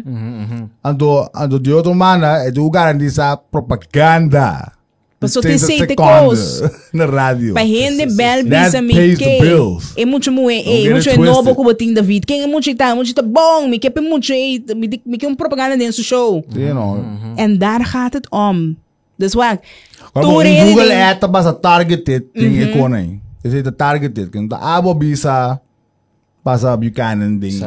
Então, 0.84 1.28
então 1.36 1.58
de 1.58 1.72
outra 1.72 1.92
maneira, 1.94 2.48
é 2.48 2.50
tu 2.50 2.68
garantiza 2.70 3.36
propaganda. 3.50 4.72
Mas 5.20 5.32
só 5.32 5.40
30 5.40 5.66
tem 5.66 5.78
seite 5.78 5.94
segundos 5.96 6.62
Na 6.92 7.06
rádio. 7.06 7.52
Pa 7.54 7.60
rende 7.60 8.06
bel 8.06 8.44
That 8.44 8.66
bisa 8.66 8.82
mi 8.82 8.94
pays 8.94 9.18
the 9.18 9.24
que. 9.24 9.40
bills. 9.40 9.92
É 9.96 10.04
muito 10.04 10.30
é 10.30 10.62
get 10.62 10.90
muito 10.92 11.08
it 11.10 11.20
é 11.20 11.24
novo 11.24 11.54
como 11.54 11.74
tem 11.74 11.92
David. 11.92 12.24
Quem 12.24 12.42
é 12.42 12.46
muito 12.46 12.72
tá, 12.76 12.94
muito 12.94 13.12
tá 13.12 13.22
bom, 13.22 13.66
me 13.66 13.78
que 13.78 13.88
é 13.88 14.00
muito 14.00 14.32
é, 14.32 14.74
me 14.74 15.00
me 15.04 15.18
que 15.18 15.26
um 15.26 15.34
propaganda 15.34 15.76
dentro 15.76 15.96
do 15.96 16.04
show. 16.04 16.44
You 16.54 16.74
know. 16.74 17.04
En 17.36 17.58
daar 17.58 17.84
gaat 17.84 18.14
het 18.14 18.30
om. 18.30 18.76
Dus 19.16 19.34
wat? 19.34 19.58
Reden 20.14 20.66
Google 20.68 20.84
die- 20.84 21.02
Ads 21.02 21.30
basta 21.30 21.52
targeted 21.52 22.32
ting 22.32 22.62
icon 22.62 22.92
aí. 22.92 23.20
Esse 23.42 23.58
é 23.58 23.70
targeted. 23.72 24.30
Kung 24.30 24.48
taabo 24.48 24.94
bisa 24.94 25.60
basta 26.44 26.76
Buchanan 26.76 27.40
ding. 27.40 27.60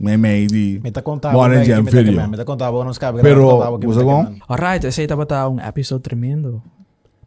May 0.00 0.16
may 0.16 0.46
di. 0.46 0.80
Me 0.82 0.90
tá 0.90 1.02
contando. 1.02 1.34
Bora 1.34 1.58
me 1.58 1.64
em 1.64 1.84
tá 1.84 1.90
video. 1.90 2.28
Me 2.28 2.36
tá 2.36 2.44
contando, 2.44 2.82
não 2.82 2.90
escape. 2.90 3.20
Pero, 3.22 3.60
você 3.80 4.02
com? 4.02 4.34
Alright, 4.48 4.86
esse 4.86 5.02
aí 5.02 5.06
tava 5.06 5.26
tá 5.26 5.48
um 5.48 5.60
episódio 5.60 6.02
tremendo. 6.02 6.62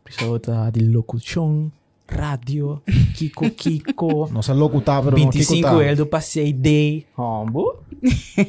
Episódio 0.07 0.39
tá 0.39 0.69
de 0.69 0.79
locução, 0.85 1.69
rádio, 2.09 2.81
Kiko 3.13 3.49
Kiko. 3.51 4.27
Não 4.31 4.41
se 4.41 4.53
locutar, 4.53 5.03
pero 5.03 5.17
não 5.17 5.29
25 5.29 5.81
el 5.81 5.97
do 5.97 6.05
Passei 6.05 6.53
Day. 6.53 7.05
Hombo. 7.17 7.83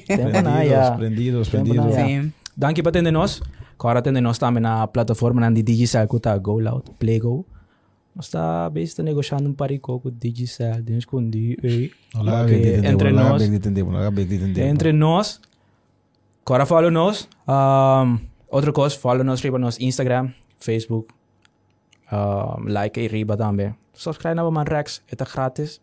Tempo 0.06 0.40
na 0.40 0.62
ya. 0.62 0.93
Prendidos, 0.93 1.48
prendidos. 1.48 1.94
Sim. 1.97 2.32
Danke 2.56 2.80
pa 2.80 2.90
atender 2.90 3.10
nós. 3.10 3.43
Agora 3.76 3.98
atender 3.98 4.20
nós 4.20 4.39
também 4.39 4.62
na 4.62 4.86
plataforma 4.86 5.40
na 5.40 5.51
Digicel 5.51 6.06
que 6.06 6.20
tá 6.20 6.39
Go 6.39 6.60
Loud, 6.60 6.93
Play 6.97 7.18
Go. 7.18 7.44
Nós 8.14 8.26
está 8.26 8.70
bem 8.70 8.85
está 8.85 9.02
negociando 9.02 9.48
um 9.48 9.52
parico 9.52 9.98
com 9.98 10.10
Digicel, 10.10 10.80
de 10.80 10.97
escondi, 10.97 11.59
ei. 11.60 11.90
Olá, 12.14 12.43
Ok, 12.43 12.80
entre 12.85 13.10
nós, 13.10 13.43
Entre 14.56 14.93
nós. 14.93 15.40
Agora 16.47 16.64
follow 16.64 16.90
nós. 16.90 17.28
Um, 17.48 18.18
outra 18.48 18.72
coisa, 18.72 18.97
follow 18.97 19.24
nós 19.24 19.40
riba 19.40 19.59
nos 19.59 19.80
Instagram, 19.80 20.30
Facebook. 20.60 21.17
Um, 22.10 22.68
like 22.72 22.98
e 23.01 23.06
riba 23.06 23.36
também. 23.36 23.74
Subscribe 23.93 24.35
na 24.35 24.51
man 24.51 24.64
Rex, 24.64 25.02
é 25.10 25.16
grátis. 25.24 25.80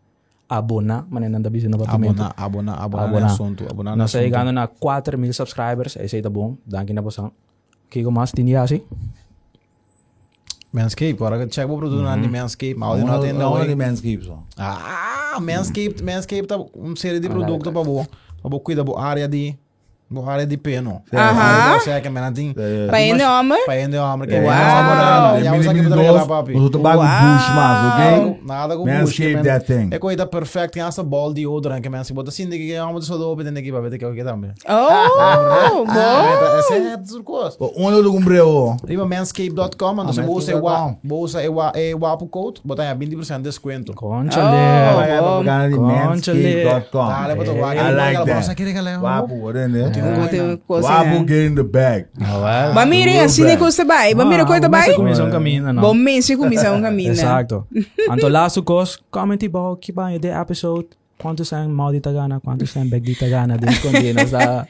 Abona, 0.47 1.05
mas 1.09 1.29
não 1.29 1.41
busy 1.41 1.67
no 1.67 1.77
pagamento. 1.77 2.21
Abona, 2.21 2.33
abona, 2.37 2.73
abona, 2.75 3.03
Abona. 3.03 3.25
assunto. 3.25 3.65
Abona 3.69 3.95
Nós 3.95 4.11
assunto. 4.15 4.21
chegando 4.23 4.51
na 4.51 4.67
4 4.67 5.17
mil 5.17 5.33
subscribers. 5.33 5.95
Esse 5.95 6.17
aí 6.17 6.21
tá 6.21 6.29
bom. 6.29 6.55
Danke 6.65 6.93
na 6.93 7.01
posang. 7.01 7.31
Kiko 7.89 8.11
mas 8.11 8.31
tinha 8.31 8.61
assim. 8.61 8.81
Manscaped, 10.71 11.15
agora 11.15 11.47
check 11.47 11.69
o 11.69 11.77
produto 11.77 12.01
na 12.01 12.17
de 12.17 12.27
Manscaped. 12.27 12.75
Mas 12.77 13.03
não 13.03 13.21
tem 13.21 13.31
não. 13.33 13.63
de 13.63 13.69
hein? 13.69 13.75
Manscaped 13.75 14.25
só. 14.25 14.43
Ah, 14.57 15.39
Manscaped, 15.39 16.03
Manscaped 16.03 16.47
tá 16.47 16.57
uma 16.73 16.95
série 16.97 17.19
de 17.19 17.27
Ah, 17.27 17.29
produtos 17.31 17.71
para 17.71 17.83
boa. 17.83 18.05
Para 18.41 18.49
boa 18.49 18.59
cuidar 18.61 18.83
da 18.83 18.99
área 18.99 19.27
de 19.27 19.55
área 20.29 20.45
de 20.45 20.55
peno. 20.57 21.01
Aham. 21.13 21.79
Você 21.79 21.89
é 21.91 21.99
que 21.99 22.09
me 22.09 22.31
tem. 22.31 22.53
Pa 22.89 23.01
ende 23.01 23.23
homem. 23.23 23.65
Para 23.65 23.81
ende 23.81 23.97
homem 23.97 24.27
que 24.29 24.35
É, 24.35 24.37
é 24.37 24.41
Uau. 24.45 25.43
Já 25.43 25.55
usa 25.55 25.73
que 25.73 25.81
me 25.81 25.89
traga 25.89 26.25
papi. 26.25 26.53
Mas 26.53 26.61
outro 26.61 26.79
bago 26.81 27.01
Uau. 27.01 27.09
bush 27.09 27.49
mas, 27.55 27.93
ok? 27.93 28.39
Nada 28.45 28.77
com 28.77 28.83
bush. 28.85 28.93
that 29.43 29.65
thing. 29.65 29.89
É 29.91 29.99
coisa 29.99 30.25
perfeita, 30.25 30.69
tem 30.69 30.83
essa 30.83 31.03
ball 31.03 31.33
de 31.33 31.45
odor 31.47 31.79
que 31.81 31.89
Manscaped 31.89 32.13
bota 32.13 32.29
assim 32.29 32.47
de 32.47 32.57
que 32.57 32.73
é 32.73 32.83
uma 32.83 33.01
só 33.01 33.17
do 33.17 33.29
open 33.31 33.45
que 33.63 33.71
vai 33.71 33.81
ver 33.81 33.97
que 33.97 34.05
é 34.05 34.07
o 34.07 34.13
que 34.13 34.23
também. 34.23 34.51
Oh, 34.67 35.85
bom. 35.85 36.57
Essa 36.59 36.75
é 36.75 36.93
a 36.93 36.97
coisa. 37.23 37.55
Onde 37.59 37.97
eu 37.97 38.11
comprei 38.11 38.39
o? 38.41 38.77
Riba 38.87 39.05
manscaped.com, 39.07 39.65
então 39.65 40.09
Ah, 40.09 40.13
se 40.13 40.21
você 40.21 40.51
é 40.51 40.55
manscaped.com. 40.55 40.97
você 41.03 41.45
é 41.45 41.49
wa- 41.49 41.71
é 41.75 41.95
code, 42.27 42.61
botar 42.63 42.83
aí 42.83 42.95
20% 42.95 43.37
de 43.37 43.43
desconto. 43.43 43.93
Conchale. 43.93 44.95
Conchale. 44.95 45.75
bota 47.35 47.51
o 47.51 47.55
I 47.57 47.93
like 47.95 48.25
that. 48.25 48.55
ela 48.77 48.89
Wapo, 49.01 49.51
né? 49.51 49.67
Wapo 50.67 51.05
né? 51.05 51.25
get 51.27 51.51
in 51.51 51.55
the 51.55 51.63
bag. 51.63 52.05
Ba 52.73 52.85
mire, 52.85 53.19
assim 53.19 53.43
nem 53.43 53.57
custa 53.57 53.85
vai. 53.85 54.13
Ba 54.13 54.25
mire, 54.25 54.45
coisa 54.45 54.69
vai. 54.69 54.93
Começa 54.93 55.23
um 55.23 55.31
caminho, 55.31 55.71
não. 55.73 55.81
Bom 55.81 55.93
mês 55.93 56.25
se 56.25 56.35
começa 56.35 56.71
um 56.71 56.81
caminho. 56.81 57.11
Exacto. 57.11 57.65
Anto 58.09 58.27
laatste 58.27 58.61
kos, 58.61 58.99
comment 59.11 59.41
ibaw, 59.41 59.75
kiba 59.77 60.17
de 60.19 60.27
episode. 60.29 60.87
Quanto 61.17 61.45
zijn 61.45 61.71
mal 61.71 61.91
di 61.93 62.01
tagana, 62.01 62.39
quanto 62.41 62.65
zijn 62.65 62.89
back 62.89 63.01
di 63.01 63.15
tagana. 63.15 63.57
Din 63.57 63.71
kundi, 63.81 64.13
nasa, 64.13 64.67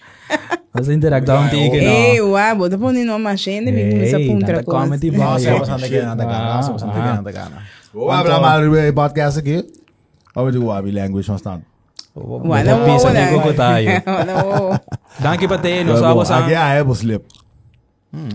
nasa 0.74 0.94
interact 0.94 1.26
down 1.26 1.50
tiki, 1.50 1.78
Ei, 1.78 2.20
no. 2.20 2.34
uau, 2.34 2.56
bota 2.56 2.78
pôr 2.78 2.94
numa 2.94 3.18
machine, 3.18 3.72
vem 3.72 3.90
começar 3.90 4.18
a 4.18 4.20
Hey, 4.20 4.28
punta 4.28 4.46
tanta 4.46 4.64
comment 4.64 5.04
ibaw. 5.04 5.32
Nossa, 5.32 5.52
você 5.58 5.72
não 5.72 5.80
tem 5.80 5.90
que 5.90 5.98
andar 5.98 6.26
gana, 6.26 6.56
nossa, 6.56 6.72
você 6.72 6.86
não 6.86 6.94
tem 6.94 7.02
que 7.02 7.08
Ah. 7.10 7.20
andar 7.20 7.32
gana. 7.32 7.64
Vou 7.92 8.08
falar 8.10 8.40
mal 8.40 8.62
do 8.62 8.94
podcast 8.94 9.40
aqui. 9.40 9.66
Ou 10.36 10.50
eu 10.50 10.66
Wabi 10.66 10.92
language 10.92 11.32
mas 11.32 11.42
tanto. 11.42 11.75
Pisa 12.16 13.12
não, 13.12 13.14
ni 13.14 13.22
não. 13.32 13.40
kuko 13.40 13.52
tayo. 13.54 13.88
Não. 14.08 14.80
Danke 15.20 15.48
pa 15.48 15.58
te, 15.58 15.84
no 15.84 15.98
sabo 15.98 16.22
Aqui 16.22 16.54
sa. 16.56 16.74
é 16.76 16.82
o 16.82 16.94
slip. 16.96 17.24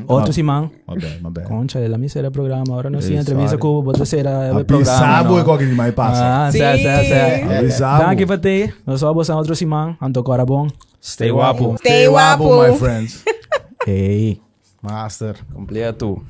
Otro 0.07 0.32
si 0.36 0.43
mang. 0.43 0.69
My 0.86 0.94
bad, 1.01 1.23
my 1.24 1.31
bad. 1.32 1.44
Concha, 1.48 1.78
la 1.89 1.97
misa 1.97 2.19
era 2.20 2.31
programa. 2.31 2.74
Ahora 2.74 2.90
no 2.90 2.98
Eh, 2.98 3.02
si 3.02 3.15
entrevista 3.16 3.57
sorry. 3.57 3.62
ko, 3.62 3.81
boto 3.82 4.05
sera 4.05 4.51
Abi 4.52 4.65
programa. 4.65 4.98
sabo 4.98 5.35
no? 5.36 5.40
e 5.40 5.44
qualquer 5.44 5.69
demais 5.69 5.94
passa. 5.94 6.20
Ah, 6.20 6.52
Sim. 6.52 6.59
sa, 6.61 6.77
sa, 6.77 6.93
sa. 7.09 7.20
Abi 7.59 7.70
sabo. 7.73 8.02
Danke 8.05 8.27
pa 8.28 8.36
te, 8.36 8.74
no 8.85 8.98
sabo 8.98 9.24
sa 9.24 9.36
otro 9.40 9.55
si 9.57 9.65
mang. 9.65 9.97
Anto 9.98 10.20
korabong. 10.23 10.69
Stay 11.01 11.31
guapo. 11.32 11.77
Stay 11.81 12.05
wapo, 12.09 12.44
wapo. 12.44 12.69
my 12.69 12.77
friends. 12.77 13.24
Hey, 13.89 14.36
Master. 14.85 15.32
completo. 15.57 16.20